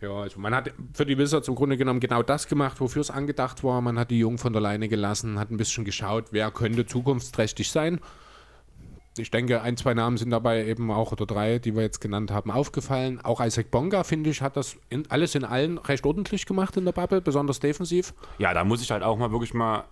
Ja, 0.00 0.12
also 0.12 0.38
man 0.38 0.54
hat 0.54 0.72
für 0.94 1.04
die 1.04 1.18
Wizards 1.18 1.48
im 1.48 1.54
Grunde 1.54 1.76
genommen 1.76 2.00
genau 2.00 2.22
das 2.22 2.46
gemacht, 2.46 2.80
wofür 2.80 3.00
es 3.00 3.10
angedacht 3.10 3.64
war. 3.64 3.80
Man 3.80 3.98
hat 3.98 4.10
die 4.10 4.18
Jungen 4.18 4.38
von 4.38 4.52
der 4.52 4.62
Leine 4.62 4.88
gelassen, 4.88 5.38
hat 5.38 5.50
ein 5.50 5.56
bisschen 5.56 5.84
geschaut, 5.84 6.26
wer 6.30 6.50
könnte 6.50 6.86
zukunftsträchtig 6.86 7.70
sein. 7.70 8.00
Ich 9.18 9.30
denke, 9.30 9.60
ein, 9.60 9.76
zwei 9.76 9.92
Namen 9.92 10.16
sind 10.16 10.30
dabei 10.30 10.64
eben 10.64 10.90
auch, 10.90 11.10
oder 11.12 11.26
drei, 11.26 11.58
die 11.58 11.74
wir 11.74 11.82
jetzt 11.82 12.00
genannt 12.00 12.30
haben, 12.30 12.50
aufgefallen. 12.50 13.20
Auch 13.22 13.44
Isaac 13.44 13.70
Bonga, 13.70 14.04
finde 14.04 14.30
ich, 14.30 14.40
hat 14.40 14.56
das 14.56 14.76
in, 14.88 15.10
alles 15.10 15.34
in 15.34 15.44
allen 15.44 15.78
recht 15.78 16.06
ordentlich 16.06 16.46
gemacht 16.46 16.76
in 16.76 16.84
der 16.84 16.92
Bubble, 16.92 17.20
besonders 17.20 17.58
defensiv. 17.58 18.14
Ja, 18.38 18.54
da 18.54 18.64
muss 18.64 18.82
ich 18.82 18.90
halt 18.90 19.02
auch 19.02 19.18
mal 19.18 19.32
wirklich 19.32 19.52
mal 19.52 19.84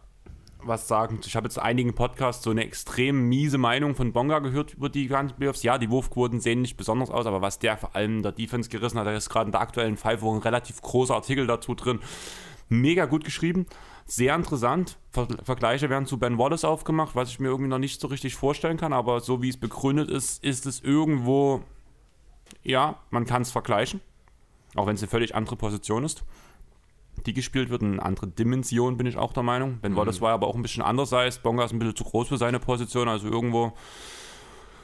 was 0.63 0.89
sagen. 0.89 1.21
Ich 1.25 1.35
habe 1.37 1.47
jetzt 1.47 1.59
einigen 1.59 1.95
Podcasts 1.95 2.45
so 2.45 2.51
eine 2.51 2.65
extrem 2.65 3.29
miese 3.29 3.59
Meinung 3.59 3.95
von 3.95 4.13
Bonga 4.13 4.39
gehört 4.39 4.75
über 4.75 4.89
die 4.89 5.07
ganzen 5.09 5.37
Playoffs. 5.37 5.63
Ja, 5.63 5.79
die 5.79 5.91
Wurfquoten 5.91 6.41
sehen 6.41 6.63
nicht 6.63 6.77
besonders 6.77 7.11
aus, 7.11 7.27
aber 7.27 7.41
was 7.43 7.59
der 7.59 7.77
vor 7.77 7.97
allem 7.97 8.19
in 8.19 8.23
der 8.23 8.33
Defense 8.33 8.69
gerissen 8.69 8.99
hat, 8.99 9.07
da 9.07 9.13
ist 9.13 9.31
gerade 9.31 9.47
in 9.47 9.53
der 9.53 9.61
aktuellen 9.61 9.97
Five 9.97 10.23
ein 10.23 10.39
relativ 10.39 10.81
großer 10.81 11.15
Artikel 11.15 11.47
dazu 11.47 11.75
drin. 11.75 12.01
Mega 12.69 13.07
gut 13.07 13.25
geschrieben, 13.25 13.67
sehr 14.09 14.35
interessant. 14.35 14.99
Ver 15.13 15.29
Vergleiche 15.45 15.89
werden 15.91 16.07
zu 16.07 16.19
Ben 16.19 16.39
Wallace 16.39 16.65
aufgemacht, 16.65 17.15
was 17.15 17.31
ich 17.31 17.39
mir 17.39 17.49
irgendwie 17.49 17.69
noch 17.69 17.79
nicht 17.79 18.01
so 18.01 18.09
richtig 18.09 18.35
vorstellen 18.35 18.77
kann, 18.77 18.93
aber 18.93 19.21
so 19.21 19.43
wie 19.43 19.51
es 19.51 19.57
begründet 19.57 20.11
ist, 20.11 20.43
ist 20.43 20.67
es 20.67 20.81
irgendwo, 20.81 21.63
ja, 22.63 23.01
man 23.11 23.27
kann 23.27 23.43
es 23.43 23.53
vergleichen, 23.53 24.01
auch 24.75 24.87
wenn 24.87 24.97
es 24.97 25.03
eine 25.03 25.09
völlig 25.09 25.35
andere 25.35 25.57
Position 25.57 26.05
ist 26.05 26.25
die 27.27 27.33
gespielt 27.33 27.71
wird, 27.71 27.83
eine 27.83 28.03
andere 28.03 28.29
Dimension, 28.29 28.97
bin 28.97 29.07
ich 29.07 29.17
auch 29.17 29.33
der 29.33 29.43
Meinung. 29.43 29.79
Ben 29.81 29.97
Wallace 29.97 30.21
war 30.21 30.33
aber 30.33 30.47
auch 30.47 30.55
ein 30.55 30.63
bisschen 30.63 30.83
anders 30.83 31.13
heißt. 31.13 31.43
Bonga 31.43 31.65
ist 31.65 31.73
ein 31.73 31.79
bisschen 31.79 31.97
zu 31.97 32.05
groß 32.05 32.29
für 32.29 32.39
seine 32.39 32.59
Position, 32.59 33.09
also 33.09 33.29
irgendwo 33.29 33.73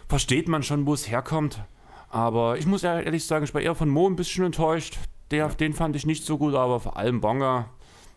versteht 0.08 0.48
man 0.48 0.62
schon, 0.62 0.86
wo 0.86 0.94
es 0.94 1.10
herkommt. 1.10 1.62
Aber 2.10 2.58
ich 2.58 2.66
muss 2.66 2.82
ja 2.82 3.00
ehrlich 3.00 3.24
sagen, 3.24 3.44
ich 3.44 3.54
war 3.54 3.60
eher 3.60 3.74
von 3.74 3.88
Mo 3.88 4.06
ein 4.06 4.16
bisschen 4.16 4.44
enttäuscht. 4.44 4.98
der, 5.30 5.48
den 5.48 5.72
fand 5.72 5.96
ich 5.96 6.06
nicht 6.06 6.24
so 6.24 6.38
gut, 6.38 6.54
aber 6.54 6.80
vor 6.80 6.96
allem 6.96 7.20
Bonga, 7.20 7.70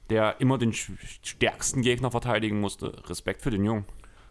der 0.10 0.40
immer 0.40 0.58
den 0.58 0.74
stärksten 0.74 1.82
Gegner 1.82 2.12
verteidigen 2.12 2.60
musste. 2.60 2.94
Respekt 3.10 3.42
für 3.42 3.52
den 3.52 3.66
Jungen. 3.66 3.86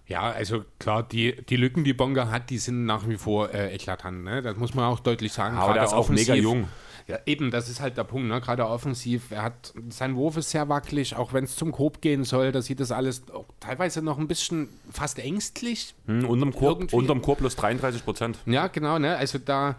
Ja, 0.09 0.31
also 0.31 0.65
klar, 0.79 1.03
die, 1.03 1.43
die 1.49 1.57
Lücken, 1.57 1.83
die 1.83 1.93
Bonga 1.93 2.31
hat, 2.31 2.51
die 2.51 2.59
sind 2.59 2.87
nach 2.87 3.09
wie 3.09 3.17
vor 3.17 3.53
äh, 3.53 3.75
eklatant. 3.75 4.23
Ne? 4.23 4.41
Das 4.41 4.57
muss 4.57 4.75
man 4.75 4.85
auch 4.85 5.01
deutlich 5.01 5.33
sagen. 5.33 5.57
Aber 5.57 5.75
der 5.75 5.85
ist 5.85 5.93
auch 5.93 6.09
mega 6.09 6.35
jung. 6.35 6.69
Ja, 7.09 7.19
eben, 7.25 7.53
das 7.53 7.69
ist 7.69 7.81
halt 7.81 7.97
der 7.97 8.05
Punkt. 8.05 8.29
Ne? 8.29 8.41
Gerade 8.41 8.67
offensiv, 8.67 9.31
er 9.31 9.43
hat, 9.43 9.73
sein 9.91 10.17
Wurf 10.17 10.37
ist 10.37 10.51
sehr 10.51 10.69
wackelig, 10.69 11.15
auch 11.15 11.33
wenn 11.33 11.45
es 11.45 11.55
zum 11.55 11.71
Korb 11.71 12.01
gehen 12.01 12.25
soll, 12.25 12.51
da 12.51 12.63
sieht 12.63 12.81
das 12.81 12.91
alles 12.91 13.23
teilweise 13.61 14.03
noch 14.03 14.19
ein 14.19 14.27
bisschen 14.27 14.69
fast 14.91 15.21
ängstlich. 15.21 15.95
Hm, 16.07 16.25
unterm, 16.25 16.53
Korb, 16.53 16.93
unterm 16.93 17.23
Korb 17.23 17.39
plus 17.39 17.55
33 17.55 18.05
Prozent. 18.05 18.39
Ja, 18.47 18.67
genau, 18.67 18.99
ne? 18.99 19.17
Also 19.17 19.39
da 19.39 19.77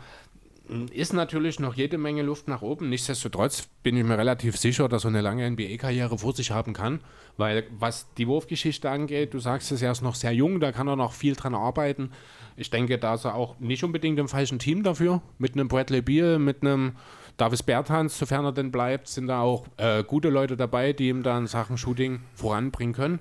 ist 0.91 1.13
natürlich 1.13 1.59
noch 1.59 1.75
jede 1.75 1.97
Menge 1.97 2.21
Luft 2.21 2.47
nach 2.47 2.61
oben. 2.61 2.89
Nichtsdestotrotz 2.89 3.67
bin 3.83 3.95
ich 3.95 4.03
mir 4.03 4.17
relativ 4.17 4.57
sicher, 4.57 4.89
dass 4.89 5.05
er 5.05 5.09
eine 5.09 5.21
lange 5.21 5.49
NBA-Karriere 5.49 6.17
vor 6.17 6.33
sich 6.33 6.51
haben 6.51 6.73
kann. 6.73 6.99
Weil 7.37 7.65
was 7.77 8.13
die 8.15 8.27
Wurfgeschichte 8.27 8.89
angeht, 8.89 9.33
du 9.33 9.39
sagst 9.39 9.71
es, 9.71 9.81
er 9.81 9.91
ist 9.91 10.01
noch 10.01 10.15
sehr 10.15 10.33
jung, 10.33 10.59
da 10.59 10.71
kann 10.71 10.87
er 10.87 10.95
noch 10.95 11.13
viel 11.13 11.35
dran 11.35 11.55
arbeiten. 11.55 12.11
Ich 12.57 12.69
denke, 12.69 12.97
da 12.97 13.13
ist 13.13 13.25
er 13.25 13.35
auch 13.35 13.59
nicht 13.59 13.83
unbedingt 13.83 14.19
im 14.19 14.27
falschen 14.27 14.59
Team 14.59 14.83
dafür. 14.83 15.21
Mit 15.37 15.53
einem 15.53 15.67
Bradley 15.67 16.01
Beal, 16.01 16.39
mit 16.39 16.61
einem 16.61 16.93
Davis 17.37 17.63
Bertans, 17.63 18.17
sofern 18.17 18.45
er 18.45 18.51
denn 18.51 18.71
bleibt, 18.71 19.07
sind 19.07 19.27
da 19.27 19.41
auch 19.41 19.67
äh, 19.77 20.03
gute 20.03 20.29
Leute 20.29 20.57
dabei, 20.57 20.91
die 20.91 21.09
ihm 21.09 21.23
da 21.23 21.37
in 21.37 21.47
Sachen 21.47 21.77
Shooting 21.77 22.19
voranbringen 22.33 22.93
können. 22.95 23.19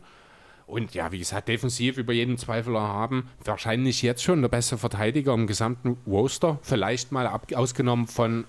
Und 0.66 0.94
ja, 0.94 1.12
wie 1.12 1.18
gesagt, 1.18 1.48
defensiv 1.48 1.96
über 1.96 2.12
jeden 2.12 2.38
Zweifel 2.38 2.74
erhaben. 2.74 3.30
Wahrscheinlich 3.44 4.02
jetzt 4.02 4.22
schon 4.22 4.42
der 4.42 4.48
beste 4.48 4.76
Verteidiger 4.76 5.32
im 5.32 5.46
gesamten 5.46 5.96
Roster. 6.06 6.58
Vielleicht 6.62 7.12
mal 7.12 7.26
ab, 7.26 7.46
ausgenommen 7.54 8.08
von 8.08 8.44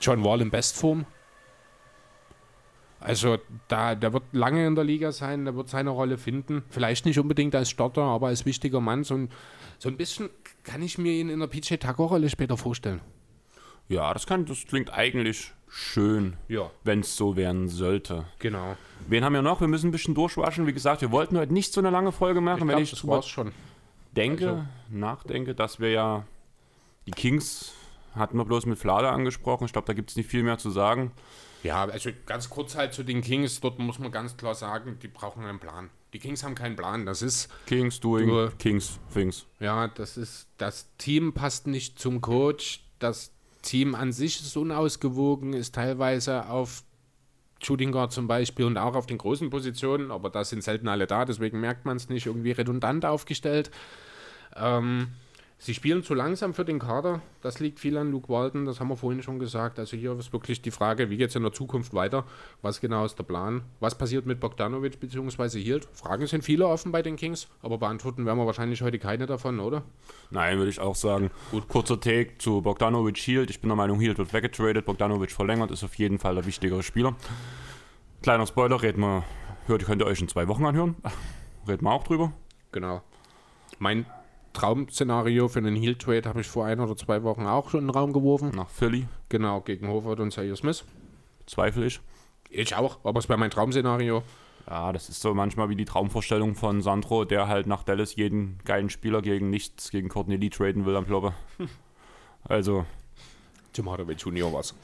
John 0.00 0.24
Wall 0.24 0.40
in 0.40 0.50
Bestform. 0.50 1.06
Also 2.98 3.38
da, 3.68 3.94
der 3.94 4.12
wird 4.12 4.24
lange 4.32 4.66
in 4.66 4.74
der 4.74 4.84
Liga 4.84 5.12
sein, 5.12 5.44
der 5.44 5.56
wird 5.56 5.68
seine 5.68 5.90
Rolle 5.90 6.18
finden. 6.18 6.62
Vielleicht 6.68 7.04
nicht 7.04 7.18
unbedingt 7.18 7.54
als 7.54 7.70
Starter, 7.70 8.02
aber 8.02 8.28
als 8.28 8.44
wichtiger 8.44 8.80
Mann. 8.80 9.04
So 9.04 9.14
ein, 9.14 9.28
so 9.78 9.88
ein 9.88 9.96
bisschen 9.96 10.30
kann 10.64 10.82
ich 10.82 10.98
mir 10.98 11.12
ihn 11.12 11.28
in 11.28 11.40
der 11.40 11.48
PJ 11.48 11.76
Tucker-Rolle 11.76 12.28
später 12.28 12.56
vorstellen. 12.56 13.00
Ja, 13.88 14.12
das, 14.14 14.26
kann, 14.26 14.44
das 14.46 14.66
klingt 14.66 14.92
eigentlich 14.92 15.52
schön, 15.68 16.36
Ja. 16.48 16.70
wenn 16.84 17.00
es 17.00 17.16
so 17.16 17.36
werden 17.36 17.68
sollte. 17.68 18.26
Genau. 18.38 18.76
Wen 19.08 19.24
haben 19.24 19.32
wir 19.34 19.42
noch? 19.42 19.60
Wir 19.60 19.68
müssen 19.68 19.88
ein 19.88 19.92
bisschen 19.92 20.14
durchwaschen. 20.14 20.66
Wie 20.66 20.72
gesagt, 20.72 21.00
wir 21.02 21.10
wollten 21.10 21.36
heute 21.38 21.52
nicht 21.52 21.72
so 21.72 21.80
eine 21.80 21.90
lange 21.90 22.12
Folge 22.12 22.40
machen, 22.40 22.56
Ich 22.58 22.60
wenn 22.62 22.68
glaube, 22.68 22.82
ich 22.82 22.90
das 22.90 23.06
war's 23.06 23.28
schon. 23.28 23.52
denke, 24.12 24.48
Also- 24.50 24.64
nachdenke, 24.90 25.54
dass 25.54 25.80
wir 25.80 25.90
ja 25.90 26.24
die 27.06 27.10
Kings 27.12 27.72
hatten 28.14 28.36
wir 28.36 28.44
bloß 28.44 28.66
mit 28.66 28.78
Flade 28.78 29.08
angesprochen. 29.10 29.64
Ich 29.64 29.72
glaube, 29.72 29.86
da 29.86 29.92
gibt 29.94 30.10
es 30.10 30.16
nicht 30.16 30.28
viel 30.28 30.42
mehr 30.42 30.58
zu 30.58 30.70
sagen. 30.70 31.12
Ja, 31.62 31.84
also 31.84 32.10
ganz 32.26 32.50
kurz 32.50 32.74
halt 32.76 32.92
zu 32.92 33.02
den 33.04 33.22
Kings. 33.22 33.60
Dort 33.60 33.78
muss 33.78 33.98
man 33.98 34.10
ganz 34.12 34.36
klar 34.36 34.54
sagen, 34.54 34.98
die 35.00 35.08
brauchen 35.08 35.44
einen 35.44 35.58
Plan. 35.60 35.90
Die 36.12 36.18
Kings 36.18 36.44
haben 36.44 36.54
keinen 36.54 36.76
Plan. 36.76 37.06
Das 37.06 37.22
ist, 37.22 37.48
Kings 37.66 38.00
doing, 38.00 38.28
Du- 38.28 38.50
Kings 38.58 38.98
things. 39.12 39.46
ja, 39.60 39.88
das 39.88 40.16
ist, 40.18 40.48
das 40.58 40.88
Team 40.98 41.32
passt 41.32 41.66
nicht 41.66 41.98
zum 41.98 42.20
Coach. 42.20 42.84
Das 42.98 43.32
Team 43.62 43.94
an 43.94 44.12
sich 44.12 44.40
ist 44.40 44.56
unausgewogen, 44.56 45.52
ist 45.52 45.74
teilweise 45.74 46.48
auf 46.48 46.84
Shooting 47.62 47.92
Guard 47.92 48.12
zum 48.12 48.26
Beispiel 48.26 48.64
und 48.64 48.76
auch 48.76 48.94
auf 48.94 49.06
den 49.06 49.18
großen 49.18 49.50
Positionen, 49.50 50.10
aber 50.10 50.30
da 50.30 50.44
sind 50.44 50.64
selten 50.64 50.88
alle 50.88 51.06
da, 51.06 51.24
deswegen 51.24 51.60
merkt 51.60 51.84
man 51.84 51.96
es 51.96 52.08
nicht 52.08 52.26
irgendwie 52.26 52.50
redundant 52.50 53.04
aufgestellt. 53.04 53.70
Ähm, 54.56 55.08
sie 55.62 55.74
spielen 55.74 56.02
zu 56.02 56.14
langsam 56.14 56.54
für 56.54 56.64
den 56.64 56.80
Kader. 56.80 57.22
Das 57.40 57.60
liegt 57.60 57.78
viel 57.78 57.96
an 57.96 58.10
Luke 58.10 58.28
Walton, 58.28 58.66
das 58.66 58.80
haben 58.80 58.88
wir 58.88 58.96
vorhin 58.96 59.22
schon 59.22 59.38
gesagt. 59.38 59.78
Also 59.78 59.96
hier 59.96 60.18
ist 60.18 60.32
wirklich 60.32 60.60
die 60.60 60.72
Frage, 60.72 61.08
wie 61.08 61.16
geht 61.16 61.30
es 61.30 61.36
in 61.36 61.42
der 61.42 61.52
Zukunft 61.52 61.94
weiter? 61.94 62.24
Was 62.62 62.80
genau 62.80 63.04
ist 63.04 63.16
der 63.16 63.22
Plan? 63.22 63.62
Was 63.78 63.96
passiert 63.96 64.26
mit 64.26 64.40
Bogdanovic 64.40 64.98
bzw. 64.98 65.60
Hield? 65.60 65.88
Fragen 65.92 66.26
sind 66.26 66.42
viele 66.42 66.66
offen 66.66 66.90
bei 66.90 67.02
den 67.02 67.16
Kings, 67.16 67.48
aber 67.62 67.78
beantworten 67.78 68.26
werden 68.26 68.38
wir 68.38 68.46
wahrscheinlich 68.46 68.82
heute 68.82 68.98
keine 68.98 69.26
davon, 69.26 69.60
oder? 69.60 69.82
Nein, 70.30 70.58
würde 70.58 70.70
ich 70.70 70.80
auch 70.80 70.96
sagen. 70.96 71.30
Gut, 71.52 71.68
kurzer 71.68 72.00
Take 72.00 72.38
zu 72.38 72.60
Bogdanovic 72.60 73.18
Hield. 73.18 73.48
Ich 73.50 73.60
bin 73.60 73.68
der 73.68 73.76
Meinung, 73.76 74.00
Hield 74.00 74.18
wird 74.18 74.32
weggetradet. 74.32 74.84
Bogdanovic 74.84 75.30
verlängert, 75.30 75.70
ist 75.70 75.84
auf 75.84 75.94
jeden 75.94 76.18
Fall 76.18 76.34
der 76.34 76.44
wichtigere 76.44 76.82
Spieler. 76.82 77.14
Kleiner 78.22 78.46
Spoiler, 78.46 78.82
reden 78.82 79.00
wir, 79.00 79.24
hört, 79.66 79.84
könnt 79.84 80.02
ihr 80.02 80.06
euch 80.06 80.20
in 80.20 80.28
zwei 80.28 80.48
Wochen 80.48 80.64
anhören. 80.64 80.96
Reden 81.68 81.84
wir 81.84 81.92
auch 81.92 82.02
drüber. 82.02 82.32
Genau. 82.72 83.02
Mein 83.78 84.06
Traum-Szenario 84.52 85.48
für 85.48 85.58
einen 85.60 85.76
Heal-Trade 85.76 86.28
habe 86.28 86.40
ich 86.40 86.46
vor 86.48 86.66
ein 86.66 86.80
oder 86.80 86.96
zwei 86.96 87.22
Wochen 87.22 87.46
auch 87.46 87.70
schon 87.70 87.80
in 87.80 87.86
den 87.86 87.90
Raum 87.94 88.12
geworfen. 88.12 88.50
Nach 88.54 88.68
Philly, 88.68 89.06
Genau, 89.28 89.60
gegen 89.60 89.88
Howard 89.88 90.20
und 90.20 90.30
Zaire 90.32 90.56
Smith. 90.56 90.84
zweifle 91.46 91.86
ich. 91.86 92.00
Ich 92.50 92.74
auch, 92.76 92.98
aber 93.04 93.18
es 93.18 93.28
wäre 93.28 93.38
mein 93.38 93.50
Traum-Szenario. 93.50 94.22
Ja, 94.68 94.92
das 94.92 95.08
ist 95.08 95.20
so 95.20 95.34
manchmal 95.34 95.68
wie 95.70 95.74
die 95.76 95.84
Traumvorstellung 95.84 96.54
von 96.54 96.82
Sandro, 96.82 97.24
der 97.24 97.48
halt 97.48 97.66
nach 97.66 97.82
Dallas 97.82 98.14
jeden 98.14 98.58
geilen 98.64 98.90
Spieler 98.90 99.20
gegen 99.22 99.50
nichts, 99.50 99.90
gegen 99.90 100.08
Courtney 100.08 100.36
Lee 100.36 100.50
traden 100.50 100.86
will 100.86 100.96
am 100.96 101.06
Kloppe. 101.06 101.32
Also, 102.44 102.84
Tim 103.72 103.88
Hardaway 103.88 104.14
Jr. 104.14 104.52
was. 104.52 104.74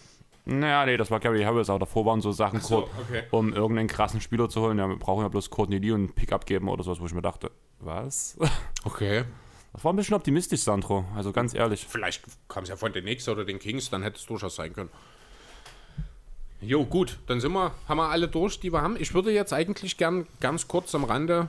naja, 0.44 0.86
nee, 0.86 0.96
das 0.96 1.10
war 1.10 1.18
Gary 1.20 1.42
Harris, 1.42 1.68
aber 1.68 1.80
davor 1.80 2.06
waren 2.06 2.20
so 2.20 2.30
Sachen, 2.32 2.60
so, 2.60 2.88
okay. 3.08 3.24
um 3.32 3.52
irgendeinen 3.52 3.88
krassen 3.88 4.20
Spieler 4.20 4.48
zu 4.48 4.60
holen. 4.60 4.78
Ja, 4.78 4.88
wir 4.88 4.96
brauchen 4.96 5.22
ja 5.22 5.28
bloß 5.28 5.50
Courtney 5.50 5.78
Lee 5.78 5.90
und 5.90 6.14
Pick 6.14 6.32
abgeben 6.32 6.68
oder 6.68 6.84
sowas, 6.84 7.00
wo 7.00 7.06
ich 7.06 7.14
mir 7.14 7.20
dachte, 7.22 7.50
was? 7.80 8.38
Okay. 8.84 9.24
Das 9.72 9.84
war 9.84 9.92
ein 9.92 9.96
bisschen 9.96 10.14
optimistisch, 10.14 10.62
Sandro, 10.62 11.04
also 11.14 11.32
ganz 11.32 11.54
ehrlich. 11.54 11.86
Vielleicht 11.88 12.24
kam 12.48 12.62
es 12.62 12.68
ja 12.68 12.76
von 12.76 12.92
den 12.92 13.04
Knicks 13.04 13.28
oder 13.28 13.44
den 13.44 13.58
Kings, 13.58 13.90
dann 13.90 14.02
hätte 14.02 14.18
es 14.18 14.26
durchaus 14.26 14.56
sein 14.56 14.72
können. 14.72 14.90
Jo, 16.60 16.84
gut, 16.84 17.18
dann 17.26 17.40
sind 17.40 17.52
wir, 17.52 17.72
haben 17.86 17.98
wir 17.98 18.08
alle 18.08 18.26
durch, 18.26 18.58
die 18.58 18.72
wir 18.72 18.82
haben. 18.82 18.96
Ich 18.98 19.14
würde 19.14 19.30
jetzt 19.30 19.52
eigentlich 19.52 19.96
gern 19.96 20.26
ganz 20.40 20.66
kurz 20.66 20.94
am 20.94 21.04
Rande 21.04 21.48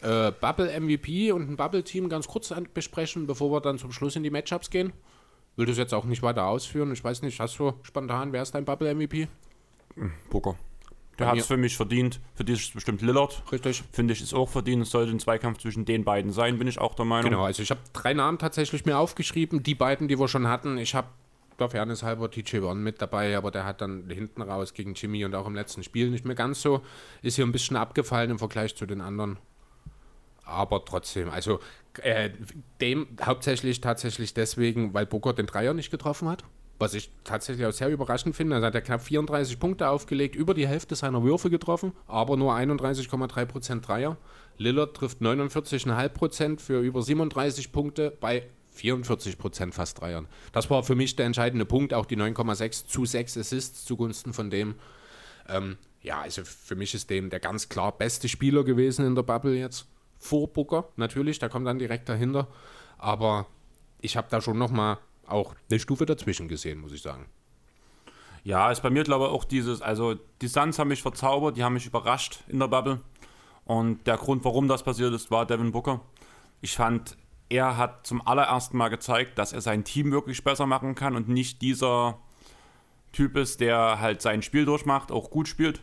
äh, 0.00 0.32
Bubble 0.32 0.80
MVP 0.80 1.32
und 1.32 1.50
ein 1.50 1.56
Bubble-Team 1.56 2.08
ganz 2.08 2.28
kurz 2.28 2.52
besprechen, 2.72 3.26
bevor 3.26 3.50
wir 3.50 3.60
dann 3.60 3.78
zum 3.78 3.92
Schluss 3.92 4.16
in 4.16 4.22
die 4.22 4.30
Matchups 4.30 4.70
gehen. 4.70 4.92
Will 5.56 5.66
das 5.66 5.76
jetzt 5.76 5.92
auch 5.92 6.04
nicht 6.04 6.22
weiter 6.22 6.46
ausführen. 6.46 6.92
Ich 6.92 7.04
weiß 7.04 7.22
nicht, 7.22 7.38
hast 7.38 7.58
du 7.58 7.74
spontan, 7.82 8.32
wer 8.32 8.42
ist 8.42 8.54
dein 8.54 8.64
Bubble-MVP? 8.64 9.28
Booker. 10.30 10.56
Der 11.18 11.28
hat 11.28 11.38
es 11.38 11.46
für 11.46 11.56
mich 11.56 11.76
verdient. 11.76 12.20
Für 12.34 12.44
dich 12.44 12.60
ist 12.60 12.74
bestimmt 12.74 13.02
Lillard. 13.02 13.42
Richtig. 13.52 13.84
Finde 13.92 14.12
ich, 14.12 14.22
ist 14.22 14.34
auch 14.34 14.48
verdient. 14.48 14.82
Es 14.82 14.90
sollte 14.90 15.12
ein 15.12 15.20
Zweikampf 15.20 15.58
zwischen 15.58 15.84
den 15.84 16.04
beiden 16.04 16.32
sein, 16.32 16.58
bin 16.58 16.68
ich 16.68 16.78
auch 16.78 16.94
der 16.94 17.04
Meinung. 17.04 17.30
Genau, 17.30 17.44
also 17.44 17.62
ich 17.62 17.70
habe 17.70 17.80
drei 17.92 18.14
Namen 18.14 18.38
tatsächlich 18.38 18.84
mir 18.84 18.98
aufgeschrieben, 18.98 19.62
die 19.62 19.74
beiden, 19.74 20.08
die 20.08 20.18
wir 20.18 20.28
schon 20.28 20.48
hatten. 20.48 20.78
Ich 20.78 20.94
habe 20.94 21.08
der 21.58 21.68
Fairness 21.70 22.02
halber 22.02 22.30
TJ 22.30 22.62
Warren 22.62 22.82
mit 22.82 23.00
dabei, 23.00 23.36
aber 23.36 23.50
der 23.50 23.64
hat 23.64 23.80
dann 23.80 24.10
hinten 24.10 24.42
raus 24.42 24.74
gegen 24.74 24.94
Jimmy 24.94 25.24
und 25.24 25.34
auch 25.34 25.46
im 25.46 25.54
letzten 25.54 25.82
Spiel 25.82 26.10
nicht 26.10 26.24
mehr 26.24 26.34
ganz 26.34 26.62
so. 26.62 26.82
Ist 27.22 27.36
hier 27.36 27.44
ein 27.44 27.52
bisschen 27.52 27.76
abgefallen 27.76 28.30
im 28.30 28.38
Vergleich 28.38 28.74
zu 28.74 28.86
den 28.86 29.00
anderen. 29.00 29.38
Aber 30.44 30.84
trotzdem, 30.84 31.30
also 31.30 31.60
äh, 32.02 32.30
dem 32.80 33.06
hauptsächlich 33.22 33.80
tatsächlich 33.80 34.34
deswegen, 34.34 34.92
weil 34.92 35.06
Booker 35.06 35.32
den 35.32 35.46
Dreier 35.46 35.74
nicht 35.74 35.90
getroffen 35.90 36.28
hat. 36.28 36.44
Was 36.84 36.92
ich 36.92 37.08
tatsächlich 37.24 37.66
auch 37.66 37.72
sehr 37.72 37.88
überraschend 37.88 38.36
finde. 38.36 38.56
Also 38.56 38.66
hat 38.66 38.74
er 38.74 38.82
knapp 38.82 39.00
34 39.00 39.58
Punkte 39.58 39.88
aufgelegt, 39.88 40.36
über 40.36 40.52
die 40.52 40.68
Hälfte 40.68 40.94
seiner 40.94 41.22
Würfe 41.22 41.48
getroffen, 41.48 41.94
aber 42.06 42.36
nur 42.36 42.52
31,3% 42.52 43.80
Dreier. 43.80 44.18
Lillard 44.58 44.94
trifft 44.94 45.22
49,5% 45.22 46.60
für 46.60 46.82
über 46.82 47.00
37 47.00 47.72
Punkte 47.72 48.14
bei 48.20 48.46
44% 48.78 49.72
fast 49.72 49.98
Dreiern. 50.02 50.28
Das 50.52 50.68
war 50.68 50.82
für 50.82 50.94
mich 50.94 51.16
der 51.16 51.24
entscheidende 51.24 51.64
Punkt, 51.64 51.94
auch 51.94 52.04
die 52.04 52.18
9,6 52.18 52.86
zu 52.86 53.06
6 53.06 53.38
Assists 53.38 53.86
zugunsten 53.86 54.34
von 54.34 54.50
dem. 54.50 54.74
Ähm, 55.48 55.78
ja, 56.02 56.20
also 56.20 56.42
für 56.44 56.76
mich 56.76 56.92
ist 56.92 57.08
dem 57.08 57.30
der 57.30 57.40
ganz 57.40 57.70
klar 57.70 57.92
beste 57.92 58.28
Spieler 58.28 58.62
gewesen 58.62 59.06
in 59.06 59.14
der 59.14 59.22
Bubble 59.22 59.54
jetzt. 59.54 59.86
Vor 60.18 60.52
Booker, 60.52 60.90
natürlich, 60.96 61.38
der 61.38 61.48
kommt 61.48 61.66
dann 61.66 61.78
direkt 61.78 62.10
dahinter. 62.10 62.46
Aber 62.98 63.46
ich 64.02 64.18
habe 64.18 64.26
da 64.28 64.42
schon 64.42 64.58
nochmal 64.58 64.98
auch 65.26 65.54
eine 65.70 65.78
Stufe 65.78 66.06
dazwischen 66.06 66.48
gesehen, 66.48 66.80
muss 66.80 66.92
ich 66.92 67.02
sagen. 67.02 67.26
Ja, 68.44 68.70
ist 68.70 68.82
bei 68.82 68.90
mir, 68.90 69.04
glaube 69.04 69.24
ich, 69.24 69.30
auch 69.30 69.44
dieses, 69.44 69.80
also 69.80 70.16
die 70.42 70.48
Suns 70.48 70.78
haben 70.78 70.88
mich 70.88 71.02
verzaubert, 71.02 71.56
die 71.56 71.64
haben 71.64 71.74
mich 71.74 71.86
überrascht 71.86 72.40
in 72.48 72.58
der 72.58 72.68
Bubble. 72.68 73.00
Und 73.64 74.06
der 74.06 74.18
Grund, 74.18 74.44
warum 74.44 74.68
das 74.68 74.82
passiert 74.82 75.14
ist, 75.14 75.30
war 75.30 75.46
Devin 75.46 75.72
Booker. 75.72 76.02
Ich 76.60 76.74
fand, 76.74 77.16
er 77.48 77.78
hat 77.78 78.06
zum 78.06 78.26
allerersten 78.26 78.76
Mal 78.76 78.88
gezeigt, 78.88 79.38
dass 79.38 79.52
er 79.52 79.62
sein 79.62 79.84
Team 79.84 80.12
wirklich 80.12 80.44
besser 80.44 80.66
machen 80.66 80.94
kann 80.94 81.16
und 81.16 81.28
nicht 81.28 81.62
dieser 81.62 82.18
Typ 83.12 83.36
ist, 83.36 83.60
der 83.60 84.00
halt 84.00 84.20
sein 84.20 84.42
Spiel 84.42 84.66
durchmacht, 84.66 85.10
auch 85.10 85.30
gut 85.30 85.48
spielt. 85.48 85.80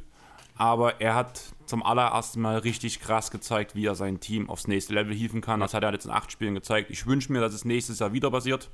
Aber 0.56 1.02
er 1.02 1.16
hat 1.16 1.42
zum 1.66 1.82
allerersten 1.82 2.42
Mal 2.42 2.60
richtig 2.60 3.00
krass 3.00 3.32
gezeigt, 3.32 3.74
wie 3.74 3.86
er 3.86 3.96
sein 3.96 4.20
Team 4.20 4.50
aufs 4.50 4.68
nächste 4.68 4.94
Level 4.94 5.16
hieven 5.16 5.42
kann. 5.42 5.62
Das 5.62 5.74
hat 5.74 5.84
er 5.84 5.92
jetzt 5.94 6.06
in 6.06 6.12
acht 6.12 6.32
Spielen 6.32 6.54
gezeigt. 6.54 6.92
Ich 6.92 7.08
wünsche 7.08 7.32
mir, 7.32 7.40
dass 7.40 7.54
es 7.54 7.66
nächstes 7.66 8.00
Jahr 8.00 8.14
wieder 8.14 8.30
passiert. 8.30 8.70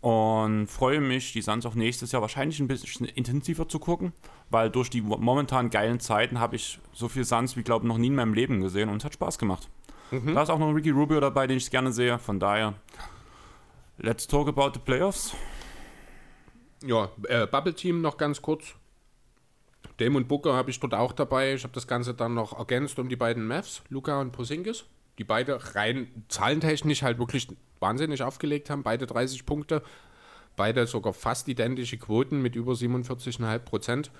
Und 0.00 0.66
freue 0.68 1.00
mich, 1.00 1.32
die 1.34 1.42
Suns 1.42 1.66
auch 1.66 1.74
nächstes 1.74 2.12
Jahr 2.12 2.22
wahrscheinlich 2.22 2.58
ein 2.58 2.68
bisschen 2.68 3.06
intensiver 3.06 3.68
zu 3.68 3.78
gucken, 3.78 4.12
weil 4.48 4.70
durch 4.70 4.88
die 4.88 5.02
momentan 5.02 5.68
geilen 5.68 6.00
Zeiten 6.00 6.40
habe 6.40 6.56
ich 6.56 6.78
so 6.94 7.08
viel 7.08 7.24
Suns 7.24 7.56
wie, 7.56 7.62
glaube 7.62 7.84
ich, 7.84 7.88
noch 7.88 7.98
nie 7.98 8.06
in 8.06 8.14
meinem 8.14 8.32
Leben 8.32 8.62
gesehen 8.62 8.88
und 8.88 8.96
es 8.98 9.04
hat 9.04 9.14
Spaß 9.14 9.38
gemacht. 9.38 9.68
Da 10.10 10.42
ist 10.42 10.50
auch 10.50 10.58
noch 10.58 10.72
Ricky 10.72 10.90
Rubio 10.90 11.20
dabei, 11.20 11.46
den 11.46 11.58
ich 11.58 11.70
gerne 11.70 11.92
sehe. 11.92 12.18
Von 12.18 12.40
daher, 12.40 12.74
let's 13.98 14.26
talk 14.26 14.48
about 14.48 14.72
the 14.74 14.80
playoffs. 14.80 15.34
Ja, 16.82 17.10
äh, 17.28 17.46
Bubble 17.46 17.74
Team 17.74 18.00
noch 18.00 18.16
ganz 18.16 18.42
kurz. 18.42 18.74
Dame 19.98 20.16
und 20.16 20.28
Booker 20.28 20.54
habe 20.54 20.70
ich 20.70 20.80
dort 20.80 20.94
auch 20.94 21.12
dabei. 21.12 21.54
Ich 21.54 21.62
habe 21.62 21.74
das 21.74 21.86
Ganze 21.86 22.14
dann 22.14 22.34
noch 22.34 22.58
ergänzt 22.58 22.98
um 22.98 23.08
die 23.08 23.16
beiden 23.16 23.46
Mavs, 23.46 23.82
Luca 23.88 24.20
und 24.20 24.32
Posingis, 24.32 24.86
die 25.18 25.24
beide 25.24 25.74
rein 25.74 26.24
zahlentechnisch 26.28 27.02
halt 27.02 27.18
wirklich 27.18 27.48
wahnsinnig 27.80 28.22
aufgelegt 28.22 28.70
haben. 28.70 28.82
Beide 28.82 29.06
30 29.06 29.46
Punkte, 29.46 29.82
beide 30.56 30.86
sogar 30.86 31.12
fast 31.12 31.48
identische 31.48 31.98
Quoten 31.98 32.40
mit 32.40 32.54
über 32.54 32.72
47,5 32.72 33.58
Prozent. 33.60 34.10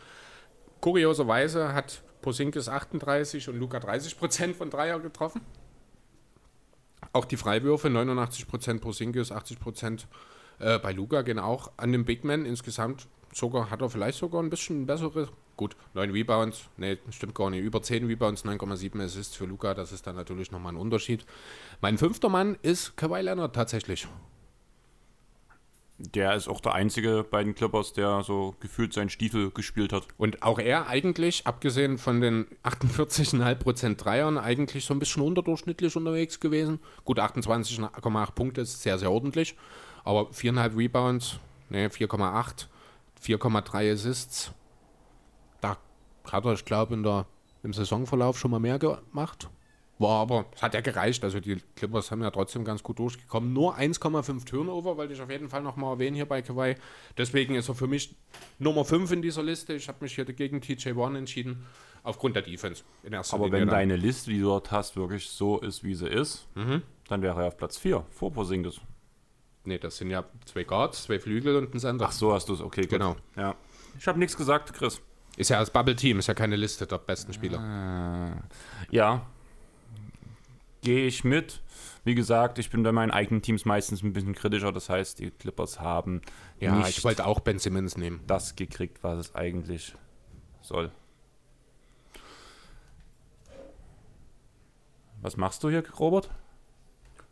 Kurioserweise 0.80 1.72
hat 1.74 2.02
Posingis 2.22 2.68
38 2.68 3.48
und 3.48 3.58
Luca 3.58 3.78
30 3.78 4.18
Prozent 4.18 4.56
von 4.56 4.70
Dreier 4.70 4.98
getroffen. 4.98 5.42
Auch 7.12 7.24
die 7.24 7.36
Freiwürfe 7.36 7.90
89 7.90 8.46
Prozent 8.46 8.80
Posingis, 8.80 9.32
80 9.32 9.58
Prozent 9.58 10.06
äh, 10.58 10.78
bei 10.78 10.92
Luca 10.92 11.22
gehen 11.22 11.38
auch 11.38 11.72
an 11.76 11.92
den 11.92 12.04
Big 12.04 12.24
Man. 12.24 12.44
Insgesamt 12.44 13.08
sogar 13.32 13.70
hat 13.70 13.80
er 13.80 13.90
vielleicht 13.90 14.18
sogar 14.18 14.42
ein 14.42 14.50
bisschen 14.50 14.86
bessere. 14.86 15.28
Gut, 15.60 15.76
9 15.92 16.10
Rebounds, 16.12 16.70
ne, 16.78 16.96
stimmt 17.10 17.34
gar 17.34 17.50
nicht. 17.50 17.62
Über 17.62 17.82
10 17.82 18.06
Rebounds, 18.06 18.46
9,7 18.46 19.04
Assists 19.04 19.36
für 19.36 19.44
Luca, 19.44 19.74
das 19.74 19.92
ist 19.92 20.06
dann 20.06 20.16
natürlich 20.16 20.50
nochmal 20.50 20.72
ein 20.72 20.78
Unterschied. 20.78 21.26
Mein 21.82 21.98
fünfter 21.98 22.30
Mann 22.30 22.56
ist 22.62 22.96
Kawhi 22.96 23.20
Leonard 23.20 23.54
tatsächlich. 23.54 24.08
Der 25.98 26.34
ist 26.34 26.48
auch 26.48 26.62
der 26.62 26.72
einzige 26.72 27.26
bei 27.30 27.44
den 27.44 27.54
Clippers, 27.54 27.92
der 27.92 28.22
so 28.22 28.54
gefühlt 28.60 28.94
seinen 28.94 29.10
Stiefel 29.10 29.50
gespielt 29.50 29.92
hat. 29.92 30.04
Und 30.16 30.42
auch 30.42 30.58
er 30.58 30.86
eigentlich, 30.86 31.46
abgesehen 31.46 31.98
von 31.98 32.22
den 32.22 32.46
48,5% 32.64 33.96
Dreiern, 33.96 34.38
eigentlich 34.38 34.86
so 34.86 34.94
ein 34.94 34.98
bisschen 34.98 35.22
unterdurchschnittlich 35.22 35.94
unterwegs 35.94 36.40
gewesen. 36.40 36.80
Gut, 37.04 37.20
28,8 37.20 38.30
Punkte 38.32 38.62
ist 38.62 38.80
sehr, 38.80 38.98
sehr 38.98 39.12
ordentlich. 39.12 39.56
Aber 40.04 40.30
4,5 40.30 40.78
Rebounds, 40.78 41.38
ne, 41.68 41.90
4,8, 41.90 42.64
4,3 43.22 43.92
Assists. 43.92 44.54
Hat 46.30 46.44
er, 46.44 46.52
ich 46.52 46.64
glaube, 46.64 46.94
im 47.62 47.72
Saisonverlauf 47.72 48.38
schon 48.38 48.50
mal 48.50 48.60
mehr 48.60 48.78
gemacht. 48.78 49.48
War 50.00 50.22
aber, 50.22 50.46
es 50.54 50.62
hat 50.62 50.72
ja 50.72 50.80
gereicht. 50.80 51.22
Also 51.24 51.40
die 51.40 51.58
Clippers 51.76 52.10
haben 52.10 52.22
ja 52.22 52.30
trotzdem 52.30 52.64
ganz 52.64 52.82
gut 52.82 52.98
durchgekommen. 52.98 53.52
Nur 53.52 53.76
1,5 53.76 54.46
Turnover, 54.46 54.96
wollte 54.96 55.12
ich 55.12 55.20
auf 55.20 55.30
jeden 55.30 55.50
Fall 55.50 55.62
nochmal 55.62 55.92
erwähnen 55.92 56.16
hier 56.16 56.24
bei 56.24 56.40
Kawhi. 56.40 56.76
Deswegen 57.18 57.54
ist 57.54 57.68
er 57.68 57.74
für 57.74 57.86
mich 57.86 58.14
Nummer 58.58 58.86
5 58.86 59.12
in 59.12 59.20
dieser 59.20 59.42
Liste. 59.42 59.74
Ich 59.74 59.88
habe 59.88 59.98
mich 60.00 60.14
hier 60.14 60.24
dagegen 60.24 60.62
TJ 60.62 60.96
Warren 60.96 61.16
entschieden, 61.16 61.66
aufgrund 62.02 62.34
der 62.34 62.42
Defense 62.42 62.82
in 63.02 63.14
Aber 63.14 63.24
Linie 63.44 63.52
wenn 63.52 63.68
dann. 63.68 63.76
deine 63.76 63.96
Liste, 63.96 64.30
die 64.30 64.38
du 64.38 64.46
dort 64.46 64.70
hast, 64.70 64.96
wirklich 64.96 65.28
so 65.28 65.58
ist, 65.58 65.84
wie 65.84 65.94
sie 65.94 66.08
ist, 66.08 66.48
mhm. 66.54 66.80
dann 67.08 67.20
wäre 67.20 67.42
er 67.42 67.48
auf 67.48 67.58
Platz 67.58 67.76
4 67.76 68.02
vor 68.10 68.32
Porzingis. 68.32 68.80
Ne, 69.64 69.78
das 69.78 69.98
sind 69.98 70.08
ja 70.08 70.24
zwei 70.46 70.64
Guards, 70.64 71.02
zwei 71.04 71.20
Flügel 71.20 71.56
und 71.56 71.74
ein 71.74 71.78
Sender. 71.78 72.06
Ach 72.08 72.12
so 72.12 72.32
hast 72.32 72.48
du 72.48 72.54
es, 72.54 72.62
okay, 72.62 72.82
gut. 72.82 72.90
Genau. 72.92 73.16
Ja. 73.36 73.54
Ich 73.98 74.08
habe 74.08 74.18
nichts 74.18 74.34
gesagt, 74.34 74.72
Chris. 74.72 75.02
Ist 75.40 75.48
ja 75.48 75.58
das 75.58 75.70
Bubble 75.70 75.96
Team, 75.96 76.18
ist 76.18 76.26
ja 76.26 76.34
keine 76.34 76.54
Liste 76.54 76.86
der 76.86 76.98
besten 76.98 77.32
Spieler. 77.32 77.58
Ah, 77.60 78.42
ja, 78.90 79.24
gehe 80.82 81.06
ich 81.06 81.24
mit. 81.24 81.62
Wie 82.04 82.14
gesagt, 82.14 82.58
ich 82.58 82.68
bin 82.68 82.82
bei 82.82 82.92
meinen 82.92 83.10
eigenen 83.10 83.40
Teams 83.40 83.64
meistens 83.64 84.02
ein 84.02 84.12
bisschen 84.12 84.34
kritischer. 84.34 84.70
Das 84.70 84.90
heißt, 84.90 85.18
die 85.18 85.30
Clippers 85.30 85.80
haben 85.80 86.20
ja, 86.58 86.74
nicht 86.74 86.98
ich 86.98 87.04
wollte 87.04 87.24
auch 87.24 87.40
Ben 87.40 87.58
Simmons 87.58 87.96
nehmen. 87.96 88.20
Das 88.26 88.54
gekriegt, 88.54 89.02
was 89.02 89.18
es 89.18 89.34
eigentlich 89.34 89.94
soll. 90.60 90.92
Was 95.22 95.38
machst 95.38 95.64
du 95.64 95.70
hier, 95.70 95.82
Robert? 95.98 96.28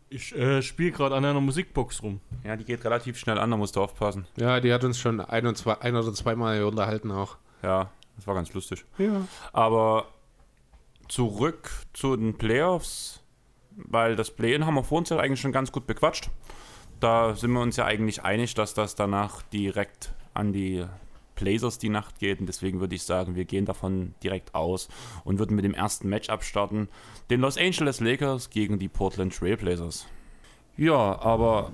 Ich 0.09 0.35
äh, 0.35 0.63
spiele 0.63 0.93
gerade 0.93 1.15
an 1.15 1.27
einer 1.27 1.43
Musikbox 1.43 2.03
rum. 2.03 2.23
Ja, 2.43 2.57
die 2.57 2.65
geht 2.65 2.83
relativ 2.87 3.19
schnell 3.19 3.39
an, 3.39 3.51
da 3.51 3.59
musst 3.59 3.77
du 3.77 3.83
aufpassen. 3.83 4.27
Ja, 4.37 4.61
die 4.61 4.73
hat 4.73 4.83
uns 4.83 4.99
schon 4.99 5.21
ein, 5.21 5.47
und 5.47 5.59
zwei, 5.59 5.79
ein 5.83 5.95
oder 5.95 6.15
zweimal 6.15 6.65
unterhalten 6.65 7.11
auch. 7.11 7.37
Ja, 7.63 7.91
das 8.19 8.27
war 8.27 8.35
ganz 8.35 8.53
lustig. 8.53 8.85
Ja. 8.99 9.23
Aber 9.53 10.09
zurück 11.09 11.71
zu 11.93 12.17
den 12.17 12.37
Playoffs, 12.37 13.23
weil 13.77 14.17
das 14.17 14.33
Play-In 14.33 14.67
haben 14.67 14.75
wir 14.75 14.85
vor 14.85 14.99
uns 14.99 15.09
ja 15.09 15.19
eigentlich 15.19 15.41
schon 15.41 15.53
ganz 15.53 15.73
gut 15.73 15.87
bequatscht. 15.87 16.29
Da 16.99 17.37
sind 17.37 17.53
wir 17.53 17.61
uns 17.61 17.77
ja 17.77 17.85
eigentlich 17.85 18.25
einig, 18.25 18.55
dass 18.55 18.75
das 18.75 18.97
danach 18.97 19.43
direkt 19.43 20.13
an 20.35 20.53
die 20.53 20.85
Blazers 21.37 21.79
die 21.79 21.91
Nacht 21.91 22.19
geht. 22.19 22.41
Und 22.41 22.47
deswegen 22.47 22.81
würde 22.81 22.97
ich 22.97 23.05
sagen, 23.05 23.37
wir 23.37 23.45
gehen 23.45 23.65
davon 23.65 24.15
direkt 24.23 24.57
aus 24.57 24.89
und 25.23 25.39
würden 25.39 25.55
mit 25.55 25.65
dem 25.65 25.75
ersten 25.75 26.09
Matchup 26.09 26.43
starten. 26.43 26.89
Den 27.31 27.41
Los 27.41 27.57
Angeles 27.57 28.01
Lakers 28.01 28.51
gegen 28.51 28.81
die 28.81 28.89
Portland 28.89 29.33
Trail 29.33 29.57
Blazers. 29.57 30.07
Ja, 30.77 31.21
aber 31.21 31.71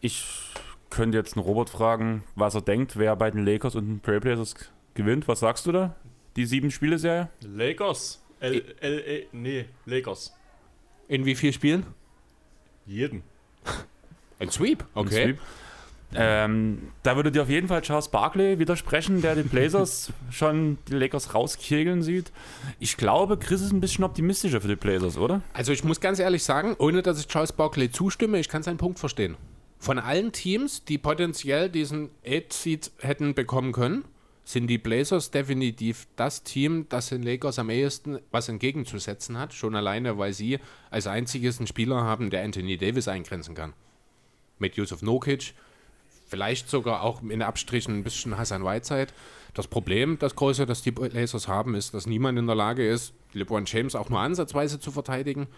ich 0.00 0.26
könnte 0.90 1.18
jetzt 1.18 1.36
einen 1.36 1.46
Robert 1.46 1.70
fragen, 1.70 2.24
was 2.34 2.56
er 2.56 2.62
denkt, 2.62 2.96
wer 2.96 3.14
bei 3.14 3.30
den 3.30 3.44
Lakers 3.44 3.76
und 3.76 3.86
den 3.86 4.02
Trail 4.02 4.18
Blazers 4.18 4.56
gewinnt. 4.94 5.28
Was 5.28 5.40
sagst 5.40 5.66
du 5.66 5.72
da? 5.72 5.96
Die 6.36 6.46
sieben 6.46 6.70
Spiele-Serie? 6.70 7.28
Lakers. 7.42 8.22
L, 8.40 8.62
L, 8.80 9.00
L, 9.00 9.26
nee, 9.32 9.66
Lakers. 9.84 10.34
In 11.08 11.24
wie 11.24 11.34
vielen 11.34 11.52
Spielen? 11.52 11.86
Jeden. 12.86 13.22
Ein 14.38 14.50
Sweep, 14.50 14.84
okay. 14.94 15.22
Ein 15.22 15.28
Sweep. 15.28 15.38
Ähm, 16.12 16.90
da 17.04 17.14
würde 17.14 17.30
dir 17.30 17.42
auf 17.42 17.48
jeden 17.48 17.68
Fall 17.68 17.82
Charles 17.82 18.08
Barkley 18.08 18.58
widersprechen, 18.58 19.22
der 19.22 19.36
den 19.36 19.48
Blazers 19.48 20.12
schon 20.30 20.78
die 20.88 20.94
Lakers 20.94 21.34
rauskegeln 21.34 22.02
sieht. 22.02 22.32
Ich 22.80 22.96
glaube, 22.96 23.38
Chris 23.38 23.60
ist 23.60 23.72
ein 23.72 23.80
bisschen 23.80 24.04
optimistischer 24.04 24.60
für 24.60 24.68
die 24.68 24.76
Blazers, 24.76 25.16
oder? 25.18 25.42
Also 25.52 25.72
ich 25.72 25.84
muss 25.84 26.00
ganz 26.00 26.18
ehrlich 26.18 26.42
sagen, 26.42 26.74
ohne 26.78 27.02
dass 27.02 27.20
ich 27.20 27.28
Charles 27.28 27.52
Barkley 27.52 27.92
zustimme, 27.92 28.40
ich 28.40 28.48
kann 28.48 28.62
seinen 28.62 28.78
Punkt 28.78 28.98
verstehen. 28.98 29.36
Von 29.78 29.98
allen 29.98 30.32
Teams, 30.32 30.84
die 30.84 30.98
potenziell 30.98 31.70
diesen 31.70 32.10
8-Seed 32.26 32.90
hätten 32.98 33.34
bekommen 33.34 33.72
können, 33.72 34.04
sind 34.52 34.66
die 34.66 34.78
Blazers 34.78 35.30
definitiv 35.30 36.06
das 36.16 36.42
Team, 36.42 36.86
das 36.88 37.08
den 37.08 37.22
Lakers 37.22 37.58
am 37.58 37.70
ehesten 37.70 38.18
was 38.30 38.48
entgegenzusetzen 38.48 39.38
hat. 39.38 39.52
Schon 39.54 39.74
alleine, 39.74 40.18
weil 40.18 40.32
sie 40.32 40.58
als 40.90 41.06
einziges 41.06 41.58
einen 41.58 41.66
Spieler 41.66 42.02
haben, 42.02 42.30
der 42.30 42.42
Anthony 42.44 42.76
Davis 42.76 43.08
eingrenzen 43.08 43.54
kann. 43.54 43.72
Mit 44.58 44.76
Yusuf 44.76 45.02
Nokic, 45.02 45.54
Vielleicht 46.30 46.70
sogar 46.70 47.02
auch 47.02 47.22
in 47.22 47.42
Abstrichen 47.42 47.98
ein 47.98 48.04
bisschen 48.04 48.38
Hassan 48.38 48.64
Whiteside. 48.64 49.08
Das 49.52 49.66
Problem, 49.66 50.16
das 50.20 50.36
große, 50.36 50.64
das 50.64 50.80
die 50.80 50.92
Blazers 50.92 51.48
haben, 51.48 51.74
ist, 51.74 51.92
dass 51.92 52.06
niemand 52.06 52.38
in 52.38 52.46
der 52.46 52.54
Lage 52.54 52.88
ist, 52.88 53.14
LeBron 53.32 53.64
James 53.66 53.96
auch 53.96 54.10
nur 54.10 54.20
ansatzweise 54.20 54.78
zu 54.78 54.92
verteidigen. 54.92 55.48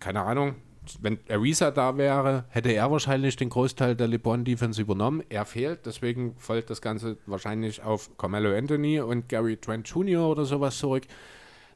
Keine 0.00 0.22
Ahnung. 0.22 0.54
Wenn 1.00 1.20
Ariza 1.30 1.70
da 1.70 1.96
wäre, 1.96 2.44
hätte 2.48 2.70
er 2.72 2.90
wahrscheinlich 2.90 3.36
den 3.36 3.50
Großteil 3.50 3.94
der 3.94 4.08
LeBron-Defense 4.08 4.80
übernommen. 4.80 5.22
Er 5.28 5.44
fehlt, 5.44 5.86
deswegen 5.86 6.34
folgt 6.38 6.70
das 6.70 6.82
Ganze 6.82 7.18
wahrscheinlich 7.26 7.82
auf 7.82 8.16
Carmelo 8.18 8.56
Anthony 8.56 9.00
und 9.00 9.28
Gary 9.28 9.56
Trent 9.56 9.88
Jr. 9.88 10.28
oder 10.28 10.44
sowas 10.44 10.78
zurück. 10.78 11.04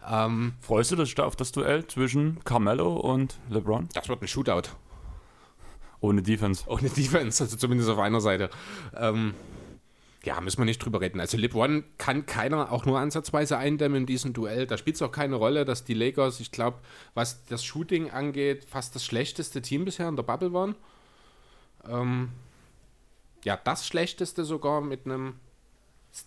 Ähm, 0.09 0.55
Freust 0.61 0.93
du 0.93 0.97
dich 0.97 1.19
auf 1.21 1.37
das 1.37 1.53
Duell 1.53 1.87
zwischen 1.87 2.41
Carmelo 2.45 2.95
und 2.97 3.39
LeBron? 3.49 3.89
Das 3.95 4.09
wird 4.09 4.23
ein 4.23 4.29
Shootout. 4.29 4.71
Ohne 6.01 6.23
Defense. 6.23 6.65
Ohne 6.67 6.89
Defense, 6.91 7.43
also 7.43 7.57
zumindest 7.57 7.91
auf 7.91 7.99
einer 7.99 8.21
Seite. 8.21 8.51
Ähm, 8.97 9.35
ja, 10.27 10.41
müssen 10.41 10.59
wir 10.59 10.65
nicht 10.65 10.85
drüber 10.85 11.01
reden. 11.01 11.21
Also 11.21 11.39
LeBron 11.39 11.85
kann 11.99 12.27
keiner 12.27 12.73
auch 12.73 12.85
nur 12.85 12.99
ansatzweise 12.99 13.59
eindämmen 13.59 13.99
in 13.99 14.07
diesem 14.07 14.33
Duell. 14.33 14.67
Da 14.67 14.77
spielt 14.77 14.97
es 14.97 15.03
auch 15.03 15.13
keine 15.13 15.37
Rolle, 15.37 15.65
dass 15.65 15.85
die 15.85 15.95
Lakers, 15.95 16.41
ich 16.41 16.51
glaube, 16.51 16.79
was 17.15 17.45
das 17.45 17.65
Shooting 17.65 18.11
angeht, 18.11 18.65
fast 18.65 18.97
das 18.97 19.05
schlechteste 19.05 19.63
Team 19.63 19.85
bisher 19.85 20.09
in 20.09 20.17
der 20.17 20.25
Bubble 20.25 20.53
waren. 20.53 20.75
Ähm, 21.89 22.31
ja, 23.45 23.57
das 23.57 23.87
schlechteste 23.87 24.45
sogar 24.45 24.81
mit 24.81 25.07
einem 25.07 25.35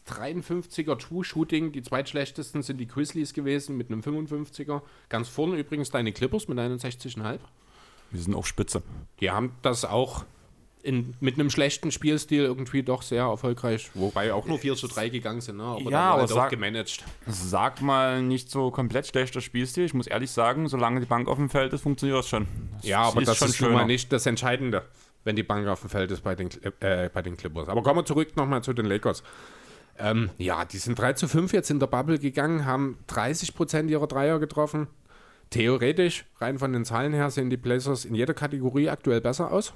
53er 0.07 0.97
True-Shooting. 0.97 1.73
Die 1.73 1.83
zweitschlechtesten 1.83 2.63
sind 2.63 2.77
die 2.77 2.87
Grizzlies 2.87 3.33
gewesen 3.33 3.75
mit 3.75 3.91
einem 3.91 3.99
55er. 3.99 4.81
Ganz 5.09 5.27
vorne 5.27 5.57
übrigens 5.57 5.89
deine 5.89 6.13
Clippers 6.13 6.47
mit 6.47 6.57
61,5. 6.57 7.39
Wir 8.11 8.21
sind 8.21 8.33
auch 8.33 8.45
spitze. 8.45 8.81
Die 9.19 9.29
haben 9.29 9.51
das 9.61 9.83
auch 9.83 10.23
in, 10.89 11.13
mit 11.19 11.35
einem 11.35 11.51
schlechten 11.51 11.91
Spielstil 11.91 12.43
irgendwie 12.43 12.81
doch 12.81 13.03
sehr 13.03 13.23
erfolgreich, 13.23 13.91
wobei 13.93 14.33
auch 14.33 14.47
nur 14.47 14.57
4 14.57 14.75
zu 14.75 14.87
3 14.87 15.09
gegangen 15.09 15.39
sind, 15.39 15.57
ne? 15.57 15.63
aber 15.63 15.91
ja, 15.91 16.11
aber 16.11 16.21
halt 16.21 16.29
sag, 16.29 16.49
gemanagt. 16.49 17.05
Sag 17.27 17.81
mal 17.81 18.23
nicht 18.23 18.49
so 18.49 18.71
komplett 18.71 19.05
schlechter 19.05 19.39
Spielstil. 19.39 19.85
Ich 19.85 19.93
muss 19.93 20.07
ehrlich 20.07 20.31
sagen, 20.31 20.67
solange 20.67 20.99
die 20.99 21.05
Bank 21.05 21.27
auf 21.27 21.37
dem 21.37 21.51
Feld 21.51 21.73
ist, 21.73 21.81
funktioniert 21.81 22.17
das 22.17 22.27
schon. 22.27 22.47
Das 22.77 22.87
ja, 22.87 23.03
aber 23.03 23.21
das 23.21 23.39
ist 23.39 23.57
schon 23.57 23.71
mal 23.71 23.85
nicht 23.85 24.11
das 24.11 24.25
Entscheidende, 24.25 24.81
wenn 25.23 25.35
die 25.35 25.43
Bank 25.43 25.67
auf 25.67 25.81
dem 25.81 25.91
Feld 25.91 26.09
ist 26.09 26.23
bei 26.23 26.33
den, 26.33 26.49
äh, 26.79 27.09
bei 27.13 27.21
den 27.21 27.37
Clippers. 27.37 27.69
Aber 27.69 27.83
kommen 27.83 27.99
wir 27.99 28.05
zurück 28.05 28.35
nochmal 28.35 28.63
zu 28.63 28.73
den 28.73 28.85
Lakers. 28.85 29.21
Ähm, 29.99 30.31
ja, 30.39 30.65
die 30.65 30.77
sind 30.77 30.97
3 30.97 31.13
zu 31.13 31.27
5 31.27 31.53
jetzt 31.53 31.69
in 31.69 31.79
der 31.79 31.87
Bubble 31.87 32.17
gegangen, 32.17 32.65
haben 32.65 32.97
30 33.07 33.53
Prozent 33.53 33.91
ihrer 33.91 34.07
Dreier 34.07 34.39
getroffen, 34.39 34.87
Theoretisch, 35.49 36.25
rein 36.37 36.59
von 36.59 36.73
den 36.73 36.85
Zahlen 36.85 37.11
her, 37.11 37.31
sehen 37.31 37.49
die 37.49 37.57
Blazers 37.57 38.05
in 38.05 38.13
jeder 38.13 38.35
Kategorie 38.35 38.89
aktuell 38.89 39.19
besser 39.19 39.51
aus. 39.51 39.73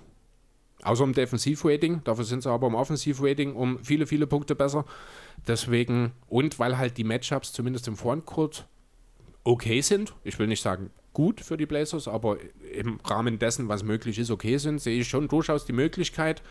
Außer 0.84 1.04
im 1.04 1.14
Defensivrating. 1.14 2.02
Dafür 2.04 2.26
sind 2.26 2.44
sie 2.44 2.50
aber 2.50 2.68
im 2.68 2.76
Offensivrating 2.76 3.56
um 3.56 3.80
viele, 3.84 4.06
viele 4.06 4.28
Punkte 4.28 4.56
besser. 4.56 4.86
Deswegen, 5.48 6.12
und 6.28 6.60
weil 6.60 6.78
halt 6.78 6.98
die 6.98 7.04
Matchups 7.04 7.54
zumindest 7.54 7.88
im 7.88 7.96
Frontcourt 7.96 8.68
okay 9.44 9.82
sind. 9.82 10.14
Ich 10.24 10.40
will 10.40 10.48
nicht 10.48 10.62
sagen 10.62 10.92
gut 11.14 11.42
für 11.42 11.58
die 11.58 11.66
Blazers, 11.66 12.08
aber 12.08 12.38
im 12.74 13.00
Rahmen 13.06 13.40
dessen, 13.40 13.70
was 13.70 13.84
möglich 13.84 14.20
ist, 14.20 14.32
okay 14.32 14.58
sind, 14.58 14.82
sehe 14.82 15.00
ich 15.00 15.08
schon 15.08 15.28
durchaus 15.28 15.66
die 15.66 15.74
Möglichkeit, 15.74 16.42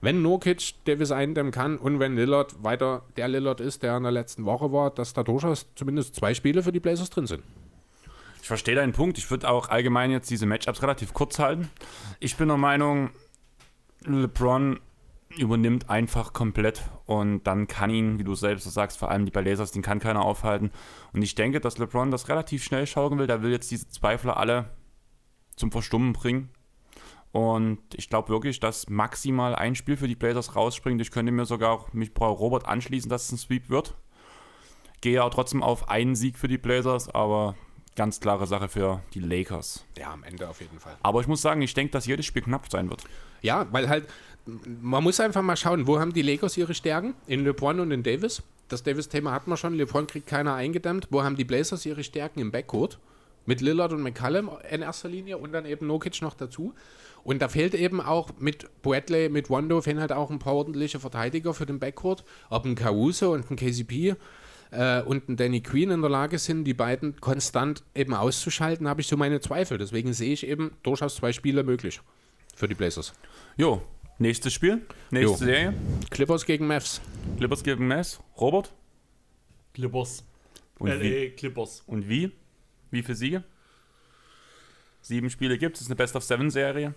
wenn 0.00 0.22
Nurkic 0.22 0.74
Davis 0.84 1.12
eindämmen 1.12 1.52
kann 1.52 1.76
und 1.76 2.00
wenn 2.00 2.16
Lillard 2.16 2.62
weiter 2.62 3.02
der 3.16 3.28
Lillard 3.28 3.60
ist, 3.60 3.82
der 3.82 3.96
in 3.96 4.02
der 4.02 4.12
letzten 4.12 4.44
Woche 4.44 4.72
war, 4.72 4.90
dass 4.90 5.12
da 5.12 5.22
durchaus 5.22 5.66
zumindest 5.74 6.16
zwei 6.16 6.34
Spiele 6.34 6.62
für 6.62 6.72
die 6.72 6.80
Blazers 6.80 7.10
drin 7.10 7.26
sind. 7.26 7.42
Ich 8.40 8.48
verstehe 8.48 8.74
deinen 8.74 8.92
Punkt. 8.92 9.18
Ich 9.18 9.30
würde 9.30 9.48
auch 9.48 9.68
allgemein 9.68 10.10
jetzt 10.10 10.30
diese 10.30 10.46
Matchups 10.46 10.82
relativ 10.82 11.12
kurz 11.12 11.38
halten. 11.38 11.68
Ich 12.18 12.36
bin 12.36 12.48
der 12.48 12.56
Meinung, 12.56 13.10
LeBron 14.04 14.80
übernimmt 15.36 15.88
einfach 15.88 16.32
komplett 16.32 16.82
und 17.06 17.44
dann 17.44 17.68
kann 17.68 17.90
ihn, 17.90 18.18
wie 18.18 18.24
du 18.24 18.34
selbst 18.34 18.64
sagst, 18.64 18.98
vor 18.98 19.10
allem 19.10 19.24
die 19.24 19.30
Blazers, 19.30 19.70
den 19.70 19.82
kann 19.82 20.00
keiner 20.00 20.22
aufhalten. 20.22 20.70
Und 21.12 21.22
ich 21.22 21.34
denke, 21.34 21.60
dass 21.60 21.78
LeBron 21.78 22.10
das 22.10 22.28
relativ 22.28 22.64
schnell 22.64 22.86
schaukeln 22.86 23.18
will. 23.20 23.26
Der 23.26 23.42
will 23.42 23.52
jetzt 23.52 23.70
diese 23.70 23.88
Zweifler 23.88 24.36
alle 24.36 24.70
zum 25.56 25.70
Verstummen 25.70 26.12
bringen. 26.12 26.50
Und 27.32 27.78
ich 27.94 28.08
glaube 28.08 28.28
wirklich, 28.28 28.58
dass 28.58 28.88
maximal 28.88 29.54
ein 29.54 29.76
Spiel 29.76 29.96
für 29.96 30.08
die 30.08 30.16
Blazers 30.16 30.56
rausspringt. 30.56 31.00
Ich 31.00 31.12
könnte 31.12 31.30
mir 31.30 31.44
sogar 31.44 31.70
auch 31.70 31.92
mich 31.92 32.12
bei 32.12 32.26
Robert 32.26 32.66
anschließen, 32.66 33.08
dass 33.08 33.26
es 33.26 33.32
ein 33.32 33.38
Sweep 33.38 33.70
wird. 33.70 33.94
Gehe 35.00 35.22
auch 35.22 35.30
trotzdem 35.30 35.62
auf 35.62 35.88
einen 35.88 36.16
Sieg 36.16 36.38
für 36.38 36.48
die 36.48 36.58
Blazers, 36.58 37.08
aber 37.08 37.54
ganz 38.00 38.18
klare 38.18 38.46
Sache 38.46 38.70
für 38.70 39.02
die 39.12 39.20
Lakers. 39.20 39.84
Ja, 39.98 40.10
am 40.10 40.24
Ende 40.24 40.48
auf 40.48 40.62
jeden 40.62 40.80
Fall. 40.80 40.96
Aber 41.02 41.20
ich 41.20 41.26
muss 41.26 41.42
sagen, 41.42 41.60
ich 41.60 41.74
denke, 41.74 41.92
dass 41.92 42.06
jedes 42.06 42.24
Spiel 42.24 42.40
knapp 42.40 42.70
sein 42.72 42.88
wird. 42.88 43.04
Ja, 43.42 43.66
weil 43.72 43.90
halt, 43.90 44.08
man 44.80 45.04
muss 45.04 45.20
einfach 45.20 45.42
mal 45.42 45.54
schauen, 45.54 45.86
wo 45.86 46.00
haben 46.00 46.14
die 46.14 46.22
Lakers 46.22 46.56
ihre 46.56 46.72
Stärken? 46.72 47.12
In 47.26 47.44
LeBron 47.44 47.78
und 47.78 47.90
in 47.90 48.02
Davis. 48.02 48.42
Das 48.68 48.82
Davis-Thema 48.82 49.32
hatten 49.32 49.50
wir 49.50 49.58
schon. 49.58 49.74
LeBron 49.74 50.06
kriegt 50.06 50.26
keiner 50.26 50.54
eingedämmt. 50.54 51.08
Wo 51.10 51.22
haben 51.22 51.36
die 51.36 51.44
Blazers 51.44 51.84
ihre 51.84 52.02
Stärken 52.02 52.40
im 52.40 52.50
Backcourt? 52.50 52.98
Mit 53.44 53.60
Lillard 53.60 53.92
und 53.92 54.00
McCallum 54.00 54.50
in 54.70 54.80
erster 54.80 55.10
Linie 55.10 55.36
und 55.36 55.52
dann 55.52 55.66
eben 55.66 55.86
Nokic 55.86 56.22
noch 56.22 56.32
dazu. 56.32 56.72
Und 57.22 57.42
da 57.42 57.48
fehlt 57.48 57.74
eben 57.74 58.00
auch 58.00 58.30
mit 58.38 58.66
Bradley, 58.80 59.28
mit 59.28 59.50
Wando, 59.50 59.82
fehlen 59.82 60.00
halt 60.00 60.12
auch 60.12 60.30
ein 60.30 60.38
paar 60.38 60.54
ordentliche 60.54 61.00
Verteidiger 61.00 61.52
für 61.52 61.66
den 61.66 61.78
Backcourt. 61.78 62.24
Ob 62.48 62.64
ein 62.64 62.76
Caruso 62.76 63.34
und 63.34 63.50
ein 63.50 63.56
KCP 63.56 64.16
äh, 64.70 65.02
und 65.02 65.28
ein 65.28 65.36
Danny 65.36 65.60
Queen 65.60 65.90
in 65.90 66.00
der 66.00 66.10
Lage 66.10 66.38
sind, 66.38 66.64
die 66.64 66.74
beiden 66.74 67.20
konstant 67.20 67.82
eben 67.94 68.14
auszuschalten, 68.14 68.88
habe 68.88 69.00
ich 69.00 69.06
so 69.06 69.16
meine 69.16 69.40
Zweifel. 69.40 69.78
Deswegen 69.78 70.12
sehe 70.12 70.32
ich 70.32 70.46
eben 70.46 70.72
durchaus 70.82 71.16
zwei 71.16 71.32
Spiele 71.32 71.62
möglich 71.62 72.00
für 72.54 72.68
die 72.68 72.74
Blazers. 72.74 73.12
Jo, 73.56 73.82
nächstes 74.18 74.52
Spiel, 74.52 74.82
nächste 75.10 75.32
Jo. 75.32 75.36
Serie. 75.36 75.74
Clippers 76.10 76.44
gegen 76.44 76.66
Mavs. 76.66 77.00
Clippers 77.38 77.62
gegen 77.62 77.86
Mess. 77.86 78.20
Robert? 78.38 78.72
Clippers. 79.74 80.24
Und 80.78 80.88
LA 80.88 81.00
wie? 81.00 81.30
Clippers. 81.30 81.82
Und 81.86 82.08
wie? 82.08 82.32
Wie 82.90 83.02
viele 83.02 83.16
Siege? 83.16 83.44
Sieben 85.02 85.30
Spiele 85.30 85.56
gibt 85.58 85.76
es, 85.76 85.82
ist 85.82 85.88
eine 85.88 85.96
Best-of-Seven-Serie. 85.96 86.94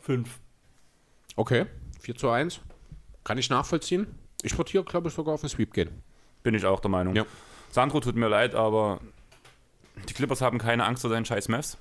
Fünf. 0.00 0.38
Okay, 1.36 1.66
4 2.00 2.14
zu 2.16 2.30
1. 2.30 2.60
Kann 3.24 3.38
ich 3.38 3.50
nachvollziehen. 3.50 4.06
Ich 4.42 4.56
würde 4.58 4.70
hier, 4.70 4.82
glaube 4.82 5.08
ich, 5.08 5.14
sogar 5.14 5.34
auf 5.34 5.40
den 5.40 5.48
Sweep 5.48 5.72
gehen. 5.72 5.90
Bin 6.42 6.54
ich 6.54 6.64
auch 6.64 6.80
der 6.80 6.90
Meinung. 6.90 7.14
Ja. 7.14 7.24
Sandro, 7.70 8.00
tut 8.00 8.16
mir 8.16 8.28
leid, 8.28 8.54
aber 8.54 9.00
die 10.08 10.14
Clippers 10.14 10.40
haben 10.40 10.58
keine 10.58 10.84
Angst 10.84 11.02
vor 11.02 11.10
seinen 11.10 11.24
scheiß 11.24 11.48
Mavs. 11.48 11.78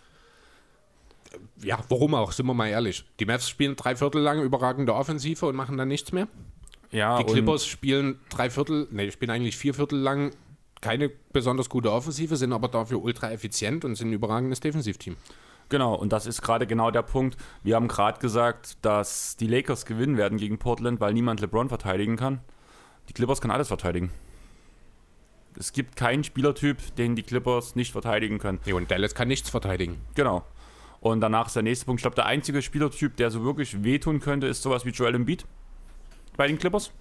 Ja, 1.61 1.79
warum 1.89 2.13
auch, 2.13 2.31
sind 2.31 2.45
wir 2.45 2.53
mal 2.53 2.67
ehrlich. 2.67 3.05
Die 3.19 3.25
Mavs 3.25 3.49
spielen 3.49 3.75
drei 3.75 3.95
Viertel 3.95 4.21
lang 4.21 4.41
überragende 4.41 4.93
Offensive 4.93 5.45
und 5.45 5.55
machen 5.55 5.77
dann 5.77 5.87
nichts 5.87 6.11
mehr. 6.11 6.27
Ja, 6.91 7.17
Die 7.19 7.23
Clippers 7.23 7.65
spielen 7.65 8.19
drei 8.29 8.49
Viertel, 8.49 8.87
nee, 8.91 9.09
spielen 9.11 9.31
eigentlich 9.31 9.57
vier 9.57 9.73
Viertel 9.73 9.99
lang 9.99 10.31
keine 10.81 11.09
besonders 11.09 11.69
gute 11.69 11.91
Offensive, 11.91 12.35
sind 12.35 12.51
aber 12.51 12.67
dafür 12.67 13.01
ultra 13.01 13.31
effizient 13.31 13.85
und 13.85 13.95
sind 13.95 14.09
ein 14.09 14.13
überragendes 14.13 14.59
Defensivteam. 14.59 15.15
Genau, 15.69 15.95
und 15.95 16.11
das 16.11 16.25
ist 16.25 16.41
gerade 16.41 16.67
genau 16.67 16.91
der 16.91 17.03
Punkt. 17.03 17.37
Wir 17.63 17.75
haben 17.75 17.87
gerade 17.87 18.19
gesagt, 18.19 18.77
dass 18.81 19.37
die 19.37 19.47
Lakers 19.47 19.85
gewinnen 19.85 20.17
werden 20.17 20.37
gegen 20.37 20.57
Portland, 20.57 20.99
weil 20.99 21.13
niemand 21.13 21.39
LeBron 21.39 21.69
verteidigen 21.69 22.17
kann. 22.17 22.41
Die 23.07 23.13
Clippers 23.13 23.39
kann 23.39 23.51
alles 23.51 23.69
verteidigen. 23.69 24.11
Es 25.57 25.73
gibt 25.73 25.95
keinen 25.95 26.23
Spielertyp, 26.23 26.95
den 26.95 27.15
die 27.15 27.23
Clippers 27.23 27.75
nicht 27.75 27.91
verteidigen 27.91 28.39
können. 28.39 28.59
Nee, 28.65 28.73
und 28.73 28.89
Dallas 28.89 29.15
kann 29.15 29.27
nichts 29.27 29.49
verteidigen. 29.49 30.01
Genau. 30.15 30.43
Und 30.99 31.21
danach 31.21 31.47
ist 31.47 31.55
der 31.55 31.63
nächste 31.63 31.85
Punkt. 31.85 31.99
Ich 31.99 32.03
glaube, 32.03 32.15
der 32.15 32.27
einzige 32.27 32.61
Spielertyp, 32.61 33.17
der 33.17 33.31
so 33.31 33.43
wirklich 33.43 33.83
wehtun 33.83 34.19
könnte, 34.19 34.47
ist 34.47 34.61
sowas 34.61 34.85
wie 34.85 34.91
Joel 34.91 35.15
Embiid 35.15 35.45
bei 36.37 36.47
den 36.47 36.57
Clippers. 36.57 36.91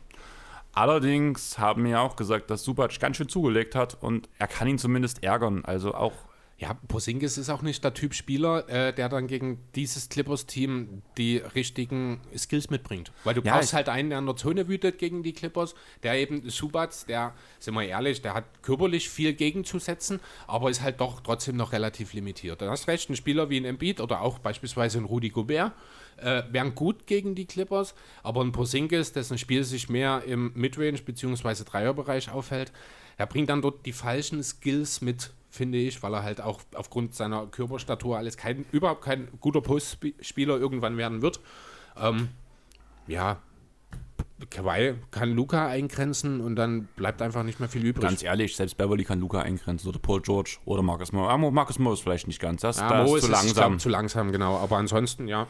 Allerdings 0.72 1.58
haben 1.58 1.84
wir 1.84 1.90
ja 1.92 2.00
auch 2.00 2.16
gesagt, 2.16 2.50
dass 2.50 2.64
Subac 2.64 2.98
ganz 3.00 3.16
schön 3.16 3.28
zugelegt 3.28 3.74
hat 3.74 3.96
und 4.00 4.28
er 4.38 4.46
kann 4.46 4.68
ihn 4.68 4.78
zumindest 4.78 5.22
ärgern. 5.22 5.64
Also 5.64 5.94
auch 5.94 6.14
Ja, 6.60 6.74
Porzingis 6.88 7.38
ist 7.38 7.48
auch 7.48 7.62
nicht 7.62 7.82
der 7.82 7.94
Typ 7.94 8.12
Spieler, 8.12 8.68
äh, 8.68 8.92
der 8.92 9.08
dann 9.08 9.26
gegen 9.28 9.60
dieses 9.74 10.10
Clippers-Team 10.10 11.00
die 11.16 11.38
richtigen 11.38 12.20
Skills 12.36 12.68
mitbringt. 12.68 13.12
Weil 13.24 13.32
du 13.32 13.40
Ja, 13.40 13.54
brauchst 13.56 13.72
halt 13.72 13.88
einen, 13.88 14.10
der 14.10 14.18
in 14.18 14.26
der 14.26 14.36
Zone 14.36 14.68
wütet 14.68 14.98
gegen 14.98 15.22
die 15.22 15.32
Clippers, 15.32 15.74
der 16.02 16.16
eben 16.18 16.46
Subats, 16.50 17.06
der, 17.06 17.32
sind 17.58 17.72
wir 17.72 17.84
ehrlich, 17.84 18.20
der 18.20 18.34
hat 18.34 18.44
körperlich 18.60 19.08
viel 19.08 19.32
gegenzusetzen, 19.32 20.20
aber 20.46 20.68
ist 20.68 20.82
halt 20.82 21.00
doch 21.00 21.20
trotzdem 21.20 21.56
noch 21.56 21.72
relativ 21.72 22.12
limitiert. 22.12 22.60
Du 22.60 22.68
hast 22.68 22.88
recht, 22.88 23.08
ein 23.08 23.16
Spieler 23.16 23.48
wie 23.48 23.56
ein 23.58 23.64
Embiid 23.64 23.98
oder 24.02 24.20
auch 24.20 24.38
beispielsweise 24.38 24.98
ein 24.98 25.04
Rudy 25.06 25.30
Gobert 25.30 25.72
äh, 26.18 26.42
wären 26.50 26.74
gut 26.74 27.06
gegen 27.06 27.34
die 27.34 27.46
Clippers, 27.46 27.94
aber 28.22 28.42
ein 28.42 28.52
Porzingis, 28.52 29.12
dessen 29.14 29.38
Spiel 29.38 29.64
sich 29.64 29.88
mehr 29.88 30.24
im 30.26 30.52
Midrange- 30.52 31.02
bzw. 31.02 31.64
Dreierbereich 31.64 32.30
aufhält, 32.30 32.70
er 33.16 33.26
bringt 33.26 33.48
dann 33.48 33.62
dort 33.62 33.86
die 33.86 33.92
falschen 33.94 34.42
Skills 34.42 35.00
mit, 35.00 35.30
finde 35.50 35.78
ich, 35.78 36.02
weil 36.02 36.14
er 36.14 36.22
halt 36.22 36.40
auch 36.40 36.60
aufgrund 36.74 37.14
seiner 37.14 37.46
Körperstatur 37.46 38.16
alles 38.16 38.36
kein, 38.36 38.64
überhaupt 38.72 39.02
kein 39.02 39.28
guter 39.40 39.60
Postspieler 39.60 40.56
irgendwann 40.58 40.96
werden 40.96 41.22
wird. 41.22 41.40
Ähm, 42.00 42.28
ja, 43.06 43.38
Kawhi 44.48 44.94
kann 45.10 45.32
Luca 45.32 45.66
eingrenzen 45.66 46.40
und 46.40 46.56
dann 46.56 46.84
bleibt 46.96 47.20
einfach 47.20 47.42
nicht 47.42 47.60
mehr 47.60 47.68
viel 47.68 47.84
übrig. 47.84 48.02
ganz 48.02 48.22
ehrlich, 48.22 48.56
selbst 48.56 48.76
Beverly 48.78 49.04
kann 49.04 49.20
Luca 49.20 49.40
eingrenzen 49.42 49.88
oder 49.88 49.98
Paul 49.98 50.22
George 50.22 50.58
oder 50.64 50.82
Marcus 50.82 51.12
Mo. 51.12 51.28
Ah, 51.28 51.36
Marcus 51.36 51.78
Mo 51.78 51.92
ist 51.92 52.00
vielleicht 52.00 52.26
nicht 52.26 52.40
ganz. 52.40 52.62
Das, 52.62 52.78
Ja, 52.78 52.88
das 52.88 53.08
Mo 53.08 53.16
ist 53.16 53.24
zu 53.24 53.30
ich 53.30 53.32
glaub, 53.36 53.44
langsam. 53.44 53.78
zu 53.78 53.88
langsam, 53.90 54.32
genau. 54.32 54.56
Aber 54.56 54.78
ansonsten, 54.78 55.28
ja. 55.28 55.46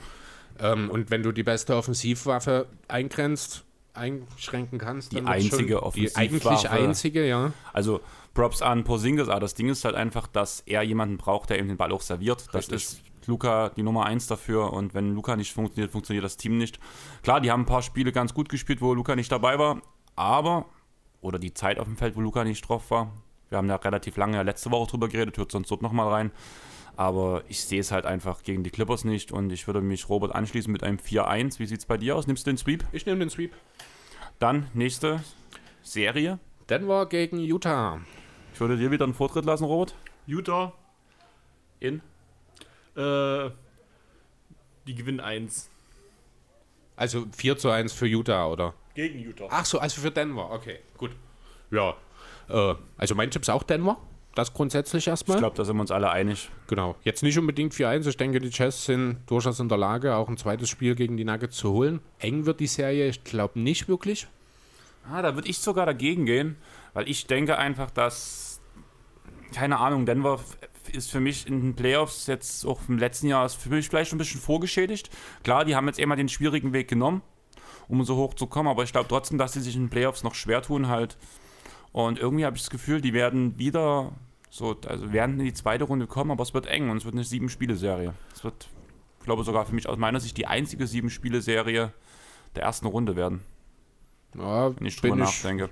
Ähm, 0.59 0.91
und 0.91 1.11
wenn 1.11 1.23
du 1.23 1.31
die 1.33 1.45
beste 1.45 1.77
Offensivwaffe 1.77 2.67
eingrenzt, 2.89 3.65
einschränken 3.95 4.79
kannst, 4.79 5.13
Die 5.13 5.17
dann 5.17 5.27
wird's 5.27 5.53
einzige 5.53 5.79
schon, 5.79 5.93
Die 5.95 6.17
eigentlich 6.17 6.45
Offensivwaffe. 6.47 6.71
einzige, 6.71 7.29
ja. 7.29 7.53
Also 7.73 8.01
Props 8.35 8.63
an 8.63 8.85
Porzingis, 8.85 9.29
aber 9.29 9.41
das 9.41 9.55
Ding 9.55 9.69
ist 9.69 9.85
halt 9.85 9.95
einfach, 9.95 10.27
dass 10.27 10.61
er 10.67 10.83
jemanden 10.83 11.17
braucht, 11.17 11.51
der 11.51 11.59
ihm 11.59 11.69
den 11.69 11.77
Ball 11.77 11.93
auch 11.93 12.01
serviert. 12.01 12.47
Das 12.53 12.71
Richtig. 12.71 12.77
ist 12.77 13.03
Luca 13.27 13.71
die 13.71 13.83
Nummer 13.83 14.07
eins 14.07 14.27
dafür 14.27 14.73
und 14.73 14.95
wenn 14.95 15.15
Luca 15.15 15.37
nicht 15.37 15.53
funktioniert, 15.53 15.91
funktioniert 15.91 16.25
das 16.25 16.37
Team 16.37 16.59
nicht. 16.59 16.79
Klar, 17.23 17.41
die 17.41 17.51
haben 17.51 17.63
ein 17.63 17.67
paar 17.67 17.83
Spiele 17.83 18.13
ganz 18.13 18.35
gut 18.35 18.49
gespielt, 18.49 18.81
wo 18.81 18.95
Luca 18.95 19.17
nicht 19.17 19.33
dabei 19.33 19.59
war, 19.59 19.83
aber, 20.17 20.67
oder 21.21 21.39
die 21.39 21.55
Zeit 21.55 21.79
auf 21.79 21.87
dem 21.87 21.97
Feld, 21.97 22.17
wo 22.17 22.21
Luca 22.21 22.45
nicht 22.45 22.69
drauf 22.69 22.91
war. 22.91 23.13
Wir 23.49 23.59
haben 23.59 23.69
da 23.69 23.77
relativ 23.77 24.17
lange 24.17 24.43
letzte 24.43 24.71
Woche 24.71 24.91
drüber 24.91 25.09
geredet, 25.09 25.37
hört 25.37 25.51
sonst 25.51 25.71
dort 25.71 25.83
nochmal 25.83 26.09
rein. 26.09 26.31
Aber 26.97 27.43
ich 27.49 27.65
sehe 27.65 27.81
es 27.81 27.93
halt 27.93 28.05
einfach 28.05 28.43
gegen 28.43 28.63
die 28.63 28.71
Clippers 28.71 29.05
nicht 29.05 29.33
und 29.33 29.51
ich 29.51 29.67
würde 29.67 29.81
mich 29.81 30.09
Robert 30.09 30.35
anschließen 30.35 30.71
mit 30.71 30.85
einem 30.85 30.99
4-1. 30.99 31.59
Wie 31.59 31.67
sieht 31.67 31.81
es 31.81 31.87
bei 31.87 31.97
dir 31.97 32.15
aus? 32.15 32.27
Nimmst 32.27 32.47
du 32.47 32.51
den 32.51 32.59
Sweep? 32.59 32.85
Ich 32.93 33.07
nehme 33.07 33.19
den 33.21 33.31
Sweep. 33.31 33.55
Dann 34.39 34.69
nächste 34.75 35.23
Serie. 35.83 36.39
Denver 36.69 37.07
gegen 37.07 37.39
Utah. 37.39 38.01
Ich 38.53 38.61
würde 38.61 38.77
dir 38.77 38.91
wieder 38.91 39.05
einen 39.05 39.15
Vortritt 39.15 39.45
lassen, 39.45 39.65
Robert. 39.65 39.95
Utah, 40.27 40.73
In? 41.81 42.01
äh, 42.97 43.51
die 44.87 44.95
gewinnen 44.95 45.21
1 45.21 45.71
Also 46.97 47.27
4 47.37 47.57
zu 47.59 47.71
1 47.71 47.93
für 47.93 48.07
Utah, 48.07 48.47
oder? 48.49 48.75
gegen 48.95 49.21
Utah. 49.21 49.47
Ach 49.51 49.65
so, 49.65 49.79
also 49.79 50.01
für 50.01 50.11
Denver. 50.11 50.51
Okay, 50.53 50.81
gut. 50.99 51.13
Ja. 51.71 51.95
Äh, 52.49 52.75
also 52.99 53.15
mein 53.15 53.31
Tipp 53.31 53.43
ist 53.43 53.49
auch 53.49 53.63
Denver. 53.63 53.97
Das 54.35 54.53
grundsätzlich 54.53 55.07
erstmal. 55.09 55.37
Ich 55.39 55.41
glaube, 55.41 55.57
da 55.57 55.65
sind 55.65 55.77
wir 55.77 55.81
uns 55.81 55.91
alle 55.91 56.11
einig. 56.11 56.51
Genau. 56.67 56.97
Jetzt 57.03 57.23
nicht 57.23 57.39
unbedingt 57.39 57.73
4-1. 57.73 58.07
Ich 58.09 58.17
denke, 58.17 58.41
die 58.41 58.51
Jazz 58.53 58.85
sind 58.85 59.19
durchaus 59.27 59.59
in 59.59 59.69
der 59.69 59.79
Lage, 59.79 60.15
auch 60.15 60.29
ein 60.29 60.37
zweites 60.37 60.69
Spiel 60.69 60.95
gegen 60.95 61.17
die 61.17 61.25
Nuggets 61.25 61.57
zu 61.57 61.73
holen. 61.73 62.01
Eng 62.19 62.47
wird 62.47 62.61
die 62.61 62.67
Serie, 62.67 63.09
ich 63.09 63.25
glaube 63.25 63.59
nicht 63.59 63.89
wirklich. 63.89 64.27
Ah, 65.11 65.23
da 65.23 65.35
würde 65.35 65.49
ich 65.49 65.59
sogar 65.59 65.87
dagegen 65.87 66.27
gehen, 66.27 66.57
weil 66.93 67.09
ich 67.09 67.27
denke 67.27 67.59
einfach, 67.59 67.91
dass, 67.91 68.61
keine 69.53 69.79
Ahnung, 69.79 70.07
Denver 70.07 70.41
ist 70.93 71.11
für 71.11 71.21
mich 71.21 71.47
in 71.47 71.61
den 71.61 71.77
Playoffs 71.77 72.27
jetzt 72.27 72.67
auch 72.67 72.81
im 72.89 72.99
letzten 72.99 73.29
Jahr 73.29 73.47
ist 73.47 73.55
für 73.55 73.69
mich 73.69 73.89
vielleicht 73.89 74.13
ein 74.13 74.19
bisschen 74.19 74.41
vorgeschädigt. 74.41 75.11
Klar, 75.45 75.65
die 75.65 75.77
haben 75.77 75.87
jetzt 75.87 75.99
immer 75.99 76.17
den 76.17 76.29
schwierigen 76.29 76.73
Weg 76.73 76.89
genommen, 76.89 77.23
um 77.89 78.03
so 78.05 78.17
hoch 78.17 78.35
zu 78.35 78.47
kommen, 78.47 78.69
aber 78.69 78.83
ich 78.83 78.93
glaube 78.93 79.09
trotzdem, 79.09 79.39
dass 79.39 79.53
sie 79.53 79.61
sich 79.61 79.77
in 79.77 79.85
den 79.85 79.91
Playoffs 79.91 80.23
noch 80.23 80.35
schwer 80.35 80.63
tun 80.63 80.89
halt. 80.89 81.17
Und 81.93 82.19
irgendwie 82.19 82.45
habe 82.45 82.57
ich 82.57 82.63
das 82.63 82.71
Gefühl, 82.71 83.01
die 83.01 83.13
werden 83.13 83.59
wieder 83.59 84.13
so, 84.49 84.77
also 84.87 85.13
werden 85.13 85.39
in 85.39 85.47
die 85.47 85.55
zweite 85.55 85.85
Runde 85.85 86.07
kommen, 86.07 86.31
aber 86.31 86.43
es 86.43 86.55
wird 86.55 86.67
eng 86.67 86.91
und 86.91 86.97
es 86.97 87.05
wird 87.05 87.15
eine 87.15 87.25
Sieben-Spiele-Serie. 87.25 88.15
Es 88.35 88.45
wird, 88.45 88.69
ich 89.21 89.25
glaube 89.25 89.45
sogar 89.45 89.67
für 89.67 89.75
mich 89.75 89.89
aus 89.89 89.99
meiner 89.99 90.21
Sicht 90.21 90.37
die 90.37 90.47
einzige 90.47 90.87
Sieben-Spiele-Serie 90.87 91.93
der 92.57 92.63
ersten 92.63 92.87
Runde 92.87 93.17
werden. 93.17 93.43
Ja, 94.37 94.77
wenn 94.77 94.87
ich 94.87 94.97
drüber 94.97 95.17
nachdenke. 95.17 95.71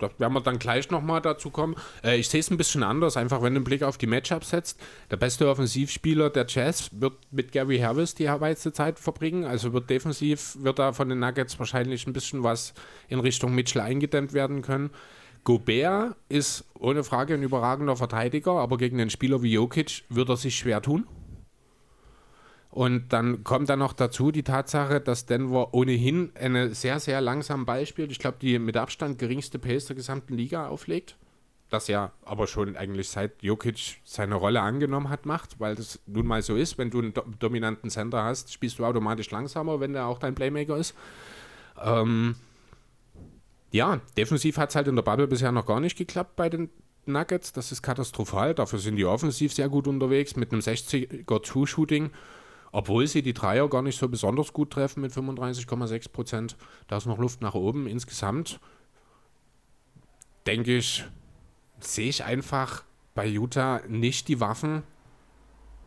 da 0.00 0.10
werden 0.18 0.32
wir 0.32 0.40
dann 0.40 0.58
gleich 0.58 0.90
nochmal 0.90 1.20
dazu 1.20 1.50
kommen. 1.50 1.76
Äh, 2.02 2.16
ich 2.16 2.28
sehe 2.28 2.40
es 2.40 2.50
ein 2.50 2.56
bisschen 2.56 2.82
anders, 2.82 3.16
einfach 3.16 3.42
wenn 3.42 3.54
du 3.54 3.58
einen 3.58 3.64
Blick 3.64 3.82
auf 3.82 3.96
die 3.96 4.08
Matchups 4.08 4.50
setzt. 4.50 4.80
Der 5.10 5.16
beste 5.16 5.48
Offensivspieler 5.48 6.30
der 6.30 6.46
Jazz 6.48 6.90
wird 6.92 7.14
mit 7.30 7.52
Gary 7.52 7.78
Harris 7.78 8.14
die 8.14 8.26
meiste 8.26 8.72
Zeit 8.72 8.98
verbringen. 8.98 9.44
Also 9.44 9.72
wird 9.72 9.88
defensiv, 9.88 10.56
wird 10.60 10.78
da 10.78 10.92
von 10.92 11.08
den 11.08 11.20
Nuggets 11.20 11.58
wahrscheinlich 11.58 12.06
ein 12.06 12.12
bisschen 12.12 12.42
was 12.42 12.74
in 13.08 13.20
Richtung 13.20 13.54
Mitchell 13.54 13.82
eingedämmt 13.82 14.32
werden 14.32 14.62
können. 14.62 14.90
Gobert 15.44 16.16
ist 16.28 16.64
ohne 16.76 17.04
Frage 17.04 17.34
ein 17.34 17.42
überragender 17.44 17.94
Verteidiger, 17.94 18.52
aber 18.52 18.78
gegen 18.78 19.00
einen 19.00 19.10
Spieler 19.10 19.42
wie 19.42 19.52
Jokic 19.52 20.02
wird 20.08 20.28
er 20.28 20.36
sich 20.36 20.56
schwer 20.56 20.82
tun. 20.82 21.06
Und 22.76 23.14
dann 23.14 23.42
kommt 23.42 23.70
dann 23.70 23.78
noch 23.78 23.94
dazu 23.94 24.30
die 24.30 24.42
Tatsache, 24.42 25.00
dass 25.00 25.24
Denver 25.24 25.72
ohnehin 25.72 26.30
eine 26.34 26.74
sehr, 26.74 27.00
sehr 27.00 27.22
langsam 27.22 27.64
Ball 27.64 27.86
spielt. 27.86 28.12
Ich 28.12 28.18
glaube, 28.18 28.36
die 28.38 28.58
mit 28.58 28.76
Abstand 28.76 29.18
geringste 29.18 29.58
Pace 29.58 29.86
der 29.86 29.96
gesamten 29.96 30.34
Liga 30.34 30.68
auflegt. 30.68 31.16
Das 31.70 31.88
ja 31.88 32.12
aber 32.22 32.46
schon 32.46 32.76
eigentlich 32.76 33.08
seit 33.08 33.42
Jokic 33.42 33.96
seine 34.04 34.34
Rolle 34.34 34.60
angenommen 34.60 35.08
hat, 35.08 35.24
macht, 35.24 35.58
weil 35.58 35.74
das 35.74 36.00
nun 36.04 36.26
mal 36.26 36.42
so 36.42 36.54
ist. 36.54 36.76
Wenn 36.76 36.90
du 36.90 36.98
einen 36.98 37.14
do 37.14 37.24
dominanten 37.38 37.88
Center 37.88 38.22
hast, 38.24 38.52
spielst 38.52 38.78
du 38.78 38.84
automatisch 38.84 39.30
langsamer, 39.30 39.80
wenn 39.80 39.94
der 39.94 40.04
auch 40.04 40.18
dein 40.18 40.34
Playmaker 40.34 40.76
ist. 40.76 40.94
Ähm, 41.82 42.34
ja, 43.70 44.02
defensiv 44.18 44.58
hat 44.58 44.68
es 44.68 44.76
halt 44.76 44.88
in 44.88 44.96
der 44.96 45.02
Bubble 45.02 45.28
bisher 45.28 45.50
noch 45.50 45.64
gar 45.64 45.80
nicht 45.80 45.96
geklappt 45.96 46.36
bei 46.36 46.50
den 46.50 46.68
Nuggets. 47.06 47.54
Das 47.54 47.72
ist 47.72 47.80
katastrophal. 47.80 48.52
Dafür 48.54 48.80
sind 48.80 48.96
die 48.96 49.06
offensiv 49.06 49.54
sehr 49.54 49.70
gut 49.70 49.86
unterwegs 49.88 50.36
mit 50.36 50.52
einem 50.52 50.60
60er 50.60 51.42
Two-Shooting. 51.42 52.10
Obwohl 52.76 53.06
sie 53.06 53.22
die 53.22 53.32
Dreier 53.32 53.70
gar 53.70 53.80
nicht 53.80 53.98
so 53.98 54.06
besonders 54.06 54.52
gut 54.52 54.70
treffen 54.70 55.00
mit 55.00 55.10
35,6 55.10 56.10
Prozent. 56.10 56.56
Da 56.88 56.98
ist 56.98 57.06
noch 57.06 57.16
Luft 57.16 57.40
nach 57.40 57.54
oben. 57.54 57.86
Insgesamt 57.86 58.60
denke 60.46 60.76
ich, 60.76 61.06
sehe 61.80 62.10
ich 62.10 62.24
einfach 62.24 62.84
bei 63.14 63.26
Utah 63.26 63.80
nicht 63.88 64.28
die 64.28 64.40
Waffen, 64.40 64.82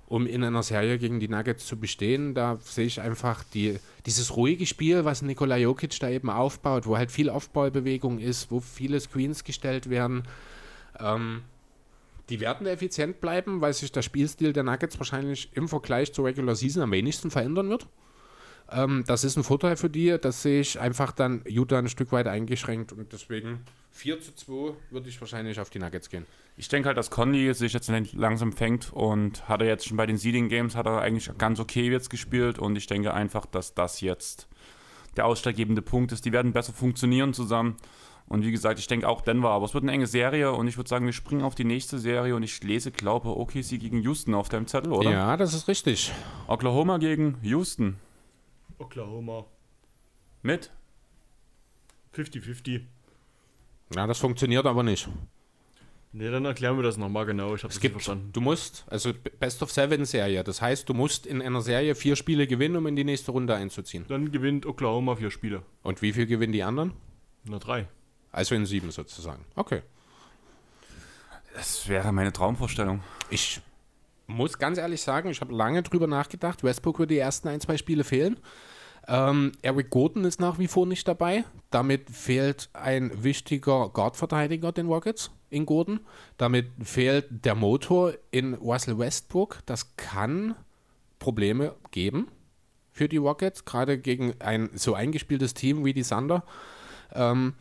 um 0.07 0.25
in 0.25 0.43
einer 0.43 0.63
Serie 0.63 0.97
gegen 0.97 1.19
die 1.19 1.27
Nuggets 1.27 1.67
zu 1.67 1.79
bestehen. 1.79 2.33
Da 2.33 2.57
sehe 2.59 2.87
ich 2.87 2.99
einfach 2.99 3.43
die, 3.43 3.79
dieses 4.07 4.35
ruhige 4.35 4.65
Spiel, 4.65 5.05
was 5.05 5.21
Nikola 5.21 5.57
Jokic 5.57 5.99
da 5.99 6.09
eben 6.09 6.31
aufbaut, 6.31 6.87
wo 6.87 6.97
halt 6.97 7.11
viel 7.11 7.29
Aufbaubewegung 7.29 8.17
ist, 8.17 8.49
wo 8.49 8.61
viele 8.61 8.99
Screens 8.99 9.43
gestellt 9.43 9.91
werden. 9.91 10.23
Ähm, 10.99 11.43
die 12.29 12.39
werden 12.39 12.67
effizient 12.67 13.21
bleiben, 13.21 13.61
weil 13.61 13.73
sich 13.73 13.91
der 13.91 14.01
Spielstil 14.01 14.53
der 14.53 14.63
Nuggets 14.63 14.97
wahrscheinlich 14.99 15.49
im 15.53 15.67
Vergleich 15.67 16.13
zur 16.13 16.25
Regular 16.25 16.55
Season 16.55 16.83
am 16.83 16.91
wenigsten 16.91 17.31
verändern 17.31 17.69
wird. 17.69 17.87
Ähm, 18.71 19.03
das 19.07 19.23
ist 19.23 19.35
ein 19.35 19.43
Vorteil 19.43 19.77
für 19.77 19.89
die. 19.89 20.17
Das 20.21 20.41
sehe 20.41 20.61
ich 20.61 20.79
einfach 20.79 21.11
dann 21.11 21.41
Utah 21.47 21.79
ein 21.79 21.89
Stück 21.89 22.11
weit 22.11 22.27
eingeschränkt 22.27 22.91
und 22.91 23.11
deswegen 23.11 23.61
4 23.91 24.21
zu 24.21 24.35
2 24.35 24.73
würde 24.91 25.09
ich 25.09 25.19
wahrscheinlich 25.19 25.59
auf 25.59 25.69
die 25.69 25.79
Nuggets 25.79 26.09
gehen. 26.09 26.25
Ich 26.55 26.67
denke 26.67 26.87
halt, 26.87 26.97
dass 26.97 27.09
Conley 27.09 27.53
sich 27.53 27.73
jetzt 27.73 27.91
langsam 28.13 28.51
fängt 28.51 28.91
und 28.93 29.47
hat 29.47 29.61
er 29.61 29.67
jetzt 29.67 29.87
schon 29.87 29.97
bei 29.97 30.05
den 30.05 30.17
Seeding 30.17 30.49
Games 30.49 30.75
hat 30.75 30.85
er 30.85 31.01
eigentlich 31.01 31.31
ganz 31.37 31.59
okay 31.59 31.89
jetzt 31.89 32.09
gespielt 32.09 32.59
und 32.59 32.75
ich 32.75 32.85
denke 32.85 33.13
einfach, 33.13 33.45
dass 33.45 33.73
das 33.73 34.01
jetzt 34.01 34.47
der 35.17 35.25
ausschlaggebende 35.25 35.81
Punkt 35.81 36.11
ist. 36.11 36.25
Die 36.25 36.31
werden 36.31 36.53
besser 36.53 36.73
funktionieren 36.73 37.33
zusammen. 37.33 37.77
Und 38.29 38.45
wie 38.45 38.51
gesagt, 38.51 38.77
ich 38.79 38.85
denke 38.87 39.09
auch 39.09 39.21
Denver, 39.21 39.49
aber 39.49 39.65
es 39.65 39.73
wird 39.73 39.83
eine 39.83 39.91
enge 39.91 40.05
Serie 40.07 40.51
und 40.51 40.67
ich 40.67 40.77
würde 40.77 40.87
sagen, 40.87 41.05
wir 41.05 41.13
springen 41.13 41.41
auf 41.41 41.55
die 41.55 41.63
nächste 41.63 41.97
Serie 41.97 42.35
und 42.35 42.43
ich 42.43 42.63
lese, 42.63 42.91
glaube 42.91 43.35
OKC 43.35 43.79
gegen 43.79 44.01
Houston 44.03 44.35
auf 44.35 44.49
deinem 44.49 44.67
Zettel, 44.67 44.93
oder? 44.93 45.09
Ja, 45.11 45.35
das 45.35 45.53
ist 45.55 45.67
richtig. 45.67 46.11
Oklahoma 46.47 46.99
gegen 46.99 47.37
Houston. 47.41 47.95
Oklahoma. 48.77 49.45
Mit? 50.43 50.69
50-50. 52.15 52.81
Ja, 53.95 54.05
das 54.07 54.19
funktioniert 54.19 54.65
aber 54.67 54.83
nicht. 54.83 55.09
Ne, 56.11 56.31
dann 56.31 56.45
erklären 56.45 56.75
wir 56.75 56.83
das 56.83 56.97
nochmal 56.97 57.25
genau. 57.25 57.53
Ich 57.55 57.63
habe 57.63 57.71
es 57.73 57.79
gibt- 57.79 57.95
nicht 57.95 58.03
verstanden. 58.05 58.31
Du 58.33 58.41
musst, 58.41 58.85
also 58.89 59.11
Best 59.39 59.61
of 59.61 59.71
Seven 59.71 60.05
Serie, 60.05 60.43
das 60.43 60.61
heißt, 60.61 60.87
du 60.89 60.93
musst 60.93 61.25
in 61.27 61.41
einer 61.41 61.61
Serie 61.61 61.93
vier 61.93 62.15
Spiele 62.15 62.47
gewinnen, 62.47 62.75
um 62.77 62.87
in 62.87 62.95
die 62.95 63.03
nächste 63.03 63.31
Runde 63.31 63.55
einzuziehen. 63.55 64.05
Dann 64.07 64.31
gewinnt 64.31 64.65
Oklahoma 64.65 65.15
vier 65.15 65.29
Spiele. 65.29 65.61
Und 65.83 66.01
wie 66.01 66.13
viel 66.13 66.25
gewinnen 66.25 66.53
die 66.53 66.63
anderen? 66.63 66.93
Na, 67.43 67.59
drei. 67.59 67.87
Also 68.31 68.55
in 68.55 68.65
sieben 68.65 68.91
sozusagen. 68.91 69.45
Okay. 69.55 69.81
Das 71.55 71.87
wäre 71.87 72.11
meine 72.11 72.31
Traumvorstellung. 72.31 73.01
Ich 73.29 73.61
muss 74.27 74.57
ganz 74.57 74.77
ehrlich 74.77 75.01
sagen, 75.01 75.29
ich 75.29 75.41
habe 75.41 75.53
lange 75.53 75.81
drüber 75.83 76.07
nachgedacht. 76.07 76.63
Westbrook 76.63 76.99
wird 76.99 77.11
die 77.11 77.17
ersten 77.17 77.47
ein, 77.47 77.59
zwei 77.59 77.77
Spiele 77.77 78.03
fehlen. 78.03 78.39
Ähm, 79.07 79.53
Eric 79.63 79.89
Gordon 79.89 80.23
ist 80.23 80.39
nach 80.39 80.59
wie 80.59 80.67
vor 80.67 80.85
nicht 80.85 81.07
dabei. 81.07 81.43
Damit 81.71 82.11
fehlt 82.11 82.69
ein 82.73 83.23
wichtiger 83.23 83.89
Guard-Verteidiger 83.89 84.71
den 84.71 84.87
Rockets 84.87 85.31
in 85.49 85.65
Gordon. 85.65 86.01
Damit 86.37 86.67
fehlt 86.83 87.25
der 87.43 87.55
Motor 87.55 88.13
in 88.29 88.53
Russell 88.53 88.99
Westbrook. 88.99 89.59
Das 89.65 89.95
kann 89.97 90.55
Probleme 91.17 91.75
geben 91.89 92.27
für 92.91 93.09
die 93.09 93.17
Rockets, 93.17 93.65
gerade 93.65 93.97
gegen 93.97 94.33
ein 94.39 94.69
so 94.75 94.93
eingespieltes 94.93 95.53
Team 95.53 95.85
wie 95.85 95.93
die 95.93 96.03
Thunder. 96.03 96.43
Ähm, 97.13 97.53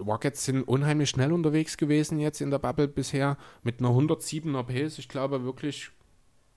Rockets 0.00 0.44
sind 0.44 0.62
unheimlich 0.62 1.10
schnell 1.10 1.32
unterwegs 1.32 1.76
gewesen 1.76 2.18
jetzt 2.18 2.40
in 2.40 2.50
der 2.50 2.58
Bubble 2.58 2.88
bisher 2.88 3.36
mit 3.62 3.80
einer 3.80 3.90
107er 3.90 4.62
Pace. 4.62 4.98
Ich 4.98 5.08
glaube 5.08 5.44
wirklich 5.44 5.90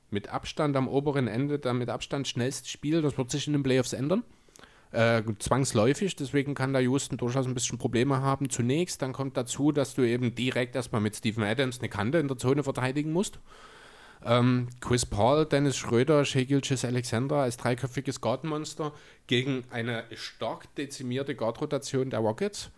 mit 0.09 0.30
Abstand 0.30 0.76
am 0.76 0.88
oberen 0.88 1.27
Ende, 1.27 1.59
dann 1.59 1.77
mit 1.77 1.89
Abstand 1.89 2.27
schnellstes 2.27 2.69
Spiel. 2.69 3.01
Das 3.01 3.18
wird 3.18 3.31
sich 3.31 3.47
in 3.47 3.53
den 3.53 3.63
Playoffs 3.63 3.93
ändern. 3.93 4.23
Äh, 4.91 5.23
zwangsläufig, 5.39 6.18
deswegen 6.18 6.53
kann 6.53 6.73
da 6.73 6.80
Houston 6.80 7.15
durchaus 7.15 7.47
ein 7.47 7.53
bisschen 7.53 7.77
Probleme 7.77 8.22
haben. 8.22 8.49
Zunächst, 8.49 9.01
dann 9.01 9.13
kommt 9.13 9.38
dazu, 9.38 9.72
dass 9.72 9.95
du 9.95 10.01
eben 10.01 10.35
direkt 10.35 10.76
erstmal 10.76 10.99
mit 10.99 11.15
Steven 11.15 11.43
Adams 11.43 11.80
eine 11.80 11.88
Kante 11.88 12.18
in 12.18 12.27
der 12.27 12.38
Zone 12.38 12.63
verteidigen 12.63 13.13
musst. 13.13 13.39
Ähm, 14.23 14.68
Chris 14.81 15.05
Paul, 15.05 15.45
Dennis 15.45 15.77
Schröder, 15.77 16.26
Shea 16.26 16.45
Alexander 16.84 17.38
als 17.38 17.57
dreiköpfiges 17.57 18.19
Guardmonster 18.19 18.91
gegen 19.27 19.63
eine 19.72 20.03
stark 20.13 20.76
dezimierte 20.76 21.35
Guard-Rotation 21.35 22.09
der 22.09 22.19
Rockets. 22.19 22.69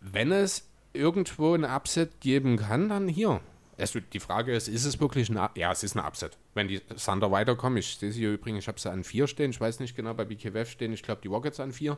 Wenn 0.00 0.32
es 0.32 0.68
irgendwo 0.92 1.54
ein 1.54 1.64
Upset 1.64 2.20
geben 2.20 2.56
kann, 2.56 2.88
dann 2.88 3.08
hier. 3.08 3.40
Also 3.78 4.00
die 4.00 4.20
Frage 4.20 4.54
ist, 4.54 4.68
ist 4.68 4.84
es 4.84 5.00
wirklich 5.00 5.30
ein 5.30 5.38
Up 5.38 5.56
Ja, 5.56 5.72
es 5.72 5.82
ist 5.82 5.96
ein 5.96 6.04
Upset. 6.04 6.36
Wenn 6.54 6.68
die 6.68 6.80
Thunder 6.80 7.30
weiterkommen, 7.30 7.78
ich 7.78 7.96
sehe 7.96 8.12
sie 8.12 8.20
hier 8.20 8.32
übrigens, 8.32 8.64
ich 8.64 8.68
habe 8.68 8.78
sie 8.78 8.90
an 8.90 9.04
4 9.04 9.26
stehen, 9.26 9.50
ich 9.50 9.60
weiß 9.60 9.80
nicht 9.80 9.96
genau, 9.96 10.12
bei 10.14 10.24
BKWF 10.24 10.70
stehen, 10.70 10.92
ich 10.92 11.02
glaube 11.02 11.20
die 11.22 11.28
Rockets 11.28 11.60
an 11.60 11.72
4. 11.72 11.96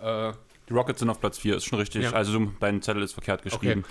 Äh, 0.00 0.32
Die 0.68 0.72
Rockets 0.72 1.00
sind 1.00 1.10
auf 1.10 1.18
Platz 1.18 1.38
4, 1.38 1.56
ist 1.56 1.64
schon 1.64 1.80
richtig. 1.80 2.04
Ja. 2.04 2.12
Also 2.12 2.52
dein 2.60 2.80
Zettel 2.80 3.02
ist 3.02 3.12
verkehrt 3.12 3.42
geschrieben. 3.42 3.84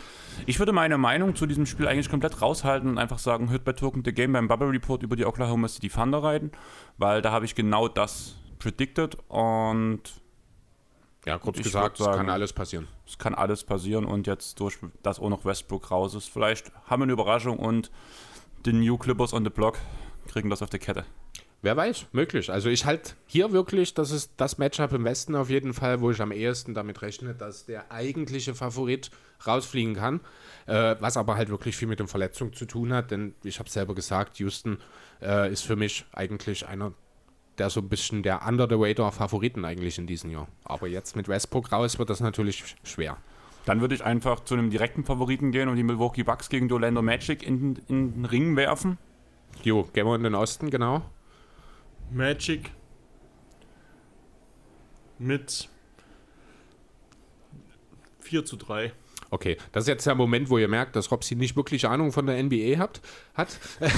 Ich 0.45 0.59
würde 0.59 0.71
meine 0.71 0.97
Meinung 0.97 1.35
zu 1.35 1.45
diesem 1.45 1.65
Spiel 1.65 1.87
eigentlich 1.87 2.09
komplett 2.09 2.41
raushalten 2.41 2.89
und 2.89 2.97
einfach 2.97 3.19
sagen, 3.19 3.49
hört 3.49 3.65
bei 3.65 3.73
Token 3.73 4.03
the 4.05 4.13
Game 4.13 4.31
beim 4.31 4.47
Bubble 4.47 4.69
Report 4.69 5.03
über 5.03 5.15
die 5.17 5.25
Oklahoma 5.25 5.67
City 5.67 5.89
Thunder 5.89 6.23
reiten, 6.23 6.51
weil 6.97 7.21
da 7.21 7.31
habe 7.31 7.45
ich 7.45 7.53
genau 7.53 7.89
das 7.89 8.37
predicted 8.59 9.17
und 9.27 10.01
ja, 11.25 11.37
kurz 11.37 11.57
Ich 11.57 11.63
gesagt, 11.63 11.99
würd 11.99 11.99
es 11.99 12.05
sagen- 12.05 12.17
kann 12.17 12.29
alles 12.29 12.53
passieren. 12.53 12.87
es 13.07 13.17
kann 13.17 13.35
alles 13.35 13.63
passieren 13.63 14.05
und 14.05 14.27
jetzt 14.27 14.59
durch 14.59 14.77
das 15.03 15.19
auch 15.19 15.29
noch 15.29 15.45
Westbrook 15.45 15.91
raus 15.91 16.15
ist, 16.15 16.29
vielleicht 16.29 16.71
haben 16.85 17.01
wir 17.01 17.03
eine 17.03 17.13
Überraschung 17.13 17.57
und 17.59 17.91
die 18.65 18.73
New 18.73 18.97
Clippers 18.97 19.33
on 19.33 19.43
the 19.43 19.49
Block 19.49 19.77
kriegen 20.27 20.49
das 20.49 20.61
auf 20.61 20.69
der 20.69 20.79
Kette. 20.79 21.05
Wer 21.61 21.75
weiß, 21.75 22.05
möglich. 22.13 22.49
Also 22.49 22.69
ich 22.69 22.85
halte 22.85 23.15
hier 23.25 23.51
wirklich, 23.51 23.93
das 23.93 24.11
ist 24.11 24.31
das 24.37 24.57
Matchup 24.57 24.93
im 24.93 25.03
Westen 25.03 25.35
auf 25.35 25.49
jeden 25.49 25.73
Fall, 25.73 25.99
wo 25.99 26.09
ich 26.09 26.21
am 26.21 26.31
ehesten 26.31 26.73
damit 26.73 27.01
rechne, 27.01 27.33
dass 27.35 27.65
der 27.65 27.91
eigentliche 27.91 28.55
Favorit 28.55 29.11
rausfliegen 29.45 29.93
kann. 29.95 30.21
Äh, 30.67 30.95
was 31.01 31.17
aber 31.17 31.35
halt 31.35 31.49
wirklich 31.49 31.75
viel 31.75 31.89
mit 31.89 31.99
den 31.99 32.07
Verletzungen 32.07 32.53
zu 32.53 32.65
tun 32.65 32.93
hat, 32.93 33.11
denn 33.11 33.33
ich 33.43 33.59
habe 33.59 33.69
selber 33.69 33.93
gesagt, 33.93 34.39
Houston 34.39 34.77
äh, 35.21 35.51
ist 35.51 35.63
für 35.65 35.75
mich 35.75 36.05
eigentlich 36.13 36.65
einer 36.65 36.93
der 37.60 37.69
so 37.69 37.81
ein 37.81 37.90
bisschen 37.90 38.23
der 38.23 38.45
Under 38.48 38.68
the 38.68 38.76
Radar 38.77 39.11
Favoriten 39.11 39.65
eigentlich 39.65 39.98
in 39.98 40.07
diesem 40.07 40.31
Jahr. 40.31 40.48
Aber 40.64 40.88
jetzt 40.88 41.15
mit 41.15 41.27
Westbrook 41.27 41.72
raus 41.72 41.99
wird 41.99 42.10
das 42.10 42.19
natürlich 42.19 42.61
sch- 42.64 42.76
schwer. 42.84 43.18
Dann 43.65 43.81
würde 43.81 43.94
ich 43.95 44.03
einfach 44.03 44.40
zu 44.45 44.56
einem 44.56 44.69
direkten 44.69 45.03
Favoriten 45.03 45.52
gehen 45.52 45.69
und 45.69 45.76
die 45.76 45.84
Milwaukee 45.84 46.23
Bucks 46.23 46.49
gegen 46.49 46.68
die 46.69 46.73
Orlando 46.73 47.02
Magic 47.02 47.44
in, 47.44 47.76
in 47.88 48.14
den 48.14 48.26
Ring 48.26 48.56
werfen. 48.56 48.98
Jo, 49.64 49.84
gehen 49.94 50.07
wir 50.07 50.15
in 50.15 50.23
den 50.23 50.36
Osten, 50.36 50.69
genau. 50.69 51.02
Magic 52.11 52.72
mit 55.19 55.68
4 58.22 58.45
zu 58.45 58.56
3. 58.56 58.94
Okay, 59.31 59.57
das 59.73 59.84
ist 59.84 59.88
jetzt 59.90 60.07
der 60.07 60.15
Moment, 60.15 60.49
wo 60.49 60.57
ihr 60.57 60.68
merkt, 60.68 60.95
dass 60.95 61.11
Robsi 61.11 61.36
nicht 61.36 61.56
wirklich 61.56 61.86
Ahnung 61.88 62.11
von 62.11 62.26
der 62.26 62.41
NBA 62.41 62.80
habt, 62.80 63.02
hat. 63.36 63.60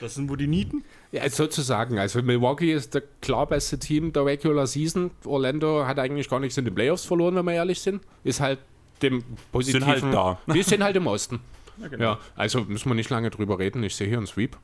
Das 0.00 0.14
sind 0.14 0.28
wohl 0.28 0.36
die 0.36 0.46
Nieten. 0.46 0.84
Ja, 1.12 1.28
sozusagen. 1.28 1.98
Also 1.98 2.22
Milwaukee 2.22 2.72
ist 2.72 2.94
der 2.94 3.02
klar 3.20 3.46
beste 3.46 3.78
Team 3.78 4.12
der 4.12 4.26
Regular 4.26 4.66
Season. 4.66 5.10
Orlando 5.24 5.86
hat 5.86 5.98
eigentlich 5.98 6.28
gar 6.28 6.40
nichts 6.40 6.56
in 6.58 6.64
den 6.64 6.74
Playoffs 6.74 7.04
verloren, 7.04 7.34
wenn 7.34 7.46
wir 7.46 7.54
ehrlich 7.54 7.80
sind. 7.80 8.02
Ist 8.24 8.40
halt 8.40 8.58
dem 9.02 9.22
positiven... 9.52 9.86
halt 9.86 10.02
da. 10.04 10.38
Wir 10.46 10.64
sind 10.64 10.82
halt 10.82 10.96
im 10.96 11.06
Osten. 11.06 11.40
Ja, 11.78 11.88
genau. 11.88 12.02
Ja, 12.02 12.18
also 12.36 12.62
müssen 12.62 12.88
wir 12.88 12.94
nicht 12.94 13.10
lange 13.10 13.28
drüber 13.28 13.58
reden. 13.58 13.82
Ich 13.82 13.94
sehe 13.94 14.08
hier 14.08 14.16
einen 14.16 14.26
Sweep. 14.26 14.56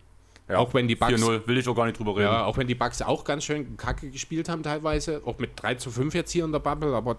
Ja, 0.49 0.57
Auch 0.59 0.73
wenn 0.75 0.89
die 0.89 0.97
Bucks 0.97 1.13
4-0, 1.13 1.47
will 1.47 1.59
ich 1.59 1.69
auch 1.69 1.75
gar 1.75 1.85
nicht 1.87 1.99
drüber 1.99 2.13
reden. 2.13 2.23
Ja, 2.23 2.45
auch 2.47 2.57
wenn 2.57 2.67
die 2.67 2.75
Bucks 2.75 3.01
auch 3.03 3.25
ganz 3.25 3.45
schön 3.45 3.77
kacke 3.77 4.11
gespielt 4.11 4.49
haben 4.49 4.63
teilweise, 4.63 5.21
auch 5.25 5.39
mit 5.39 5.51
3 5.57 5.75
zu 5.75 5.91
5 5.91 6.15
jetzt 6.15 6.31
hier 6.31 6.45
in 6.45 6.53
der 6.53 6.59
Bubble, 6.59 6.95
aber 6.95 7.17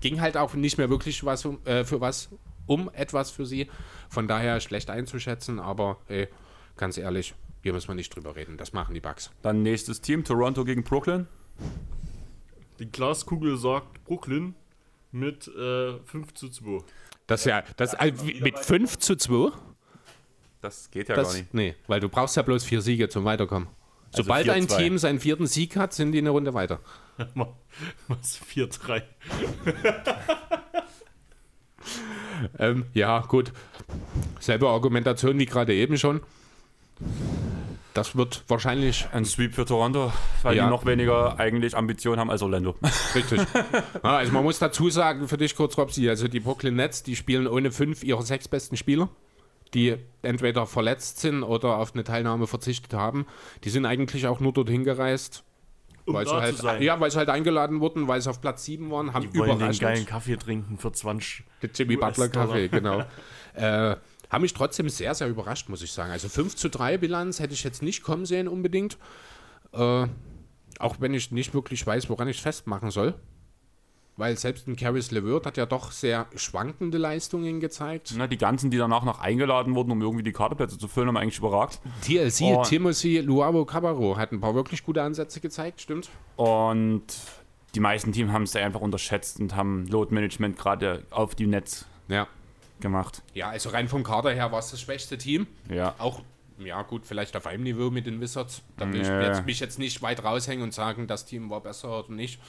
ging 0.00 0.20
halt 0.20 0.36
auch 0.36 0.54
nicht 0.54 0.78
mehr 0.78 0.88
wirklich 0.88 1.24
was 1.24 1.44
um, 1.44 1.58
äh, 1.64 1.84
für 1.84 2.00
was 2.00 2.28
um 2.66 2.90
etwas 2.92 3.30
für 3.30 3.46
sie. 3.46 3.68
Von 4.08 4.28
daher 4.28 4.60
schlecht 4.60 4.90
einzuschätzen, 4.90 5.58
aber 5.58 5.98
ey, 6.08 6.28
ganz 6.76 6.98
ehrlich, 6.98 7.34
hier 7.62 7.72
müssen 7.72 7.88
wir 7.88 7.94
nicht 7.94 8.14
drüber 8.14 8.36
reden. 8.36 8.56
Das 8.56 8.72
machen 8.72 8.94
die 8.94 9.00
Bucks. 9.00 9.30
Dann 9.42 9.62
nächstes 9.62 10.00
Team, 10.00 10.24
Toronto 10.24 10.64
gegen 10.64 10.84
Brooklyn. 10.84 11.26
Die 12.78 12.90
Glaskugel 12.90 13.56
sagt 13.56 14.04
Brooklyn 14.04 14.54
mit 15.12 15.48
äh, 15.48 15.98
5 16.04 16.34
zu 16.34 16.48
2. 16.48 16.84
Das 17.26 17.44
ja, 17.44 17.62
das 17.76 17.94
äh, 17.94 18.12
mit 18.40 18.58
5 18.58 18.98
zu 18.98 19.16
2? 19.16 19.52
Das 20.60 20.90
geht 20.90 21.08
ja 21.08 21.14
Das, 21.16 21.28
gar 21.28 21.34
nicht. 21.34 21.54
nee, 21.54 21.74
weil 21.86 22.00
du 22.00 22.08
brauchst 22.08 22.36
ja 22.36 22.42
bloß 22.42 22.64
vier 22.64 22.82
Siege 22.82 23.08
zum 23.08 23.24
Weiterkommen. 23.24 23.68
Also 24.12 24.22
Sobald 24.22 24.48
ein 24.48 24.66
4-2. 24.66 24.76
Team 24.76 24.98
seinen 24.98 25.20
vierten 25.20 25.46
Sieg 25.46 25.76
hat, 25.76 25.92
sind 25.92 26.12
die 26.12 26.18
eine 26.18 26.30
Runde 26.30 26.54
weiter. 26.54 26.80
Was? 28.08 28.40
4-3. 28.42 29.02
Ähm, 32.58 32.86
ja, 32.92 33.20
gut. 33.20 33.52
Selbe 34.40 34.68
Argumentation 34.68 35.38
wie 35.38 35.46
gerade 35.46 35.74
eben 35.74 35.96
schon. 35.96 36.20
Das 37.94 38.14
wird 38.14 38.44
wahrscheinlich 38.48 39.06
Ein 39.12 39.24
Sweep 39.24 39.54
für 39.54 39.64
Toronto, 39.64 40.12
weil 40.42 40.54
Ja. 40.56 40.64
die 40.64 40.70
noch 40.70 40.84
weniger 40.84 41.38
eigentlich 41.38 41.74
Ambitionen 41.76 42.20
haben 42.20 42.30
als 42.30 42.42
Orlando. 42.42 42.74
Richtig. 43.14 43.40
ja, 44.02 44.16
also 44.16 44.32
man 44.32 44.42
muss 44.44 44.58
dazu 44.58 44.90
sagen, 44.90 45.28
für 45.28 45.38
dich 45.38 45.56
kurz, 45.56 45.78
Robsi, 45.78 46.08
also 46.08 46.28
die 46.28 46.40
Brooklyn 46.40 46.76
Nets, 46.76 47.02
die 47.02 47.16
spielen 47.16 47.46
ohne 47.46 47.70
fünf 47.70 48.04
ihrer 48.04 48.22
sechs 48.22 48.48
besten 48.48 48.76
Spieler, 48.76 49.08
die 49.72 49.96
entweder 50.20 50.66
verletzt 50.66 51.20
sind 51.20 51.42
oder 51.42 51.78
auf 51.78 51.94
eine 51.94 52.04
Teilnahme 52.04 52.46
verzichtet 52.46 52.92
haben. 52.92 53.26
Die 53.64 53.70
sind 53.70 53.86
eigentlich 53.86 54.26
auch 54.26 54.40
nur 54.40 54.52
dorthin 54.52 54.84
gereist, 54.84 55.42
Um 56.04 56.14
weil, 56.14 56.26
sie 56.26 56.34
halt, 56.34 56.80
ja, 56.82 57.00
weil 57.00 57.10
sie 57.10 57.16
halt 57.16 57.30
eingeladen 57.30 57.80
wurden, 57.80 58.08
weil 58.08 58.20
sie 58.20 58.28
auf 58.28 58.42
Platz 58.42 58.64
7 58.66 58.90
waren, 58.90 59.14
haben 59.14 59.30
Die 59.32 59.38
wollen 59.38 59.58
den 59.58 59.72
geilen 59.78 60.04
Kaffee 60.04 60.36
trinken 60.36 60.76
für 60.76 60.92
20. 60.92 61.44
den 61.62 61.70
Jimmy 61.74 61.96
Butler. 61.96 62.28
Kaffee, 62.28 62.68
genau. 62.68 63.04
äh, 63.54 63.96
haben 64.30 64.42
mich 64.42 64.54
trotzdem 64.54 64.88
sehr, 64.88 65.14
sehr 65.14 65.28
überrascht, 65.28 65.68
muss 65.68 65.82
ich 65.82 65.92
sagen. 65.92 66.10
Also 66.10 66.28
5 66.28 66.56
zu 66.56 66.68
3 66.68 66.98
Bilanz 66.98 67.40
hätte 67.40 67.54
ich 67.54 67.64
jetzt 67.64 67.82
nicht 67.82 68.02
kommen 68.02 68.26
sehen 68.26 68.48
unbedingt. 68.48 68.98
Äh, 69.72 70.06
auch 70.78 70.96
wenn 71.00 71.14
ich 71.14 71.30
nicht 71.32 71.54
wirklich 71.54 71.86
weiß, 71.86 72.08
woran 72.10 72.28
ich 72.28 72.36
es 72.38 72.42
festmachen 72.42 72.90
soll. 72.90 73.14
Weil 74.18 74.38
selbst 74.38 74.66
ein 74.66 74.76
Caris 74.76 75.10
LeVert 75.10 75.44
hat 75.44 75.58
ja 75.58 75.66
doch 75.66 75.92
sehr 75.92 76.26
schwankende 76.36 76.96
Leistungen 76.96 77.60
gezeigt. 77.60 78.14
Na, 78.16 78.26
die 78.26 78.38
ganzen, 78.38 78.70
die 78.70 78.78
danach 78.78 79.04
noch 79.04 79.20
eingeladen 79.20 79.74
wurden, 79.74 79.90
um 79.90 80.00
irgendwie 80.00 80.22
die 80.22 80.32
Karteplätze 80.32 80.78
zu 80.78 80.88
füllen, 80.88 81.08
haben 81.08 81.18
eigentlich 81.18 81.36
überragt. 81.38 81.80
TLC, 82.00 82.40
Oh. 82.44 82.62
Timothy 82.64 83.18
Luavo 83.18 83.66
Cabarro 83.66 84.16
hat 84.16 84.32
ein 84.32 84.40
paar 84.40 84.54
wirklich 84.54 84.82
gute 84.84 85.02
Ansätze 85.02 85.40
gezeigt, 85.40 85.82
stimmt? 85.82 86.08
Und 86.36 87.04
die 87.74 87.80
meisten 87.80 88.12
Teams 88.12 88.32
haben 88.32 88.44
es 88.44 88.56
einfach 88.56 88.80
unterschätzt 88.80 89.38
und 89.38 89.54
haben 89.54 89.86
Load 89.88 90.14
Management 90.14 90.56
gerade 90.56 91.04
auf 91.10 91.34
die 91.34 91.46
Netz 91.46 91.84
Ja. 92.08 92.26
Gemacht. 92.80 93.22
Ja, 93.34 93.48
also 93.50 93.70
rein 93.70 93.88
vom 93.88 94.02
Kader 94.02 94.32
her 94.32 94.52
war 94.52 94.58
es 94.58 94.70
das 94.70 94.80
schwächste 94.80 95.16
Team. 95.18 95.46
Ja. 95.70 95.94
Auch, 95.98 96.22
ja 96.58 96.82
gut, 96.82 97.06
vielleicht 97.06 97.36
auf 97.36 97.46
einem 97.46 97.62
Niveau 97.64 97.90
mit 97.90 98.06
den 98.06 98.20
Wizards. 98.20 98.62
Da 98.76 98.90
will 98.92 99.00
ich 99.00 99.06
Ja. 99.06 99.20
jetzt, 99.22 99.46
mich 99.46 99.60
jetzt 99.60 99.78
nicht 99.78 100.02
weit 100.02 100.22
raushängen 100.24 100.62
und 100.62 100.74
sagen, 100.74 101.06
das 101.06 101.24
Team 101.26 101.50
war 101.50 101.60
besser 101.60 102.00
oder 102.00 102.12
nicht. 102.12 102.40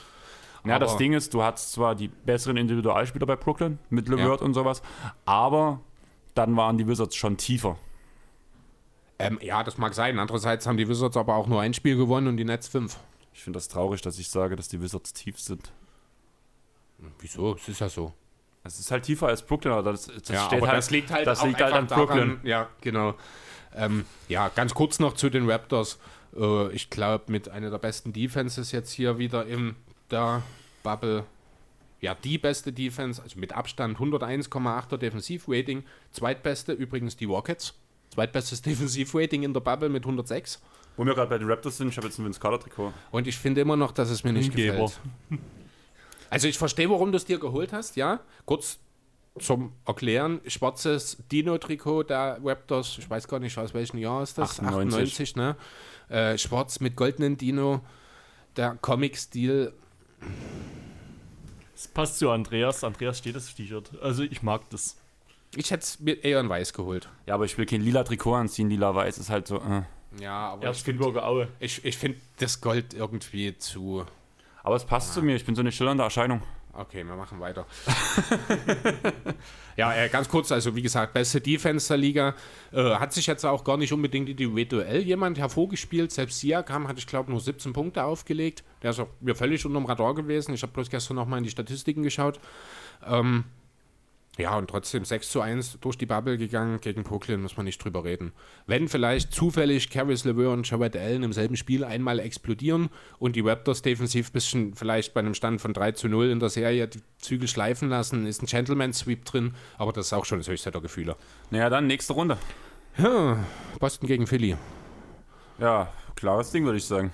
Ja, 0.64 0.78
das 0.78 0.90
Aber- 0.90 0.98
Ding 0.98 1.12
ist, 1.12 1.32
du 1.34 1.42
hast 1.42 1.72
zwar 1.72 1.94
die 1.94 2.08
besseren 2.08 2.56
Individualspieler 2.56 3.26
bei 3.26 3.36
Brooklyn 3.36 3.78
mit 3.90 4.08
LeVert 4.08 4.42
und 4.42 4.54
sowas, 4.54 4.82
aber 5.24 5.80
dann 6.34 6.56
waren 6.56 6.76
die 6.78 6.86
Wizards 6.86 7.14
schon 7.16 7.36
tiefer. 7.36 7.78
Ähm, 9.20 9.38
ja, 9.42 9.62
das 9.64 9.78
mag 9.78 9.94
sein. 9.94 10.18
Andererseits 10.18 10.66
haben 10.66 10.76
die 10.76 10.88
Wizards 10.88 11.16
aber 11.16 11.34
auch 11.36 11.46
nur 11.46 11.60
ein 11.60 11.74
Spiel 11.74 11.96
gewonnen 11.96 12.28
und 12.28 12.36
die 12.36 12.44
Nets 12.44 12.68
fünf. 12.68 12.98
Ich 13.32 13.42
finde 13.42 13.56
das 13.56 13.68
traurig, 13.68 14.00
dass 14.02 14.18
ich 14.18 14.28
sage, 14.28 14.56
dass 14.56 14.68
die 14.68 14.80
Wizards 14.82 15.12
tief 15.12 15.40
sind. 15.40 15.72
Wieso? 17.20 17.54
Es 17.54 17.68
ist 17.68 17.80
ja 17.80 17.88
so. 17.88 18.12
Es 18.64 18.78
ist 18.78 18.90
halt 18.90 19.04
tiefer 19.04 19.28
als 19.28 19.42
Brooklyn, 19.42 19.72
aber 19.72 19.92
das, 19.92 20.06
das 20.06 20.28
ja, 20.28 20.44
steht 20.46 20.58
aber 20.58 20.68
halt, 20.68 20.78
das 20.78 20.90
liegt 20.90 21.10
halt, 21.10 21.26
das 21.26 21.40
auch 21.40 21.46
liegt 21.46 21.60
halt 21.60 21.72
an 21.72 21.80
einfach 21.84 21.96
Brooklyn. 21.96 22.28
daran- 22.28 22.40
Ja, 22.46 22.68
genau. 22.80 23.14
Ähm, 23.74 24.04
ja, 24.28 24.48
ganz 24.48 24.74
kurz 24.74 24.98
noch 24.98 25.14
zu 25.14 25.30
den 25.30 25.48
Raptors. 25.50 25.98
Äh, 26.36 26.72
ich 26.72 26.90
glaube, 26.90 27.24
mit 27.32 27.48
einer 27.48 27.70
der 27.70 27.78
besten 27.78 28.12
Defenses 28.12 28.72
jetzt 28.72 28.90
hier 28.92 29.18
wieder 29.18 29.46
in 29.46 29.76
der 30.10 30.42
Bubble. 30.82 31.24
Ja, 32.00 32.14
die 32.14 32.38
beste 32.38 32.72
Defense, 32.72 33.22
also 33.22 33.38
mit 33.38 33.52
Abstand 33.52 33.98
101,8er 33.98 34.98
Defensivrating. 34.98 35.84
Zweitbeste 36.12 36.72
übrigens 36.72 37.16
die 37.16 37.24
Rockets. 37.24 37.74
Zweitbestes 38.10 38.62
Defensivrating 38.62 39.42
in 39.44 39.52
der 39.54 39.60
Bubble 39.60 39.88
mit 39.88 40.04
106. 40.04 40.60
Wo 40.96 41.04
wir 41.04 41.14
gerade 41.14 41.30
bei 41.30 41.38
den 41.38 41.48
Raptors 41.48 41.76
sind, 41.76 41.88
ich 41.88 41.96
habe 41.96 42.06
jetzt 42.08 42.18
ein 42.18 42.24
Vince 42.24 42.40
Carter 42.40 42.58
Trikot. 42.60 42.92
Und 43.12 43.26
ich 43.26 43.36
finde 43.38 43.60
immer 43.60 43.76
noch, 43.76 43.92
dass 43.92 44.10
es 44.10 44.24
mir 44.24 44.32
nicht 44.32 44.52
Hingeber. 44.52 44.84
gefällt. 44.84 45.00
Also 46.30 46.48
ich 46.48 46.58
verstehe, 46.58 46.90
warum 46.90 47.12
du 47.12 47.16
es 47.16 47.24
dir 47.24 47.38
geholt 47.38 47.72
hast, 47.72 47.96
ja. 47.96 48.20
Kurz 48.44 48.78
zum 49.38 49.72
Erklären, 49.86 50.40
schwarzes 50.46 51.18
Dino-Trikot 51.30 52.04
der 52.04 52.38
Raptors, 52.42 52.98
ich 52.98 53.08
weiß 53.08 53.28
gar 53.28 53.38
nicht, 53.38 53.56
aus 53.56 53.72
welchem 53.74 53.98
Jahr 53.98 54.22
ist 54.22 54.36
das? 54.38 54.60
98. 54.60 55.36
ne? 55.36 55.56
Äh, 56.08 56.36
schwarz 56.38 56.80
mit 56.80 56.96
goldenen 56.96 57.36
Dino, 57.36 57.80
der 58.56 58.76
Comic-Stil. 58.80 59.72
Das 61.74 61.88
passt 61.88 62.18
zu 62.18 62.30
Andreas. 62.30 62.82
Andreas 62.82 63.18
steht 63.18 63.36
das 63.36 63.54
T-Shirt. 63.54 63.90
Also 64.02 64.22
ich 64.22 64.42
mag 64.42 64.68
das. 64.70 64.96
Ich 65.54 65.70
hätte 65.70 65.82
es 65.82 66.00
mir 66.00 66.24
eher 66.24 66.40
in 66.40 66.48
weiß 66.48 66.72
geholt. 66.72 67.08
Ja, 67.26 67.34
aber 67.34 67.44
ich 67.44 67.56
will 67.56 67.66
kein 67.66 67.80
lila 67.80 68.02
Trikot 68.04 68.34
anziehen. 68.34 68.68
Lila-weiß 68.68 69.18
ist 69.18 69.30
halt 69.30 69.46
so. 69.46 69.58
Äh. 69.58 69.82
Ja, 70.20 70.50
aber 70.50 70.62
ich 70.62 70.68
Erzgebirge 70.68 71.24
Aue. 71.24 71.48
ich, 71.60 71.84
ich 71.84 71.96
finde 71.96 72.18
das 72.38 72.60
Gold 72.60 72.94
irgendwie 72.94 73.56
zu... 73.58 74.04
Aber 74.62 74.76
es 74.76 74.84
passt 74.84 75.14
zu 75.14 75.22
mir. 75.22 75.36
Ich 75.36 75.44
bin 75.44 75.54
so 75.54 75.60
eine 75.60 75.72
schillernde 75.72 76.04
Erscheinung. 76.04 76.42
Okay, 76.78 77.04
wir 77.04 77.16
machen 77.16 77.40
weiter. 77.40 77.66
ja, 79.76 79.92
äh, 79.94 80.08
ganz 80.08 80.28
kurz, 80.28 80.52
also 80.52 80.76
wie 80.76 80.82
gesagt, 80.82 81.12
beste 81.12 81.40
Defense 81.40 81.88
der 81.88 81.96
Liga. 81.96 82.34
Äh, 82.72 82.94
hat 82.94 83.12
sich 83.12 83.26
jetzt 83.26 83.44
auch 83.44 83.64
gar 83.64 83.76
nicht 83.76 83.92
unbedingt 83.92 84.28
individuell 84.28 85.00
jemand 85.00 85.38
hervorgespielt. 85.38 86.12
Selbst 86.12 86.38
Siakam 86.38 86.86
hatte, 86.86 87.00
ich 87.00 87.08
glaube, 87.08 87.32
nur 87.32 87.40
17 87.40 87.72
Punkte 87.72 88.04
aufgelegt. 88.04 88.62
Der 88.82 88.90
ist 88.90 89.00
auch 89.00 89.08
mir 89.20 89.34
völlig 89.34 89.66
unterm 89.66 89.86
Radar 89.86 90.14
gewesen. 90.14 90.54
Ich 90.54 90.62
habe 90.62 90.72
bloß 90.72 90.88
gestern 90.88 91.16
nochmal 91.16 91.38
in 91.38 91.44
die 91.44 91.50
Statistiken 91.50 92.04
geschaut. 92.04 92.38
Ähm, 93.04 93.44
ja, 94.38 94.56
und 94.56 94.70
trotzdem 94.70 95.04
6 95.04 95.30
zu 95.30 95.40
1 95.40 95.80
durch 95.80 95.98
die 95.98 96.06
Bubble 96.06 96.38
gegangen. 96.38 96.80
Gegen 96.80 97.02
Brooklyn 97.02 97.42
muss 97.42 97.56
man 97.56 97.66
nicht 97.66 97.82
drüber 97.82 98.04
reden. 98.04 98.32
Wenn 98.66 98.88
vielleicht 98.88 99.32
zufällig 99.32 99.90
Caris 99.90 100.24
LeVert 100.24 100.52
und 100.52 100.70
Jared 100.70 100.96
Allen 100.96 101.24
im 101.24 101.32
selben 101.32 101.56
Spiel 101.56 101.82
einmal 101.82 102.20
explodieren 102.20 102.88
und 103.18 103.34
die 103.34 103.40
Raptors 103.40 103.82
defensiv 103.82 104.28
ein 104.28 104.32
bisschen 104.32 104.74
vielleicht 104.74 105.12
bei 105.12 105.20
einem 105.20 105.34
Stand 105.34 105.60
von 105.60 105.72
3 105.74 105.92
zu 105.92 106.08
0 106.08 106.30
in 106.30 106.38
der 106.38 106.50
Serie 106.50 106.86
die 106.86 107.00
Zügel 107.18 107.48
schleifen 107.48 107.88
lassen, 107.88 108.26
ist 108.26 108.40
ein 108.40 108.46
Gentleman-Sweep 108.46 109.24
drin. 109.24 109.54
Aber 109.76 109.92
das 109.92 110.06
ist 110.06 110.12
auch 110.12 110.24
schon 110.24 110.38
das 110.38 110.46
höchste 110.46 110.70
der 110.70 110.80
Gefühle. 110.80 111.16
Naja, 111.50 111.68
dann 111.68 111.88
nächste 111.88 112.12
Runde. 112.12 112.38
Ja, 112.96 113.44
Boston 113.80 114.06
gegen 114.06 114.28
Philly. 114.28 114.56
Ja, 115.58 115.92
klares 116.14 116.52
Ding, 116.52 116.64
würde 116.64 116.78
ich 116.78 116.84
sagen. 116.84 117.12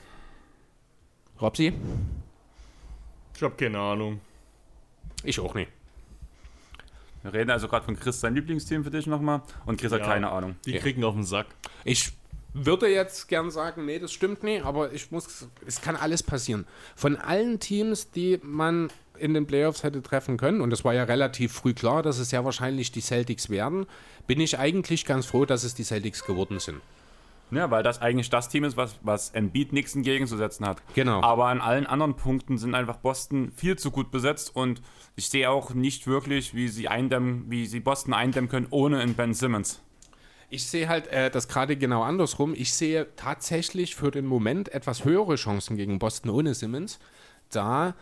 Robsi? 1.40 1.72
Ich 3.34 3.42
habe 3.42 3.54
keine 3.56 3.78
Ahnung. 3.78 4.20
Ich 5.22 5.40
auch 5.40 5.54
nicht. 5.54 5.70
Wir 7.24 7.32
reden 7.32 7.50
also 7.50 7.68
gerade 7.68 7.84
von 7.86 7.98
Chris, 7.98 8.20
sein 8.20 8.34
Lieblingsteam 8.34 8.84
für 8.84 8.90
dich 8.90 9.06
nochmal. 9.06 9.42
Und 9.66 9.80
Chris 9.80 9.90
hat 9.92 10.00
Ja. 10.00 10.06
keine 10.06 10.30
Ahnung. 10.30 10.56
Die 10.66 10.72
Ja. 10.72 10.80
kriegen 10.80 11.02
auf 11.04 11.14
den 11.14 11.24
Sack. 11.24 11.46
Ich 11.84 12.12
würde 12.52 12.86
jetzt 12.88 13.28
gern 13.28 13.50
sagen, 13.50 13.86
nee, 13.86 13.98
das 13.98 14.12
stimmt 14.12 14.42
nicht, 14.44 14.64
aber 14.64 14.92
ich 14.92 15.10
muss, 15.10 15.48
es 15.66 15.80
kann 15.80 15.96
alles 15.96 16.22
passieren. 16.22 16.66
Von 16.94 17.16
allen 17.16 17.58
Teams, 17.60 18.10
die 18.10 18.38
man 18.42 18.90
in 19.18 19.32
den 19.32 19.46
Playoffs 19.46 19.82
hätte 19.84 20.02
treffen 20.02 20.36
können, 20.36 20.60
und 20.60 20.70
das 20.70 20.84
war 20.84 20.92
ja 20.92 21.04
relativ 21.04 21.52
früh 21.52 21.72
klar, 21.72 22.02
dass 22.02 22.18
es 22.18 22.30
sehr 22.30 22.44
wahrscheinlich 22.44 22.92
die 22.92 23.00
Celtics 23.00 23.48
werden, 23.48 23.86
bin 24.26 24.38
ich 24.40 24.58
eigentlich 24.58 25.06
ganz 25.06 25.24
froh, 25.26 25.46
dass 25.46 25.64
es 25.64 25.74
die 25.74 25.84
Celtics 25.84 26.24
geworden 26.24 26.58
sind. 26.60 26.80
Ja, 27.56 27.70
weil 27.70 27.82
das 27.82 28.00
eigentlich 28.00 28.30
das 28.30 28.48
Team 28.48 28.64
ist, 28.64 28.76
was, 28.76 28.96
was 29.02 29.30
Embiid 29.30 29.72
nichts 29.72 29.94
entgegenzusetzen 29.94 30.66
hat. 30.66 30.82
Genau. 30.94 31.22
Aber 31.22 31.46
an 31.46 31.60
allen 31.60 31.86
anderen 31.86 32.14
Punkten 32.16 32.58
sind 32.58 32.74
einfach 32.74 32.96
Boston 32.96 33.52
viel 33.54 33.76
zu 33.76 33.90
gut 33.90 34.10
besetzt 34.10 34.54
und 34.54 34.82
ich 35.16 35.28
sehe 35.28 35.50
auch 35.50 35.74
nicht 35.74 36.06
wirklich, 36.06 36.54
wie 36.54 36.68
sie 36.68 36.88
eindämmen, 36.88 37.44
wie 37.48 37.66
sie 37.66 37.80
Boston 37.80 38.14
eindämmen 38.14 38.50
können 38.50 38.66
ohne 38.70 39.00
einen 39.00 39.14
Ben 39.14 39.34
Simmons. 39.34 39.80
Ich 40.50 40.66
sehe 40.66 40.88
halt 40.88 41.08
äh, 41.08 41.30
das 41.30 41.48
gerade 41.48 41.76
genau 41.76 42.02
andersrum. 42.02 42.54
Ich 42.54 42.74
sehe 42.74 43.08
tatsächlich 43.16 43.96
für 43.96 44.10
den 44.10 44.26
Moment 44.26 44.72
etwas 44.72 45.04
höhere 45.04 45.36
Chancen 45.36 45.76
gegen 45.76 45.98
Boston 45.98 46.30
ohne 46.30 46.54
Simmons, 46.54 46.98
da 47.50 47.94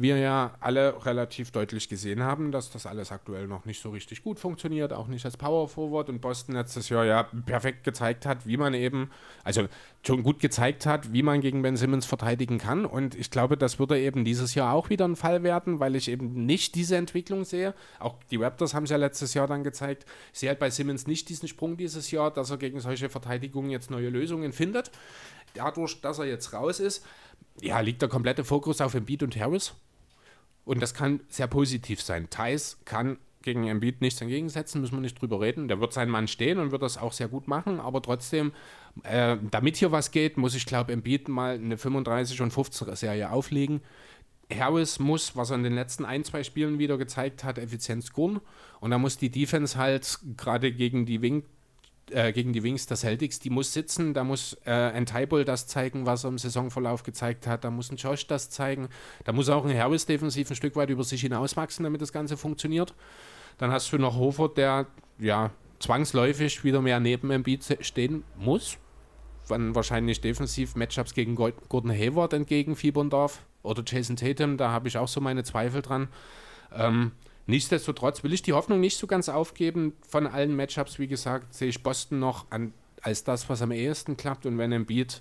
wir 0.00 0.16
ja 0.18 0.54
alle 0.60 1.04
relativ 1.04 1.50
deutlich 1.50 1.88
gesehen 1.88 2.22
haben, 2.22 2.52
dass 2.52 2.70
das 2.70 2.86
alles 2.86 3.12
aktuell 3.12 3.46
noch 3.46 3.64
nicht 3.64 3.82
so 3.82 3.90
richtig 3.90 4.22
gut 4.22 4.38
funktioniert, 4.38 4.92
auch 4.92 5.06
nicht 5.06 5.24
als 5.24 5.36
Power 5.36 5.68
Forward 5.68 6.08
und 6.08 6.20
Boston 6.20 6.54
letztes 6.54 6.88
Jahr 6.88 7.04
ja 7.04 7.24
perfekt 7.46 7.84
gezeigt 7.84 8.26
hat, 8.26 8.46
wie 8.46 8.56
man 8.56 8.74
eben, 8.74 9.10
also 9.44 9.66
schon 10.06 10.22
gut 10.22 10.40
gezeigt 10.40 10.86
hat, 10.86 11.12
wie 11.12 11.22
man 11.22 11.40
gegen 11.40 11.62
Ben 11.62 11.76
Simmons 11.76 12.06
verteidigen 12.06 12.58
kann 12.58 12.84
und 12.84 13.14
ich 13.14 13.30
glaube, 13.30 13.56
das 13.56 13.78
würde 13.78 13.98
eben 14.00 14.24
dieses 14.24 14.54
Jahr 14.54 14.72
auch 14.72 14.90
wieder 14.90 15.06
ein 15.06 15.16
Fall 15.16 15.42
werden, 15.42 15.80
weil 15.80 15.96
ich 15.96 16.08
eben 16.08 16.46
nicht 16.46 16.74
diese 16.74 16.96
Entwicklung 16.96 17.44
sehe. 17.44 17.74
Auch 17.98 18.16
die 18.30 18.36
Raptors 18.36 18.74
haben 18.74 18.84
es 18.84 18.90
ja 18.90 18.96
letztes 18.96 19.34
Jahr 19.34 19.46
dann 19.46 19.64
gezeigt. 19.64 20.06
Ich 20.32 20.40
sehe 20.40 20.48
halt 20.48 20.58
bei 20.58 20.70
Simmons 20.70 21.06
nicht 21.06 21.28
diesen 21.28 21.48
Sprung 21.48 21.76
dieses 21.76 22.10
Jahr, 22.10 22.30
dass 22.30 22.50
er 22.50 22.56
gegen 22.56 22.80
solche 22.80 23.08
Verteidigungen 23.08 23.70
jetzt 23.70 23.90
neue 23.90 24.08
Lösungen 24.08 24.52
findet. 24.52 24.90
Dadurch, 25.54 26.00
dass 26.00 26.18
er 26.18 26.26
jetzt 26.26 26.52
raus 26.52 26.80
ist, 26.80 27.04
ja, 27.60 27.80
liegt 27.80 28.02
der 28.02 28.08
komplette 28.08 28.44
Fokus 28.44 28.80
auf 28.80 28.94
Embiid 28.94 29.22
und 29.22 29.36
Harris. 29.36 29.74
Und 30.64 30.80
das 30.80 30.94
kann 30.94 31.20
sehr 31.28 31.46
positiv 31.46 32.02
sein. 32.02 32.28
Thais 32.30 32.78
kann 32.84 33.18
gegen 33.42 33.66
Embiid 33.66 34.00
nichts 34.00 34.20
entgegensetzen, 34.20 34.80
müssen 34.80 34.96
wir 34.96 35.00
nicht 35.00 35.20
drüber 35.20 35.40
reden. 35.40 35.68
Der 35.68 35.80
wird 35.80 35.92
seinen 35.92 36.10
Mann 36.10 36.28
stehen 36.28 36.58
und 36.58 36.72
wird 36.72 36.82
das 36.82 36.98
auch 36.98 37.12
sehr 37.12 37.28
gut 37.28 37.48
machen, 37.48 37.80
aber 37.80 38.02
trotzdem, 38.02 38.52
äh, 39.02 39.36
damit 39.50 39.76
hier 39.76 39.92
was 39.92 40.10
geht, 40.10 40.36
muss 40.36 40.54
ich 40.54 40.66
glaube 40.66 40.92
Embiid 40.92 41.28
mal 41.28 41.54
eine 41.54 41.78
35 41.78 42.40
und 42.42 42.52
50 42.52 42.94
Serie 42.96 43.30
auflegen. 43.30 43.80
Harris 44.52 44.98
muss, 44.98 45.36
was 45.36 45.50
er 45.50 45.56
in 45.56 45.62
den 45.62 45.74
letzten 45.74 46.04
ein, 46.04 46.24
zwei 46.24 46.42
Spielen 46.42 46.78
wieder 46.78 46.98
gezeigt 46.98 47.44
hat, 47.44 47.56
effizient 47.56 48.04
scoren. 48.04 48.40
Und 48.80 48.90
da 48.90 48.98
muss 48.98 49.16
die 49.16 49.30
Defense 49.30 49.78
halt 49.78 50.18
gerade 50.36 50.72
gegen 50.72 51.06
die 51.06 51.22
Wing 51.22 51.44
äh, 52.12 52.32
gegen 52.32 52.52
die 52.52 52.62
Wings 52.62 52.86
der 52.86 52.96
Celtics, 52.96 53.40
die 53.40 53.50
muss 53.50 53.72
sitzen, 53.72 54.14
da 54.14 54.24
muss 54.24 54.56
äh, 54.64 54.70
ein 54.70 55.06
Tybull 55.06 55.44
das 55.44 55.66
zeigen, 55.66 56.06
was 56.06 56.24
er 56.24 56.28
im 56.28 56.38
Saisonverlauf 56.38 57.02
gezeigt 57.02 57.46
hat, 57.46 57.64
da 57.64 57.70
muss 57.70 57.90
ein 57.90 57.96
Josh 57.96 58.26
das 58.26 58.50
zeigen, 58.50 58.88
da 59.24 59.32
muss 59.32 59.48
auch 59.48 59.64
ein 59.64 59.76
Harris 59.76 60.06
defensiv 60.06 60.50
ein 60.50 60.56
Stück 60.56 60.76
weit 60.76 60.90
über 60.90 61.04
sich 61.04 61.20
hinauswachsen, 61.20 61.84
damit 61.84 62.00
das 62.02 62.12
Ganze 62.12 62.36
funktioniert. 62.36 62.94
Dann 63.58 63.70
hast 63.70 63.92
du 63.92 63.98
noch 63.98 64.16
Hofer, 64.16 64.48
der 64.48 64.86
ja 65.18 65.50
zwangsläufig 65.80 66.64
wieder 66.64 66.80
mehr 66.80 67.00
neben 67.00 67.30
Embiid 67.30 67.64
stehen 67.80 68.24
muss, 68.36 68.78
wann 69.48 69.74
wahrscheinlich 69.74 70.20
defensiv 70.20 70.76
Matchups 70.76 71.14
gegen 71.14 71.34
Gordon 71.34 71.90
Hayward 71.90 72.32
entgegenfiebern 72.32 73.10
darf 73.10 73.42
oder 73.62 73.82
Jason 73.86 74.16
Tatum, 74.16 74.56
da 74.56 74.70
habe 74.70 74.88
ich 74.88 74.96
auch 74.96 75.08
so 75.08 75.20
meine 75.20 75.44
Zweifel 75.44 75.82
dran. 75.82 76.08
Ähm, 76.72 77.12
Nichtsdestotrotz 77.50 78.22
will 78.22 78.32
ich 78.32 78.42
die 78.42 78.52
Hoffnung 78.52 78.78
nicht 78.78 78.96
so 78.96 79.08
ganz 79.08 79.28
aufgeben. 79.28 79.94
Von 80.08 80.28
allen 80.28 80.54
Matchups, 80.54 81.00
wie 81.00 81.08
gesagt, 81.08 81.52
sehe 81.52 81.68
ich 81.68 81.82
Boston 81.82 82.20
noch 82.20 82.48
an, 82.50 82.72
als 83.02 83.24
das, 83.24 83.48
was 83.48 83.60
am 83.60 83.72
ehesten 83.72 84.16
klappt. 84.16 84.46
Und 84.46 84.56
wenn 84.56 84.70
Embiid 84.70 85.20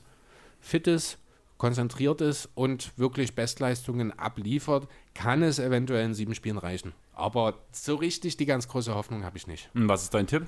fit 0.61 0.85
ist, 0.85 1.17
konzentriert 1.57 2.21
ist 2.21 2.47
und 2.53 2.95
wirklich 2.99 3.33
Bestleistungen 3.33 4.17
abliefert, 4.17 4.87
kann 5.15 5.41
es 5.41 5.57
eventuell 5.57 6.05
in 6.05 6.13
sieben 6.13 6.35
Spielen 6.35 6.59
reichen. 6.59 6.93
Aber 7.13 7.55
so 7.71 7.95
richtig 7.95 8.37
die 8.37 8.45
ganz 8.45 8.67
große 8.67 8.93
Hoffnung 8.93 9.23
habe 9.23 9.37
ich 9.37 9.47
nicht. 9.47 9.71
Und 9.73 9.89
was 9.89 10.03
ist 10.03 10.13
dein 10.13 10.27
Tipp? 10.27 10.45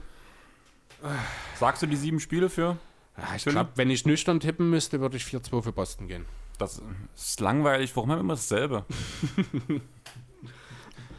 Sagst 1.60 1.82
du 1.82 1.88
die 1.88 1.96
sieben 1.96 2.20
Spiele 2.20 2.50
für? 2.52 2.78
Ja, 3.18 3.36
ich 3.36 3.44
glaube, 3.44 3.72
wenn 3.74 3.90
ich 3.90 4.06
nüchtern 4.06 4.40
tippen 4.40 4.70
müsste, 4.70 5.02
würde 5.02 5.18
ich 5.18 5.24
4-2 5.24 5.64
für 5.64 5.72
Boston 5.72 6.08
gehen. 6.08 6.26
Das 6.60 6.80
ist 7.16 7.40
langweilig. 7.40 7.96
Warum 7.96 8.12
haben 8.12 8.20
wir 8.20 8.22
immer 8.22 8.36
dasselbe? 8.36 8.86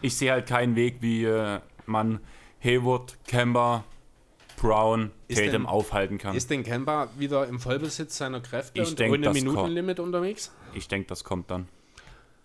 ich 0.02 0.16
sehe 0.16 0.32
halt 0.32 0.46
keinen 0.46 0.76
Weg, 0.76 0.96
wie 1.00 1.24
äh, 1.24 1.60
man 1.86 2.20
Hayward, 2.62 3.16
Kemba, 3.26 3.84
Brown, 4.56 5.10
ist 5.28 5.38
Tatum 5.38 5.52
denn, 5.52 5.66
aufhalten 5.66 6.18
kann. 6.18 6.36
Ist 6.36 6.50
denn 6.50 6.62
Kemba 6.62 7.08
wieder 7.16 7.48
im 7.48 7.58
Vollbesitz 7.58 8.18
seiner 8.18 8.40
Kräfte 8.40 8.80
ich 8.80 8.90
und 8.90 8.98
denk, 8.98 9.12
ohne 9.12 9.30
Minutenlimit 9.30 9.98
unterwegs? 9.98 10.52
Ich 10.74 10.86
denke, 10.86 11.08
das 11.08 11.24
kommt 11.24 11.50
dann. 11.50 11.66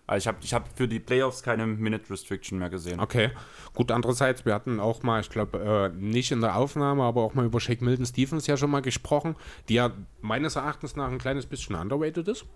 Also 0.08 0.22
ich 0.22 0.26
habe 0.26 0.38
ich 0.42 0.54
hab 0.54 0.76
für 0.76 0.88
die 0.88 1.00
Playoffs 1.00 1.42
keine 1.42 1.66
Minute 1.66 2.08
Restriction 2.10 2.58
mehr 2.58 2.70
gesehen. 2.70 2.98
Okay. 2.98 3.30
Gut, 3.74 3.92
andererseits, 3.92 4.46
wir 4.46 4.54
hatten 4.54 4.80
auch 4.80 5.02
mal, 5.02 5.20
ich 5.20 5.28
glaube, 5.28 5.92
äh, 5.94 5.96
nicht 5.96 6.32
in 6.32 6.40
der 6.40 6.56
Aufnahme, 6.56 7.02
aber 7.02 7.22
auch 7.22 7.34
mal 7.34 7.44
über 7.44 7.60
Shake 7.60 7.82
Milton 7.82 8.06
Stevens 8.06 8.46
ja 8.46 8.56
schon 8.56 8.70
mal 8.70 8.80
gesprochen, 8.80 9.36
die 9.68 9.74
ja 9.74 9.92
meines 10.22 10.56
Erachtens 10.56 10.96
nach 10.96 11.10
ein 11.10 11.18
kleines 11.18 11.44
bisschen 11.44 11.76
underrated 11.76 12.26
ist. 12.26 12.46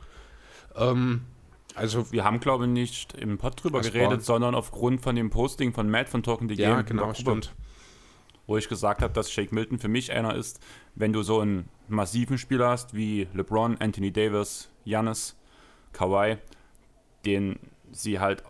Ähm, 0.77 1.27
also 1.75 2.11
wir 2.13 2.25
haben, 2.25 2.41
glaube 2.41 2.65
ich, 2.65 2.71
nicht 2.71 3.15
im 3.15 3.39
Pod 3.39 3.63
drüber 3.63 3.81
geredet, 3.81 4.11
war. 4.11 4.21
sondern 4.21 4.55
aufgrund 4.55 5.01
von 5.01 5.17
dem 5.17 5.31
Posting 5.31 5.73
von 5.73 5.91
Matt 5.91 6.09
von 6.09 6.23
Talking 6.23 6.49
the 6.49 6.57
Game. 6.57 6.71
Ja, 6.71 6.83
genau, 6.83 7.15
stimmt. 7.15 7.55
Wo 8.47 8.57
ich 8.57 8.69
gesagt 8.69 9.03
habe, 9.03 9.13
dass 9.13 9.31
Shake 9.31 9.53
Milton 9.53 9.79
für 9.79 9.89
mich 9.89 10.13
einer 10.13 10.35
ist, 10.35 10.61
wenn 10.95 11.13
du 11.13 11.23
so 11.23 11.41
einen 11.41 11.69
massiven 11.89 12.39
Spieler 12.39 12.69
hast 12.69 12.95
wie 12.95 13.29
LeBron, 13.35 13.79
Anthony 13.79 14.13
Davis, 14.13 14.69
Giannis, 14.85 15.37
Kawhi, 15.93 16.39
den 17.25 17.59
sie 17.93 18.19
halt 18.19 18.43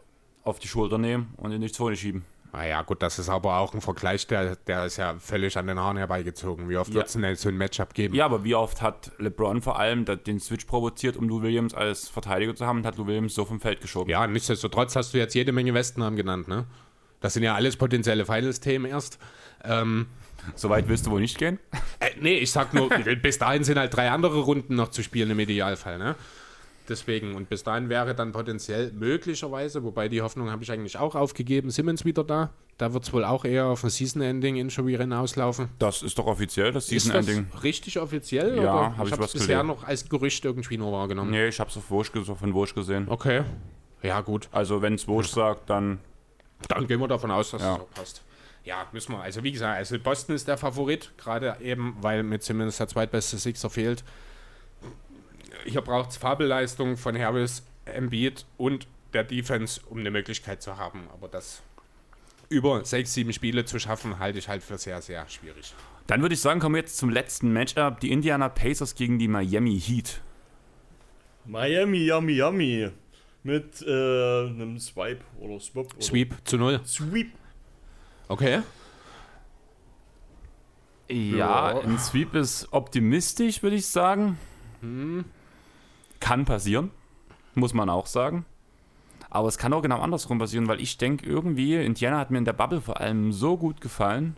auf 0.44 0.59
die 0.59 0.69
Schulter 0.69 0.99
nehmen 0.99 1.35
und 1.36 1.53
in 1.53 1.61
die 1.61 1.70
Zone 1.70 1.97
schieben. 1.97 2.24
Naja, 2.53 2.83
gut, 2.83 3.03
das 3.03 3.19
ist 3.19 3.31
aber 3.31 3.57
auch 3.57 3.73
ein 3.73 3.81
Vergleich, 3.81 4.27
der, 4.27 4.57
der 4.57 4.85
ist 4.85 4.99
ja 4.99 5.15
völlig 5.19 5.57
an 5.57 5.66
den 5.66 5.79
Haaren 5.79 5.97
herbeigezogen. 5.97 6.69
Wie 6.69 6.77
oft 6.77 6.91
ja. 6.91 6.97
wird 6.97 7.07
es 7.07 7.15
denn 7.15 7.35
so 7.35 7.49
ein 7.49 7.57
Matchup 7.57 7.95
geben? 7.95 8.15
Ja, 8.15 8.27
aber 8.27 8.45
wie 8.45 8.55
oft 8.55 8.83
hat 8.83 9.11
LeBron 9.19 9.62
vor 9.62 9.79
allem 9.79 10.05
den 10.05 10.39
Switch 10.39 10.66
provoziert, 10.66 11.16
um 11.16 11.29
Lou 11.29 11.41
Williams 11.41 11.73
als 11.73 12.11
Verteidiger 12.11 12.55
zu 12.55 12.66
haben 12.66 12.79
und 12.79 12.87
hat 12.87 12.99
Lou 12.99 13.07
Williams 13.07 13.35
so 13.35 13.47
vom 13.47 13.59
Feld 13.59 13.81
geschoben? 13.81 14.11
Ja, 14.11 14.27
nichtsdestotrotz 14.27 14.95
hast 14.97 15.15
du 15.15 15.19
jetzt 15.19 15.35
jede 15.35 15.53
Menge 15.53 15.73
Westennamen 15.73 16.16
genannt, 16.16 16.47
ne? 16.47 16.66
Das 17.20 17.35
sind 17.35 17.43
ja 17.43 17.55
alles 17.55 17.77
potenzielle 17.77 18.27
Finals-Themen 18.27 18.85
erst. 18.85 19.19
Ähm, 19.65 20.09
Soweit 20.55 20.89
willst 20.89 21.07
du 21.07 21.11
wohl 21.11 21.20
nicht 21.20 21.39
gehen? 21.39 21.59
Äh, 22.01 22.11
nee, 22.20 22.35
ich 22.35 22.51
sag 22.51 22.74
nur, 22.74 22.89
bis 23.23 23.39
dahin 23.39 23.65
sind 23.65 23.79
halt 23.79 23.95
drei 23.95 24.11
andere 24.11 24.41
Runden 24.41 24.74
noch 24.74 24.89
zu 24.89 25.03
spielen 25.03 25.31
im 25.31 25.39
Idealfall, 25.39 25.99
ne? 25.99 26.16
Deswegen, 26.89 27.37
und 27.37 27.49
bis 27.49 27.63
dahin 27.63 27.89
wäre 27.89 28.15
dann 28.15 28.33
potenziell 28.33 28.91
möglicherweise, 28.93 29.85
wobei 29.85 30.09
die 30.09 30.21
Hoffnung 30.21 30.51
habe 30.51 30.63
ich 30.65 30.73
eigentlich 30.73 30.99
auch 30.99 31.15
aufgegeben, 31.15 31.71
Simmons 31.71 32.05
wieder 32.05 32.25
da. 32.25 32.51
Da 32.77 32.93
wird 32.93 33.05
es 33.05 33.13
wohl 33.13 33.25
auch 33.25 33.45
eher 33.45 33.67
auf 33.67 33.85
ein 33.85 33.91
Season-Ending-Injury-Rennen 33.91 35.13
auslaufen. 35.13 35.69
Das 35.79 36.03
ist 36.03 36.19
doch 36.19 36.27
offiziell, 36.27 36.73
das 36.73 36.89
Season-Ending. 36.89 37.47
Richtig 37.63 38.01
offiziell? 38.01 38.57
Ja, 38.57 38.97
habe 38.97 39.09
ich, 39.09 39.15
ich 39.15 39.21
was 39.21 39.33
bisher 39.33 39.59
gelesen. 39.59 39.67
noch 39.69 39.85
als 39.85 40.09
Gerücht 40.09 40.45
irgendwie 40.45 40.79
nur 40.79 40.91
wahrgenommen. 40.93 41.31
Nee, 41.31 41.49
ich 41.49 41.61
habe 41.61 41.71
es 41.71 41.77
von 41.77 42.55
Wursch 42.55 42.75
gesehen. 42.75 43.07
Okay. 43.09 43.45
Ja, 44.03 44.21
gut. 44.21 44.49
Also, 44.51 44.83
wenn 44.83 44.95
es 44.95 45.07
Wursch 45.07 45.29
sagt, 45.29 45.71
dann. 45.71 46.01
Dann 46.69 46.87
gehen 46.87 47.01
wir 47.01 47.09
davon 47.09 47.31
aus, 47.31 47.53
dass 47.53 47.63
ja. 47.63 47.75
es 47.75 47.81
auch 47.81 47.91
passt. 47.91 48.23
Ja, 48.65 48.87
müssen 48.93 49.13
wir. 49.13 49.21
Also, 49.21 49.45
wie 49.45 49.53
gesagt, 49.53 49.77
also 49.77 49.99
Boston 50.01 50.35
ist 50.35 50.49
der 50.49 50.57
Favorit, 50.57 51.13
gerade 51.17 51.57
eben, 51.61 51.97
weil 52.01 52.23
mit 52.25 52.43
Simmons 52.43 52.79
der 52.79 52.89
zweitbeste 52.89 53.39
Sixer 53.39 53.71
fehlt 53.71 54.03
hier 55.64 55.80
braucht 55.80 56.10
es 56.10 56.16
Fabelleistung 56.16 56.97
von 56.97 57.18
Harris, 57.18 57.64
Embiid 57.84 58.47
und 58.56 58.86
der 59.12 59.24
Defense, 59.24 59.80
um 59.89 59.98
eine 59.98 60.10
Möglichkeit 60.10 60.62
zu 60.62 60.76
haben. 60.76 61.09
Aber 61.12 61.28
das 61.28 61.62
über 62.48 62.84
sechs, 62.84 63.14
sieben 63.14 63.32
Spiele 63.32 63.64
zu 63.64 63.78
schaffen, 63.78 64.18
halte 64.18 64.39
ich 64.39 64.48
halt 64.48 64.62
für 64.62 64.78
sehr, 64.78 65.01
sehr 65.01 65.28
schwierig. 65.28 65.74
Dann 66.06 66.20
würde 66.20 66.34
ich 66.34 66.40
sagen, 66.40 66.60
kommen 66.60 66.74
wir 66.74 66.82
jetzt 66.82 66.98
zum 66.98 67.10
letzten 67.10 67.52
Matchup. 67.52 68.01
Die 68.01 68.12
Indiana 68.12 68.48
Pacers 68.48 68.94
gegen 68.94 69.18
die 69.18 69.28
Miami 69.28 69.80
Heat. 69.80 70.20
Miami, 71.44 72.06
yummy, 72.06 72.32
yummy. 72.32 72.90
Mit 73.43 73.82
äh, 73.82 74.47
einem 74.47 74.78
Swipe 74.78 75.24
oder 75.40 75.59
Swap. 75.59 75.86
Oder 75.94 76.02
Sweep 76.02 76.34
zu 76.44 76.59
null. 76.59 76.80
Sweep. 76.84 77.32
Okay. 78.28 78.62
Ja, 81.09 81.80
ein 81.80 81.98
Sweep 81.98 82.34
ist 82.34 82.68
optimistisch, 82.70 83.62
würde 83.62 83.76
ich 83.76 83.86
sagen. 83.86 84.39
Hm. 84.80 85.24
Kann 86.23 86.44
passieren, 86.44 86.93
muss 87.57 87.74
man 87.74 87.90
auch 87.90 88.07
sagen. 88.07 88.44
Aber 89.28 89.49
es 89.49 89.59
kann 89.59 89.73
auch 89.73 89.82
genau 89.82 89.99
andersrum 89.99 90.39
passieren, 90.39 90.69
weil 90.69 90.81
ich 90.81 90.97
denke 90.97 91.27
irgendwie, 91.27 91.74
Indiana 91.74 92.20
hat 92.20 92.31
mir 92.31 92.39
in 92.39 92.44
der 92.44 92.53
Bubble 92.53 92.81
vor 92.81 93.01
allem 93.01 93.32
so 93.32 93.57
gut 93.57 93.81
gefallen. 93.81 94.36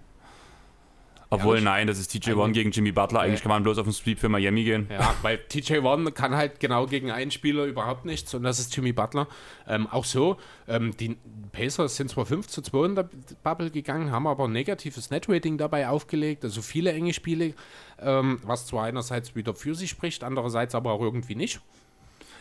Obwohl, 1.35 1.59
ja, 1.59 1.63
nein, 1.63 1.87
das 1.87 1.99
ist 1.99 2.09
TJ 2.09 2.33
One 2.33 2.53
gegen 2.53 2.71
Jimmy 2.71 2.93
Butler. 2.93 3.21
Eigentlich 3.21 3.43
kann 3.43 3.51
man 3.51 3.63
bloß 3.63 3.79
auf 3.79 3.85
den 3.85 3.93
Sweep 3.93 4.19
für 4.19 4.29
Miami 4.29 4.65
gehen. 4.65 4.89
Ja, 4.91 5.15
weil 5.23 5.39
TJ 5.39 5.79
One 5.79 6.13
kann 6.13 6.35
halt 6.35 6.61
genau 6.61 6.87
gegen 6.87 7.11
einen 7.11 7.31
Spieler 7.31 7.65
überhaupt 7.65 8.05
nichts 8.05 8.35
und 8.35 8.43
das 8.43 8.59
ist 8.59 8.75
Jimmy 8.75 8.93
Butler. 8.93 9.29
Ähm, 9.67 9.87
auch 9.87 10.05
so, 10.05 10.37
ähm, 10.69 10.97
die 10.97 11.17
Pacers 11.53 11.97
sind 11.97 12.11
zwar 12.11 12.27
5 12.27 12.47
zu 12.49 12.63
2 12.63 12.87
in 12.87 12.95
der 12.95 13.09
Bubble 13.43 13.71
gegangen, 13.71 14.11
haben 14.11 14.27
aber 14.27 14.45
ein 14.45 14.53
negatives 14.53 15.11
Netrating 15.11 15.59
dabei 15.59 15.89
aufgelegt, 15.89 16.45
also 16.45 16.63
viele 16.63 16.93
enge 16.93 17.13
Spiele, 17.13 17.55
ähm, 18.01 18.41
was 18.45 18.67
zwar 18.67 18.85
einerseits 18.85 19.35
wieder 19.35 19.55
für 19.55 19.75
sie 19.75 19.89
spricht, 19.89 20.25
andererseits 20.25 20.75
aber 20.75 20.93
auch 20.93 21.01
irgendwie 21.01 21.35
nicht. 21.35 21.61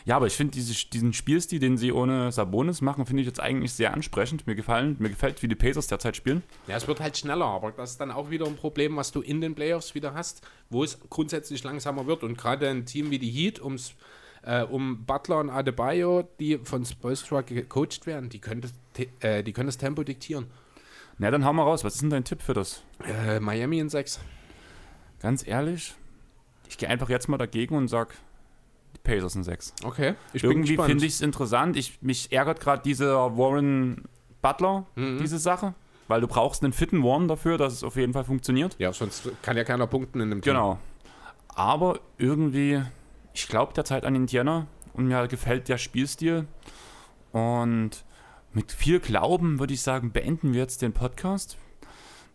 Ja, 0.05 0.17
aber 0.17 0.27
ich 0.27 0.33
finde 0.33 0.51
diese, 0.51 0.87
diesen 0.87 1.13
Spielstil, 1.13 1.59
den 1.59 1.77
sie 1.77 1.93
ohne 1.93 2.31
Sabonis 2.31 2.81
machen, 2.81 3.05
finde 3.05 3.21
ich 3.21 3.27
jetzt 3.27 3.39
eigentlich 3.39 3.71
sehr 3.71 3.93
ansprechend. 3.93 4.45
Mir 4.45 4.55
gefallen, 4.55 4.97
mir 4.99 5.09
gefällt, 5.09 5.41
wie 5.41 5.47
die 5.47 5.55
Pacers 5.55 5.87
derzeit 5.87 6.17
spielen. 6.17 6.43
Ja, 6.67 6.75
es 6.75 6.87
wird 6.87 6.99
halt 6.99 7.17
schneller, 7.17 7.45
aber 7.45 7.71
das 7.71 7.91
ist 7.91 8.01
dann 8.01 8.11
auch 8.11 8.29
wieder 8.29 8.45
ein 8.45 8.55
Problem, 8.55 8.97
was 8.97 9.11
du 9.11 9.21
in 9.21 9.39
den 9.39 9.55
Playoffs 9.55 9.95
wieder 9.95 10.13
hast, 10.13 10.45
wo 10.69 10.83
es 10.83 10.99
grundsätzlich 11.09 11.63
langsamer 11.63 12.05
wird. 12.05 12.23
Und 12.23 12.37
gerade 12.37 12.69
ein 12.69 12.85
Team 12.85 13.11
wie 13.11 13.19
die 13.19 13.31
Heat, 13.31 13.61
ums, 13.61 13.93
äh, 14.43 14.63
um 14.63 15.05
Butler 15.05 15.39
und 15.39 15.49
Adebayo, 15.49 16.27
die 16.39 16.57
von 16.57 16.85
Spolstra 16.85 17.41
gecoacht 17.41 18.05
werden, 18.05 18.29
die 18.29 18.39
können, 18.39 18.61
das, 18.61 18.73
äh, 19.21 19.41
die 19.41 19.53
können 19.53 19.67
das 19.67 19.77
Tempo 19.77 20.03
diktieren. 20.03 20.47
Na, 21.17 21.31
dann 21.31 21.45
hau 21.45 21.53
mal 21.53 21.63
raus. 21.63 21.83
Was 21.85 21.95
ist 21.95 22.01
denn 22.01 22.09
dein 22.09 22.25
Tipp 22.25 22.41
für 22.41 22.53
das? 22.53 22.83
Äh, 23.05 23.39
Miami 23.39 23.79
in 23.79 23.87
6. 23.87 24.19
Ganz 25.21 25.47
ehrlich, 25.47 25.95
ich 26.67 26.77
gehe 26.77 26.89
einfach 26.89 27.07
jetzt 27.07 27.29
mal 27.29 27.37
dagegen 27.37 27.77
und 27.77 27.87
sag 27.87 28.09
Die 28.09 28.17
Pacers 29.03 29.33
sind 29.33 29.43
6. 29.43 29.73
Okay, 29.83 30.15
ich 30.33 30.43
Irgendwie 30.43 30.77
finde 30.77 31.05
ich 31.05 31.13
es 31.13 31.21
interessant. 31.21 31.75
Ich, 31.77 32.01
mich 32.01 32.31
ärgert 32.31 32.59
gerade 32.59 32.81
dieser 32.83 33.37
Warren 33.37 34.03
Butler, 34.41 34.85
Mhm. 34.95 35.19
diese 35.19 35.39
Sache. 35.39 35.73
Weil 36.09 36.19
du 36.21 36.27
brauchst 36.27 36.63
einen 36.63 36.73
fitten 36.73 37.01
Warren 37.03 37.27
dafür, 37.29 37.57
dass 37.57 37.73
es 37.73 37.83
auf 37.83 37.95
jeden 37.95 38.11
Fall 38.13 38.25
funktioniert. 38.25 38.75
Ja, 38.77 38.91
sonst 38.91 39.29
kann 39.41 39.55
ja 39.57 39.63
keiner 39.63 39.87
punkten 39.87 40.19
in 40.19 40.29
dem 40.29 40.41
Team. 40.41 40.51
Genau. 40.53 40.77
Aber 41.55 41.99
irgendwie, 42.17 42.81
ich 43.33 43.47
glaube 43.47 43.73
derzeit 43.73 44.03
an 44.03 44.13
Indiana 44.15 44.67
und 44.93 45.07
mir 45.07 45.27
gefällt 45.27 45.69
der 45.69 45.77
Spielstil. 45.77 46.45
Und 47.31 48.03
mit 48.51 48.71
viel 48.71 48.99
Glauben 48.99 49.59
würde 49.59 49.73
ich 49.73 49.81
sagen, 49.81 50.11
beenden 50.11 50.53
wir 50.53 50.61
jetzt 50.61 50.81
den 50.81 50.93
Podcast. 50.93 51.57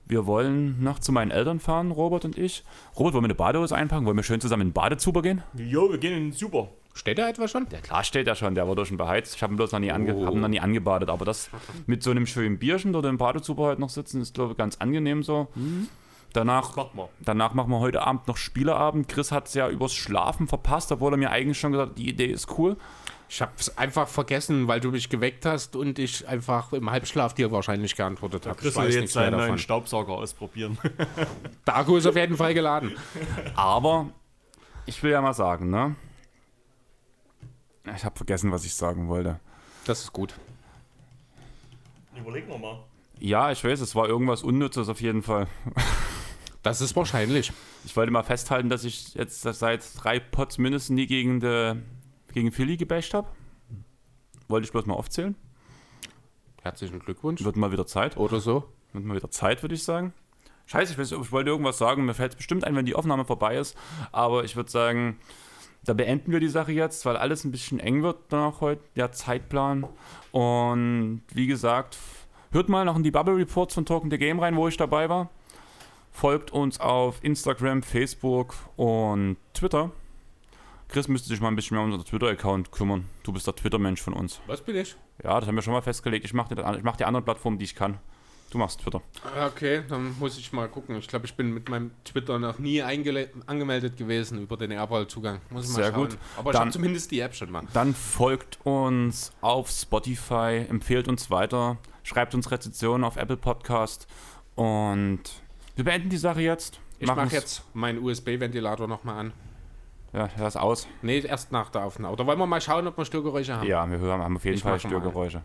Wir 0.08 0.26
wollen 0.26 0.82
noch 0.82 0.98
zu 0.98 1.12
meinen 1.12 1.30
Eltern 1.30 1.60
fahren, 1.60 1.90
Robert 1.90 2.24
und 2.24 2.38
ich. 2.38 2.64
Robert, 2.98 3.12
wollen 3.14 3.24
wir 3.24 3.28
eine 3.28 3.34
Badehose 3.34 3.76
einpacken? 3.76 4.06
Wollen 4.06 4.16
wir 4.16 4.22
schön 4.22 4.40
zusammen 4.40 4.62
in 4.62 4.68
den 4.68 4.72
Badezuber 4.74 5.20
gehen? 5.22 5.42
Jo, 5.54 5.90
wir 5.90 5.98
gehen 5.98 6.16
in 6.16 6.22
den 6.28 6.32
Super. 6.32 6.68
Steht 6.94 7.18
da 7.18 7.28
etwa 7.28 7.46
schon? 7.46 7.68
Der 7.68 7.80
klar 7.80 8.02
steht 8.02 8.26
ja 8.26 8.34
schon, 8.34 8.54
der 8.56 8.66
wurde 8.66 8.84
schon 8.86 8.96
beheizt. 8.96 9.36
Ich 9.36 9.42
habe 9.42 9.52
ihn 9.54 9.56
bloß 9.56 9.70
noch 9.72 9.78
nie, 9.78 9.92
ange 9.92 10.14
Oh. 10.16 10.34
noch 10.34 10.48
nie 10.48 10.58
angebadet. 10.60 11.10
Aber 11.10 11.24
das 11.24 11.50
mit 11.86 12.02
so 12.02 12.10
einem 12.10 12.26
schönen 12.26 12.58
Bierchen 12.58 12.94
oder 12.96 13.08
im 13.08 13.18
Badezuber 13.18 13.66
halt 13.66 13.78
noch 13.78 13.90
sitzen, 13.90 14.20
ist, 14.20 14.34
glaube 14.34 14.52
ich, 14.52 14.58
ganz 14.58 14.78
angenehm 14.78 15.22
so. 15.22 15.46
Danach 16.32 16.74
Mach 16.76 16.94
mal. 16.94 17.08
Danach 17.20 17.54
machen 17.54 17.70
wir 17.70 17.78
heute 17.78 18.02
Abend 18.06 18.26
noch 18.28 18.36
Spieleabend. 18.36 19.08
Chris 19.08 19.30
hat 19.30 19.46
es 19.48 19.54
ja 19.54 19.68
übers 19.68 19.94
Schlafen 19.94 20.46
verpasst, 20.48 20.90
obwohl 20.90 21.14
er 21.14 21.16
mir 21.18 21.30
eigentlich 21.30 21.58
schon 21.60 21.72
gesagt 21.72 21.90
hat, 21.90 21.98
die 21.98 22.08
Idee 22.08 22.26
ist 22.26 22.58
cool. 22.58 22.76
Ich 23.30 23.42
hab's 23.42 23.76
einfach 23.76 24.08
vergessen, 24.08 24.68
weil 24.68 24.80
du 24.80 24.90
mich 24.90 25.10
geweckt 25.10 25.44
hast 25.44 25.76
und 25.76 25.98
ich 25.98 26.26
einfach 26.26 26.72
im 26.72 26.90
Halbschlaf 26.90 27.34
dir 27.34 27.50
wahrscheinlich 27.50 27.94
geantwortet 27.94 28.46
habe. 28.46 28.58
Chris 28.58 28.76
will 28.76 28.90
jetzt 28.90 29.12
seinen 29.12 29.36
neuen. 29.36 29.58
Staubsauger 29.58 30.14
ausprobieren. 30.14 30.78
Der 31.66 31.76
Akku 31.76 31.96
ist 31.96 32.06
auf 32.06 32.16
jeden 32.16 32.36
Fall 32.36 32.54
geladen. 32.54 32.96
Aber 33.54 34.10
ich 34.86 35.02
will 35.02 35.10
ja 35.10 35.20
mal 35.20 35.34
sagen, 35.34 35.68
ne? 35.68 35.94
Ich 37.94 38.04
habe 38.04 38.16
vergessen, 38.16 38.50
was 38.50 38.64
ich 38.64 38.74
sagen 38.74 39.08
wollte. 39.08 39.40
Das 39.84 40.00
ist 40.00 40.12
gut. 40.12 40.34
Überlegen 42.18 42.48
wir 42.48 42.58
mal. 42.58 42.78
Ja, 43.18 43.50
ich 43.50 43.62
weiß, 43.62 43.80
es 43.80 43.94
war 43.94 44.08
irgendwas 44.08 44.42
Unnützes 44.42 44.88
auf 44.88 45.00
jeden 45.00 45.22
Fall. 45.22 45.46
Das 46.62 46.80
ist 46.80 46.96
wahrscheinlich. 46.96 47.52
Ich 47.84 47.96
wollte 47.96 48.10
mal 48.12 48.22
festhalten, 48.22 48.68
dass 48.68 48.84
ich 48.84 49.14
jetzt 49.14 49.42
seit 49.42 49.84
drei 49.96 50.18
Pots 50.18 50.58
mindestens 50.58 50.94
nie 50.94 51.06
gegen, 51.06 51.40
de, 51.40 51.76
gegen 52.38 52.52
Philly 52.52 52.76
gebasht 52.76 53.14
habe. 53.14 53.28
Wollte 54.48 54.64
ich 54.64 54.72
bloß 54.72 54.86
mal 54.86 54.94
aufzählen. 54.94 55.34
Herzlichen 56.62 57.00
Glückwunsch. 57.00 57.42
Wird 57.42 57.56
mal 57.56 57.72
wieder 57.72 57.86
Zeit. 57.86 58.16
Oder 58.16 58.38
so. 58.38 58.64
Wird 58.92 59.04
mal 59.04 59.16
wieder 59.16 59.30
Zeit, 59.30 59.62
würde 59.62 59.74
ich 59.74 59.82
sagen. 59.82 60.12
Scheiße, 60.66 60.92
ich, 60.92 60.98
weiß, 60.98 61.12
ich 61.12 61.32
wollte 61.32 61.50
irgendwas 61.50 61.78
sagen. 61.78 62.04
Mir 62.04 62.14
fällt 62.14 62.32
es 62.32 62.36
bestimmt 62.36 62.62
ein, 62.64 62.76
wenn 62.76 62.86
die 62.86 62.94
Aufnahme 62.94 63.24
vorbei 63.24 63.56
ist. 63.56 63.76
Aber 64.12 64.44
ich 64.44 64.54
würde 64.54 64.70
sagen, 64.70 65.18
da 65.84 65.94
beenden 65.94 66.30
wir 66.30 66.38
die 66.38 66.48
Sache 66.48 66.70
jetzt, 66.70 67.04
weil 67.06 67.16
alles 67.16 67.44
ein 67.44 67.50
bisschen 67.50 67.80
eng 67.80 68.04
wird 68.04 68.18
danach 68.28 68.60
heute, 68.60 68.82
der 68.94 69.10
Zeitplan. 69.10 69.86
Und 70.30 71.22
wie 71.32 71.48
gesagt, 71.48 71.98
hört 72.52 72.68
mal 72.68 72.84
noch 72.84 72.96
in 72.96 73.02
die 73.02 73.10
Bubble 73.10 73.36
Reports 73.36 73.74
von 73.74 73.84
Talking 73.84 74.12
the 74.12 74.18
Game 74.18 74.38
rein, 74.38 74.54
wo 74.54 74.68
ich 74.68 74.76
dabei 74.76 75.08
war. 75.08 75.30
Folgt 76.12 76.52
uns 76.52 76.78
auf 76.78 77.18
Instagram, 77.22 77.82
Facebook 77.82 78.54
und 78.76 79.38
Twitter. 79.54 79.90
Chris 80.88 81.06
müsste 81.08 81.28
sich 81.28 81.40
mal 81.40 81.48
ein 81.48 81.56
bisschen 81.56 81.76
mehr 81.76 81.84
um 81.84 81.92
unseren 81.92 82.06
Twitter-Account 82.08 82.72
kümmern. 82.72 83.04
Du 83.22 83.32
bist 83.32 83.46
der 83.46 83.54
Twitter-Mensch 83.54 84.00
von 84.00 84.14
uns. 84.14 84.40
Was 84.46 84.62
bin 84.62 84.76
ich? 84.76 84.96
Ja, 85.22 85.38
das 85.38 85.46
haben 85.48 85.54
wir 85.54 85.62
schon 85.62 85.74
mal 85.74 85.82
festgelegt. 85.82 86.24
Ich 86.24 86.32
mache 86.32 86.54
die, 86.54 86.60
ich 86.78 86.82
mach 86.82 86.96
die 86.96 87.04
anderen 87.04 87.24
Plattformen, 87.24 87.58
die 87.58 87.64
ich 87.64 87.74
kann. 87.74 87.98
Du 88.50 88.56
machst 88.56 88.80
Twitter. 88.80 89.02
Okay, 89.46 89.82
dann 89.90 90.16
muss 90.18 90.38
ich 90.38 90.50
mal 90.54 90.68
gucken. 90.68 90.96
Ich 90.96 91.06
glaube, 91.06 91.26
ich 91.26 91.34
bin 91.34 91.52
mit 91.52 91.68
meinem 91.68 91.90
Twitter 92.04 92.38
noch 92.38 92.58
nie 92.58 92.80
angemeldet 92.80 93.98
gewesen 93.98 94.40
über 94.40 94.56
den 94.56 94.70
Airball-Zugang. 94.70 95.42
Muss 95.50 95.66
ich 95.68 95.76
mal 95.76 95.82
Sehr 95.82 95.92
schauen. 95.92 96.08
gut. 96.08 96.18
Aber 96.38 96.50
ich 96.50 96.52
Dann- 96.54 96.60
habe 96.62 96.70
zumindest 96.70 97.10
die 97.10 97.20
App 97.20 97.34
schon 97.34 97.50
mal. 97.50 97.64
Dann 97.74 97.92
folgt 97.94 98.58
uns 98.64 99.32
auf 99.42 99.68
Spotify, 99.68 100.64
empfehlt 100.70 101.08
uns 101.08 101.30
weiter, 101.30 101.76
schreibt 102.04 102.34
uns 102.34 102.50
Rezensionen 102.50 103.04
auf 103.04 103.16
Apple 103.18 103.36
Podcast 103.36 104.06
und 104.54 105.20
wir 105.76 105.84
beenden 105.84 106.08
die 106.08 106.16
Sache 106.16 106.40
jetzt. 106.40 106.80
Ich 107.00 107.06
mache 107.06 107.26
jetzt 107.34 107.62
meinen 107.74 108.02
USB-Ventilator 108.02 108.88
nochmal 108.88 109.18
an. 109.18 109.32
Ja, 110.18 110.28
das 110.36 110.56
aus. 110.56 110.88
Nee, 111.00 111.20
erst 111.20 111.52
nach 111.52 111.70
der 111.70 111.84
Aufnahme. 111.84 112.12
Oder 112.12 112.26
wollen 112.26 112.40
wir 112.40 112.46
mal 112.46 112.60
schauen, 112.60 112.88
ob 112.88 112.98
wir 112.98 113.04
Störgeräusche 113.04 113.54
haben? 113.54 113.68
Ja, 113.68 113.88
wir 113.88 113.98
hören, 113.98 114.20
haben 114.20 114.34
auf 114.34 114.44
jeden 114.44 114.56
ich 114.56 114.64
Fall 114.64 114.80
Störgeräusche. 114.80 115.42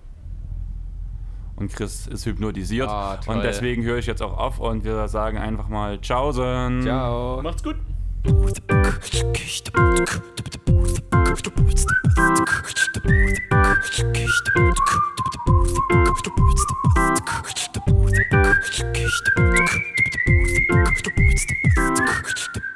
Und 1.56 1.72
Chris 1.72 2.08
ist 2.08 2.26
hypnotisiert. 2.26 2.90
Ah, 2.90 3.20
und 3.28 3.44
deswegen 3.44 3.84
höre 3.84 4.00
ich 4.00 4.08
jetzt 4.08 4.24
auch 4.24 4.36
auf 4.36 4.60
und 4.60 4.84
wir 4.84 5.08
sagen 5.08 5.38
einfach 5.38 5.68
mal 5.68 6.02
Tschaußen. 6.02 6.82
Ciao. 6.82 7.40
Macht's 7.44 7.64
gut. 7.64 7.76